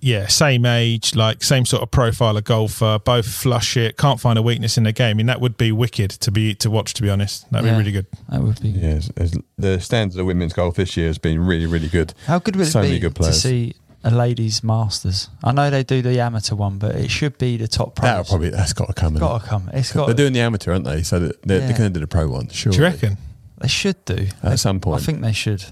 Yeah, 0.00 0.26
same 0.28 0.66
age, 0.66 1.14
like 1.16 1.42
same 1.42 1.64
sort 1.64 1.82
of 1.82 1.90
profile 1.90 2.36
of 2.36 2.44
golfer, 2.44 2.98
both 3.04 3.26
flush 3.26 3.76
it, 3.76 3.96
can't 3.96 4.20
find 4.20 4.38
a 4.38 4.42
weakness 4.42 4.76
in 4.76 4.84
the 4.84 4.92
game. 4.92 5.10
I 5.10 5.14
mean, 5.14 5.26
that 5.26 5.40
would 5.40 5.56
be 5.56 5.72
wicked 5.72 6.10
to 6.10 6.30
be 6.30 6.54
to 6.56 6.70
watch. 6.70 6.94
To 6.94 7.02
be 7.02 7.10
honest, 7.10 7.50
that'd 7.50 7.66
Yeah. 7.66 7.72
be 7.72 7.78
really 7.78 7.92
good. 7.92 8.06
That 8.28 8.42
would 8.42 8.60
be. 8.60 8.68
Yeah, 8.68 8.88
it's- 8.96 9.10
it's- 9.16 9.36
the 9.58 9.80
standard 9.80 10.20
of 10.20 10.26
women's 10.26 10.52
golf 10.52 10.76
this 10.76 10.96
year 10.96 11.06
has 11.08 11.18
been 11.18 11.40
really, 11.40 11.66
really 11.66 11.88
good. 11.88 12.12
How 12.26 12.38
good 12.38 12.56
would 12.56 12.68
it 12.68 12.70
So 12.70 12.82
many 12.82 12.92
be 12.94 12.98
good 13.00 13.14
to 13.16 13.32
see 13.32 13.74
a 14.04 14.10
ladies' 14.10 14.62
masters? 14.62 15.28
I 15.42 15.50
know 15.52 15.70
they 15.70 15.82
do 15.82 16.02
the 16.02 16.20
amateur 16.20 16.54
one, 16.54 16.78
but 16.78 16.94
it 16.94 17.10
should 17.10 17.38
be 17.38 17.56
the 17.56 17.66
top 17.66 17.96
pros. 17.96 18.04
That'll 18.04 18.24
probably 18.24 18.50
that's 18.50 18.74
got 18.74 18.86
to 18.88 18.92
come. 18.92 19.14
It's 19.14 19.22
in. 19.22 19.26
got 19.26 19.42
to 19.42 19.48
come. 19.48 19.70
It's 19.72 19.92
got. 19.92 20.06
They're 20.06 20.14
doing 20.14 20.34
the 20.34 20.40
amateur, 20.40 20.72
aren't 20.72 20.84
they? 20.84 21.02
So 21.02 21.18
they're, 21.18 21.28
Yeah. 21.28 21.66
they're 21.66 21.78
going 21.78 21.90
to 21.92 21.98
do 21.98 22.00
the 22.00 22.06
pro 22.06 22.28
one. 22.28 22.48
Sure. 22.50 22.70
Do 22.70 22.78
you 22.78 22.84
reckon? 22.84 23.16
They 23.60 23.68
should 23.68 24.04
do 24.04 24.26
At 24.42 24.60
some 24.60 24.78
point. 24.78 25.00
I 25.00 25.04
think 25.04 25.22
they 25.22 25.32
should. 25.32 25.64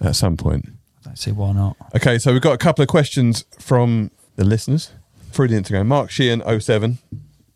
At 0.00 0.16
some 0.16 0.36
point. 0.38 0.70
Don't 1.06 1.16
see 1.16 1.30
why 1.30 1.52
not. 1.52 1.76
Okay, 1.94 2.18
so 2.18 2.32
we've 2.32 2.42
got 2.42 2.54
a 2.54 2.58
couple 2.58 2.82
of 2.82 2.88
questions 2.88 3.44
from 3.60 4.10
the 4.34 4.44
listeners 4.44 4.90
through 5.30 5.46
the 5.46 5.54
Instagram. 5.54 5.86
Mark 5.86 6.10
Sheehan 6.10 6.42
07 6.60 6.98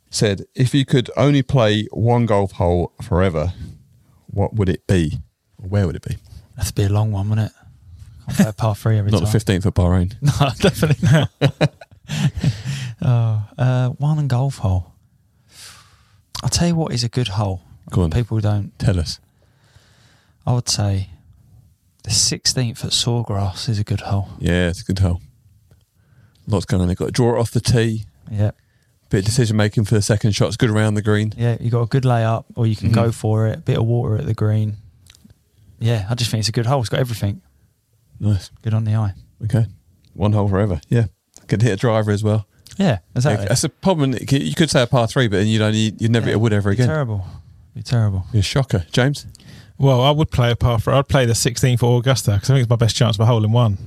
said, 0.08 0.44
"If 0.54 0.72
you 0.72 0.84
could 0.86 1.10
only 1.16 1.42
play 1.42 1.88
one 1.90 2.26
golf 2.26 2.52
hole 2.52 2.92
forever, 3.02 3.52
what 4.28 4.54
would 4.54 4.68
it 4.68 4.86
be? 4.86 5.20
Or 5.60 5.68
Where 5.68 5.86
would 5.88 5.96
it 5.96 6.06
be? 6.08 6.16
That'd 6.56 6.76
be 6.76 6.84
a 6.84 6.88
long 6.88 7.10
one, 7.10 7.28
wouldn't 7.28 7.48
it? 7.50 7.56
Can't 8.26 8.36
play 8.36 8.46
a 8.50 8.52
par 8.52 8.76
three 8.76 8.98
every 8.98 9.10
Not 9.12 9.18
time. 9.18 9.24
the 9.26 9.32
fifteenth 9.32 9.66
of 9.66 9.74
Bahrain. 9.74 10.14
No, 10.22 10.50
definitely 10.60 11.08
not. 11.10 11.30
oh, 13.02 13.48
uh, 13.58 13.88
one 13.90 14.28
golf 14.28 14.58
hole. 14.58 14.92
I'll 16.42 16.48
tell 16.50 16.68
you 16.68 16.76
what 16.76 16.92
is 16.92 17.02
a 17.02 17.08
good 17.08 17.28
hole. 17.28 17.62
Go 17.90 18.02
on. 18.02 18.10
People 18.10 18.38
don't. 18.38 18.78
Tell 18.78 19.00
us. 19.00 19.18
I 20.46 20.52
would 20.54 20.68
say 20.68 21.10
the 22.10 22.14
16th 22.16 22.84
at 22.84 22.90
Sawgrass 22.90 23.68
is 23.68 23.78
a 23.78 23.84
good 23.84 24.00
hole. 24.00 24.28
Yeah, 24.40 24.68
it's 24.68 24.80
a 24.80 24.84
good 24.84 24.98
hole. 24.98 25.20
Lots 26.48 26.64
going 26.64 26.82
on. 26.82 26.88
They've 26.88 26.96
got 26.96 27.06
to 27.06 27.12
draw 27.12 27.36
it 27.36 27.38
off 27.40 27.52
the 27.52 27.60
tee. 27.60 28.04
Yeah. 28.30 28.50
Bit 29.10 29.18
of 29.20 29.24
decision 29.26 29.56
making 29.56 29.84
for 29.84 29.94
the 29.94 30.02
second 30.02 30.32
shot. 30.32 30.48
It's 30.48 30.56
good 30.56 30.70
around 30.70 30.94
the 30.94 31.02
green. 31.02 31.32
Yeah, 31.36 31.56
you 31.60 31.70
got 31.70 31.82
a 31.82 31.86
good 31.86 32.02
layup, 32.02 32.44
or 32.56 32.66
you 32.66 32.74
can 32.74 32.90
Mhm. 32.90 32.94
go 32.94 33.12
for 33.12 33.46
it. 33.46 33.64
Bit 33.64 33.78
of 33.78 33.84
water 33.86 34.16
at 34.16 34.26
the 34.26 34.34
green. 34.34 34.76
Yeah, 35.78 36.06
I 36.10 36.14
just 36.16 36.30
think 36.30 36.40
it's 36.40 36.48
a 36.48 36.52
good 36.52 36.66
hole. 36.66 36.80
It's 36.80 36.88
got 36.88 37.00
everything. 37.00 37.42
Nice. 38.18 38.50
Good 38.62 38.74
on 38.74 38.84
the 38.84 38.94
eye. 38.96 39.14
Okay. 39.44 39.66
One 40.14 40.32
hole 40.32 40.48
forever. 40.48 40.80
Yeah. 40.88 41.06
Could 41.46 41.62
hit 41.62 41.72
a 41.72 41.76
driver 41.76 42.10
as 42.10 42.22
well. 42.24 42.46
Yeah, 42.76 42.98
exactly. 43.14 43.46
That's 43.46 43.64
a 43.64 43.68
problem. 43.68 44.14
You 44.14 44.54
could 44.54 44.70
say 44.70 44.82
a 44.82 44.86
par 44.86 45.06
three, 45.06 45.28
but 45.28 45.38
then 45.38 45.46
you'd 45.46 45.62
only 45.62 45.94
you'd 45.98 46.10
never 46.10 46.26
hit 46.26 46.34
a 46.36 46.38
wood 46.38 46.52
ever 46.52 46.70
again. 46.70 46.86
Terrible. 46.88 47.24
Be 47.74 47.82
terrible. 47.82 48.26
Be 48.32 48.40
a 48.40 48.42
shocker, 48.42 48.84
James. 48.92 49.26
Well, 49.80 50.02
I 50.02 50.10
would 50.10 50.30
play 50.30 50.50
a 50.50 50.56
par 50.56 50.78
for. 50.78 50.92
I'd 50.92 51.08
play 51.08 51.24
the 51.24 51.32
16th 51.32 51.78
for 51.80 51.98
Augusta 51.98 52.32
because 52.32 52.50
I 52.50 52.54
think 52.54 52.64
it's 52.64 52.70
my 52.70 52.76
best 52.76 52.94
chance 52.94 53.16
of 53.16 53.20
a 53.20 53.26
hole 53.26 53.42
in 53.44 53.50
one. 53.50 53.78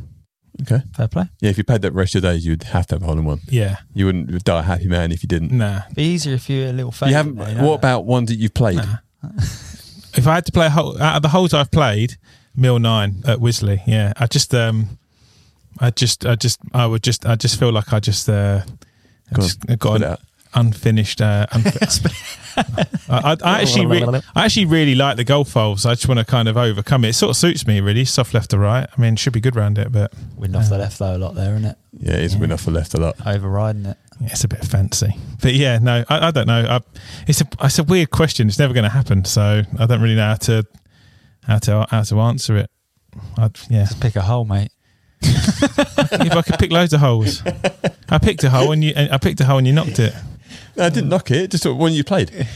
Okay. 0.64 0.82
Fair 0.96 1.08
play. 1.08 1.26
Yeah, 1.40 1.52
if 1.52 1.58
you 1.58 1.64
played 1.64 1.84
that 1.84 1.94
rest 1.94 2.16
of 2.16 2.24
the 2.24 2.30
days, 2.30 2.46
you'd 2.46 2.64
have 2.64 2.88
to 2.88 2.96
have 2.96 3.04
a 3.04 3.06
hole 3.06 3.18
in 3.18 3.26
one. 3.26 3.42
Yeah, 3.48 3.78
You 3.94 4.08
wouldn't 4.08 4.44
die 4.44 4.60
a 4.60 4.64
happy 4.64 4.88
man 4.88 5.12
if 5.12 5.22
you 5.24 5.28
didn't. 5.28 5.52
nah. 5.52 5.82
Be 5.96 6.04
easier 6.04 6.34
if 6.34 6.50
you're 6.50 6.70
a 6.70 6.74
little 6.74 6.92
fade. 6.92 7.10
you 7.10 7.16
haven't. 7.16 7.36
there, 7.36 7.50
you 7.50 7.56
know 7.56 7.64
what 7.70 7.82
that? 7.82 7.88
about 7.90 8.06
ones 8.06 8.30
that 8.30 8.36
you've 8.36 8.54
played? 8.54 8.78
Nah. 8.78 8.98
if 10.16 10.28
I 10.28 10.34
had 10.36 10.46
to 10.48 10.52
play 10.52 10.66
a 10.68 10.70
hole 10.72 11.00
out 11.02 11.18
of 11.18 11.22
the 11.22 11.30
holes 11.30 11.54
I've 11.54 11.72
played, 11.72 12.18
Mill 12.56 12.80
Nine 12.80 13.24
at 13.26 13.40
Wisley. 13.40 13.82
Yeah, 13.86 14.14
I 14.18 14.28
just 14.28 14.54
um, 14.54 14.98
I 15.80 15.90
just 15.92 16.26
I 16.26 16.36
just 16.36 16.60
I 16.74 16.86
would 16.86 17.04
just 17.04 17.26
I 17.26 17.36
just 17.36 17.60
feel 17.60 17.72
like 17.72 17.92
I 17.94 18.00
just 18.00 18.30
uh, 18.30 18.62
I 19.32 19.36
Go 19.36 19.42
on, 19.42 19.48
just 19.48 19.66
got 19.66 19.80
Put 19.80 20.02
it 20.02 20.08
out. 20.08 20.20
Unfinished. 20.56 21.22
Uh, 21.22 21.48
unfi- 21.52 22.30
I, 23.10 23.32
I, 23.32 23.38
I 23.44 23.62
actually 23.62 23.86
re- 23.86 24.22
I 24.36 24.46
actually 24.46 24.66
really 24.66 24.96
like 24.96 25.18
the 25.18 25.24
golf 25.24 25.54
holes. 25.54 25.86
I 25.86 25.94
just 25.96 26.08
want 26.08 26.20
to 26.20 26.26
kind 26.26 26.48
of 26.48 26.58
overcome 26.58 27.04
it. 27.06 27.10
It 27.10 27.14
sort 27.14 27.32
of 27.32 27.38
suits 27.38 27.66
me 27.66 27.80
really, 27.82 28.06
soft 28.06 28.34
left 28.34 28.52
to 28.52 28.60
right. 28.60 28.88
I 28.96 29.02
mean, 29.02 29.14
it 29.14 29.20
should 29.20 29.34
be 29.34 29.42
good 29.42 29.56
round 29.56 29.78
it, 29.78 29.92
but 29.92 30.14
Wind 30.38 30.56
off 30.56 30.70
the 30.70 30.78
left 30.78 31.00
though 31.00 31.16
a 31.16 31.18
lot 31.18 31.36
there, 31.36 31.56
isn't 31.56 31.66
it? 31.66 31.78
Yeah, 32.00 32.16
it's 32.18 32.36
been 32.36 32.52
off 32.52 32.66
the 32.66 32.72
left 32.72 32.94
a 32.94 32.98
lot. 32.98 33.16
Overriding 33.26 33.86
it. 33.86 33.98
yeah, 34.20 34.28
it's 34.32 34.44
a 34.44 34.48
bit 34.48 34.64
fancy. 34.64 35.16
But 35.42 35.54
yeah, 35.54 35.80
no, 35.80 36.04
I, 36.10 36.28
I 36.28 36.32
don't 36.32 36.48
know. 36.48 36.66
I, 36.68 36.80
it's 37.28 37.42
a 37.42 37.48
it's 37.62 37.80
a 37.80 37.84
weird 37.84 38.12
question. 38.12 38.48
It's 38.48 38.60
never 38.60 38.74
going 38.74 38.84
to 38.84 38.90
happen, 38.90 39.26
so 39.26 39.64
I 39.80 39.86
don't 39.86 40.02
really 40.02 40.16
know 40.16 40.28
how 40.28 40.36
to 40.36 40.66
how 41.44 41.58
to 41.60 41.88
how 41.90 42.04
to 42.04 42.20
answer 42.22 42.58
it. 42.58 42.70
I, 43.38 43.50
yeah, 43.70 43.86
Just 43.86 44.00
pick 44.02 44.16
a 44.16 44.22
hole, 44.22 44.46
mate. 44.46 44.72
if 45.26 46.36
I 46.36 46.42
could 46.42 46.60
pick 46.60 46.72
loads 46.72 46.94
of 46.94 47.00
holes, 47.00 47.42
I 48.10 48.18
picked 48.18 48.44
a 48.44 48.50
hole 48.50 48.72
and 48.74 48.84
you 48.84 48.92
and 48.96 49.12
I 49.12 49.18
picked 49.18 49.40
a 49.40 49.46
hole 49.46 49.58
and 49.58 49.66
you 49.68 49.72
knocked 49.74 50.00
it. 50.00 50.14
No, 50.76 50.86
I 50.86 50.90
didn't 50.90 51.10
knock 51.10 51.32
it. 51.32 51.52
Just 51.52 51.66
one 51.66 51.94
you 51.94 52.04
played. 52.04 52.48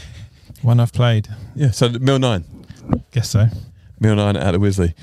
One 0.62 0.80
I've 0.80 0.92
played. 0.92 1.28
Yeah. 1.54 1.70
So 1.70 1.88
Mill 1.88 2.18
nine. 2.18 2.44
Guess 3.12 3.30
so. 3.30 3.46
Mill 4.00 4.16
nine 4.16 4.36
out 4.36 4.54
of 4.54 4.60
Wisley. 4.60 4.94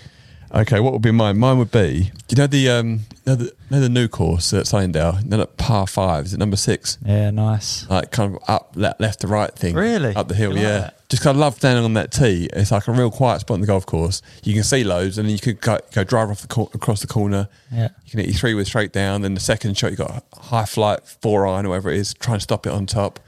Okay, 0.56 0.80
what 0.80 0.94
would 0.94 1.02
be 1.02 1.12
mine? 1.12 1.38
Mine 1.38 1.58
would 1.58 1.72
be. 1.72 2.12
You 2.30 2.38
know 2.38 2.48
the 2.48 2.70
um, 2.70 3.02
know 3.28 3.36
the, 3.36 3.52
know 3.70 3.82
the 3.82 3.90
new 3.90 4.08
course 4.08 4.54
at 4.54 4.66
Sunningdale. 4.68 5.20
Then 5.26 5.42
at 5.42 5.58
par 5.58 5.86
five, 5.86 6.26
is 6.26 6.34
it 6.34 6.38
number 6.38 6.56
six? 6.56 6.98
Yeah, 7.06 7.30
nice. 7.32 7.86
Like 7.90 8.12
kind 8.12 8.34
of 8.36 8.42
up 8.48 8.72
le- 8.76 8.96
left 8.98 9.20
to 9.22 9.28
right 9.28 9.54
thing. 9.54 9.76
Really? 9.76 10.16
Up 10.16 10.30
the 10.30 10.34
hill, 10.36 10.52
You 10.52 10.56
like 10.56 10.64
yeah. 10.64 10.78
that? 10.80 11.10
Just 11.10 11.24
'cause 11.24 11.36
I 11.36 11.38
love 11.40 11.56
standing 11.56 11.84
on 11.84 11.94
that 11.96 12.12
tee. 12.14 12.48
It's 12.54 12.72
like 12.72 12.88
a 12.88 12.94
real 12.94 13.12
quiet 13.12 13.42
spot 13.42 13.56
on 13.56 13.62
the 13.62 13.68
golf 13.68 13.86
course. 13.86 14.22
You 14.44 14.54
can 14.54 14.64
see 14.64 14.86
loads, 14.86 15.18
and 15.18 15.28
then 15.28 15.34
you 15.34 15.40
could 15.40 15.60
go, 15.60 15.78
go 15.94 16.06
drive 16.06 16.30
off 16.30 16.42
the 16.42 16.48
cor- 16.48 16.70
across 16.74 17.02
the 17.02 17.08
corner. 17.08 17.50
Yeah. 17.70 17.90
You 18.06 18.12
can 18.12 18.20
hit 18.22 18.30
your 18.30 18.38
three 18.38 18.54
with 18.54 18.68
straight 18.68 18.94
down. 18.94 19.24
Then 19.24 19.34
the 19.34 19.42
second 19.42 19.78
shot, 19.78 19.92
you 19.92 19.98
got 19.98 20.24
a 20.34 20.40
high 20.40 20.66
flight 20.66 21.02
four 21.06 21.46
iron 21.46 21.66
or 21.66 21.70
whatever 21.70 21.92
it 21.92 21.98
is. 21.98 22.14
Try 22.14 22.36
and 22.36 22.42
stop 22.42 22.66
it 22.66 22.72
on 22.72 22.86
top. 22.86 23.20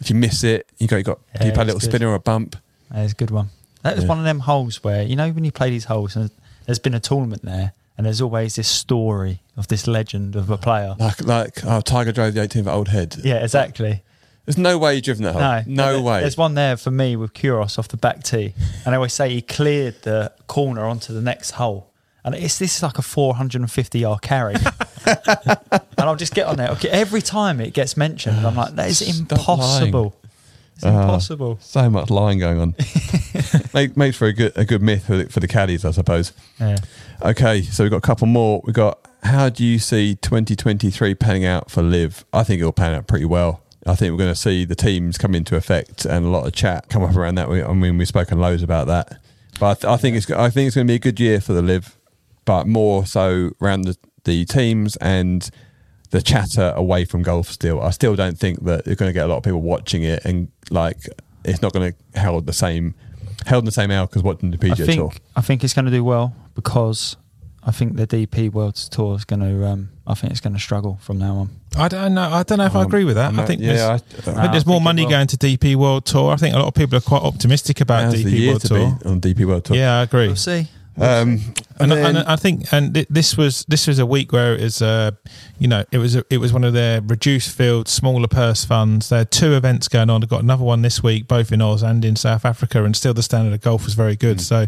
If 0.00 0.10
you 0.10 0.16
miss 0.16 0.42
it, 0.42 0.66
you 0.78 0.88
got 0.88 0.96
you 0.96 1.04
got 1.04 1.20
Yeah, 1.36 1.46
you 1.46 1.52
play 1.52 1.62
a 1.62 1.66
little 1.66 1.80
good. 1.80 1.90
spinner 1.90 2.08
or 2.08 2.14
a 2.16 2.20
bump. 2.20 2.56
That 2.90 3.04
is 3.04 3.12
a 3.12 3.14
good 3.14 3.30
one. 3.30 3.50
That 3.82 3.96
is 3.98 4.02
Yeah. 4.02 4.08
one 4.08 4.18
of 4.18 4.24
them 4.24 4.40
holes 4.40 4.82
where, 4.82 5.02
you 5.04 5.14
know, 5.16 5.30
when 5.30 5.44
you 5.44 5.52
play 5.52 5.70
these 5.70 5.84
holes 5.84 6.16
and 6.16 6.30
there's 6.66 6.78
been 6.78 6.94
a 6.94 7.00
tournament 7.00 7.42
there 7.42 7.72
and 7.96 8.06
there's 8.06 8.20
always 8.20 8.56
this 8.56 8.68
story 8.68 9.40
of 9.56 9.68
this 9.68 9.86
legend 9.86 10.34
of 10.36 10.50
a 10.50 10.56
player. 10.58 10.96
Like 10.98 11.22
like 11.24 11.64
oh, 11.64 11.80
Tiger 11.80 12.12
drove 12.12 12.34
the 12.34 12.40
18th 12.40 12.66
at 12.66 12.74
Old 12.74 12.88
Head. 12.88 13.16
Yeah, 13.22 13.36
exactly. 13.36 14.02
There's 14.44 14.58
no 14.58 14.76
way 14.76 14.96
you've 14.96 15.04
driven 15.04 15.22
that 15.24 15.32
hole. 15.34 15.40
No, 15.40 15.62
No, 15.66 15.92
there- 15.92 16.02
way. 16.02 16.20
There's 16.20 16.36
one 16.36 16.54
there 16.54 16.76
for 16.76 16.90
me 16.90 17.14
with 17.14 17.32
Kuros 17.32 17.78
off 17.78 17.88
the 17.88 17.96
back 17.96 18.24
tee, 18.24 18.54
and 18.84 18.94
I 18.94 18.96
always 18.96 19.12
say 19.12 19.30
he 19.30 19.40
cleared 19.40 20.02
the 20.02 20.32
corner 20.48 20.84
onto 20.84 21.12
the 21.12 21.20
next 21.20 21.52
hole, 21.52 21.90
and 22.24 22.34
it's 22.34 22.58
this 22.58 22.76
is 22.76 22.82
like 22.82 22.98
a 22.98 23.02
450 23.02 23.98
yard 24.00 24.22
carry, 24.22 24.54
and 25.06 25.90
I'll 25.98 26.16
just 26.16 26.34
get 26.34 26.46
on 26.48 26.56
there. 26.56 26.70
Okay, 26.70 26.88
every 26.88 27.22
time 27.22 27.60
it 27.60 27.72
gets 27.72 27.96
mentioned, 27.96 28.44
I'm 28.44 28.56
like, 28.56 28.74
that 28.74 28.88
is 28.88 28.98
Stop 28.98 29.30
impossible. 29.38 30.16
It's 30.76 30.84
Uh, 30.84 30.88
impossible. 30.88 31.58
So 31.60 31.88
much 31.90 32.10
lying 32.10 32.38
going 32.38 32.58
on. 32.58 32.74
Make, 33.74 33.96
makes 33.96 34.16
for 34.16 34.26
a 34.26 34.32
good 34.32 34.52
a 34.56 34.64
good 34.64 34.82
myth 34.82 35.06
for 35.06 35.16
the, 35.16 35.28
for 35.28 35.40
the 35.40 35.48
caddies, 35.48 35.84
I 35.84 35.90
suppose. 35.92 36.32
Yeah. 36.60 36.76
Okay, 37.22 37.62
so 37.62 37.84
we've 37.84 37.90
got 37.90 37.98
a 37.98 38.00
couple 38.00 38.26
more. 38.26 38.60
We've 38.64 38.74
got 38.74 38.98
how 39.22 39.48
do 39.48 39.64
you 39.64 39.78
see 39.78 40.16
2023 40.16 41.14
panning 41.14 41.44
out 41.44 41.70
for 41.70 41.82
LIV? 41.82 42.24
I 42.32 42.42
think 42.42 42.60
it'll 42.60 42.72
pan 42.72 42.94
out 42.94 43.06
pretty 43.06 43.24
well. 43.24 43.60
I 43.86 43.94
think 43.94 44.12
we're 44.12 44.18
going 44.18 44.32
to 44.34 44.38
see 44.40 44.64
the 44.64 44.74
teams 44.76 45.18
come 45.18 45.34
into 45.34 45.56
effect 45.56 46.04
and 46.04 46.24
a 46.24 46.28
lot 46.28 46.46
of 46.46 46.52
chat 46.52 46.88
come 46.88 47.02
up 47.02 47.16
around 47.16 47.34
that. 47.36 47.48
We- 47.48 47.62
I 47.62 47.72
mean, 47.72 47.98
we've 47.98 48.06
spoken 48.08 48.38
loads 48.40 48.62
about 48.62 48.86
that, 48.88 49.20
but 49.60 49.66
I, 49.70 49.74
th- 49.74 49.84
I 49.84 49.96
think 49.96 50.16
it's 50.16 50.30
I 50.30 50.50
think 50.50 50.66
it's 50.68 50.76
going 50.76 50.86
to 50.86 50.90
be 50.90 50.96
a 50.96 51.00
good 51.00 51.18
year 51.20 51.40
for 51.40 51.52
the 51.52 51.62
LIV, 51.62 51.96
but 52.44 52.66
more 52.66 53.06
so 53.06 53.50
around 53.60 53.82
the, 53.82 53.96
the 54.24 54.44
teams 54.44 54.96
and 54.96 55.48
the 56.12 56.22
chatter 56.22 56.72
away 56.76 57.04
from 57.04 57.22
golf. 57.22 57.48
Still, 57.50 57.82
I 57.82 57.90
still 57.90 58.14
don't 58.14 58.38
think 58.38 58.64
that 58.64 58.86
you're 58.86 58.94
going 58.96 59.08
to 59.08 59.12
get 59.12 59.24
a 59.24 59.28
lot 59.28 59.38
of 59.38 59.42
people 59.42 59.60
watching 59.62 60.04
it 60.04 60.24
and 60.24 60.48
like 60.70 60.98
it's 61.44 61.60
not 61.60 61.72
going 61.72 61.92
to 61.92 62.18
held 62.20 62.46
the 62.46 62.52
same 62.52 62.94
held 63.46 63.62
in 63.62 63.66
the 63.66 63.72
same 63.72 63.90
alk 63.90 64.14
as 64.16 64.22
watching 64.22 64.52
the 64.52 64.56
I 64.58 64.70
PGA 64.70 64.76
Tour. 64.76 65.10
think 65.10 65.20
I 65.34 65.40
think 65.40 65.64
it's 65.64 65.74
going 65.74 65.86
to 65.86 65.90
do 65.90 66.04
well 66.04 66.32
because 66.54 67.16
I 67.64 67.70
think 67.72 67.96
the 67.96 68.06
DP 68.06 68.50
World 68.52 68.74
Tour 68.76 69.16
is 69.16 69.24
going 69.24 69.40
to. 69.40 69.66
Um, 69.66 69.88
I 70.04 70.14
think 70.14 70.32
it's 70.32 70.40
going 70.40 70.52
to 70.54 70.58
struggle 70.58 70.98
from 71.00 71.18
now 71.18 71.36
on. 71.36 71.50
I 71.76 71.86
don't 71.88 72.14
know. 72.14 72.22
I 72.28 72.42
don't 72.42 72.58
know 72.58 72.66
if 72.66 72.74
I 72.74 72.80
Um, 72.80 72.86
agree 72.88 73.04
with 73.04 73.14
that. 73.14 73.28
I'm 73.28 73.38
I 73.40 73.46
think 73.46 73.60
yeah, 73.60 73.68
there's, 73.68 73.80
I- 73.80 73.92
I, 73.92 73.94
I 73.94 73.98
think 73.98 74.52
there's 74.52 74.66
I 74.66 74.68
more 74.68 74.80
think 74.80 74.82
it 74.82 74.84
money 74.84 75.06
going 75.06 75.26
to 75.28 75.36
DP 75.36 75.76
World 75.76 76.04
Tour. 76.04 76.32
I 76.32 76.36
think 76.36 76.54
a 76.56 76.58
lot 76.58 76.66
of 76.66 76.74
people 76.74 76.98
are 76.98 77.00
quite 77.00 77.22
optimistic 77.22 77.80
about 77.80 78.04
Now's 78.12 78.14
the 78.24 78.24
DP 78.24 78.38
year 78.38 78.48
World 78.50 78.60
to 78.62 78.68
Tour. 78.68 78.98
be 79.00 79.08
on 79.08 79.20
DP 79.20 79.44
World 79.46 79.64
Tour. 79.64 79.76
Yeah, 79.76 80.00
I 80.00 80.02
agree. 80.02 80.26
We'll 80.26 80.36
see. 80.36 80.66
Um, 81.00 81.40
and, 81.80 81.90
and 81.90 81.92
then- 81.92 82.16
and 82.16 82.18
I 82.28 82.36
think 82.36 82.70
and 82.72 82.92
thi- 82.92 83.06
this 83.08 83.34
was 83.36 83.64
this 83.66 83.86
was 83.86 83.98
a 83.98 84.04
week 84.04 84.30
where 84.30 84.54
it 84.54 84.60
was 84.60 84.82
uh 84.82 85.12
you 85.58 85.66
know 85.66 85.84
it 85.90 85.96
was 85.96 86.14
a, 86.16 86.24
it 86.28 86.36
was 86.36 86.52
one 86.52 86.64
of 86.64 86.74
their 86.74 87.00
reduced 87.00 87.56
field 87.56 87.88
smaller 87.88 88.28
purse 88.28 88.64
funds. 88.66 89.08
There 89.08 89.22
are 89.22 89.24
two 89.24 89.54
events 89.54 89.88
going 89.88 90.10
on. 90.10 90.20
They've 90.20 90.28
got 90.28 90.42
another 90.42 90.64
one 90.64 90.82
this 90.82 91.02
week 91.02 91.26
both 91.26 91.50
in 91.50 91.62
Oz 91.62 91.82
and 91.82 92.04
in 92.04 92.14
South 92.14 92.44
Africa 92.44 92.84
and 92.84 92.94
still 92.94 93.14
the 93.14 93.22
standard 93.22 93.54
of 93.54 93.62
golf 93.62 93.86
was 93.86 93.94
very 93.94 94.16
good. 94.16 94.40
So 94.40 94.66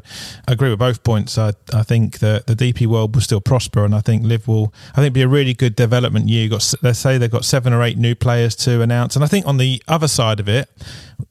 I 0.48 0.52
agree 0.52 0.70
with 0.70 0.78
both 0.78 1.04
points. 1.04 1.36
I, 1.36 1.52
I 1.74 1.82
think 1.82 2.20
that 2.20 2.46
the 2.46 2.56
DP 2.56 2.86
world 2.86 3.14
will 3.14 3.22
still 3.22 3.42
prosper 3.42 3.84
and 3.84 3.94
I 3.94 4.00
think 4.00 4.24
LIV 4.24 4.48
will 4.48 4.72
I 4.96 5.02
think 5.02 5.12
be 5.12 5.22
a 5.22 5.28
really 5.28 5.52
good 5.52 5.76
development 5.76 6.28
year. 6.30 6.44
You 6.44 6.48
got 6.48 6.72
let's 6.82 6.98
say 6.98 7.18
they've 7.18 7.30
got 7.30 7.44
seven 7.44 7.74
or 7.74 7.82
eight 7.82 7.98
new 7.98 8.14
players 8.14 8.56
to 8.56 8.80
announce 8.80 9.14
and 9.14 9.22
I 9.24 9.28
think 9.28 9.46
on 9.46 9.58
the 9.58 9.82
other 9.88 10.08
side 10.08 10.40
of 10.40 10.48
it 10.48 10.70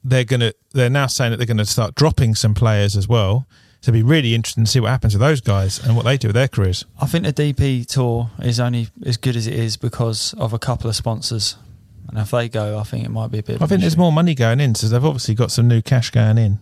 they're 0.04 0.24
gonna 0.24 0.52
they're 0.72 0.88
now 0.88 1.08
saying 1.08 1.32
that 1.32 1.38
they're 1.38 1.46
going 1.46 1.56
to 1.58 1.66
start 1.66 1.94
dropping 1.96 2.34
some 2.36 2.54
players 2.54 2.96
as 2.96 3.08
well 3.08 3.46
So 3.84 3.90
it'd 3.90 4.02
be 4.02 4.10
really 4.10 4.34
interesting 4.34 4.64
to 4.64 4.70
see 4.70 4.80
what 4.80 4.88
happens 4.88 5.12
to 5.12 5.18
those 5.18 5.42
guys 5.42 5.78
and 5.78 5.94
what 5.94 6.06
they 6.06 6.16
do 6.16 6.28
with 6.28 6.34
their 6.34 6.48
careers. 6.48 6.86
I 6.98 7.04
think 7.04 7.26
the 7.26 7.34
DP 7.34 7.84
tour 7.84 8.30
is 8.38 8.58
only 8.58 8.88
as 9.04 9.18
good 9.18 9.36
as 9.36 9.46
it 9.46 9.52
is 9.52 9.76
because 9.76 10.32
of 10.38 10.54
a 10.54 10.58
couple 10.58 10.88
of 10.88 10.96
sponsors. 10.96 11.58
And 12.08 12.16
if 12.16 12.30
they 12.30 12.48
go, 12.48 12.78
I 12.78 12.84
think 12.84 13.04
it 13.04 13.10
might 13.10 13.30
be 13.30 13.40
a 13.40 13.42
bit. 13.42 13.60
I 13.60 13.66
think 13.66 13.82
there's 13.82 13.98
more 13.98 14.10
money 14.10 14.34
going 14.34 14.58
in, 14.58 14.74
so 14.74 14.88
they've 14.88 15.04
obviously 15.04 15.34
got 15.34 15.50
some 15.50 15.68
new 15.68 15.82
cash 15.82 16.08
going 16.08 16.38
in. 16.38 16.60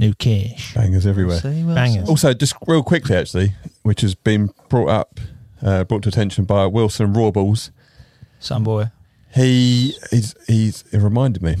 New 0.00 0.12
cash. 0.12 0.74
Bangers 0.74 1.06
everywhere. 1.06 1.38
See, 1.38 1.62
we'll 1.62 1.76
Bangers. 1.76 2.06
see. 2.06 2.10
Also, 2.10 2.34
just 2.34 2.56
real 2.66 2.82
quickly, 2.82 3.14
actually, 3.14 3.52
which 3.84 4.00
has 4.00 4.16
been 4.16 4.50
brought 4.68 4.88
up, 4.88 5.20
uh, 5.62 5.84
brought 5.84 6.02
to 6.02 6.08
attention 6.08 6.46
by 6.46 6.66
Wilson 6.66 7.14
Rawballs. 7.14 7.70
Some 8.40 8.64
boy. 8.64 8.90
He 9.36 9.94
he's 10.10 10.34
he's 10.48 10.82
it 10.90 10.98
reminded 10.98 11.44
me 11.44 11.54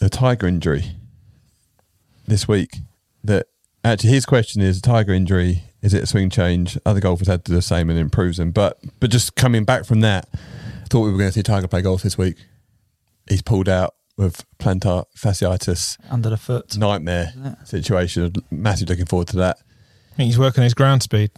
the 0.00 0.10
tiger 0.10 0.46
injury 0.46 0.96
this 2.26 2.46
week. 2.46 2.76
That 3.24 3.46
actually 3.92 4.10
his 4.10 4.26
question 4.26 4.62
is 4.62 4.80
tiger 4.80 5.12
injury. 5.12 5.64
Is 5.82 5.94
it 5.94 6.02
a 6.02 6.06
swing 6.06 6.28
change? 6.30 6.76
Other 6.84 7.00
golfers 7.00 7.28
had 7.28 7.44
to 7.44 7.52
do 7.52 7.56
the 7.56 7.62
same 7.62 7.88
and 7.90 7.98
improves 7.98 8.36
them. 8.38 8.50
But 8.50 8.78
but 9.00 9.10
just 9.10 9.36
coming 9.36 9.64
back 9.64 9.84
from 9.84 10.00
that, 10.00 10.28
thought 10.90 11.02
we 11.04 11.12
were 11.12 11.18
going 11.18 11.28
to 11.30 11.34
see 11.34 11.42
Tiger 11.42 11.68
play 11.68 11.82
golf 11.82 12.02
this 12.02 12.18
week. 12.18 12.36
He's 13.28 13.42
pulled 13.42 13.68
out 13.68 13.94
with 14.16 14.44
plantar 14.58 15.04
fasciitis, 15.16 15.96
Under 16.10 16.30
the 16.30 16.36
foot. 16.36 16.76
nightmare 16.76 17.56
situation. 17.64 18.32
Massive 18.50 18.88
looking 18.88 19.06
forward 19.06 19.28
to 19.28 19.36
that. 19.36 19.58
I 20.12 20.16
think 20.16 20.26
he's 20.26 20.38
working 20.38 20.64
his 20.64 20.74
ground 20.74 21.02
speed. 21.04 21.30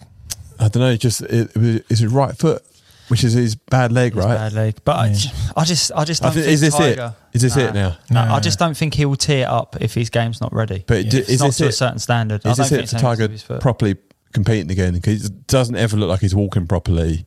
I 0.58 0.68
don't 0.68 0.80
know. 0.80 0.96
Just 0.96 1.20
it, 1.22 1.54
it, 1.56 1.84
it's 1.90 2.00
his 2.00 2.10
right 2.12 2.36
foot, 2.36 2.62
which 3.10 3.24
is 3.24 3.32
his 3.34 3.54
bad 3.56 3.92
leg, 3.92 4.16
It's 4.16 4.24
right? 4.24 4.34
Bad 4.36 4.52
leg. 4.54 4.76
But 4.84 4.96
I, 4.96 5.14
I 5.56 5.64
just, 5.64 5.92
I 5.94 6.04
just 6.04 6.22
don't 6.22 6.32
think- 6.32 6.44
think 6.44 6.54
is 6.54 6.60
this 6.60 6.74
Tiger, 6.76 7.14
it? 7.32 7.36
Is 7.36 7.42
this 7.42 7.56
Nah. 7.56 7.62
it 7.64 7.74
now? 7.74 7.96
No, 8.10 8.24
No. 8.26 8.34
I 8.34 8.40
just 8.40 8.58
don't 8.58 8.76
think 8.76 8.94
he 8.94 9.04
will 9.04 9.16
tee 9.16 9.40
it 9.40 9.48
up 9.48 9.76
if 9.80 9.94
his 9.94 10.08
game's 10.10 10.40
not 10.40 10.52
ready. 10.54 10.84
But 10.86 11.04
Yeah. 11.04 11.10
d- 11.10 11.18
It's 11.18 11.28
is 11.30 11.40
not 11.40 11.46
this 11.48 11.56
to 11.58 11.68
a 11.68 11.72
certain 11.72 11.98
standard. 11.98 12.40
I 12.46 12.50
Is 12.52 12.56
don't 12.56 12.64
this 12.64 12.70
think 12.70 12.82
it 12.84 12.88
for 12.90 12.96
anything 12.96 12.98
to 12.98 13.02
do 13.02 13.02
Tiger 13.08 13.22
with 13.24 13.30
his 13.32 13.42
foot. 13.42 13.60
properly 13.60 13.96
competing 14.32 14.70
again? 14.70 14.94
Because 14.94 15.26
it 15.26 15.46
doesn't 15.48 15.76
ever 15.76 15.96
look 15.96 16.08
like 16.08 16.20
he's 16.20 16.34
walking 16.34 16.66
properly. 16.66 17.26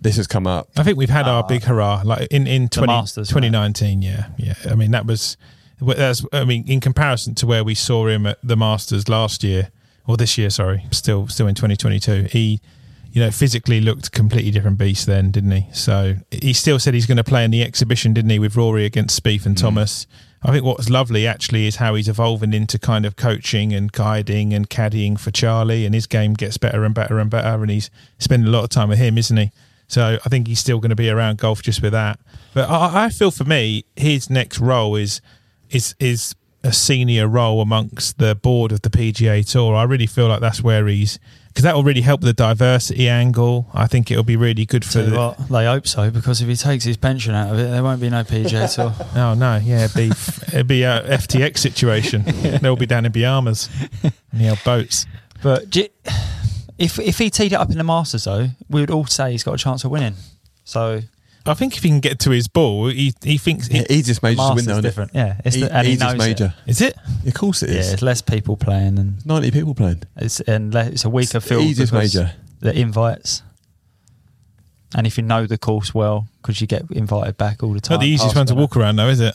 This 0.00 0.16
has 0.16 0.26
come 0.26 0.46
up. 0.46 0.68
I 0.76 0.82
think 0.82 0.98
we've 0.98 1.08
had 1.10 1.28
our 1.28 1.44
big 1.44 1.62
hurrah 1.62 2.02
like 2.04 2.26
in 2.32 2.46
in 2.48 2.68
20, 2.68 2.92
Masters, 2.92 3.28
2019. 3.28 4.02
Yeah, 4.02 4.26
yeah. 4.36 4.54
I 4.70 4.74
mean 4.74 4.90
that 4.90 5.06
was 5.06 5.36
that's. 5.80 6.24
I 6.32 6.44
mean 6.44 6.64
in 6.66 6.80
comparison 6.80 7.34
to 7.36 7.46
where 7.46 7.62
we 7.62 7.74
saw 7.76 8.08
him 8.08 8.26
at 8.26 8.38
the 8.42 8.56
Masters 8.56 9.08
last 9.08 9.44
year 9.44 9.70
or 10.06 10.16
this 10.16 10.36
year, 10.36 10.50
sorry, 10.50 10.86
still 10.90 11.28
still 11.28 11.46
in 11.46 11.54
2022. 11.54 12.26
He, 12.32 12.60
you 13.12 13.20
know, 13.20 13.30
physically 13.30 13.80
looked 13.80 14.08
a 14.08 14.10
completely 14.10 14.50
different 14.50 14.78
beast 14.78 15.06
then, 15.06 15.30
didn't 15.30 15.50
he? 15.50 15.66
So 15.72 16.16
he 16.30 16.54
still 16.54 16.78
said 16.78 16.94
he's 16.94 17.06
going 17.06 17.18
to 17.18 17.24
play 17.24 17.44
in 17.44 17.50
the 17.50 17.62
exhibition, 17.62 18.14
didn't 18.14 18.30
he, 18.30 18.38
with 18.38 18.56
Rory 18.56 18.86
against 18.86 19.22
Spieth 19.22 19.44
and 19.44 19.54
mm. 19.54 19.60
Thomas. 19.60 20.06
I 20.42 20.50
think 20.50 20.64
what's 20.64 20.88
lovely 20.88 21.26
actually 21.26 21.66
is 21.66 21.76
how 21.76 21.94
he's 21.94 22.08
evolving 22.08 22.54
into 22.54 22.78
kind 22.78 23.04
of 23.04 23.14
coaching 23.14 23.72
and 23.72 23.92
guiding 23.92 24.52
and 24.54 24.68
caddying 24.68 25.20
for 25.20 25.30
Charlie, 25.30 25.84
and 25.84 25.94
his 25.94 26.06
game 26.06 26.32
gets 26.32 26.56
better 26.56 26.84
and 26.84 26.94
better 26.94 27.18
and 27.18 27.30
better, 27.30 27.62
and 27.62 27.70
he's 27.70 27.90
spending 28.18 28.48
a 28.48 28.50
lot 28.50 28.64
of 28.64 28.70
time 28.70 28.88
with 28.88 28.98
him, 28.98 29.18
isn't 29.18 29.36
he? 29.36 29.52
So 29.88 30.18
I 30.24 30.28
think 30.30 30.48
he's 30.48 30.58
still 30.58 30.80
going 30.80 30.90
to 30.90 30.96
be 30.96 31.10
around 31.10 31.36
golf 31.36 31.62
just 31.62 31.82
with 31.82 31.92
that. 31.92 32.18
But 32.54 32.70
I, 32.70 33.04
I 33.04 33.08
feel 33.10 33.30
for 33.30 33.44
me, 33.44 33.84
his 33.94 34.30
next 34.30 34.58
role 34.58 34.96
is 34.96 35.20
is 35.70 35.94
is 36.00 36.34
a 36.64 36.72
senior 36.72 37.28
role 37.28 37.60
amongst 37.60 38.18
the 38.18 38.34
board 38.34 38.72
of 38.72 38.82
the 38.82 38.90
PGA 38.90 39.48
Tour. 39.48 39.74
I 39.74 39.82
really 39.82 40.06
feel 40.06 40.28
like 40.28 40.40
that's 40.40 40.62
where 40.62 40.86
he's 40.86 41.18
because 41.52 41.64
that 41.64 41.74
will 41.74 41.84
really 41.84 42.00
help 42.00 42.22
the 42.22 42.32
diversity 42.32 43.08
angle. 43.10 43.68
I 43.74 43.86
think 43.86 44.10
it'll 44.10 44.24
be 44.24 44.36
really 44.36 44.64
good 44.64 44.84
for 44.86 45.02
the. 45.02 45.14
what, 45.14 45.48
they 45.48 45.66
hope 45.66 45.86
so 45.86 46.10
because 46.10 46.40
if 46.40 46.48
he 46.48 46.56
takes 46.56 46.84
his 46.84 46.96
pension 46.96 47.34
out 47.34 47.52
of 47.52 47.58
it, 47.58 47.64
there 47.70 47.82
won't 47.82 48.00
be 48.00 48.08
no 48.08 48.24
PGA 48.24 48.74
Tour. 48.74 48.94
Oh 49.14 49.34
no, 49.34 49.56
yeah, 49.62 49.84
it'd 49.84 49.94
be 49.96 50.06
it'd 50.48 50.66
be 50.66 50.82
a 50.82 51.02
FTX 51.02 51.58
situation. 51.58 52.22
They'll 52.62 52.76
be 52.76 52.86
down 52.86 53.04
in 53.04 53.12
Bahamas 53.12 53.68
old 54.40 54.64
boats. 54.64 55.04
But 55.42 55.74
you- 55.76 55.88
if 56.78 56.98
if 56.98 57.18
he 57.18 57.28
teed 57.30 57.52
it 57.52 57.56
up 57.56 57.70
in 57.70 57.76
the 57.78 57.84
Masters, 57.84 58.24
though, 58.24 58.48
we 58.70 58.80
would 58.80 58.90
all 58.90 59.04
say 59.06 59.30
he's 59.32 59.44
got 59.44 59.54
a 59.54 59.58
chance 59.58 59.84
of 59.84 59.90
winning. 59.90 60.14
So 60.64 61.02
I 61.44 61.54
think 61.54 61.76
if 61.76 61.82
he 61.82 61.88
can 61.88 62.00
get 62.00 62.20
to 62.20 62.30
his 62.30 62.46
ball, 62.48 62.88
he 62.88 63.12
he 63.22 63.36
thinks 63.38 63.68
Yeah, 63.68 63.82
easiest 63.90 64.22
major 64.22 64.36
to 64.36 64.42
Masters 64.42 64.56
win, 64.56 64.64
though, 64.66 64.72
isn't 64.72 64.84
it? 64.84 64.88
different. 64.88 65.10
Yeah, 65.14 65.40
it's 65.44 65.56
E- 65.56 65.60
the, 65.60 65.74
and 65.74 65.86
he 65.86 65.94
easiest 65.94 66.16
knows 66.16 66.26
major. 66.26 66.54
It. 66.66 66.70
is 66.70 66.80
it. 66.80 66.96
Of 67.26 67.34
course 67.34 67.62
it 67.62 67.70
is. 67.70 67.74
Yeah, 67.74 67.80
is. 67.80 67.92
it's 67.94 68.02
less 68.02 68.22
people 68.22 68.56
playing, 68.56 68.98
and 68.98 69.26
Ninety 69.26 69.50
people 69.50 69.74
playing. 69.74 70.02
it's 70.16 70.40
and 70.40 70.72
le- 70.72 70.86
it's 70.86 71.04
a 71.04 71.10
weaker 71.10 71.22
It's 71.24 71.32
the 71.32 71.40
field. 71.54 71.64
easiest 71.64 71.92
major. 71.92 72.32
The 72.60 72.78
invites, 72.78 73.42
and 74.94 75.06
if 75.06 75.18
you 75.18 75.24
know 75.24 75.46
the 75.46 75.58
course 75.58 75.92
well, 75.92 76.28
because 76.40 76.60
you 76.60 76.66
get 76.68 76.88
invited 76.92 77.36
back 77.36 77.62
all 77.62 77.72
the 77.72 77.80
time. 77.80 77.96
Not 77.96 78.02
the 78.02 78.08
easiest 78.08 78.36
one 78.36 78.46
to 78.46 78.54
walk 78.54 78.76
around, 78.76 78.96
though, 78.96 79.08
is 79.08 79.20
it? 79.20 79.34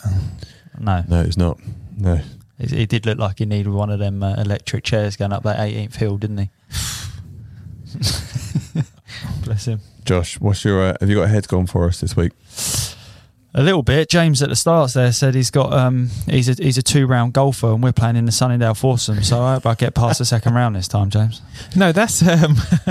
No, 0.80 1.04
No, 1.10 1.22
it's 1.24 1.36
not. 1.38 1.60
No. 1.98 2.22
it, 2.60 2.72
it 2.72 2.90
did 2.90 3.06
look 3.06 3.18
like 3.18 3.40
he 3.40 3.46
needed 3.46 3.70
one 3.74 3.90
of 3.90 4.00
them 4.00 4.24
uh, 4.24 4.36
electric 4.36 4.86
chairs 4.86 5.18
going 5.18 5.34
up 5.34 5.44
that 5.44 5.58
18th 5.60 5.96
hill, 5.96 6.18
didn't 6.18 6.38
he? 6.38 6.50
Bless 9.44 9.66
him. 9.66 9.80
Josh, 10.06 10.40
what's 10.40 10.64
your? 10.64 10.82
Uh, 10.82 10.98
have 11.00 11.10
you 11.10 11.16
got 11.16 11.24
a 11.24 11.28
head 11.28 11.48
gone 11.48 11.68
for 11.68 11.86
us 11.88 12.00
this 12.02 12.16
week? 12.16 12.32
A 13.54 13.64
little 13.64 13.82
bit. 13.82 14.08
James 14.10 14.44
at 14.44 14.50
the 14.50 14.56
starts 14.56 14.94
there 14.94 15.12
said 15.12 15.34
he's 15.34 15.50
got 15.50 15.74
um 15.74 16.10
he's 16.28 16.48
a 16.48 16.54
he's 16.64 16.78
a 16.78 16.84
two 16.84 17.08
round 17.08 17.34
golfer 17.34 17.72
and 17.74 17.82
we're 17.82 17.92
playing 17.92 18.16
in 18.16 18.26
the 18.26 18.32
Sunningdale 18.32 18.76
foursome. 18.76 19.24
So 19.24 19.42
I 19.42 19.56
hope 19.56 19.66
I 19.66 19.74
get 19.74 19.96
past 19.96 20.20
the 20.20 20.26
second 20.26 20.54
round 20.54 20.76
this 20.76 20.88
time, 20.88 21.10
James. 21.10 21.42
No, 21.76 21.92
that's 21.92 22.22
um, 22.22 22.56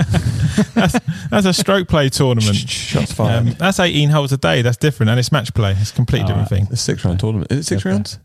that's, 0.75 0.99
that's 1.29 1.45
a 1.45 1.53
stroke 1.53 1.87
play 1.87 2.09
tournament. 2.09 2.55
Shots 2.57 3.13
fired. 3.13 3.47
Um, 3.47 3.53
that's 3.53 3.79
18 3.79 4.09
holes 4.09 4.33
a 4.33 4.37
day. 4.37 4.61
That's 4.61 4.77
different, 4.77 5.09
and 5.09 5.19
it's 5.19 5.31
match 5.31 5.53
play. 5.53 5.71
It's 5.79 5.91
a 5.91 5.93
completely 5.93 6.23
All 6.23 6.27
different 6.39 6.51
right. 6.51 6.57
thing. 6.57 6.63
It's 6.71 6.81
a 6.81 6.83
six 6.83 7.05
round 7.05 7.19
tournament. 7.21 7.49
Is 7.51 7.59
it 7.59 7.63
six 7.63 7.81
Okay. 7.83 7.89
rounds? 7.91 8.19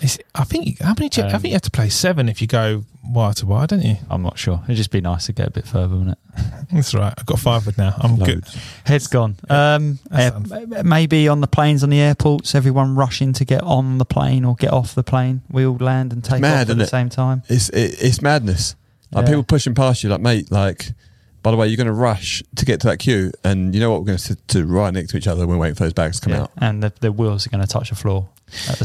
It's, 0.00 0.18
I 0.34 0.44
think 0.44 0.80
how 0.80 0.94
many? 0.98 1.10
I 1.16 1.20
Um, 1.22 1.30
think 1.40 1.44
you 1.46 1.52
have 1.52 1.62
to 1.62 1.70
play 1.70 1.88
seven 1.88 2.28
if 2.28 2.40
you 2.40 2.46
go 2.46 2.84
wire 3.04 3.34
to 3.34 3.46
wire, 3.46 3.66
don't 3.66 3.82
you? 3.82 3.96
I'm 4.08 4.22
not 4.22 4.38
sure. 4.38 4.60
It'd 4.64 4.76
just 4.76 4.90
be 4.90 5.00
nice 5.00 5.26
to 5.26 5.32
get 5.32 5.48
a 5.48 5.50
bit 5.50 5.66
further, 5.66 5.94
wouldn't 5.96 6.12
it? 6.12 6.44
That's 6.72 6.94
right. 6.94 7.12
I've 7.16 7.26
got 7.26 7.38
five 7.38 7.66
with 7.66 7.76
now. 7.76 7.94
I'm 7.98 8.16
good. 8.16 8.44
Loads. 8.46 8.58
Head's 8.84 9.06
gone. 9.08 9.36
Um, 9.50 9.98
That's 10.10 10.52
uh, 10.52 10.82
maybe 10.84 11.28
on 11.28 11.40
the 11.40 11.46
planes 11.46 11.82
on 11.82 11.90
the 11.90 12.00
airports, 12.00 12.54
everyone 12.54 12.94
rushing 12.94 13.32
to 13.34 13.44
get 13.44 13.62
on 13.62 13.98
the 13.98 14.04
plane 14.04 14.44
or 14.44 14.54
get 14.54 14.72
off 14.72 14.94
the 14.94 15.02
plane. 15.04 15.42
We 15.50 15.66
all 15.66 15.76
land 15.76 16.12
and 16.12 16.24
take 16.24 16.40
mad, 16.40 16.66
off 16.68 16.70
at 16.70 16.76
the 16.78 16.84
it? 16.84 16.88
same 16.88 17.08
time. 17.10 17.42
It's 17.48 17.68
it, 17.70 17.96
it's 18.02 18.22
madness. 18.22 18.76
Like 19.12 19.24
Yeah. 19.24 19.30
people 19.30 19.42
pushing 19.44 19.74
past 19.74 20.02
you, 20.02 20.08
like 20.10 20.20
mate, 20.20 20.50
like. 20.50 20.92
By 21.42 21.50
the 21.52 21.56
way, 21.56 21.68
you're 21.68 21.78
going 21.78 21.86
to 21.86 21.92
rush 21.94 22.42
to 22.56 22.66
get 22.66 22.82
to 22.82 22.88
that 22.88 22.98
queue, 22.98 23.32
and 23.42 23.74
you 23.74 23.80
know 23.80 23.90
what? 23.90 24.00
We're 24.00 24.08
going 24.08 24.18
to 24.18 24.22
sit 24.22 24.46
to 24.48 24.66
right 24.66 24.92
next 24.92 25.12
to 25.12 25.16
each 25.16 25.26
other. 25.26 25.46
When 25.46 25.56
we're 25.56 25.62
waiting 25.62 25.74
for 25.74 25.84
those 25.84 25.94
bags 25.94 26.20
to 26.20 26.24
come 26.26 26.34
Yeah. 26.34 26.42
out. 26.42 26.50
And 26.58 26.82
the, 26.82 26.92
the 27.00 27.10
wheels 27.10 27.46
are 27.46 27.48
going 27.48 27.62
to 27.62 27.66
touch 27.66 27.88
the 27.88 27.94
floor 27.96 28.28
at 28.28 28.28
the 28.36 28.39
same 28.39 28.39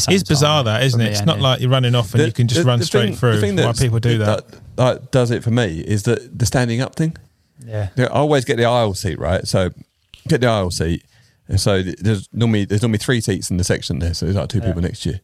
It's 0.10 0.24
bizarre 0.24 0.64
time. 0.64 0.66
that, 0.66 0.84
isn't 0.84 1.02
it? 1.02 1.12
It's 1.12 1.26
not 1.26 1.40
like 1.40 1.60
you're 1.62 1.70
running 1.70 1.96
off 1.96 2.14
and 2.14 2.22
The- 2.22 2.28
you 2.28 2.32
can 2.34 2.48
just 2.48 2.62
the- 2.62 2.68
run 2.68 2.80
the 2.80 2.86
straight 2.86 3.10
thing- 3.10 3.16
through. 3.16 3.36
The 3.36 3.42
thing 3.42 3.56
Why 3.56 3.62
that's- 3.64 3.80
people 3.80 4.00
do 4.00 4.18
that? 4.20 4.46
that 4.76 5.12
does 5.12 5.32
it 5.32 5.44
for 5.44 5.52
me 5.52 5.80
is 5.80 6.04
that 6.04 6.38
the 6.38 6.46
standing 6.46 6.82
up 6.82 6.96
thing. 6.96 7.16
Yeah. 7.66 7.90
Yeah, 7.96 8.06
I 8.06 8.10
always 8.20 8.46
get 8.46 8.58
the 8.58 8.66
aisle 8.66 8.94
seat, 8.94 9.18
right? 9.18 9.48
So 9.48 9.70
get 10.28 10.42
the 10.42 10.48
aisle 10.48 10.72
seat. 10.72 11.04
And 11.48 11.60
so 11.60 11.82
there's 11.84 12.28
normally 12.34 12.66
there's 12.66 12.82
normally 12.82 12.98
three 12.98 13.22
seats 13.22 13.50
in 13.52 13.58
the 13.58 13.64
section 13.64 14.00
there, 14.00 14.14
so 14.14 14.26
there's 14.26 14.36
like 14.36 14.50
two 14.50 14.60
Yeah. 14.60 14.66
people 14.68 14.82
next 14.82 15.02
to 15.04 15.10
you. 15.12 15.20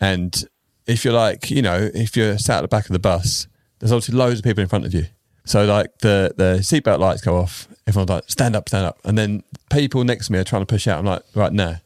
And 0.00 0.44
if 0.86 1.04
you're 1.04 1.14
like, 1.14 1.50
you 1.50 1.62
know, 1.62 1.90
if 1.94 2.16
you're 2.16 2.36
sat 2.38 2.58
at 2.58 2.62
the 2.62 2.68
back 2.68 2.86
of 2.86 2.92
the 2.92 2.98
bus, 2.98 3.46
there's 3.78 3.92
obviously 3.92 4.16
loads 4.16 4.40
of 4.40 4.44
people 4.44 4.62
in 4.62 4.68
front 4.68 4.84
of 4.84 4.92
you. 4.92 5.06
So 5.44 5.64
like 5.64 5.90
the 6.00 6.34
the 6.36 6.58
seatbelt 6.60 6.98
lights 6.98 7.20
go 7.22 7.36
off, 7.36 7.68
everyone's 7.86 8.10
like, 8.10 8.24
stand 8.28 8.54
up, 8.56 8.68
stand 8.68 8.86
up. 8.86 8.98
And 9.04 9.16
then 9.16 9.42
people 9.70 10.04
next 10.04 10.26
to 10.26 10.32
me 10.32 10.38
are 10.40 10.44
trying 10.44 10.62
to 10.62 10.66
push 10.66 10.86
out. 10.88 10.98
I'm 10.98 11.06
like, 11.06 11.22
right 11.34 11.52
now. 11.52 11.76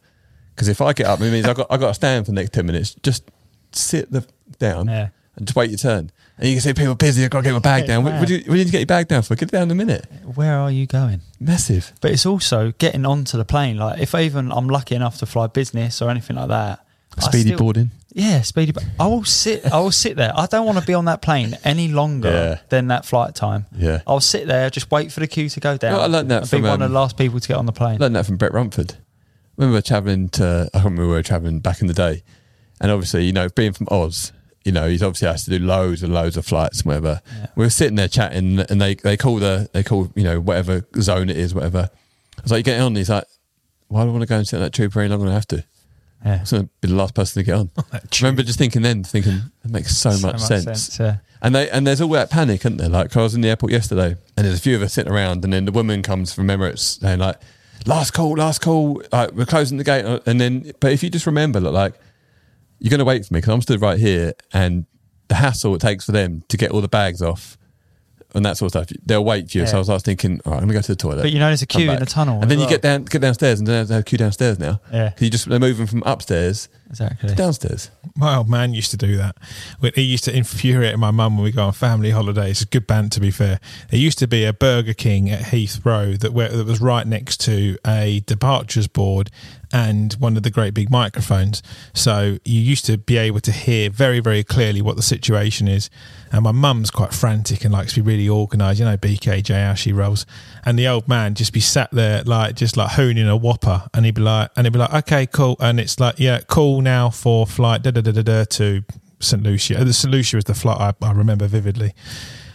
Because 0.57 0.69
if 0.69 0.81
I 0.81 0.95
get 0.95 1.07
up, 1.07 1.21
it 1.21 1.31
means 1.31 1.47
I've 1.47 1.57
got 1.57 1.67
I've 1.71 1.81
got 1.81 1.89
to 1.89 1.95
stand 1.95 2.25
for 2.27 2.33
the 2.33 2.37
next 2.37 2.53
ten 2.55 2.65
minutes. 2.67 2.97
Just 3.03 3.31
sit 3.73 4.11
the 4.11 4.27
down 4.59 4.87
Yeah. 4.89 5.09
and 5.37 5.47
just 5.47 5.55
wait 5.55 5.69
your 5.71 5.79
turn. 5.79 6.11
And 6.39 6.49
you 6.49 6.55
can 6.55 6.63
see 6.63 6.73
people 6.75 6.95
busy, 6.95 7.25
I've 7.25 7.31
got 7.31 7.39
to 7.41 7.45
get 7.45 7.53
my 7.53 7.59
bag 7.59 7.87
down. 7.87 8.05
What, 8.05 8.15
what, 8.15 8.29
do 8.29 8.35
you, 8.35 8.41
what 8.41 8.47
do 8.47 8.53
you 8.53 8.59
need 8.59 8.67
to 8.67 8.73
get 8.73 8.79
your 8.81 8.87
bag 8.87 9.09
down 9.09 9.23
for? 9.23 9.35
Get 9.37 9.49
it 9.49 9.53
down 9.53 9.63
in 9.65 9.71
a 9.71 9.75
minute. 9.75 10.05
Where 10.35 10.59
are 10.59 10.71
you 10.71 10.87
going? 10.87 11.21
Massive. 11.41 11.93
But 12.01 12.11
it's 12.11 12.27
also 12.27 12.73
getting 12.79 13.07
onto 13.07 13.37
the 13.39 13.45
plane. 13.45 13.77
Like 13.79 14.01
if 14.01 14.15
even 14.15 14.51
I'm 14.51 14.69
lucky 14.69 14.95
enough 14.95 15.19
to 15.19 15.27
fly 15.27 15.47
business 15.47 16.01
or 16.03 16.11
anything 16.11 16.37
like 16.37 16.49
that. 16.49 16.87
Speedy 17.19 17.51
still- 17.51 17.59
boarding. 17.59 17.91
Yeah, 18.13 18.41
speedy. 18.41 18.73
I 18.99 19.07
will 19.09 19.25
sit. 19.25 19.71
I 19.71 19.79
will 19.79 19.91
sit 19.93 20.17
there. 20.17 20.33
I 20.35 20.47
don't 20.47 20.65
want 20.65 20.79
to 20.79 20.87
be 20.87 20.95
on 20.95 21.05
that 21.05 21.21
plane 21.21 21.55
any 21.65 21.89
longer 21.89 22.31
Yeah. 22.31 22.59
than 22.71 22.89
that 22.89 23.05
flight 23.05 23.35
time. 23.35 23.67
Yeah. 23.77 24.01
I'll 24.07 24.21
sit 24.21 24.47
there, 24.47 24.71
just 24.71 24.91
wait 24.91 25.13
for 25.13 25.21
the 25.21 25.27
queue 25.27 25.51
to 25.51 25.61
go 25.61 25.77
down. 25.77 25.93
Well, 25.93 26.01
I 26.03 26.07
learned 26.07 26.31
that 26.31 26.49
from, 26.49 26.63
be 26.63 26.69
one 26.69 26.81
of 26.81 26.87
um, 26.87 26.93
the 26.93 26.99
last 26.99 27.19
people 27.19 27.41
to 27.41 27.47
get 27.49 27.59
on 27.59 27.67
the 27.67 27.73
plane. 27.73 27.99
learned 27.99 28.17
that 28.17 28.25
from 28.25 28.39
Brett 28.39 28.55
Rumford. 28.55 28.95
Were 29.57 29.83
travelling 29.83 30.29
to, 30.31 30.69
I 30.73 30.79
can't 30.79 30.85
remember 30.85 31.03
where 31.03 31.11
we 31.11 31.17
were 31.17 31.23
travelling 31.23 31.61
back 31.61 31.81
in 31.81 31.87
the 31.87 31.95
day. 31.95 32.23
And 32.81 32.91
obviously, 32.91 33.25
you 33.25 33.33
know, 33.33 33.49
being 33.49 33.73
from 33.73 33.89
Oz, 33.91 34.33
you 34.65 34.73
know, 34.73 34.89
he's 34.89 35.03
obviously 35.03 35.29
has 35.29 35.45
to 35.45 35.59
do 35.59 35.65
loads 35.65 36.03
and 36.03 36.13
loads 36.13 36.37
of 36.37 36.45
flights 36.45 36.81
and 36.81 36.87
whatever. 36.87 37.23
Yeah. 37.27 37.47
We 37.57 37.65
were 37.65 37.71
sitting 37.71 37.95
there 37.95 38.09
chatting 38.09 38.61
and 38.61 38.81
they, 38.81 38.97
they 38.97 39.17
call 39.17 39.37
the, 39.37 39.71
they 39.73 39.83
call, 39.83 40.11
you 40.15 40.25
know, 40.25 40.41
whatever 40.41 40.87
zone 41.01 41.31
it 41.31 41.37
is, 41.37 41.55
whatever. 41.55 41.89
I 42.39 42.43
was 42.43 42.51
like, 42.51 42.59
you 42.59 42.65
getting 42.65 42.83
on? 42.83 42.95
He's 42.97 43.09
like, 43.09 43.25
why 43.89 44.03
do 44.03 44.09
I 44.09 44.13
want 44.13 44.23
to 44.23 44.27
go 44.27 44.37
and 44.37 44.47
sit 44.47 44.57
in 44.57 44.63
that 44.63 44.75
tube 44.75 44.93
for 44.93 45.01
any 45.01 45.09
longer 45.09 45.25
than 45.25 45.33
I 45.33 45.37
have 45.37 45.49
to? 45.49 45.65
yeah. 46.25 46.33
I'm 46.41 46.45
going 46.45 46.63
to 46.65 46.71
be 46.81 46.89
the 46.89 46.95
last 46.95 47.15
person 47.15 47.41
to 47.41 47.47
get 47.47 47.55
on. 47.55 47.71
I 47.93 48.01
remember 48.21 48.43
just 48.43 48.59
thinking 48.59 48.83
then, 48.83 49.05
thinking, 49.05 49.41
it 49.65 49.71
makes 49.71 49.97
so, 49.97 50.11
much, 50.19 50.41
sense. 50.41 50.99
yeah. 50.99 51.19
And 51.43 51.55
they 51.55 51.69
and 51.71 51.87
there's 51.87 52.01
all 52.01 52.09
that 52.11 52.31
panic, 52.31 52.63
isn't 52.63 52.79
there? 52.79 52.89
Like 52.89 53.17
I 53.17 53.23
was 53.23 53.35
in 53.35 53.43
the 53.43 53.49
airport 53.49 53.71
yesterday, 53.71 54.17
and 54.37 54.47
there's 54.47 54.59
a 54.59 54.61
few 54.61 54.75
of 54.75 54.83
us 54.83 54.95
sitting 54.95 55.13
around, 55.13 55.45
and 55.45 55.53
then 55.53 55.67
the 55.67 55.73
woman 55.73 56.03
comes 56.03 56.33
from 56.33 56.49
Emirates 56.49 56.99
saying 57.01 57.19
like, 57.19 57.37
"Last 57.87 58.13
call, 58.13 58.37
last 58.37 58.61
call, 58.61 59.03
like 59.13 59.33
we're 59.33 59.47
closing 59.47 59.79
the 59.79 59.85
gate." 59.85 60.05
Uh, 60.05 60.21
and 60.27 60.41
then, 60.41 60.73
but 60.81 60.93
if 60.93 61.03
you 61.03 61.11
just 61.11 61.27
remember, 61.27 61.61
look, 61.61 61.75
like 61.75 61.95
you're 62.79 62.91
going 62.91 62.99
to 62.99 63.05
wait 63.05 63.25
for 63.25 63.33
me 63.35 63.39
because 63.39 63.55
I'm 63.55 63.63
stood 63.63 63.81
right 63.81 63.99
here, 63.99 64.35
and 64.53 64.87
the 65.29 65.37
hassle 65.37 65.75
it 65.75 65.81
takes 65.81 66.05
for 66.05 66.13
them 66.13 66.45
to 66.49 66.57
get 66.57 66.71
all 66.71 66.81
the 66.81 66.89
bags 66.89 67.23
off 67.23 67.57
and 68.35 68.45
that 68.45 68.57
sort 68.57 68.75
of 68.75 68.87
stuff. 68.87 68.99
They'll 69.05 69.25
wait 69.25 69.51
for 69.51 69.59
you. 69.59 69.67
So 69.67 69.77
I 69.77 69.79
was, 69.79 69.89
I 69.89 69.95
was 69.95 70.03
thinking, 70.03 70.41
all 70.45 70.53
right, 70.53 70.59
I'm 70.59 70.65
gonna 70.69 70.75
go 70.75 70.83
to 70.83 70.93
the 70.93 70.97
toilet. 70.97 71.23
But 71.23 71.33
you 71.33 71.39
know, 71.39 71.47
there's 71.47 71.63
a 71.63 71.67
queue 71.67 71.91
in 71.91 71.99
the 71.99 72.07
tunnel. 72.07 72.41
and 72.43 72.51
then 72.51 72.61
you 72.61 72.69
get 72.69 72.83
down, 72.83 73.05
get 73.05 73.23
downstairs, 73.23 73.59
and 73.61 73.67
there's 73.67 73.91
a 73.91 74.03
queue 74.03 74.19
downstairs 74.19 74.59
now. 74.59 74.81
Yeah. 74.93 75.13
you 75.19 75.31
just 75.31 75.49
they're 75.49 75.59
moving 75.59 75.87
from 75.87 76.03
upstairs 76.05 76.69
exactly. 76.89 77.29
to 77.29 77.35
downstairs. 77.35 77.91
My 78.17 78.37
old 78.37 78.49
man 78.49 78.75
used 78.75 78.91
to 78.93 78.97
do 78.97 79.17
that. 79.17 79.37
He 79.95 80.03
used 80.03 80.25
to 80.25 80.37
infuriate 80.37 80.99
my 80.99 81.11
mum 81.11 81.37
when 81.37 81.45
we 81.45 81.53
go 81.53 81.65
on 81.67 81.73
family 81.73 82.11
holidays. 82.11 82.51
It's 82.51 82.63
a 82.63 82.67
good 82.67 82.87
band, 82.87 83.13
to 83.13 83.21
be 83.21 83.31
fair. 83.31 83.61
There 83.91 84.01
used 84.01 84.19
to 84.19 84.27
be 84.27 84.45
a 84.45 84.53
Burger 84.53 84.95
King 84.95 85.31
at 85.31 85.43
Heathrow 85.43 86.19
that, 86.21 86.33
where, 86.33 86.49
that 86.49 86.67
was 86.67 86.81
right 86.81 87.07
next 87.07 87.41
to 87.43 87.77
a 87.87 88.21
departures 88.21 88.87
board 88.87 89.31
and 89.73 90.15
one 90.15 90.37
of 90.37 90.43
the 90.43 90.51
great 90.51 90.75
big 90.75 90.91
microphones. 90.91 91.63
So 91.93 92.39
you 92.45 92.61
used 92.61 92.87
to 92.87 92.99
be 92.99 93.17
able 93.17 93.41
to 93.41 93.53
hear 93.53 93.91
very, 93.91 94.21
very 94.21 94.45
clearly 94.45 94.81
what 94.81 94.97
the 94.97 95.03
situation 95.03 95.69
is. 95.69 95.91
And 96.33 96.43
my 96.43 96.53
mum's 96.53 96.91
quite 96.91 97.13
frantic 97.13 97.65
and 97.65 97.73
likes 97.73 97.95
to 97.95 98.03
be 98.03 98.11
really 98.11 98.29
organised. 98.29 98.79
You 98.79 98.85
know, 98.85 98.97
BKJ, 98.97 99.67
how 99.67 99.75
she 99.75 99.93
rolls. 99.93 100.27
And 100.67 100.79
the 100.79 100.89
old 100.89 101.07
man 101.07 101.35
just 101.35 101.53
be 101.53 101.61
sat 101.61 101.91
there, 101.93 102.23
like, 102.25 102.57
just 102.57 102.77
like 102.77 102.91
hooning 102.91 103.29
a 103.29 103.37
whopper. 103.37 103.89
And 103.95 104.05
he'd 104.05 104.17
be 104.17 104.21
like, 104.21 104.51
and 104.57 104.67
he'd 104.67 104.73
be 104.73 104.81
like, 104.81 104.93
okay, 104.93 105.27
cool. 105.27 105.57
And 105.61 105.79
it's 105.79 106.01
like, 106.01 106.19
yeah, 106.19 106.41
cool 106.49 106.83
now 106.83 107.09
for 107.09 107.47
flight 107.47 107.83
da 107.83 107.93
da 107.93 108.01
da 108.01 108.11
da 108.11 108.23
da 108.23 108.45
to 108.45 108.83
St. 109.21 109.43
Lucia. 109.43 109.83
The 109.85 109.93
St. 109.93 110.13
Lucia 110.13 110.37
was 110.37 110.45
the 110.45 110.55
flight 110.55 110.79
I, 110.81 111.07
I 111.07 111.13
remember 111.13 111.47
vividly. 111.47 111.95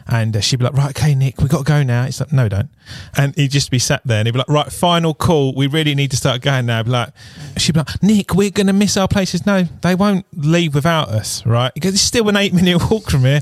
And 0.07 0.35
uh, 0.35 0.41
she'd 0.41 0.57
be 0.57 0.65
like, 0.65 0.73
right, 0.73 0.89
okay, 0.89 1.15
Nick, 1.15 1.39
we 1.39 1.47
got 1.47 1.59
to 1.59 1.63
go 1.63 1.83
now. 1.83 2.05
It's 2.05 2.19
like, 2.19 2.31
no, 2.31 2.49
don't. 2.49 2.69
And 3.15 3.35
he'd 3.35 3.51
just 3.51 3.71
be 3.71 3.79
sat 3.79 4.01
there 4.05 4.19
and 4.19 4.27
he'd 4.27 4.31
be 4.31 4.39
like, 4.39 4.49
right, 4.49 4.71
final 4.71 5.13
call. 5.13 5.53
We 5.55 5.67
really 5.67 5.95
need 5.95 6.11
to 6.11 6.17
start 6.17 6.41
going 6.41 6.65
now. 6.65 6.83
Be 6.83 6.89
like, 6.89 7.09
she'd 7.57 7.73
be 7.73 7.79
like, 7.79 8.03
Nick, 8.03 8.33
we're 8.33 8.51
to 8.51 8.73
miss 8.73 8.97
our 8.97 9.07
places. 9.07 9.45
No, 9.45 9.63
they 9.81 9.95
won't 9.95 10.25
leave 10.35 10.75
without 10.75 11.09
us, 11.09 11.45
right? 11.45 11.73
Because 11.73 11.93
it's 11.93 12.03
still 12.03 12.27
an 12.29 12.35
eight 12.37 12.53
minute 12.53 12.81
walk 12.91 13.09
from 13.09 13.21
here. 13.21 13.41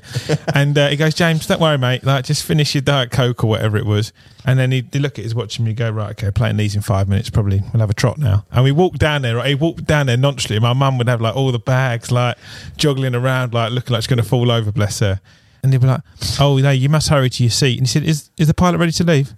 and 0.54 0.78
uh, 0.78 0.90
he 0.90 0.96
goes, 0.96 1.14
James, 1.14 1.48
don't 1.48 1.62
worry, 1.62 1.78
mate. 1.78 2.04
Like, 2.04 2.26
just 2.26 2.44
finish 2.44 2.76
your 2.76 2.82
Diet 2.82 3.12
Coke 3.12 3.44
or 3.44 3.48
whatever 3.48 3.78
it 3.78 3.86
was. 3.86 4.14
And 4.46 4.58
then 4.58 4.72
he'd, 4.72 4.96
look 4.96 5.18
at 5.18 5.24
his 5.24 5.36
watch 5.36 5.60
and 5.60 5.68
he'd 5.68 5.78
go, 5.78 5.90
right, 5.90 6.12
okay, 6.12 6.32
playing 6.32 6.58
these 6.58 6.76
in 6.76 6.82
five 6.82 7.08
minutes, 7.08 7.30
probably 7.30 7.62
we'll 7.74 7.82
have 7.82 7.90
a 7.90 7.94
trot 7.94 8.18
now. 8.18 8.46
And 8.52 8.64
we 8.64 8.72
walked 8.72 9.00
down 9.00 9.22
there, 9.22 9.38
right? 9.38 9.48
He 9.48 9.56
walked 9.56 9.86
down 9.86 10.08
there 10.08 10.18
nonchalantly. 10.18 10.60
My 10.60 10.74
mum 10.74 10.98
would 10.98 11.08
have 11.08 11.22
like 11.22 11.36
all 11.36 11.52
the 11.52 11.60
bags, 11.60 12.12
like 12.12 12.38
joggling 12.78 13.20
around, 13.20 13.54
like 13.54 13.72
looking 13.72 13.94
like 13.94 14.04
she's 14.04 14.16
to 14.16 14.24
fall 14.24 14.52
over, 14.52 14.72
bless 14.72 15.00
her. 15.00 15.22
And 15.62 15.72
they'd 15.74 15.82
be 15.82 15.88
like, 15.88 16.02
"Oh, 16.40 16.58
no, 16.58 16.72
you 16.72 16.90
must 16.90 17.10
hurry 17.10 17.30
to 17.30 17.44
your 17.44 17.50
seat." 17.52 17.78
And 17.78 17.88
he 17.88 17.92
said, 17.92 18.04
"Is 18.04 18.30
is 18.38 18.48
the 18.48 18.54
pilot 18.54 18.78
ready 18.78 18.92
to 18.94 19.04
leave?" 19.04 19.36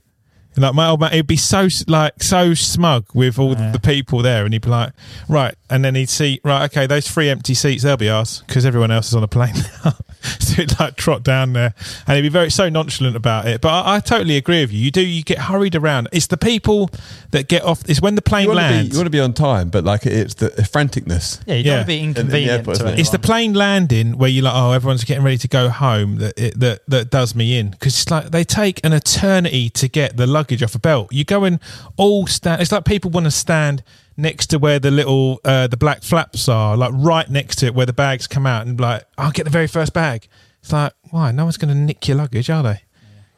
And 0.56 0.64
like 0.64 0.74
my 0.74 0.88
old 0.88 1.00
man, 1.00 1.12
he'd 1.14 1.28
be 1.28 1.38
so 1.38 1.68
like 1.88 2.22
so 2.22 2.54
smug 2.54 3.06
with 3.14 3.40
all 3.40 3.54
Yeah. 3.54 3.72
the 3.72 3.80
people 3.80 4.22
there, 4.22 4.44
and 4.44 4.54
he'd 4.54 4.62
be 4.64 4.70
like, 4.70 4.92
"Right," 5.30 5.56
and 5.70 5.84
then 5.86 5.96
he'd 5.96 6.10
see, 6.10 6.42
"Right, 6.44 6.64
okay, 6.66 6.88
those 6.88 7.08
three 7.08 7.30
empty 7.30 7.54
seats, 7.54 7.84
they'll 7.84 7.96
be 7.98 8.10
ours 8.10 8.44
because 8.48 8.66
everyone 8.66 8.92
else 8.92 9.08
is 9.08 9.16
on 9.16 9.24
a 9.24 9.28
plane 9.30 9.54
now." 9.86 9.96
so 10.40 10.56
he'd 10.56 10.78
like 10.80 10.98
trot 10.98 11.24
down 11.24 11.54
there, 11.54 11.74
and 12.06 12.16
he'd 12.16 12.22
be 12.22 12.30
very 12.30 12.52
so 12.52 12.70
nonchalant 12.70 13.16
about 13.16 13.48
it. 13.48 13.62
But 13.62 13.70
I, 13.70 13.96
I 13.96 14.00
totally 14.02 14.38
agree 14.38 14.62
with 14.62 14.72
you. 14.74 14.80
You 14.80 14.92
do, 14.92 15.02
you 15.02 15.24
get 15.24 15.40
hurried 15.40 15.74
around. 15.76 16.10
It's 16.12 16.28
the 16.28 16.38
people 16.38 16.90
that 17.32 17.48
get 17.48 17.64
off. 17.64 17.82
It's 17.90 18.02
when 18.02 18.16
the 18.16 18.22
plane 18.22 18.44
You 18.44 18.50
want, 18.50 18.60
to 18.60 18.68
be, 18.68 18.74
lands. 18.76 18.90
you 18.92 18.98
want 19.00 19.06
to 19.08 19.10
be 19.12 19.20
on 19.22 19.34
time, 19.34 19.70
but 19.70 19.84
like 19.84 20.06
it's 20.06 20.36
the 20.36 20.50
franticness. 20.50 21.40
Yeah, 21.48 21.56
you 21.56 21.64
Yeah. 21.64 21.64
don't 21.64 21.76
want 21.78 21.82
to 21.82 21.88
be 21.88 22.00
In- 22.00 22.18
in 22.18 22.28
the 22.28 22.52
airport, 22.52 22.66
to 22.66 22.72
isn't 22.72 22.86
it? 22.86 22.90
anyone. 22.90 23.00
It's 23.00 23.10
the 23.10 23.20
plane 23.20 23.54
landing 23.54 24.18
where 24.18 24.30
you're 24.30 24.44
like, 24.44 24.54
oh, 24.56 24.74
everyone's 24.74 25.06
getting 25.06 25.24
ready 25.24 25.38
to 25.40 25.48
go 25.48 25.70
home. 25.70 26.18
That 26.18 26.38
it, 26.38 26.60
that 26.60 26.82
that 26.90 27.10
does 27.10 27.34
me 27.34 27.58
in 27.58 27.70
because 27.70 27.94
it's 28.00 28.12
like 28.12 28.32
they 28.32 28.44
take 28.44 28.80
an 28.84 28.94
eternity 28.94 29.70
to 29.72 29.88
get 29.88 30.18
the 30.18 30.28
luggage 30.42 30.64
off 30.64 30.76
a 30.76 30.80
belt. 30.80 31.14
You 31.14 31.24
go 31.24 31.44
and 31.44 31.60
all 31.98 32.28
stand. 32.28 32.62
It's 32.62 32.72
like 32.72 32.86
people 32.86 33.12
want 33.12 33.26
to 33.26 33.32
stand 33.32 33.84
next 34.18 34.48
to 34.48 34.60
where 34.60 34.80
the 34.80 34.92
little 34.92 35.40
uh, 35.46 35.68
the 35.68 35.78
black 35.78 36.04
flaps 36.04 36.50
are, 36.50 36.76
like 36.76 36.92
right 36.94 37.30
next 37.30 37.58
to 37.58 37.68
it 37.68 37.76
where 37.76 37.86
the 37.86 37.94
bags 37.94 38.28
come 38.28 38.46
out, 38.46 38.66
and 38.66 38.78
be 38.78 38.84
like, 38.84 39.04
I'll 39.18 39.32
get 39.32 39.44
the 39.44 39.50
very 39.50 39.68
first 39.68 39.94
bag. 39.94 40.28
It's 40.62 40.72
like, 40.72 40.94
why? 41.10 41.32
No 41.32 41.46
one's 41.46 41.58
going 41.58 41.74
to 41.74 41.80
nick 41.80 42.08
your 42.08 42.18
luggage, 42.18 42.50
are 42.50 42.64
they? 42.64 42.82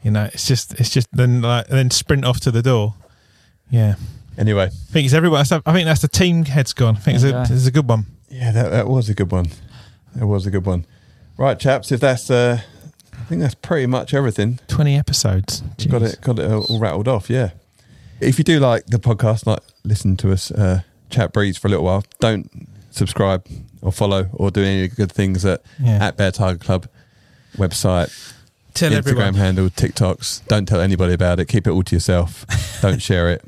You 0.02 0.12
know, 0.12 0.26
it's 0.34 0.48
just 0.48 0.80
it's 0.80 0.90
just 0.90 1.08
then 1.12 1.42
like 1.42 1.68
then 1.68 1.90
sprint 1.92 2.26
off 2.26 2.40
to 2.42 2.52
the 2.52 2.62
door. 2.62 2.96
Yeah, 3.70 3.96
Anyway, 4.38 4.64
I 4.64 4.70
think 4.70 5.06
it's 5.06 5.14
everyone. 5.14 5.40
I 5.42 5.44
think 5.46 5.86
that's 5.86 6.02
the 6.02 6.08
team 6.08 6.46
head's 6.46 6.74
gone. 6.74 6.96
I 6.96 7.00
think 7.00 7.16
it's 7.16 7.24
a, 7.24 7.42
it's 7.54 7.68
a 7.68 7.72
good 7.72 7.88
one. 7.88 8.06
yeah, 8.30 8.52
that, 8.52 8.70
that 8.72 8.88
was 8.88 9.10
a 9.10 9.14
good 9.14 9.32
one. 9.32 9.48
That 10.16 10.26
was 10.28 10.46
a 10.46 10.52
good 10.52 10.66
one. 10.66 10.86
Right, 11.38 11.60
chaps. 11.60 11.92
If 11.92 12.00
that's, 12.00 12.30
uh, 12.32 12.62
I 12.62 12.73
think 13.34 13.42
that's 13.42 13.56
pretty 13.56 13.88
much 13.88 14.14
everything. 14.14 14.60
Twenty 14.68 14.96
episodes. 14.98 15.62
Got 15.90 16.04
it, 16.04 16.20
got 16.22 16.40
it 16.40 16.50
all 16.52 16.80
rattled 16.80 17.08
off. 17.08 17.30
Yeah. 17.30 17.52
If 18.20 18.38
you 18.38 18.44
do 18.44 18.60
like 18.60 18.86
the 18.88 18.98
podcast, 19.00 19.46
like 19.48 19.60
listen 19.84 20.16
to 20.18 20.32
us 20.32 20.52
uh, 20.52 20.82
chat 21.10 21.34
breeze 21.34 21.58
for 21.58 21.68
a 21.68 21.72
little 21.72 21.86
while, 21.86 22.04
don't 22.20 22.50
subscribe 22.92 23.46
or 23.82 23.92
follow 23.92 24.30
or 24.34 24.52
do 24.52 24.64
any 24.64 24.88
good 24.88 25.12
things 25.12 25.44
at 25.46 25.62
Yeah. 25.80 26.06
at 26.08 26.16
Bear 26.18 26.32
Tiger 26.32 26.58
Club 26.60 26.88
website, 27.58 28.12
Tell 28.76 28.92
Instagram 28.92 28.98
everyone. 28.98 29.34
handle, 29.34 29.70
TikToks. 29.70 30.48
Don't 30.48 30.68
tell 30.68 30.80
anybody 30.80 31.14
about 31.14 31.40
it. 31.40 31.46
Keep 31.48 31.68
it 31.68 31.72
all 31.72 31.84
to 31.84 31.96
yourself. 31.96 32.46
don't 32.82 33.02
share 33.10 33.30
it. 33.32 33.44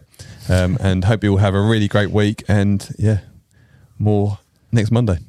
Um, 0.50 0.78
and 0.82 1.06
hope 1.06 1.24
you 1.24 1.32
all 1.32 1.38
have 1.38 1.54
a 1.56 1.62
really 1.62 1.88
great 1.88 2.12
week. 2.12 2.44
And 2.48 2.88
yeah, 2.98 3.20
more 3.98 4.40
next 4.72 4.92
Monday. 4.92 5.20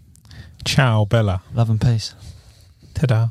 Ciao, 0.65 1.05
Bella. 1.05 1.43
Love 1.55 1.71
and 1.71 1.81
peace. 1.81 2.15
Ta-da. 2.95 3.29